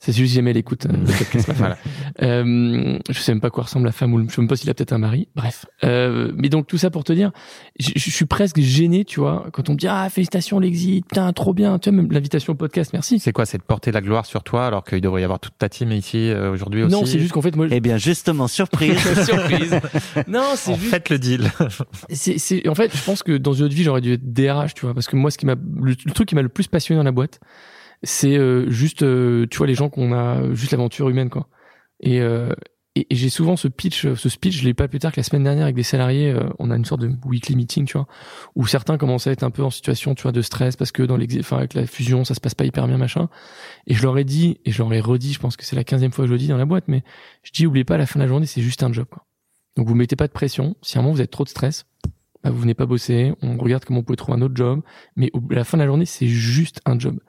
C'est 0.00 0.12
juste 0.16 0.30
si 0.30 0.36
jamais 0.36 0.52
elle 0.52 0.56
écoute 0.56 0.86
euh, 0.86 0.92
le 0.92 1.04
podcast, 1.18 1.48
ma 1.48 1.54
femme. 1.54 1.76
Euh, 2.22 2.98
je 3.10 3.18
sais 3.18 3.32
même 3.32 3.42
pas 3.42 3.50
quoi 3.50 3.64
ressemble 3.64 3.84
la 3.84 3.92
femme 3.92 4.14
ou 4.14 4.18
le- 4.18 4.26
je 4.26 4.34
sais 4.34 4.40
même 4.40 4.48
pas 4.48 4.56
s'il 4.56 4.70
a 4.70 4.74
peut-être 4.74 4.92
un 4.94 4.98
mari. 4.98 5.28
Bref. 5.36 5.66
Euh, 5.84 6.32
mais 6.34 6.48
donc 6.48 6.66
tout 6.66 6.78
ça 6.78 6.88
pour 6.90 7.04
te 7.04 7.12
dire, 7.12 7.30
je, 7.78 7.90
je 7.94 8.10
suis 8.10 8.24
presque 8.24 8.58
gêné, 8.58 9.04
tu 9.04 9.20
vois, 9.20 9.48
quand 9.52 9.68
on 9.68 9.72
me 9.72 9.76
dit 9.76 9.86
ah 9.86 10.08
félicitations 10.08 10.60
l'exit, 10.60 11.02
putain 11.06 11.30
trop 11.34 11.52
bien, 11.52 11.78
tu 11.78 11.90
vois 11.90 11.96
même 12.02 12.10
l'invitation 12.10 12.54
au 12.54 12.56
podcast, 12.56 12.94
merci. 12.94 13.18
C'est 13.18 13.32
quoi 13.32 13.44
C'est 13.44 13.58
de 13.58 13.62
porter 13.62 13.92
la 13.92 14.00
gloire 14.00 14.24
sur 14.24 14.42
toi 14.42 14.66
alors 14.66 14.82
qu'il 14.82 15.02
devrait 15.02 15.20
y 15.20 15.24
avoir 15.24 15.40
toute 15.40 15.58
ta 15.58 15.68
team 15.68 15.92
ici 15.92 16.30
euh, 16.30 16.50
aujourd'hui 16.52 16.82
aussi 16.82 16.94
Non, 16.94 17.04
c'est 17.04 17.18
juste 17.18 17.32
qu'en 17.32 17.42
fait 17.42 17.54
moi. 17.54 17.68
je- 17.68 17.74
Eh 17.74 17.80
bien, 17.80 17.98
justement, 17.98 18.48
surprise. 18.48 18.98
Surprise. 19.26 19.78
Non, 20.26 20.44
c'est 20.54 20.72
En 20.72 20.76
juste. 20.76 20.90
fait 20.90 21.10
le 21.10 21.18
deal. 21.18 21.50
c'est, 22.08 22.38
c'est, 22.38 22.66
en 22.66 22.74
fait, 22.74 22.96
je 22.96 23.02
pense 23.04 23.22
que 23.22 23.36
dans 23.36 23.52
une 23.52 23.66
autre 23.66 23.74
vie, 23.74 23.82
j'aurais 23.82 24.00
dû 24.00 24.14
être 24.14 24.32
DRH, 24.32 24.72
tu 24.72 24.86
vois, 24.86 24.94
parce 24.94 25.06
que 25.06 25.16
moi, 25.16 25.30
ce 25.30 25.36
qui 25.36 25.44
m'a, 25.44 25.54
le, 25.54 25.94
le 26.02 26.12
truc 26.12 26.28
qui 26.28 26.34
m'a 26.34 26.40
le 26.42 26.48
plus 26.48 26.66
passionné 26.66 26.98
dans 26.98 27.04
la 27.04 27.12
boîte, 27.12 27.40
c'est 28.02 28.36
euh, 28.36 28.70
juste, 28.70 29.02
euh, 29.02 29.46
tu 29.50 29.58
vois, 29.58 29.66
les 29.66 29.74
gens 29.74 29.88
qu'on 29.88 30.12
a, 30.12 30.52
juste 30.54 30.72
l'aventure 30.72 31.08
humaine, 31.08 31.30
quoi. 31.30 31.48
Et, 32.00 32.20
euh, 32.20 32.50
et, 32.96 33.06
et 33.10 33.14
j'ai 33.14 33.28
souvent 33.28 33.56
ce 33.56 33.68
pitch, 33.68 34.14
ce 34.14 34.28
speech, 34.28 34.58
je 34.58 34.64
l'ai 34.64 34.74
pas 34.74 34.88
plus 34.88 34.98
tard 34.98 35.12
que 35.12 35.18
la 35.18 35.22
semaine 35.22 35.44
dernière 35.44 35.64
avec 35.64 35.76
des 35.76 35.82
salariés. 35.82 36.34
on 36.58 36.70
a 36.70 36.76
une 36.76 36.84
sorte 36.84 37.02
de 37.02 37.12
weekly 37.24 37.54
meeting, 37.54 37.86
tu 37.86 37.96
vois, 37.96 38.08
où 38.56 38.66
certains 38.66 38.98
commencent 38.98 39.26
à 39.26 39.30
être 39.30 39.44
un 39.44 39.50
peu 39.50 39.62
en 39.62 39.70
situation, 39.70 40.14
tu 40.14 40.22
vois, 40.22 40.32
de 40.32 40.42
stress 40.42 40.76
parce 40.76 40.90
que 40.90 41.02
dans 41.02 41.16
l'exi- 41.16 41.40
enfin, 41.40 41.58
avec 41.58 41.74
la 41.74 41.86
fusion, 41.86 42.24
ça 42.24 42.34
se 42.34 42.40
passe 42.40 42.54
pas 42.54 42.64
hyper 42.64 42.88
bien, 42.88 42.98
machin. 42.98 43.28
Et 43.86 43.94
je 43.94 44.02
leur 44.02 44.18
ai 44.18 44.24
dit, 44.24 44.58
et 44.64 44.72
je 44.72 44.82
leur 44.82 44.92
ai 44.92 45.00
redit, 45.00 45.32
je 45.32 45.38
pense 45.38 45.56
que 45.56 45.64
c'est 45.64 45.76
la 45.76 45.84
quinzième 45.84 46.10
fois 46.10 46.24
que 46.24 46.28
je 46.28 46.32
le 46.32 46.38
dis 46.38 46.48
dans 46.48 46.56
la 46.56 46.64
boîte, 46.64 46.84
mais 46.88 47.04
je 47.42 47.52
dis, 47.52 47.66
oubliez 47.66 47.84
pas, 47.84 47.94
à 47.94 47.98
la 47.98 48.06
fin 48.06 48.18
de 48.18 48.24
la 48.24 48.28
journée, 48.28 48.46
c'est 48.46 48.62
juste 48.62 48.82
un 48.82 48.92
job, 48.92 49.06
quoi. 49.08 49.24
Donc 49.76 49.86
vous 49.86 49.94
mettez 49.94 50.16
pas 50.16 50.26
de 50.26 50.32
pression. 50.32 50.74
Si 50.82 50.98
à 50.98 51.00
un 51.00 51.02
moment 51.02 51.14
vous 51.14 51.20
avez 51.20 51.28
trop 51.28 51.44
de 51.44 51.48
stress, 51.48 51.86
bah, 52.42 52.50
vous 52.50 52.58
venez 52.60 52.74
pas 52.74 52.86
bosser, 52.86 53.32
on 53.42 53.56
regarde 53.56 53.84
comment 53.84 54.00
on 54.00 54.04
peut 54.04 54.16
trouver 54.16 54.38
un 54.38 54.42
autre 54.42 54.56
job, 54.56 54.82
mais 55.14 55.30
à 55.50 55.54
la 55.54 55.64
fin 55.64 55.76
de 55.76 55.82
la 55.82 55.86
journée, 55.86 56.06
c'est 56.06 56.26
juste 56.26 56.80
un 56.86 56.98
job. 56.98 57.20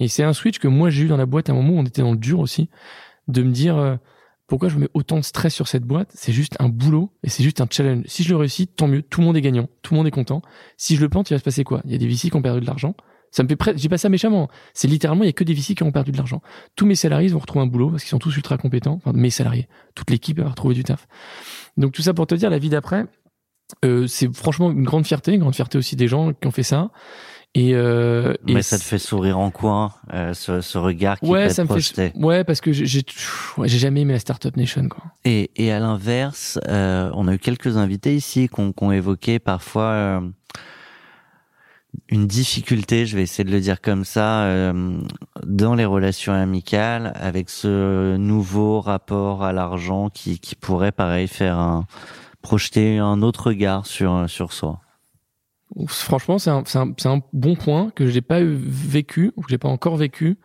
Et 0.00 0.08
c'est 0.08 0.24
un 0.24 0.32
switch 0.32 0.58
que 0.58 0.68
moi 0.68 0.90
j'ai 0.90 1.04
eu 1.04 1.08
dans 1.08 1.16
la 1.16 1.26
boîte 1.26 1.48
à 1.48 1.52
un 1.52 1.54
moment 1.54 1.74
où 1.74 1.78
on 1.78 1.84
était 1.84 2.02
dans 2.02 2.12
le 2.12 2.18
dur 2.18 2.40
aussi, 2.40 2.68
de 3.28 3.42
me 3.42 3.52
dire 3.52 3.76
euh, 3.76 3.96
pourquoi 4.48 4.68
je 4.68 4.78
mets 4.78 4.88
autant 4.94 5.16
de 5.16 5.22
stress 5.22 5.54
sur 5.54 5.68
cette 5.68 5.84
boîte, 5.84 6.10
c'est 6.12 6.32
juste 6.32 6.56
un 6.58 6.68
boulot 6.68 7.12
et 7.22 7.28
c'est 7.28 7.44
juste 7.44 7.60
un 7.60 7.66
challenge. 7.70 8.02
Si 8.06 8.24
je 8.24 8.30
le 8.30 8.36
réussis, 8.36 8.66
tant 8.66 8.88
mieux, 8.88 9.02
tout 9.02 9.20
le 9.20 9.26
monde 9.26 9.36
est 9.36 9.40
gagnant, 9.42 9.68
tout 9.82 9.94
le 9.94 9.98
monde 9.98 10.08
est 10.08 10.10
content. 10.10 10.42
Si 10.76 10.96
je 10.96 11.00
le 11.00 11.08
plante, 11.08 11.30
il 11.30 11.34
va 11.34 11.38
se 11.38 11.44
passer 11.44 11.62
quoi? 11.62 11.82
Il 11.84 11.92
y 11.92 11.94
a 11.94 11.98
des 11.98 12.08
VC 12.08 12.30
qui 12.30 12.36
ont 12.36 12.42
perdu 12.42 12.60
de 12.60 12.66
l'argent. 12.66 12.96
Ça 13.30 13.44
me 13.44 13.48
fait 13.48 13.54
presque, 13.54 13.78
j'ai 13.78 13.88
pas 13.88 13.98
ça 13.98 14.08
méchamment. 14.08 14.48
C'est 14.74 14.88
littéralement, 14.88 15.22
il 15.22 15.28
y 15.28 15.30
a 15.30 15.32
que 15.32 15.44
des 15.44 15.54
VC 15.54 15.76
qui 15.76 15.84
ont 15.84 15.92
perdu 15.92 16.10
de 16.10 16.16
l'argent. 16.16 16.42
Tous 16.74 16.84
mes 16.84 16.96
salariés 16.96 17.28
vont 17.28 17.38
retrouver 17.38 17.62
un 17.62 17.68
boulot 17.68 17.90
parce 17.90 18.02
qu'ils 18.02 18.10
sont 18.10 18.18
tous 18.18 18.34
ultra 18.36 18.58
compétents. 18.58 18.94
Enfin, 18.94 19.12
mes 19.12 19.30
salariés, 19.30 19.68
toute 19.94 20.10
l'équipe 20.10 20.40
va 20.40 20.48
retrouver 20.48 20.74
du 20.74 20.82
taf. 20.82 21.06
Donc 21.76 21.92
tout 21.92 22.02
ça 22.02 22.12
pour 22.12 22.26
te 22.26 22.34
dire, 22.34 22.50
la 22.50 22.58
vie 22.58 22.70
d'après, 22.70 23.06
euh, 23.84 24.08
c'est 24.08 24.34
franchement 24.34 24.72
une 24.72 24.82
grande 24.82 25.06
fierté, 25.06 25.32
une 25.32 25.40
grande 25.40 25.54
fierté 25.54 25.78
aussi 25.78 25.94
des 25.94 26.08
gens 26.08 26.32
qui 26.32 26.48
ont 26.48 26.50
fait 26.50 26.64
ça. 26.64 26.90
Et, 27.56 27.74
euh, 27.74 28.34
et 28.46 28.54
Mais 28.54 28.62
ça 28.62 28.78
te 28.78 28.84
fait 28.84 28.98
sourire 29.00 29.36
en 29.38 29.50
coin, 29.50 29.92
euh, 30.14 30.34
ce, 30.34 30.60
ce 30.60 30.78
regard 30.78 31.18
qui 31.18 31.26
ouais, 31.26 31.48
ça 31.50 31.64
me 31.64 31.68
projeté. 31.68 32.10
fait 32.10 32.16
ouais 32.16 32.44
parce 32.44 32.60
que 32.60 32.72
j'ai 32.72 32.86
j'ai 32.86 33.02
ouais, 33.56 33.66
jamais 33.66 34.02
aimé 34.02 34.12
la 34.12 34.20
startup 34.20 34.56
nation 34.56 34.88
quoi. 34.88 35.02
Et, 35.24 35.50
et 35.56 35.72
à 35.72 35.80
l'inverse, 35.80 36.60
euh, 36.68 37.10
on 37.14 37.26
a 37.26 37.34
eu 37.34 37.38
quelques 37.40 37.76
invités 37.76 38.14
ici 38.14 38.48
qui 38.48 38.60
ont, 38.60 38.72
qui 38.72 38.84
ont 38.84 38.92
évoqué 38.92 39.40
parfois 39.40 39.82
euh, 39.82 40.20
une 42.08 42.28
difficulté, 42.28 43.04
je 43.04 43.16
vais 43.16 43.22
essayer 43.24 43.42
de 43.42 43.50
le 43.50 43.60
dire 43.60 43.80
comme 43.80 44.04
ça, 44.04 44.42
euh, 44.44 45.00
dans 45.44 45.74
les 45.74 45.84
relations 45.84 46.32
amicales 46.32 47.12
avec 47.16 47.50
ce 47.50 48.16
nouveau 48.16 48.80
rapport 48.80 49.42
à 49.42 49.52
l'argent 49.52 50.08
qui, 50.08 50.38
qui 50.38 50.54
pourrait, 50.54 50.92
pareil, 50.92 51.26
faire 51.26 51.58
un, 51.58 51.86
projeter 52.42 52.98
un 52.98 53.22
autre 53.22 53.48
regard 53.48 53.86
sur, 53.86 54.30
sur 54.30 54.52
soi. 54.52 54.80
Franchement, 55.86 56.38
c'est 56.38 56.50
un, 56.50 56.64
un, 56.74 56.92
un 57.04 57.20
bon 57.32 57.54
point 57.54 57.90
que 57.94 58.08
j'ai 58.08 58.22
pas 58.22 58.40
vécu 58.42 59.32
ou 59.36 59.42
que 59.42 59.48
j'ai 59.50 59.58
pas 59.58 59.68
encore 59.68 59.96
vécu. 59.96 60.36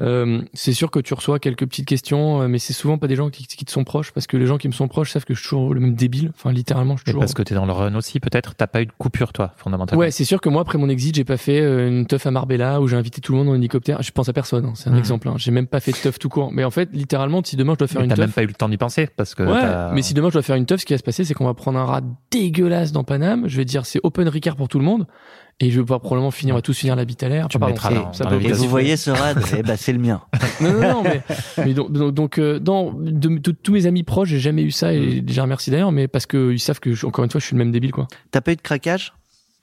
Euh, 0.00 0.42
c'est 0.54 0.72
sûr 0.72 0.90
que 0.90 0.98
tu 0.98 1.14
reçois 1.14 1.38
quelques 1.38 1.64
petites 1.66 1.86
questions, 1.86 2.42
euh, 2.42 2.48
mais 2.48 2.58
c'est 2.58 2.72
souvent 2.72 2.98
pas 2.98 3.06
des 3.06 3.14
gens 3.14 3.30
qui, 3.30 3.46
qui 3.46 3.64
te 3.64 3.70
sont 3.70 3.84
proches 3.84 4.10
parce 4.10 4.26
que 4.26 4.36
les 4.36 4.46
gens 4.46 4.58
qui 4.58 4.66
me 4.66 4.72
sont 4.72 4.88
proches 4.88 5.12
savent 5.12 5.24
que 5.24 5.34
je 5.34 5.38
suis 5.40 5.48
toujours 5.50 5.72
le 5.72 5.78
même 5.78 5.94
débile. 5.94 6.32
Enfin, 6.34 6.50
littéralement, 6.52 6.96
je 6.96 7.02
suis 7.02 7.10
Et 7.10 7.12
toujours. 7.12 7.20
parce 7.20 7.34
que 7.34 7.42
t'es 7.44 7.54
dans 7.54 7.64
le 7.64 7.72
run 7.72 7.94
aussi, 7.94 8.18
peut-être. 8.18 8.56
T'as 8.56 8.66
pas 8.66 8.82
eu 8.82 8.86
de 8.86 8.92
coupure, 8.98 9.32
toi, 9.32 9.52
fondamentalement. 9.56 10.00
Ouais, 10.00 10.10
c'est 10.10 10.24
sûr 10.24 10.40
que 10.40 10.48
moi, 10.48 10.62
après 10.62 10.78
mon 10.78 10.88
exit, 10.88 11.14
j'ai 11.14 11.22
pas 11.22 11.36
fait 11.36 11.60
euh, 11.60 11.88
une 11.88 12.06
teuf 12.06 12.26
à 12.26 12.32
Marbella 12.32 12.80
où 12.80 12.88
j'ai 12.88 12.96
invité 12.96 13.20
tout 13.20 13.32
le 13.32 13.38
monde 13.38 13.50
en 13.50 13.54
hélicoptère. 13.54 14.02
Je 14.02 14.10
pense 14.10 14.28
à 14.28 14.32
personne, 14.32 14.64
hein, 14.64 14.72
c'est 14.74 14.88
un 14.88 14.94
Mhm. 14.94 14.98
exemple. 14.98 15.28
Hein. 15.28 15.34
J'ai 15.36 15.52
même 15.52 15.68
pas 15.68 15.78
fait 15.78 15.92
de 15.92 15.96
teuf 15.98 16.18
tout 16.18 16.28
court. 16.28 16.50
Mais 16.52 16.64
en 16.64 16.70
fait, 16.72 16.88
littéralement, 16.92 17.40
si 17.44 17.54
demain 17.54 17.74
je 17.74 17.78
dois 17.78 17.86
faire 17.86 18.00
Mais 18.00 18.06
une 18.06 18.10
t'as 18.10 18.16
teuf. 18.16 18.24
même 18.26 18.32
pas 18.32 18.42
eu 18.42 18.46
le 18.46 18.54
temps 18.54 18.68
d'y 18.68 18.76
penser 18.78 19.06
parce 19.16 19.36
que. 19.36 19.44
Ouais, 19.44 19.60
t'as- 19.60 19.92
mais 19.92 20.02
si 20.02 20.12
demain 20.12 20.28
je 20.28 20.32
dois 20.32 20.42
faire 20.42 20.56
une 20.56 20.66
teuf, 20.66 20.80
ce 20.80 20.86
qui 20.86 20.92
va 20.92 20.98
se 20.98 21.04
passer, 21.04 21.24
c'est 21.24 21.34
qu'on 21.34 21.46
va 21.46 21.54
prendre 21.54 21.78
un 21.78 21.84
rat 21.84 22.00
dégueulasse 22.32 22.90
dans 22.90 23.04
Paname. 23.04 23.46
Je 23.46 23.56
vais 23.56 23.64
dire 23.64 23.86
c'est 23.86 24.00
open 24.02 24.28
Ricard 24.28 24.56
pour 24.56 24.66
tout 24.68 24.80
le 24.80 24.84
monde. 24.84 25.06
Et 25.60 25.70
je 25.70 25.76
vais 25.76 25.82
pouvoir 25.82 26.00
probablement 26.00 26.32
finir, 26.32 26.54
on 26.54 26.58
va 26.58 26.62
tous 26.62 26.76
finir 26.76 26.96
l'habit 26.96 27.16
à 27.22 27.28
l'air. 27.28 27.46
Tu 27.48 27.58
pardon, 27.58 27.72
mettras 27.74 27.94
dans- 27.94 28.12
ça 28.12 28.24
dans 28.24 28.30
peut- 28.30 28.44
Et 28.44 28.52
vous 28.52 28.68
voyez 28.68 28.96
ce 28.96 29.10
rad 29.10 29.38
Eh 29.58 29.62
ben, 29.62 29.76
c'est 29.76 29.92
le 29.92 30.00
mien. 30.00 30.20
non, 30.60 30.72
non, 30.72 30.80
non, 30.80 31.02
mais, 31.04 31.22
mais 31.64 31.74
donc, 31.74 31.92
donc, 31.92 32.38
euh, 32.38 32.58
dans 32.58 32.92
de, 32.92 33.38
de- 33.38 33.50
tous 33.52 33.72
mes 33.72 33.86
amis 33.86 34.02
proches, 34.02 34.28
j'ai 34.30 34.40
jamais 34.40 34.62
eu 34.62 34.72
ça 34.72 34.92
et 34.92 35.20
Mm. 35.20 35.20
déjà 35.20 35.42
remercie 35.42 35.70
d'ailleurs, 35.70 35.92
mais 35.92 36.08
parce 36.08 36.26
que 36.26 36.52
ils 36.52 36.58
savent 36.58 36.80
que 36.80 36.92
je- 36.92 37.06
encore 37.06 37.24
une 37.24 37.30
fois, 37.30 37.40
je 37.40 37.46
suis 37.46 37.54
le 37.54 37.58
même 37.58 37.70
débile 37.72 37.92
quoi. 37.92 38.08
T'as 38.32 38.40
pas 38.40 38.52
eu 38.52 38.56
de 38.56 38.62
craquage? 38.62 39.12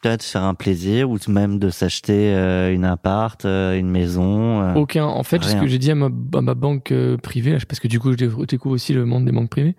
Peut-être 0.01 0.23
faire 0.23 0.43
un 0.43 0.53
plaisir 0.55 1.09
ou 1.09 1.17
même 1.27 1.59
de 1.59 1.69
s'acheter 1.69 2.33
euh, 2.33 2.73
une 2.73 2.85
appart, 2.85 3.43
euh, 3.45 3.77
une 3.77 3.89
maison. 3.89 4.61
euh. 4.61 4.73
Aucun. 4.75 5.05
En 5.05 5.23
fait, 5.23 5.43
ce 5.43 5.55
que 5.55 5.67
j'ai 5.67 5.77
dit 5.77 5.91
à 5.91 5.95
ma, 5.95 6.07
à 6.07 6.41
ma 6.41 6.53
banque 6.55 6.91
euh, 6.91 7.17
privée, 7.17 7.51
là, 7.51 7.57
parce 7.67 7.79
que 7.79 7.87
du 7.87 7.99
coup, 7.99 8.11
je 8.11 8.17
découvre 8.45 8.73
aussi 8.75 8.93
le 8.93 9.05
monde 9.05 9.25
des 9.25 9.31
banques 9.31 9.49
privées, 9.49 9.75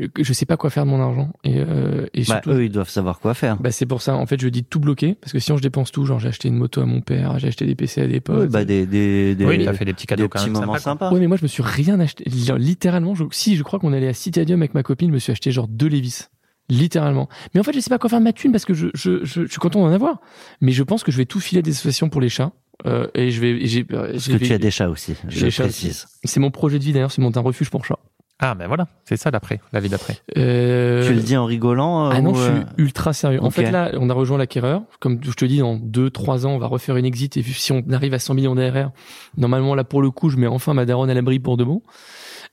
euh, 0.00 0.08
que 0.12 0.22
je 0.22 0.32
sais 0.32 0.44
pas 0.46 0.56
quoi 0.56 0.68
faire 0.70 0.84
de 0.84 0.90
mon 0.90 1.00
argent. 1.00 1.32
Et, 1.44 1.54
euh, 1.58 2.06
et 2.12 2.20
Bah, 2.20 2.24
surtout, 2.26 2.50
eux, 2.50 2.64
ils 2.64 2.70
doivent 2.70 2.88
savoir 2.90 3.18
quoi 3.18 3.32
faire. 3.34 3.56
bah, 3.56 3.70
c'est 3.70 3.86
pour 3.86 4.02
ça. 4.02 4.14
En 4.14 4.26
fait, 4.26 4.40
je 4.40 4.48
dis 4.48 4.62
tout 4.64 4.78
bloquer, 4.80 5.14
parce 5.20 5.32
que 5.32 5.38
sinon 5.38 5.56
je 5.56 5.62
dépense 5.62 5.90
tout. 5.90 6.04
Genre, 6.04 6.18
j'ai 6.18 6.28
acheté 6.28 6.48
une 6.48 6.56
moto 6.56 6.80
à 6.82 6.86
mon 6.86 7.00
père, 7.00 7.38
j'ai 7.38 7.48
acheté 7.48 7.64
des 7.66 7.74
PC 7.74 8.02
à 8.02 8.06
des 8.06 8.20
potes. 8.20 8.38
Ouais, 8.40 8.46
bah, 8.48 8.64
des, 8.64 8.84
des, 8.86 9.34
des, 9.34 9.44
Oui, 9.46 9.64
t'as 9.64 9.72
fait 9.72 9.84
des 9.86 9.94
petits 9.94 10.06
cadeaux 10.06 10.24
des 10.24 10.28
quand 10.28 10.38
petits 10.40 10.50
même 10.50 10.60
moments 10.60 10.78
sympas. 10.78 11.10
Ouais, 11.12 11.18
mais 11.20 11.26
moi, 11.28 11.38
je 11.38 11.42
me 11.44 11.48
suis 11.48 11.62
rien 11.62 11.98
acheté. 11.98 12.24
Genre, 12.28 12.58
littéralement, 12.58 13.14
je, 13.14 13.24
si, 13.30 13.56
je 13.56 13.62
crois 13.62 13.78
qu'on 13.78 13.92
allait 13.94 14.08
à 14.08 14.12
Citadium 14.14 14.60
avec 14.60 14.74
ma 14.74 14.82
copine, 14.82 15.08
je 15.08 15.14
me 15.14 15.18
suis 15.18 15.32
acheté 15.32 15.50
genre 15.50 15.66
deux 15.68 15.88
Levis. 15.88 16.24
Littéralement. 16.68 17.28
Mais 17.54 17.60
en 17.60 17.62
fait, 17.64 17.72
je 17.72 17.80
sais 17.80 17.90
pas 17.90 17.98
quoi 17.98 18.08
faire 18.08 18.20
de 18.20 18.24
ma 18.24 18.32
thune 18.32 18.52
parce 18.52 18.64
que 18.64 18.74
je, 18.74 18.88
je, 18.94 19.24
je, 19.24 19.42
je 19.42 19.50
suis 19.50 19.58
content 19.58 19.80
d'en 19.80 19.92
avoir. 19.92 20.20
Mais 20.60 20.72
je 20.72 20.82
pense 20.82 21.02
que 21.02 21.12
je 21.12 21.18
vais 21.18 21.26
tout 21.26 21.40
filer 21.40 21.58
à 21.58 21.62
des 21.62 21.72
associations 21.72 22.08
pour 22.08 22.20
les 22.20 22.28
chats. 22.28 22.52
Euh, 22.86 23.06
et 23.14 23.30
je 23.30 23.40
vais, 23.40 23.50
et 23.50 23.66
j'ai, 23.66 23.86
euh, 23.92 24.12
Parce 24.12 24.24
je 24.24 24.36
que 24.36 24.44
tu 24.44 24.52
as 24.52 24.58
des 24.58 24.70
chats 24.70 24.88
aussi, 24.88 25.14
je 25.28 25.50
chats 25.50 25.64
précise. 25.64 26.06
C'est 26.24 26.40
mon 26.40 26.50
projet 26.50 26.78
de 26.78 26.84
vie 26.84 26.92
d'ailleurs, 26.92 27.12
c'est 27.12 27.22
monter 27.22 27.38
un 27.38 27.42
refuge 27.42 27.70
pour 27.70 27.84
chats. 27.84 27.98
Ah, 28.44 28.56
ben 28.56 28.66
voilà, 28.66 28.88
c'est 29.04 29.16
ça 29.16 29.30
d'après, 29.30 29.60
la 29.72 29.78
vie 29.78 29.88
d'après. 29.88 30.16
Euh, 30.36 31.06
Tu 31.06 31.14
le 31.14 31.20
dis 31.20 31.36
en 31.36 31.44
rigolant 31.44 32.06
euh, 32.06 32.12
Ah 32.12 32.20
non, 32.20 32.32
ou, 32.32 32.34
je 32.34 32.40
euh, 32.40 32.56
suis 32.56 32.64
ultra 32.76 33.12
sérieux. 33.12 33.40
En 33.40 33.50
fait, 33.50 33.70
là, 33.70 33.92
on 34.00 34.10
a 34.10 34.14
rejoint 34.14 34.36
l'acquéreur. 34.36 34.82
Comme 34.98 35.20
je 35.22 35.30
te 35.30 35.44
dis, 35.44 35.58
dans 35.58 35.76
deux, 35.76 36.10
trois 36.10 36.44
ans, 36.44 36.50
on 36.50 36.58
va 36.58 36.66
refaire 36.66 36.96
une 36.96 37.04
exit. 37.04 37.36
Et 37.36 37.44
si 37.44 37.70
on 37.70 37.84
arrive 37.92 38.14
à 38.14 38.18
100 38.18 38.34
millions 38.34 38.56
d'ARR, 38.56 38.90
normalement, 39.36 39.76
là, 39.76 39.84
pour 39.84 40.02
le 40.02 40.10
coup, 40.10 40.28
je 40.28 40.38
mets 40.38 40.48
enfin 40.48 40.74
ma 40.74 40.84
daronne 40.84 41.08
à 41.08 41.14
l'abri 41.14 41.38
pour 41.38 41.56
de 41.56 41.62
bon. 41.62 41.82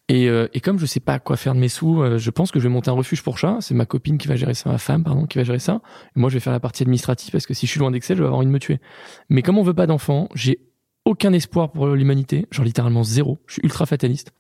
Et, 0.10 0.28
euh, 0.28 0.48
et 0.54 0.60
comme 0.60 0.80
je 0.80 0.88
sais 0.88 1.00
pas 1.00 1.20
quoi 1.20 1.38
faire 1.38 1.54
de 1.54 1.60
mes 1.60 1.70
sous, 1.70 2.02
euh, 2.02 2.18
je 2.18 2.32
pense 2.32 2.52
que 2.52 2.60
je 2.60 2.64
vais 2.68 2.74
monter 2.74 2.90
un 2.90 2.96
refuge 2.96 3.22
pour 3.22 3.38
chats. 3.38 3.58
C'est 3.62 3.76
ma 3.76 3.86
copine 3.86 4.18
qui 4.18 4.28
va 4.28 4.36
gérer 4.36 4.56
ça, 4.56 4.70
ma 4.72 4.80
femme, 4.80 5.04
pardon, 5.04 5.28
qui 5.28 5.38
va 5.38 5.44
gérer 5.44 5.60
ça. 5.60 5.82
Et 6.16 6.20
moi, 6.20 6.30
je 6.30 6.34
vais 6.34 6.40
faire 6.40 6.52
la 6.52 6.60
partie 6.60 6.82
administrative 6.82 7.32
parce 7.32 7.46
que 7.46 7.54
si 7.54 7.68
je 7.68 7.72
suis 7.72 7.80
loin 7.80 7.92
d'Excel, 7.92 8.18
je 8.18 8.24
vais 8.24 8.26
avoir 8.26 8.40
envie 8.40 8.48
de 8.48 8.52
me 8.52 8.60
tuer. 8.60 8.80
Mais 9.30 9.44
comme 9.44 9.60
on 9.60 9.64
veut 9.64 9.76
pas 9.76 9.86
d'enfants, 9.86 10.28
j'ai 10.34 10.60
aucun 11.06 11.32
espoir 11.32 11.72
pour 11.72 11.88
l'humanité. 11.88 12.48
Genre 12.50 12.66
littéralement 12.66 13.04
zéro. 13.04 13.38
Je 13.46 13.54
suis 13.54 13.62
ultra 13.64 13.86
fataliste. 13.86 14.34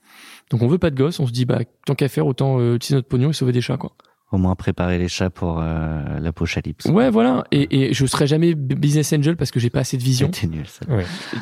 Donc 0.49 0.63
on 0.63 0.67
veut 0.67 0.79
pas 0.79 0.89
de 0.89 0.95
gosses. 0.95 1.19
On 1.19 1.27
se 1.27 1.31
dit, 1.31 1.45
bah, 1.45 1.59
tant 1.85 1.93
qu'à 1.93 2.07
faire, 2.07 2.25
autant 2.25 2.59
euh, 2.59 2.75
utiliser 2.75 2.95
notre 2.95 3.07
pognon 3.07 3.29
et 3.29 3.33
sauver 3.33 3.51
des 3.51 3.61
chats, 3.61 3.77
quoi. 3.77 3.93
Au 4.31 4.37
moins 4.37 4.53
préparer 4.55 4.99
les 4.99 5.07
chats 5.07 5.31
pour 5.31 5.59
euh, 5.59 6.19
l'apocalypse. 6.19 6.85
Ouais, 6.85 7.09
voilà. 7.09 7.45
Et, 7.51 7.89
et 7.89 7.93
je 7.95 8.05
serai 8.05 8.27
jamais 8.27 8.53
business 8.53 9.11
angel 9.11 9.35
parce 9.35 9.49
que 9.49 9.59
j'ai 9.59 9.71
pas 9.71 9.79
assez 9.79 9.97
de 9.97 10.03
vision. 10.03 10.29
C'était 10.31 10.45
nul 10.55 10.67
ça. 10.67 10.85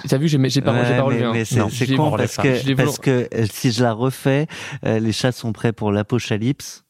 T'as 0.07 0.17
vu, 0.17 0.29
j'ai 0.29 0.37
j'ai 0.49 0.61
pas, 0.61 0.83
j'ai 0.85 0.91
Ouais, 0.91 0.97
pas 0.97 1.03
relevé. 1.03 1.21
mais, 1.23 1.27
hein. 1.27 1.31
mais 1.33 1.43
c'est 1.69 1.95
con 1.95 2.11
parce 2.11 2.37
que, 2.37 2.73
parce 2.75 2.97
que 2.99 3.27
euh, 3.33 3.45
si 3.51 3.71
je 3.73 3.83
la 3.83 3.91
refais, 3.91 4.47
euh, 4.85 4.99
les 4.99 5.11
chats 5.11 5.33
sont 5.33 5.51
prêts 5.51 5.73
pour 5.73 5.91
l'apocalypse. 5.91 6.85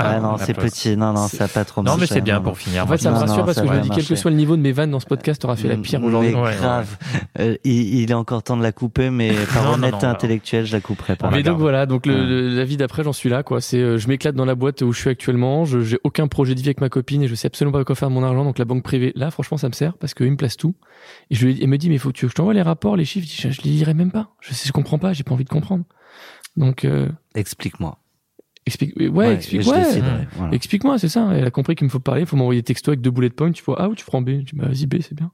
Ah, 0.00 0.20
non, 0.20 0.36
c'est 0.38 0.54
petit, 0.54 0.96
non, 0.96 1.12
non, 1.12 1.26
C'est- 1.26 1.38
ça 1.38 1.44
a 1.44 1.48
pas 1.48 1.64
trop 1.64 1.82
Non, 1.82 1.96
mais 1.98 2.06
c'est 2.06 2.20
bien 2.20 2.36
non, 2.36 2.42
pour 2.44 2.56
finir. 2.58 2.84
En 2.84 2.86
fait, 2.86 2.98
ça 2.98 3.10
me 3.10 3.16
Non, 3.16 3.20
rassure 3.22 3.44
parce 3.44 3.60
que 3.60 3.66
je 3.66 3.72
me 3.72 3.80
dis, 3.80 3.88
quel 3.90 4.06
que 4.06 4.14
soit 4.14 4.30
le 4.30 4.36
niveau 4.36 4.56
de 4.56 4.62
mes 4.62 4.70
vannes 4.72 4.90
dans 4.92 5.00
ce 5.00 5.06
podcast, 5.06 5.42
t'auras 5.42 5.56
fait 5.56 5.66
la 5.68 5.76
pire 5.76 6.00
Mais 6.00 6.06
aujourd'hui. 6.06 6.34
Ouais. 6.34 6.54
grave. 6.56 6.96
Euh, 7.40 7.56
il, 7.64 7.94
il 8.02 8.10
est 8.10 8.14
encore 8.14 8.42
temps 8.42 8.56
de 8.56 8.62
la 8.62 8.70
couper, 8.72 9.10
mais 9.10 9.32
par 9.54 9.72
honnêteté 9.72 10.06
intellectuelle, 10.06 10.66
je 10.66 10.72
la 10.72 10.80
couperai 10.80 11.16
pas. 11.16 11.30
Mais 11.30 11.38
donc 11.38 11.44
garde. 11.44 11.60
voilà, 11.60 11.86
donc 11.86 12.06
le, 12.06 12.48
la 12.56 12.64
vie 12.64 12.76
d'après, 12.76 13.02
j'en 13.02 13.12
suis 13.12 13.28
là, 13.28 13.42
quoi. 13.42 13.60
C'est, 13.60 13.78
euh, 13.78 13.98
je 13.98 14.06
m'éclate 14.08 14.34
dans 14.36 14.44
la 14.44 14.54
boîte 14.54 14.82
où 14.82 14.92
je 14.92 15.00
suis 15.00 15.10
actuellement. 15.10 15.64
Je 15.64 15.80
j'ai 15.80 15.98
aucun 16.04 16.28
projet 16.28 16.54
de 16.54 16.60
vie 16.60 16.68
avec 16.68 16.80
ma 16.80 16.88
copine 16.88 17.22
et 17.22 17.28
je 17.28 17.34
sais 17.34 17.46
absolument 17.46 17.76
pas 17.76 17.84
quoi 17.84 17.94
faire 17.96 18.08
de 18.08 18.14
mon 18.14 18.22
argent. 18.22 18.44
Donc 18.44 18.58
la 18.58 18.64
banque 18.64 18.82
privée, 18.84 19.12
là, 19.16 19.30
franchement, 19.32 19.56
ça 19.58 19.68
me 19.68 19.72
sert 19.74 19.94
parce 19.94 20.14
qu'il 20.14 20.30
me 20.30 20.36
place 20.36 20.56
tout. 20.56 20.74
Et 21.30 21.34
je 21.34 21.46
lui, 21.46 21.58
il 21.60 21.68
me 21.68 21.76
dit, 21.78 21.88
mais 21.88 21.98
faut 21.98 22.08
que 22.10 22.14
tu- 22.18 22.28
je 22.28 22.34
t'envoie 22.34 22.54
les 22.54 22.62
rapports, 22.62 22.96
les 22.96 23.04
chiffres. 23.04 23.26
Je 23.28 23.62
les 23.62 23.70
lirai 23.70 23.94
même 23.94 24.10
pas. 24.12 24.28
Je 24.40 24.54
sais, 24.54 24.66
je 24.66 24.72
comprends 24.72 24.98
pas. 24.98 25.12
J'ai 25.12 25.24
pas 25.24 25.32
envie 25.34 25.44
de 25.44 25.48
comprendre. 25.48 25.84
Donc 26.56 26.84
euh, 26.84 27.08
Explique-moi. 27.34 27.98
Explique, 28.68 28.94
ouais, 28.96 29.34
explique, 29.34 29.66
ouais. 29.66 30.00
voilà. 30.36 30.52
Explique-moi, 30.54 30.98
c'est 30.98 31.08
ça. 31.08 31.28
Elle 31.34 31.44
a 31.44 31.50
compris 31.50 31.74
qu'il 31.74 31.84
me 31.86 31.90
faut 31.90 31.98
parler. 32.00 32.20
Il 32.22 32.26
faut 32.26 32.36
m'envoyer 32.36 32.60
des 32.60 32.64
textos 32.64 32.92
avec 32.92 33.00
deux 33.00 33.10
bullet 33.10 33.30
points. 33.30 33.50
Tu 33.52 33.62
vois 33.64 33.80
A 33.82 33.88
ou 33.88 33.94
tu 33.96 34.04
prends 34.04 34.22
B. 34.22 34.28
Je 34.30 34.34
dis, 34.44 34.50
bah, 34.54 34.66
vas-y, 34.68 34.86
B, 34.86 34.96
c'est 35.00 35.14
bien. 35.14 35.30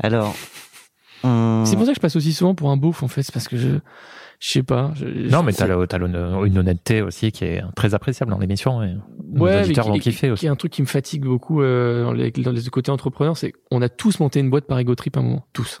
Alors, 0.00 0.34
on- 1.24 1.64
C'est 1.66 1.76
pour 1.76 1.84
ça 1.84 1.92
que 1.92 1.96
je 1.96 2.00
passe 2.00 2.16
aussi 2.16 2.32
souvent 2.32 2.54
pour 2.54 2.70
un 2.70 2.76
beauf, 2.76 3.02
en 3.02 3.08
fait. 3.08 3.22
C'est 3.22 3.32
parce 3.32 3.48
que 3.48 3.56
je, 3.56 3.68
je 4.40 4.50
sais 4.50 4.62
pas. 4.62 4.92
je- 4.96 5.28
Non, 5.30 5.42
mais 5.42 5.52
t'as 5.52 5.66
le- 5.66 5.86
t'as 5.86 5.98
une 5.98 6.58
honnêteté 6.58 7.02
aussi 7.02 7.32
qui 7.32 7.44
est 7.44 7.62
très 7.74 7.94
appréciable 7.94 8.30
dans 8.30 8.38
l'émission. 8.38 8.82
Et 8.82 8.94
Ouais, 9.34 9.56
mais 9.56 9.64
auditeurs 9.64 9.84
qui- 9.84 9.90
vont 9.90 9.94
qui- 9.96 10.00
kiffer 10.10 10.26
qui 10.28 10.32
aussi. 10.32 10.46
est 10.46 10.50
un 10.50 10.56
truc 10.56 10.72
qui 10.72 10.82
me 10.82 10.86
fatigue 10.86 11.22
beaucoup 11.24 11.62
euh, 11.62 12.04
dans, 12.04 12.12
les, 12.12 12.30
dans 12.30 12.52
les 12.52 12.62
côtés 12.70 12.90
entrepreneurs, 12.90 13.36
c'est 13.36 13.52
qu'on 13.70 13.82
a 13.82 13.88
tous 13.88 14.20
monté 14.20 14.40
une 14.40 14.50
boîte 14.50 14.66
par 14.66 14.78
ego 14.78 14.94
trip 14.94 15.16
à 15.16 15.20
un 15.20 15.22
moment, 15.24 15.46
tous. 15.52 15.80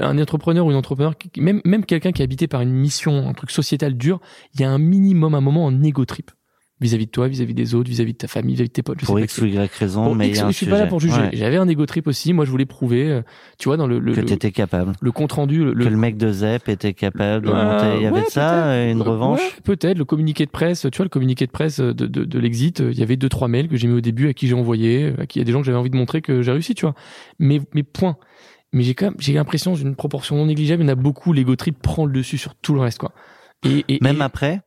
Un 0.00 0.18
entrepreneur 0.18 0.64
ou 0.64 0.70
une 0.70 0.76
entrepreneur, 0.76 1.12
même 1.36 1.60
même 1.66 1.84
quelqu'un 1.84 2.12
qui 2.12 2.22
est 2.22 2.24
habité 2.24 2.46
par 2.48 2.62
une 2.62 2.72
mission, 2.72 3.28
un 3.28 3.34
truc 3.34 3.50
sociétal 3.50 3.94
dur, 3.94 4.18
il 4.54 4.60
y 4.62 4.64
a 4.64 4.70
un 4.70 4.78
minimum, 4.78 5.34
un 5.34 5.42
moment 5.42 5.66
en 5.66 5.82
ego 5.82 6.04
trip 6.06 6.30
vis-à-vis 6.82 7.04
de 7.04 7.10
toi, 7.10 7.28
vis-à-vis 7.28 7.52
des 7.52 7.74
autres, 7.74 7.90
vis-à-vis 7.90 8.14
de 8.14 8.16
ta 8.16 8.26
famille, 8.26 8.54
vis-à-vis 8.54 8.70
de 8.70 8.72
tes 8.72 8.82
potes. 8.82 9.00
je 9.02 9.04
pour 9.04 9.18
sais 9.18 9.24
X 9.24 9.36
ou 9.42 9.44
Y 9.44 9.70
raison, 9.74 10.04
Pour 10.04 10.14
mais 10.16 10.28
X, 10.28 10.38
y 10.38 10.40
a 10.40 10.46
un 10.46 10.50
je 10.50 10.56
suis 10.56 10.64
pas 10.64 10.78
là 10.78 10.86
pour 10.86 10.98
juger. 10.98 11.14
Ouais, 11.20 11.28
J'avais 11.34 11.58
un 11.58 11.68
ego 11.68 11.84
trip 11.84 12.06
aussi. 12.06 12.32
Moi, 12.32 12.46
je 12.46 12.50
voulais 12.50 12.64
prouver, 12.64 13.10
euh, 13.10 13.22
tu 13.58 13.68
vois, 13.68 13.76
dans 13.76 13.86
le 13.86 13.98
le, 13.98 14.14
que 14.14 14.20
le, 14.20 14.26
t'étais 14.26 14.50
capable. 14.50 14.94
le 14.98 15.12
compte 15.12 15.32
rendu, 15.32 15.62
le, 15.62 15.74
que 15.74 15.90
le 15.90 15.96
mec 15.98 16.16
de 16.16 16.32
Zep 16.32 16.70
était 16.70 16.94
capable 16.94 17.44
de 17.44 17.52
Ouais, 17.52 17.62
monter. 17.62 17.96
Il 17.98 18.02
y 18.04 18.06
avait 18.06 18.20
ouais, 18.20 18.24
ça, 18.30 18.62
peut-être. 18.72 18.92
une 18.96 19.00
Euh, 19.02 19.04
revanche. 19.04 19.40
ouais, 19.40 19.50
Peut-être 19.62 19.98
le 19.98 20.06
communiqué 20.06 20.46
de 20.46 20.50
presse. 20.50 20.86
Tu 20.90 20.96
vois 20.96 21.04
le 21.04 21.10
communiqué 21.10 21.44
de 21.44 21.50
presse 21.50 21.80
de, 21.80 21.92
de, 21.92 22.24
de 22.24 22.38
l'exit. 22.38 22.80
euh, 22.80 22.92
Il 22.92 22.98
y 22.98 23.02
avait 23.02 23.16
deux 23.18 23.28
trois 23.28 23.48
mails 23.48 23.68
que 23.68 23.76
j'ai 23.76 23.86
mis 23.86 23.98
au 23.98 24.00
début 24.00 24.28
à 24.30 24.32
qui 24.32 24.48
j'ai 24.48 24.54
envoyé, 24.54 25.12
à 25.18 25.26
qui 25.26 25.38
il 25.38 25.40
y 25.40 25.42
a 25.42 25.44
des 25.44 25.52
gens 25.52 25.60
que 25.60 25.66
j'avais 25.66 25.76
envie 25.76 25.90
de 25.90 25.96
montrer 25.98 26.22
que 26.22 26.40
j'ai 26.40 26.50
réussi. 26.52 26.74
Tu 26.74 26.86
vois. 26.86 26.94
Mais 27.38 27.60
mais 27.74 27.82
point. 27.82 28.16
Mais 28.72 28.82
j'ai 28.84 28.94
quand 28.94 29.06
même 29.06 29.14
j'ai 29.18 29.32
l'impression 29.32 29.74
d'une 29.74 29.96
proportion 29.96 30.36
non 30.36 30.46
négligeable. 30.46 30.82
Il 30.82 30.86
y 30.86 30.88
en 30.90 30.92
a 30.92 30.96
beaucoup. 30.96 31.32
L'ego 31.32 31.56
trip 31.56 31.80
prend 31.82 32.06
le 32.06 32.12
dessus 32.12 32.38
sur 32.38 32.54
tout 32.54 32.74
le 32.74 32.80
reste 32.80 32.98
quoi. 32.98 33.12
Et, 33.64 33.84
et- 33.88 33.98
Même 34.00 34.18
et 34.18 34.22
après, 34.22 34.60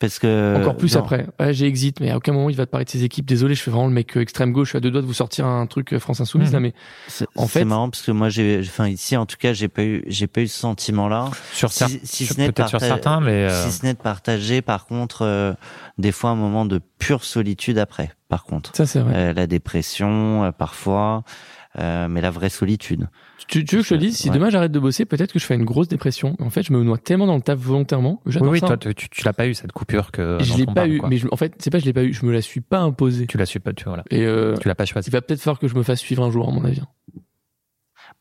parce 0.00 0.18
que 0.18 0.60
encore 0.60 0.76
plus 0.76 0.94
non, 0.96 1.00
après. 1.00 1.26
Ouais, 1.40 1.54
j'ai 1.54 1.64
exit, 1.66 1.98
mais 2.00 2.10
à 2.10 2.18
aucun 2.18 2.34
moment 2.34 2.50
il 2.50 2.56
va 2.56 2.66
te 2.66 2.70
parler 2.70 2.84
de 2.84 2.90
ses 2.90 3.04
équipes. 3.04 3.24
Désolé, 3.24 3.54
je 3.54 3.62
fais 3.62 3.70
vraiment 3.70 3.86
le 3.86 3.92
mec 3.94 4.14
euh, 4.16 4.20
extrême 4.20 4.52
gauche. 4.52 4.68
Je 4.68 4.70
suis 4.72 4.76
à 4.76 4.80
deux 4.80 4.90
doigts 4.90 5.00
de 5.00 5.06
vous 5.06 5.14
sortir 5.14 5.46
un 5.46 5.66
truc 5.66 5.94
euh, 5.94 5.98
France 5.98 6.20
Insoumise 6.20 6.48
Mhm. 6.48 6.52
là, 6.54 6.60
mais 6.60 6.74
C'est 7.08 7.26
En 7.36 7.46
c'est 7.46 7.60
fait- 7.60 7.64
marrant 7.64 7.88
parce 7.88 8.02
que 8.02 8.10
moi 8.12 8.28
j'ai, 8.28 8.60
enfin 8.60 8.86
ici 8.88 9.16
en 9.16 9.24
tout 9.24 9.36
cas 9.38 9.54
j'ai 9.54 9.68
pas 9.68 9.82
eu, 9.82 10.04
j'ai 10.08 10.26
pas 10.26 10.42
eu 10.42 10.46
ce 10.48 10.58
sentiment-là. 10.60 11.30
Sur 11.54 11.72
Si, 11.72 12.00
si 12.04 12.26
ce 12.26 12.38
n'est 12.38 12.52
parta- 12.52 12.78
certains, 12.80 13.20
mais 13.20 13.48
euh, 13.48 13.64
si 13.64 13.72
ce 13.72 13.86
n'est 13.86 13.94
de 13.94 13.98
partager 13.98 14.60
par 14.60 14.84
contre 14.86 15.22
euh, 15.22 15.54
des 15.96 16.12
fois 16.12 16.30
un 16.30 16.36
moment 16.36 16.66
de 16.66 16.78
pure 16.98 17.24
solitude 17.24 17.78
après. 17.78 18.10
Par 18.28 18.44
contre, 18.44 18.76
ça 18.76 18.84
c'est 18.84 19.00
vrai. 19.00 19.12
Euh, 19.16 19.32
la 19.32 19.46
dépression 19.46 20.44
euh, 20.44 20.52
parfois, 20.52 21.22
euh, 21.78 22.08
mais 22.08 22.20
la 22.20 22.30
vraie 22.30 22.48
solitude. 22.48 23.08
Tu, 23.48 23.64
tu 23.64 23.76
veux 23.76 23.82
que 23.82 23.88
je 23.88 23.94
te 23.94 23.98
dise, 23.98 24.16
si 24.16 24.28
Ouais. 24.28 24.34
demain 24.34 24.50
j'arrête 24.50 24.72
de 24.72 24.78
bosser, 24.78 25.04
peut-être 25.04 25.32
que 25.32 25.38
je 25.38 25.44
fais 25.46 25.54
une 25.54 25.64
grosse 25.64 25.88
dépression. 25.88 26.36
En 26.38 26.50
fait, 26.50 26.62
je 26.62 26.72
me 26.72 26.82
noie 26.82 26.98
tellement 26.98 27.26
dans 27.26 27.34
le 27.36 27.42
taf 27.42 27.58
volontairement 27.58 28.16
que 28.24 28.38
oui, 28.38 28.48
oui, 28.48 28.60
ça. 28.60 28.66
toi, 28.68 28.76
tu, 28.76 28.94
tu- 28.94 29.08
tu 29.08 29.24
l'as 29.24 29.32
pas 29.32 29.46
eu 29.46 29.54
cette 29.54 29.72
coupure 29.72 30.10
que. 30.12 30.38
Je 30.40 30.54
l'ai 30.56 30.66
pas 30.66 30.72
parle, 30.74 30.90
eu, 30.90 30.98
quoi. 30.98 31.08
mais 31.08 31.16
je- 31.16 31.26
en 31.30 31.36
fait, 31.36 31.54
c'est 31.58 31.70
pas 31.70 31.78
je 31.78 31.84
l'ai 31.84 31.92
pas 31.92 32.04
eu, 32.04 32.12
je 32.12 32.24
me 32.26 32.32
la 32.32 32.40
suis 32.42 32.60
pas 32.60 32.80
imposée. 32.80 33.26
Tu 33.26 33.36
l'as 33.38 33.46
su 33.46 33.58
pas, 33.60 33.72
tu 33.72 33.84
voilà. 33.84 34.04
Et 34.10 34.24
euh, 34.24 34.56
Tu 34.60 34.68
l'as 34.68 34.74
pas 34.74 34.84
choisi. 34.84 35.08
il 35.08 35.12
va 35.12 35.20
peut-être 35.22 35.40
falloir 35.40 35.58
que 35.58 35.68
je 35.68 35.74
me 35.74 35.82
fasse 35.82 36.00
suivre 36.00 36.22
un 36.24 36.30
jour, 36.30 36.48
à 36.48 36.52
mon 36.52 36.64
avis. 36.64 36.82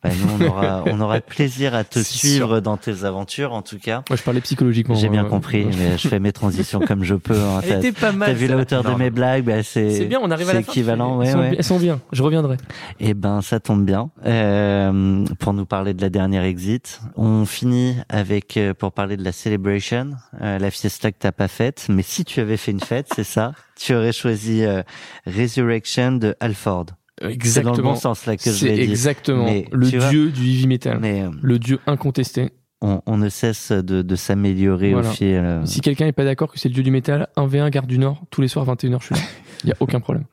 Bah, 0.03 0.09
nous 0.19 0.45
on 0.45 0.47
aura, 0.49 0.83
on 0.87 0.99
aura 0.99 1.21
plaisir 1.21 1.75
à 1.75 1.83
te 1.83 1.99
suivre 1.99 2.59
dans 2.59 2.77
tes 2.77 3.03
aventures 3.03 3.53
en 3.53 3.61
tout 3.61 3.77
cas. 3.77 4.03
Moi, 4.09 4.17
je 4.17 4.23
parlais 4.23 4.41
psychologiquement. 4.41 4.95
J'ai 4.95 5.09
bien 5.09 5.25
euh, 5.25 5.29
compris, 5.29 5.63
euh, 5.63 5.71
mais 5.77 5.97
je 5.97 6.07
fais 6.07 6.19
mes 6.19 6.31
transitions 6.31 6.79
comme 6.79 7.03
je 7.03 7.15
peux. 7.15 7.37
Hein. 7.39 7.61
Elle 7.63 7.77
était 7.85 7.91
pas 7.91 8.11
mal. 8.11 8.29
T'as 8.29 8.33
vu 8.33 8.47
la 8.47 8.57
hauteur 8.57 8.83
de 8.83 8.93
mes 8.95 9.09
blagues, 9.11 9.43
bah 9.45 9.61
c'est 9.63 9.91
C'est 9.91 10.05
bien, 10.05 10.19
on 10.21 10.31
arrive 10.31 10.49
à 10.49 10.53
la 10.53 10.59
c'est 10.59 10.65
fin. 10.65 10.71
équivalent, 10.71 11.21
Elles 11.21 11.27
ouais, 11.27 11.31
sont, 11.33 11.39
ouais. 11.39 11.55
elles 11.57 11.63
sont 11.63 11.79
bien. 11.79 11.99
Je 12.11 12.23
reviendrai. 12.23 12.57
Eh 12.99 13.13
ben, 13.13 13.41
ça 13.41 13.59
tombe 13.59 13.85
bien. 13.85 14.09
Euh, 14.25 15.23
pour 15.39 15.53
nous 15.53 15.65
parler 15.65 15.93
de 15.93 16.01
la 16.01 16.09
dernière 16.09 16.43
exit, 16.43 17.01
on 17.15 17.45
finit 17.45 17.95
avec 18.09 18.57
euh, 18.57 18.73
pour 18.73 18.91
parler 18.93 19.17
de 19.17 19.23
la 19.23 19.31
celebration, 19.31 20.11
euh, 20.41 20.57
la 20.57 20.71
fiesta 20.71 21.11
que 21.11 21.17
t'as 21.19 21.31
pas 21.31 21.47
faite. 21.47 21.85
Mais 21.89 22.03
si 22.03 22.25
tu 22.25 22.39
avais 22.39 22.57
fait 22.57 22.71
une 22.71 22.79
fête, 22.79 23.07
c'est 23.15 23.23
ça, 23.23 23.51
tu 23.79 23.93
aurais 23.95 24.13
choisi 24.13 24.63
euh, 24.63 24.81
Resurrection 25.27 26.13
de 26.13 26.35
Alford. 26.39 26.85
C'est 27.21 27.27
dans 27.27 27.27
le 27.27 27.33
Exactement. 27.33 27.91
bon 27.91 27.95
sens 27.95 28.25
là 28.25 28.35
que 28.35 28.43
je 28.43 28.49
C'est 28.49 28.67
l'ai 28.69 28.85
dit. 28.85 28.91
exactement 28.91 29.45
Mais 29.45 29.67
le 29.71 29.87
vois- 29.87 30.09
dieu 30.09 30.31
du 30.31 30.41
heavy 30.41 30.67
metal. 30.67 30.97
Mais 30.99 31.21
euh, 31.21 31.29
Le 31.41 31.59
dieu 31.59 31.79
incontesté. 31.87 32.49
on, 32.81 33.01
on 33.05 33.17
ne 33.17 33.29
cesse 33.29 33.71
de, 33.71 34.01
de 34.01 34.15
s'améliorer 34.15 34.93
Voilà. 34.93 35.09
au 35.09 35.11
fil. 35.11 35.27
euh, 35.35 35.65
Si 35.65 35.81
quelqu'un 35.81 36.07
est 36.07 36.11
pas 36.13 36.23
d'accord 36.25 36.51
que 36.51 36.59
c'est 36.59 36.67
le 36.69 36.73
dieu 36.73 36.83
du 36.83 36.91
métal, 36.91 37.27
1v1 37.37 37.69
Gare 37.69 37.85
du 37.87 37.99
Nord, 37.99 38.21
tous 38.31 38.41
les 38.41 38.47
soirs 38.47 38.65
21h, 38.65 38.97
je 39.01 39.05
suis 39.05 39.15
là. 39.15 39.21
Il 39.63 39.69
y 39.69 39.71
a 39.71 39.75
aucun 39.79 39.99
problème. 39.99 40.25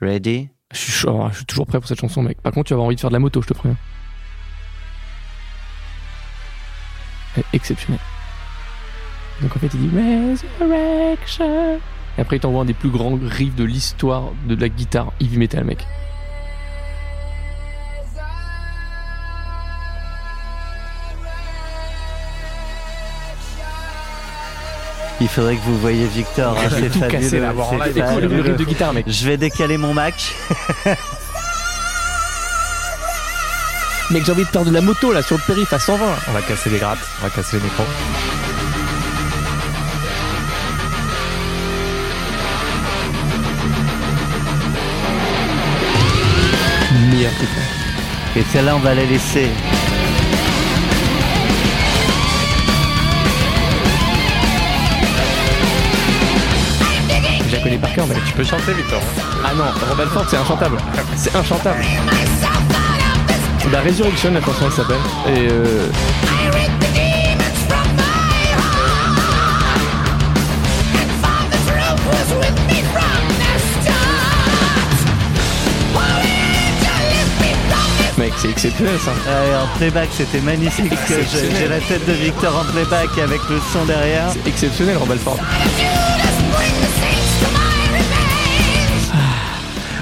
Ready? 0.00 0.48
Je 0.72 0.78
suis, 0.78 0.92
chaud, 0.92 1.26
je 1.30 1.36
suis 1.36 1.44
toujours 1.46 1.66
prêt 1.66 1.78
pour 1.78 1.86
cette 1.88 2.00
chanson, 2.00 2.22
mec. 2.22 2.40
Par 2.40 2.52
contre, 2.52 2.68
tu 2.68 2.72
vas 2.72 2.76
avoir 2.76 2.86
envie 2.86 2.96
de 2.96 3.00
faire 3.00 3.10
de 3.10 3.14
la 3.14 3.20
moto, 3.20 3.40
je 3.42 3.46
te 3.48 3.54
préviens. 3.54 3.76
Elle 7.36 7.42
est 7.42 7.56
exceptionnelle. 7.56 8.00
Donc 9.42 9.54
en 9.54 9.58
fait, 9.60 9.68
il 9.74 9.80
dit 9.80 9.90
Resurrection. 9.96 11.78
Et 12.18 12.20
après, 12.22 12.36
il 12.36 12.40
t'envoie 12.40 12.62
un 12.62 12.64
des 12.64 12.72
plus 12.74 12.88
grands 12.88 13.18
riffs 13.22 13.54
de 13.54 13.64
l'histoire 13.64 14.32
de 14.48 14.54
la 14.54 14.68
guitare 14.70 15.12
heavy 15.20 15.36
metal, 15.36 15.64
mec. 15.64 15.86
Il 25.20 25.28
faudrait 25.28 25.56
que 25.56 25.62
vous 25.62 25.78
voyez 25.78 26.06
Victor. 26.06 26.56
hein, 26.58 26.68
c'est 26.70 26.90
fabuleux. 26.90 27.40
là, 27.40 27.52
en 27.54 27.76
live. 27.78 28.18
Le 28.20 28.56
de 28.56 28.64
guitare, 28.64 28.92
mec. 28.92 29.06
Je 29.08 29.26
vais 29.26 29.36
décaler 29.36 29.76
mon 29.78 29.94
Mac. 29.94 30.34
Mec, 34.12 34.24
j'ai 34.24 34.30
envie 34.30 34.44
de 34.44 34.48
faire 34.48 34.64
de 34.64 34.70
la 34.70 34.80
moto 34.80 35.12
là 35.12 35.20
sur 35.20 35.36
le 35.36 35.42
périph' 35.44 35.72
à 35.72 35.80
120. 35.80 36.04
On 36.28 36.32
va 36.32 36.40
casser 36.40 36.70
les 36.70 36.78
grattes, 36.78 37.00
on 37.20 37.24
va 37.24 37.30
casser 37.30 37.56
les 37.56 37.62
micros. 37.64 37.82
Et 48.36 48.42
celle-là, 48.52 48.76
on 48.76 48.80
va 48.80 48.94
la 48.94 49.04
laisser. 49.04 49.48
Connais 57.66 57.78
par 57.78 57.92
cœur, 57.92 58.06
mais 58.06 58.14
Tu 58.26 58.32
peux 58.32 58.44
chanter, 58.44 58.72
Victor. 58.74 59.00
Ah 59.44 59.52
non, 59.56 59.64
Rob 59.64 60.00
Alford, 60.00 60.26
c'est 60.28 60.36
inchantable. 60.36 60.76
C'est 61.16 61.34
inchantable. 61.34 61.82
La 63.72 63.80
Résurrection, 63.80 64.32
la 64.32 64.40
chanson, 64.40 64.66
elle 64.66 64.72
s'appelle. 64.72 64.96
Et 65.28 65.48
euh, 65.50 65.88
mec, 78.18 78.32
c'est 78.36 78.50
exceptionnel 78.50 78.94
ça. 79.00 79.10
Ouais, 79.10 79.56
en 79.56 79.76
playback, 79.78 80.08
c'était 80.12 80.40
magnifique. 80.40 80.92
J'ai 81.08 81.24
j'ai 81.58 81.68
la 81.68 81.80
tête 81.80 82.06
de 82.06 82.12
Victor 82.12 82.56
en 82.56 82.72
playback 82.72 83.18
avec 83.18 83.40
le 83.50 83.58
son 83.72 83.84
derrière. 83.86 84.30
C'est 84.32 84.48
exceptionnel, 84.48 84.96
Rob 84.98 85.10
Alford. 85.10 85.38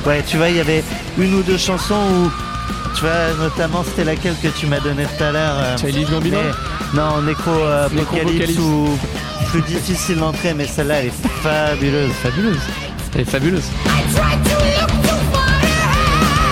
Ouais, 0.06 0.22
tu 0.26 0.36
vois, 0.36 0.50
il 0.50 0.56
y 0.56 0.60
avait 0.60 0.84
une 1.18 1.34
ou 1.34 1.42
deux 1.42 1.56
chansons 1.56 1.94
où, 1.94 2.30
tu 2.94 3.00
vois, 3.00 3.32
notamment 3.42 3.82
c'était 3.84 4.04
laquelle 4.04 4.34
que 4.42 4.48
tu 4.48 4.66
m'as 4.66 4.80
donnée 4.80 5.04
tout 5.16 5.24
à 5.24 5.32
l'heure. 5.32 5.54
euh, 5.58 5.76
Childish 5.78 6.10
Gambino 6.10 6.38
mais- 6.42 6.98
Non, 7.00 7.22
Nécro 7.22 7.50
euh, 7.50 7.86
Apocalypse 7.86 8.10
Nécro-Apocalypse. 8.20 8.58
ou 8.58 8.98
plus 9.50 9.62
difficile 9.62 10.18
d'entrer, 10.18 10.52
mais 10.54 10.66
celle-là 10.66 10.96
elle 11.00 11.06
est 11.06 11.12
fabuleuse. 11.42 12.12
Fabuleuse. 12.22 12.60
Elle 13.14 13.20
est 13.22 13.24
fabuleuse. 13.24 13.64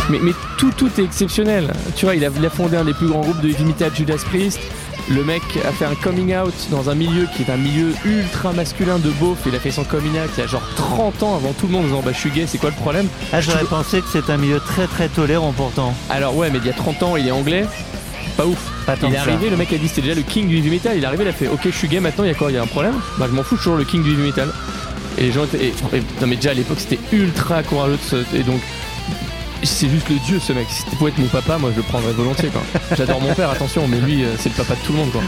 Mais, 0.09 0.19
mais 0.23 0.33
tout, 0.59 0.71
tout 0.77 0.91
est 0.99 1.05
exceptionnel. 1.05 1.73
Tu 1.97 2.05
vois, 2.07 2.15
il 2.15 2.25
a, 2.25 2.29
il 2.37 2.45
a 2.45 2.51
fondé 2.51 2.77
un 2.77 2.85
des 2.85 2.93
plus 2.95 3.09
grands 3.09 3.21
groupes 3.21 3.41
de 3.41 3.49
metal, 3.65 3.91
Judas 3.95 4.23
Priest. 4.29 4.61
Le 5.09 5.25
mec 5.25 5.43
a 5.69 5.73
fait 5.73 5.85
un 5.85 5.95
coming 5.97 6.35
out 6.37 6.55
dans 6.71 6.89
un 6.89 6.95
milieu 6.95 7.27
qui 7.37 7.43
est 7.43 7.51
un 7.51 7.57
milieu 7.57 7.93
ultra 8.05 8.53
masculin 8.53 8.99
de 8.99 9.11
beauf. 9.11 9.39
Il 9.47 9.55
a 9.55 9.59
fait 9.61 9.71
son 9.73 9.85
coming 9.85 10.13
out 10.13 10.31
il 10.37 10.41
y 10.41 10.45
a 10.45 10.47
genre 10.47 10.63
30 10.77 11.23
ans 11.25 11.37
avant 11.37 11.53
tout 11.53 11.67
le 11.67 11.73
monde 11.73 11.83
en 11.85 11.87
disant 11.89 12.03
bah 12.05 12.13
je 12.15 12.19
suis 12.19 12.31
gay, 12.31 12.45
c'est 12.47 12.59
quoi 12.59 12.71
le 12.71 12.77
problème? 12.77 13.09
Ah, 13.33 13.41
j'aurais 13.41 13.65
pensé 13.65 14.01
que 14.01 14.07
c'est 14.13 14.31
un 14.31 14.37
milieu 14.37 14.61
très 14.61 14.87
très 14.87 15.09
tolérant 15.09 15.53
pourtant. 15.53 15.93
Alors 16.09 16.37
ouais, 16.37 16.51
mais 16.51 16.59
il 16.59 16.67
y 16.67 16.71
a 16.71 16.75
30 16.75 17.03
ans, 17.03 17.17
il 17.17 17.27
est 17.27 17.33
anglais. 17.33 17.67
Pas 18.37 18.47
ouf. 18.47 18.59
Pas 18.87 18.97
tant 18.97 19.09
Il 19.09 19.15
est 19.15 19.19
que 19.19 19.25
ça. 19.25 19.31
arrivé, 19.31 19.51
le 19.51 19.57
mec 19.57 19.73
a 19.73 19.77
dit 19.77 19.89
c'était 19.89 20.03
déjà 20.03 20.15
le 20.15 20.23
king 20.23 20.47
du 20.49 20.57
heavy 20.59 20.71
metal. 20.71 20.97
Il 20.97 21.03
est 21.03 21.07
arrivé, 21.07 21.25
il 21.25 21.29
a 21.29 21.33
fait 21.33 21.49
ok, 21.49 21.61
je 21.65 21.71
suis 21.71 21.89
gay 21.89 22.01
maintenant, 22.01 22.25
il 22.25 22.29
y 22.29 22.31
a 22.31 22.35
quoi? 22.35 22.51
Il 22.51 22.55
y 22.55 22.59
a 22.59 22.63
un 22.63 22.67
problème? 22.67 22.95
Bah 23.19 23.27
je 23.29 23.35
m'en 23.35 23.43
fous, 23.43 23.57
je 23.57 23.61
suis 23.61 23.65
toujours 23.71 23.79
le 23.79 23.85
king 23.85 24.03
du 24.05 24.13
heavy 24.13 24.23
metal. 24.23 24.53
Et 25.19 25.23
les 25.23 25.33
gens 25.33 25.45
étaient. 25.45 25.59
et- 25.67 25.75
et- 25.97 26.03
non 26.21 26.27
mais 26.29 26.37
déjà 26.37 26.51
à 26.51 26.55
l'époque 26.55 26.79
c'était 26.81 26.99
ultra 27.13 27.63
courageux 27.65 27.99
de 27.99 28.09
se- 28.09 28.37
Et 28.37 28.45
donc. 28.45 28.61
C'est 29.65 29.89
juste 29.89 30.09
le 30.09 30.17
dieu 30.17 30.41
ce 30.41 30.53
mec. 30.53 30.67
Si 30.69 30.83
c'était 30.83 30.97
pour 30.97 31.09
être 31.09 31.19
mon 31.19 31.27
papa, 31.29 31.57
moi 31.59 31.71
je 31.73 31.77
le 31.77 31.83
prendrais 31.83 32.13
volontiers 32.13 32.49
quoi. 32.49 32.63
J'adore 32.97 33.21
mon 33.21 33.33
père, 33.35 33.51
attention, 33.51 33.87
mais 33.89 33.99
lui 33.99 34.25
euh, 34.25 34.29
c'est 34.39 34.49
le 34.49 34.55
papa 34.57 34.75
de 34.75 34.81
tout 34.87 34.93
le 34.93 34.99
monde 34.99 35.11
quoi. 35.13 35.23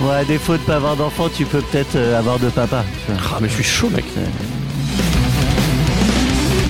Ouais, 0.00 0.14
à 0.16 0.24
défaut 0.24 0.52
de 0.54 0.58
pas 0.62 0.76
avoir 0.76 0.96
d'enfant, 0.96 1.28
tu 1.28 1.44
peux 1.44 1.60
peut-être 1.60 1.96
euh, 1.96 2.18
avoir 2.18 2.38
de 2.38 2.48
papa. 2.50 2.84
Ah 3.10 3.38
mais 3.40 3.48
je 3.48 3.54
suis 3.54 3.64
chaud 3.64 3.90
mec. 3.90 4.04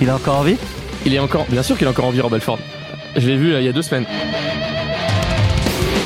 Il 0.01 0.09
a 0.10 0.16
encore 0.16 0.36
envie? 0.39 0.56
Il 1.06 1.14
est 1.14 1.18
encore. 1.18 1.44
Bien 1.51 1.62
sûr 1.62 1.76
qu'il 1.76 1.86
est 1.86 1.90
encore 1.90 2.06
en 2.06 2.10
vie 2.10 2.20
Rob 2.20 2.32
Alford. 2.35 2.59
Je 3.16 3.26
l'ai 3.28 3.36
vu 3.36 3.52
là, 3.52 3.60
il 3.60 3.66
y 3.66 3.68
a 3.68 3.72
deux 3.72 3.82
semaines. 3.82 4.06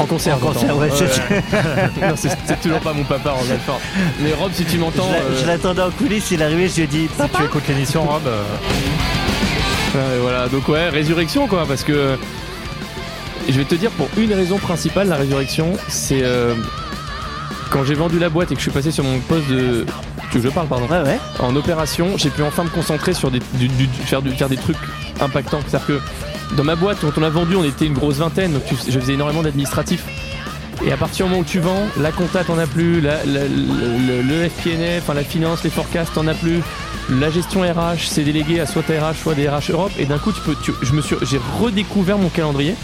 En 0.00 0.04
concert. 0.06 0.36
En 0.36 0.38
concert, 0.38 0.76
ouais, 0.76 0.90
c'est- 2.16 2.60
toujours 2.62 2.80
pas 2.80 2.92
mon 2.92 3.04
papa 3.04 3.30
Rob 3.30 3.46
Alford. 3.50 3.80
Mais 4.20 4.32
Rob, 4.34 4.50
si 4.52 4.64
tu 4.64 4.78
m'entends. 4.78 5.10
euh, 5.12 5.40
je 5.40 5.46
l'attendais 5.46 5.82
en 5.82 5.90
coulisses, 5.90 6.30
il 6.32 6.40
est 6.40 6.44
arrivé, 6.44 6.68
je 6.68 6.76
lui 6.76 6.82
ai 6.82 6.86
dit 6.86 7.08
Si 7.20 7.28
tu 7.36 7.44
écoutes 7.44 7.66
l'émission, 7.68 8.02
Rob, 8.04 8.22
euh, 8.26 8.42
Voilà, 10.22 10.48
donc 10.48 10.68
ouais, 10.68 10.88
résurrection 10.90 11.46
quoi, 11.48 11.64
parce 11.66 11.82
que 11.82 12.16
je 13.48 13.52
vais 13.54 13.64
te 13.64 13.74
dire 13.74 13.90
pour 13.92 14.08
une 14.18 14.32
raison 14.32 14.58
principale, 14.58 15.08
la 15.08 15.16
résurrection, 15.16 15.72
c'est 15.88 16.22
euh, 16.22 16.54
quand 17.70 17.84
j'ai 17.84 17.94
vendu 17.94 18.18
la 18.18 18.28
boîte 18.28 18.52
et 18.52 18.54
que 18.54 18.60
je 18.60 18.64
suis 18.64 18.70
passé 18.70 18.90
sur 18.90 19.04
mon 19.04 19.18
poste 19.20 19.48
de. 19.48 19.86
Tu 20.30 20.36
veux 20.38 20.42
que 20.42 20.48
je 20.50 20.54
parle, 20.54 20.66
pardon? 20.68 20.86
Ouais, 20.88 21.00
ouais. 21.00 21.18
En 21.38 21.56
opération, 21.56 22.18
j'ai 22.18 22.28
pu 22.28 22.42
enfin 22.42 22.64
me 22.64 22.68
concentrer 22.68 23.14
sur 23.14 23.30
des, 23.30 23.38
du- 23.54 23.68
du- 23.68 23.86
du- 23.86 24.02
faire, 24.02 24.20
du- 24.20 24.30
faire 24.32 24.50
des 24.50 24.58
trucs 24.58 24.76
impactants. 25.20 25.60
C'est-à-dire 25.66 25.86
que 25.86 26.54
dans 26.56 26.64
ma 26.64 26.76
boîte, 26.76 26.98
quand 27.00 27.16
on 27.16 27.22
a 27.22 27.30
vendu, 27.30 27.56
on 27.56 27.64
était 27.64 27.86
une 27.86 27.94
grosse 27.94 28.16
vingtaine, 28.16 28.52
donc 28.52 28.62
je 28.86 28.98
faisais 28.98 29.14
énormément 29.14 29.42
d'administratifs. 29.42 30.04
Et 30.84 30.92
à 30.92 30.96
partir 30.98 31.24
du 31.26 31.30
moment 31.30 31.42
où 31.42 31.46
tu 31.46 31.60
vends, 31.60 31.88
la 31.98 32.12
compta 32.12 32.44
t'en 32.44 32.58
as 32.58 32.66
plus, 32.66 33.00
la, 33.00 33.24
la- 33.24 33.44
le, 33.44 33.48
le, 33.48 34.22
le 34.22 34.48
FP&A, 34.50 34.98
enfin 34.98 35.14
la 35.14 35.24
finance, 35.24 35.64
les 35.64 35.70
forecasts 35.70 36.12
t'en 36.14 36.26
as 36.26 36.34
plus, 36.34 36.60
la 37.10 37.30
gestion 37.30 37.62
RH 37.62 38.08
c'est 38.08 38.22
délégué 38.24 38.60
à 38.60 38.66
soit 38.66 38.82
ta 38.82 38.92
RH, 38.94 39.14
soit 39.22 39.34
des 39.34 39.48
RH 39.48 39.70
Europe, 39.70 39.92
et 39.98 40.04
d'un 40.04 40.18
coup 40.18 40.32
tu 40.32 40.40
peux, 40.40 40.54
tu- 40.62 40.72
je 40.82 40.92
me 40.92 41.00
suis, 41.00 41.16
j'ai 41.22 41.40
redécouvert 41.60 42.18
mon 42.18 42.28
calendrier. 42.28 42.74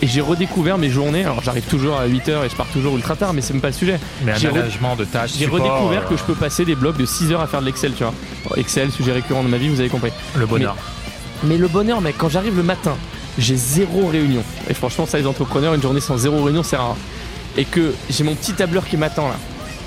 Et 0.00 0.06
j'ai 0.06 0.20
redécouvert 0.20 0.78
mes 0.78 0.90
journées. 0.90 1.24
Alors 1.24 1.42
j'arrive 1.42 1.64
toujours 1.64 1.96
à 1.98 2.06
8h 2.06 2.44
et 2.44 2.48
je 2.48 2.54
pars 2.54 2.68
toujours 2.72 2.94
ultra 2.94 3.16
tard, 3.16 3.32
mais 3.32 3.40
c'est 3.40 3.52
même 3.52 3.60
pas 3.60 3.66
le 3.70 3.74
sujet. 3.74 3.98
mais 4.24 4.30
un 4.30 4.38
management 4.52 4.94
de 4.94 5.04
tâches. 5.04 5.32
J'ai 5.36 5.46
redécouvert 5.46 6.02
euh, 6.02 6.08
que 6.08 6.16
je 6.16 6.22
peux 6.22 6.34
passer 6.34 6.64
des 6.64 6.76
blocs 6.76 6.96
de 6.96 7.04
6 7.04 7.32
heures 7.32 7.40
à 7.40 7.48
faire 7.48 7.58
de 7.60 7.66
l'Excel, 7.66 7.94
tu 7.94 8.04
vois. 8.04 8.12
Excel, 8.56 8.92
sujet 8.92 9.10
récurrent 9.10 9.42
de 9.42 9.48
ma 9.48 9.56
vie, 9.56 9.68
vous 9.68 9.80
avez 9.80 9.88
compris. 9.88 10.12
Le 10.36 10.46
bonheur. 10.46 10.76
Mais 11.42 11.56
le 11.56 11.66
bonheur, 11.66 12.00
mec, 12.00 12.14
quand 12.16 12.28
j'arrive 12.28 12.56
le 12.56 12.62
matin, 12.62 12.94
j'ai 13.40 13.56
zéro 13.56 14.06
réunion. 14.06 14.44
Et 14.70 14.74
franchement, 14.74 15.04
ça, 15.04 15.18
les 15.18 15.26
entrepreneurs, 15.26 15.74
une 15.74 15.82
journée 15.82 16.00
sans 16.00 16.16
zéro 16.16 16.44
réunion, 16.44 16.62
c'est 16.62 16.76
rare. 16.76 16.94
Et 17.56 17.64
que 17.64 17.92
j'ai 18.08 18.22
mon 18.22 18.36
petit 18.36 18.52
tableur 18.52 18.86
qui 18.86 18.96
m'attend 18.96 19.26
là. 19.26 19.34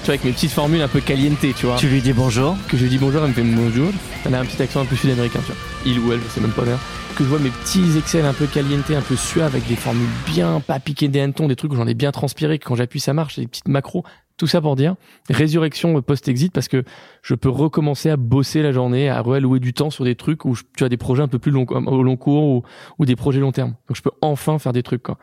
Tu 0.02 0.06
vois, 0.08 0.14
avec 0.16 0.24
mes 0.24 0.32
petites 0.32 0.52
formules 0.52 0.82
un 0.82 0.88
peu 0.88 1.00
caliente, 1.00 1.38
tu 1.56 1.66
vois. 1.66 1.76
Tu 1.76 1.88
lui 1.88 2.02
dis 2.02 2.14
bonjour. 2.14 2.56
Que 2.68 2.76
je 2.78 2.84
lui 2.84 2.90
dis 2.90 2.98
bonjour, 2.98 3.22
elle 3.22 3.30
me 3.30 3.34
fait 3.34 3.44
bonjour. 3.44 3.90
Elle 4.26 4.34
a 4.34 4.40
un 4.40 4.46
petit 4.46 4.62
accent 4.62 4.82
un 4.82 4.86
peu 4.86 4.96
sud-américain, 4.96 5.40
tu 5.46 5.52
vois. 5.52 5.62
Il 5.86 6.00
ou 6.00 6.12
elle, 6.12 6.20
je 6.22 6.28
sais 6.28 6.42
même 6.42 6.52
pas 6.52 6.64
d'ailleurs. 6.64 6.80
Que 7.16 7.24
je 7.24 7.30
vois 7.30 7.38
mes 7.40 7.50
petits 7.52 7.98
Excel 7.98 8.26
un 8.26 8.34
peu 8.34 8.48
caliente, 8.48 8.90
un 8.90 9.02
peu 9.02 9.16
suaves, 9.16 9.54
avec 9.54 9.68
des 9.68 9.76
formules 9.76 10.08
bien 10.26 10.60
pas 10.60 10.80
piquées 10.80 11.08
des 11.08 11.20
hannetons, 11.20 11.48
des 11.48 11.56
trucs 11.56 11.72
où 11.72 11.76
j'en 11.76 11.86
ai 11.86 11.94
bien 11.94 12.12
transpiré, 12.12 12.58
que 12.58 12.66
quand 12.66 12.76
j'appuie 12.76 13.00
ça 13.00 13.14
marche, 13.14 13.38
des 13.38 13.46
petites 13.48 13.68
macros. 13.68 14.04
Tout 14.38 14.48
ça 14.48 14.60
pour 14.60 14.76
dire 14.76 14.96
résurrection 15.30 16.02
post-exit 16.02 16.52
parce 16.52 16.68
que 16.68 16.84
je 17.22 17.36
peux 17.36 17.50
recommencer 17.50 18.10
à 18.10 18.18
bosser 18.18 18.64
la 18.64 18.72
journée, 18.72 19.08
à 19.08 19.22
réallouer 19.22 19.60
du 19.60 19.72
temps 19.74 19.92
sur 19.92 20.04
des 20.04 20.16
trucs 20.16 20.46
où 20.46 20.56
je- 20.56 20.64
tu 20.76 20.84
as 20.84 20.90
des 20.90 20.98
projets 20.98 21.22
un 21.22 21.28
peu 21.28 21.38
plus 21.38 21.52
long, 21.52 21.66
au 21.70 22.02
long 22.02 22.18
cours 22.18 22.44
ou, 22.46 22.64
ou 22.98 23.06
des 23.06 23.16
projets 23.16 23.40
long 23.40 23.52
terme. 23.52 23.76
Donc 23.88 23.98
je 23.98 24.02
peux 24.02 24.10
enfin 24.22 24.58
faire 24.58 24.74
des 24.74 24.82
trucs 24.82 25.04
quoi. 25.04 25.20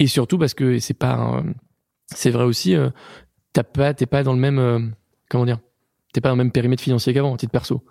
Et 0.00 0.08
surtout 0.08 0.36
parce 0.36 0.54
que 0.54 0.80
c'est 0.80 0.94
pas, 0.94 1.12
un- 1.12 1.44
c'est 2.12 2.30
vrai 2.30 2.42
aussi, 2.42 2.74
euh, 2.74 2.90
t'as 3.52 3.62
pas, 3.62 3.94
t'es 3.94 4.06
pas 4.06 4.22
dans 4.22 4.32
le 4.32 4.38
même, 4.38 4.58
euh, 4.58 4.78
comment 5.28 5.44
dire, 5.44 5.58
t'es 6.12 6.20
pas 6.20 6.28
dans 6.30 6.36
le 6.36 6.42
même 6.44 6.52
périmètre 6.52 6.82
financier 6.82 7.12
qu'avant, 7.14 7.36
titre 7.36 7.52
perso. 7.52 7.82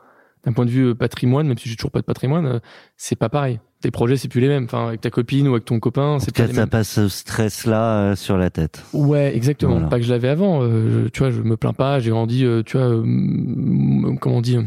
D'un 0.45 0.53
point 0.53 0.65
de 0.65 0.69
vue 0.71 0.85
euh, 0.89 0.95
patrimoine, 0.95 1.47
même 1.47 1.57
si 1.57 1.67
j'ai 1.67 1.75
toujours 1.75 1.91
pas 1.91 1.99
de 1.99 2.05
patrimoine, 2.05 2.45
euh, 2.45 2.59
c'est 2.95 3.17
pas 3.17 3.27
pareil. 3.27 3.59
Tes 3.81 3.91
projets, 3.91 4.15
c'est 4.17 4.29
plus 4.29 4.39
les 4.41 4.47
mêmes. 4.47 4.65
Enfin, 4.65 4.87
avec 4.87 5.01
ta 5.01 5.09
copine 5.09 5.47
ou 5.49 5.51
avec 5.51 5.65
ton 5.65 5.79
copain, 5.81 6.17
c'est 6.19 6.27
pas 6.33 6.43
Peut-être 6.43 6.47
les 6.49 6.55
ça 6.55 6.61
mêmes. 6.61 6.69
passe 6.69 6.89
ce 6.89 7.07
stress-là 7.09 8.11
euh, 8.11 8.15
sur 8.15 8.37
la 8.37 8.49
tête. 8.49 8.83
Ouais, 8.93 9.35
exactement. 9.35 9.73
Voilà. 9.73 9.87
Pas 9.87 9.97
que 9.99 10.03
je 10.05 10.11
l'avais 10.11 10.29
avant. 10.29 10.61
euh, 10.63 11.03
je- 11.05 11.09
tu 11.09 11.19
vois, 11.19 11.31
je 11.31 11.41
me 11.41 11.57
plains 11.57 11.73
pas. 11.73 11.99
J'ai 11.99 12.09
grandi, 12.11 12.45
euh, 12.45 12.63
tu 12.63 12.77
vois, 12.77 12.87
euh, 12.87 14.15
comment 14.21 14.37
on 14.37 14.41
dit, 14.41 14.57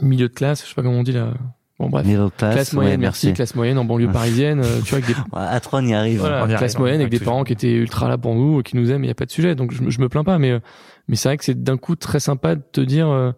milieu 0.00 0.28
de 0.28 0.32
classe. 0.34 0.62
Je 0.62 0.68
sais 0.68 0.74
pas 0.74 0.82
comment 0.82 0.98
on 1.00 1.02
dit 1.04 1.12
là. 1.12 1.34
Bon 1.82 1.88
bref. 1.90 2.06
Middle 2.06 2.30
class, 2.36 2.54
Classe 2.54 2.72
moyenne, 2.74 2.92
ouais, 2.92 2.96
merci. 2.98 3.32
Classe 3.32 3.54
moyenne 3.56 3.76
en 3.76 3.84
banlieue 3.84 4.10
parisienne. 4.10 4.60
euh, 4.60 4.80
tu 4.84 4.90
vois, 4.94 4.98
avec 4.98 5.06
des, 5.06 5.14
Ouais, 5.32 5.42
À 5.42 5.58
trois, 5.60 5.80
on 5.80 5.86
y 5.86 5.92
arrive. 5.94 6.20
voilà, 6.20 6.44
on 6.44 6.46
y 6.46 6.48
classe 6.50 6.62
arrive, 6.62 6.78
moyenne 6.78 7.00
avec 7.00 7.10
des 7.10 7.18
parents 7.18 7.42
qui 7.44 7.52
étaient 7.52 7.72
ultra 7.72 8.08
là 8.08 8.16
pour 8.18 8.34
nous, 8.34 8.62
qui 8.62 8.76
nous 8.76 8.90
aiment. 8.92 9.02
Il 9.04 9.08
y 9.08 9.10
a 9.10 9.14
pas 9.14 9.26
de 9.26 9.30
sujet. 9.32 9.54
Donc 9.54 9.72
je, 9.72 9.82
me- 9.82 9.90
je 9.90 10.00
me 10.00 10.08
plains 10.08 10.24
pas. 10.24 10.38
Mais 10.38 10.52
euh, 10.52 10.60
mais 11.08 11.16
c'est 11.16 11.28
vrai 11.28 11.36
que 11.36 11.44
c'est 11.44 11.60
d'un 11.62 11.76
coup 11.76 11.96
très 11.96 12.20
sympa 12.20 12.54
de 12.54 12.62
te 12.72 12.80
dire. 12.80 13.08
euh, 13.08 13.32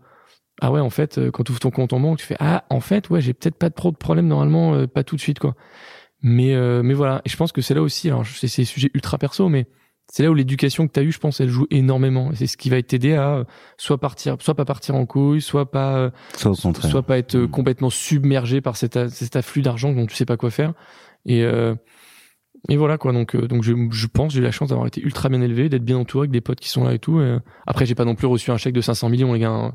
ah 0.61 0.71
ouais, 0.71 0.81
en 0.81 0.91
fait, 0.91 1.19
euh, 1.19 1.31
quand 1.31 1.43
tu 1.43 1.51
ouvres 1.53 1.61
ton 1.61 1.71
compte 1.71 1.93
en 1.95 2.01
banque, 2.01 2.19
tu 2.19 2.27
fais 2.27 2.37
ah 2.39 2.65
en 2.71 2.81
fait 2.81 3.09
ouais, 3.11 3.21
j'ai 3.21 3.33
peut-être 3.35 3.57
pas 3.57 3.71
trop 3.71 3.91
de 3.91 3.97
problème 3.97 4.29
normalement, 4.29 4.75
euh, 4.75 4.87
pas 4.87 5.03
tout 5.05 5.17
de 5.17 5.21
suite 5.21 5.39
quoi. 5.41 5.55
Mais 6.23 6.55
euh, 6.55 6.83
mais 6.83 6.95
voilà, 6.95 7.23
et 7.25 7.29
je 7.29 7.37
pense 7.37 7.51
que 7.51 7.61
c'est 7.61 7.75
là 7.75 7.83
aussi. 7.83 8.09
Alors 8.09 8.25
c'est 8.27 8.55
des 8.57 8.65
sujets 8.65 8.91
ultra 8.95 9.19
perso, 9.19 9.49
mais 9.49 9.67
c'est 10.13 10.23
là 10.23 10.31
où 10.31 10.35
l'éducation 10.35 10.87
que 10.87 10.93
tu 10.93 11.01
as 11.01 11.03
eue, 11.03 11.13
je 11.13 11.19
pense, 11.19 11.41
elle 11.41 11.49
joue 11.49 11.67
énormément. 11.71 12.31
C'est 12.35 12.47
ce 12.47 12.57
qui 12.57 12.71
va 12.71 12.81
t'aider 12.83 13.15
à 13.15 13.37
euh, 13.37 13.45
soit 13.79 13.99
partir, 13.99 14.37
soit 14.41 14.55
pas 14.55 14.65
partir 14.65 14.95
en 14.95 15.07
couille, 15.07 15.41
soit 15.41 15.71
pas, 15.71 15.97
euh, 15.97 16.11
Soit 16.91 17.03
pas 17.03 17.19
être 17.19 17.35
euh, 17.37 17.47
Mm. 17.47 17.51
complètement 17.51 17.91
submergé 17.91 18.61
par 18.61 18.77
cet, 18.77 18.97
afflux 19.37 19.63
d'argent 19.63 19.93
dont 19.93 20.07
tu 20.07 20.15
sais 20.15 20.27
pas 20.27 20.37
quoi 20.37 20.51
faire. 20.51 20.73
Et 21.27 21.43
euh, 21.43 21.75
et 22.69 22.77
voilà 22.77 22.97
quoi. 22.99 23.13
Donc 23.13 23.35
euh, 23.35 23.49
donc 23.49 23.63
je, 23.63 23.73
je 23.91 24.07
pense 24.07 24.33
j'ai 24.33 24.41
eu 24.41 24.43
la 24.43 24.51
chance 24.53 24.69
d'avoir 24.69 24.87
été 24.87 25.01
ultra 25.01 25.29
bien 25.29 25.41
élevé, 25.41 25.69
d'être 25.69 25.85
bien 25.85 25.99
entouré 25.99 26.25
avec 26.25 26.31
des 26.31 26.41
potes 26.41 26.61
qui 26.61 26.69
sont 26.69 26.85
là 26.85 26.95
et 26.95 26.99
tout. 26.99 27.21
Et, 27.21 27.39
après 27.67 27.87
j'ai 27.87 27.95
pas 27.95 28.05
non 28.05 28.15
plus 28.15 28.27
reçu 28.27 28.51
un 28.51 28.57
chèque 28.57 28.75
de 28.75 28.81
500 28.81 29.09
millions 29.09 29.33
les 29.33 29.41
gars. 29.41 29.51
hein. 29.51 29.75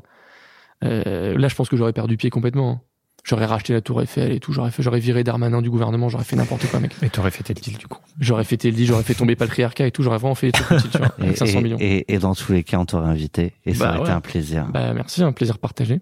Euh, 0.84 1.36
là 1.36 1.48
je 1.48 1.54
pense 1.54 1.68
que 1.68 1.76
j'aurais 1.76 1.92
perdu 1.92 2.16
pied 2.16 2.30
complètement. 2.30 2.80
Hein. 3.20 3.22
J'aurais 3.24 3.46
racheté 3.46 3.72
la 3.72 3.80
tour 3.80 4.00
Eiffel 4.02 4.32
et 4.32 4.40
tout. 4.40 4.52
J'aurais 4.52 4.70
fait, 4.70 4.82
j'aurais 4.82 5.00
viré 5.00 5.22
Darmanin 5.24 5.62
du 5.62 5.70
gouvernement. 5.70 6.08
J'aurais 6.08 6.24
fait 6.24 6.36
n'importe 6.36 6.66
quoi 6.66 6.80
mec. 6.80 6.92
Et 7.02 7.10
t'aurais 7.10 7.30
fait 7.30 7.42
tes 7.44 7.54
deals 7.54 7.78
du 7.78 7.86
coup. 7.86 7.98
J'aurais 8.18 8.44
fait 8.44 8.56
tel 8.56 8.74
dit, 8.74 8.86
j'aurais 8.86 9.02
fait 9.02 9.14
tomber 9.14 9.36
patriarcat 9.36 9.86
et 9.86 9.90
tout. 9.90 10.02
J'aurais 10.02 10.18
vraiment 10.18 10.34
fait 10.34 10.46
des 10.48 10.52
trucs 10.52 10.68
petits, 10.68 10.88
tu 10.88 10.98
vois, 10.98 11.12
Et, 11.18 11.22
avec 11.24 11.36
500 11.36 11.58
et- 11.58 11.62
millions. 11.62 11.76
et- 11.80 12.12
et 12.12 12.18
dans 12.18 12.34
tous 12.34 12.52
les 12.52 12.62
cas, 12.64 12.78
on 12.78 12.84
t'aurait 12.86 13.08
invité. 13.08 13.52
Et 13.66 13.74
ça 13.74 13.84
Bah 13.86 13.90
aurait 13.98 14.00
été 14.08 14.10
un 14.12 14.20
plaisir. 14.20 14.66
Bah 14.72 14.92
merci, 14.94 15.22
un 15.22 15.32
plaisir 15.32 15.58
partagé. 15.58 16.00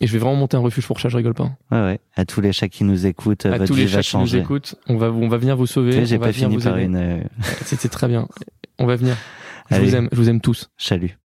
Et 0.00 0.06
je 0.06 0.12
vais 0.12 0.18
vraiment 0.18 0.36
monter 0.36 0.58
un 0.58 0.60
refuge 0.60 0.86
pour 0.86 0.98
chat, 0.98 1.08
je 1.08 1.16
rigole 1.16 1.32
pas. 1.32 1.50
Ouais, 1.70 1.80
ouais. 1.80 2.00
À 2.16 2.26
tous 2.26 2.42
les 2.42 2.52
chats 2.52 2.68
qui 2.68 2.84
nous 2.84 3.06
écoutent, 3.06 3.46
à 3.46 3.52
votre 3.52 3.64
tous 3.64 3.74
les 3.74 3.88
chats 3.88 4.02
qui 4.02 4.16
nous 4.18 4.36
écoutent, 4.36 4.74
on 4.88 4.96
va, 4.98 5.10
on 5.10 5.26
va 5.28 5.38
venir 5.38 5.56
vous 5.56 5.66
sauver. 5.66 6.04
J'ai 6.04 6.18
pas 6.18 6.32
fini 6.34 6.58
par 6.58 6.76
aider. 6.76 6.84
une 6.86 6.96
euh, 6.96 7.20
C'était 7.64 7.88
très 7.88 8.06
bien. 8.06 8.28
On 8.78 8.84
va 8.86 8.96
venir. 8.96 9.16
Je 9.70 9.76
Allez. 9.76 9.86
vous 9.88 9.94
aime, 9.96 10.08
je 10.12 10.16
vous 10.16 10.28
aime 10.28 10.40
tous. 10.42 10.68
chalut. 10.76 11.16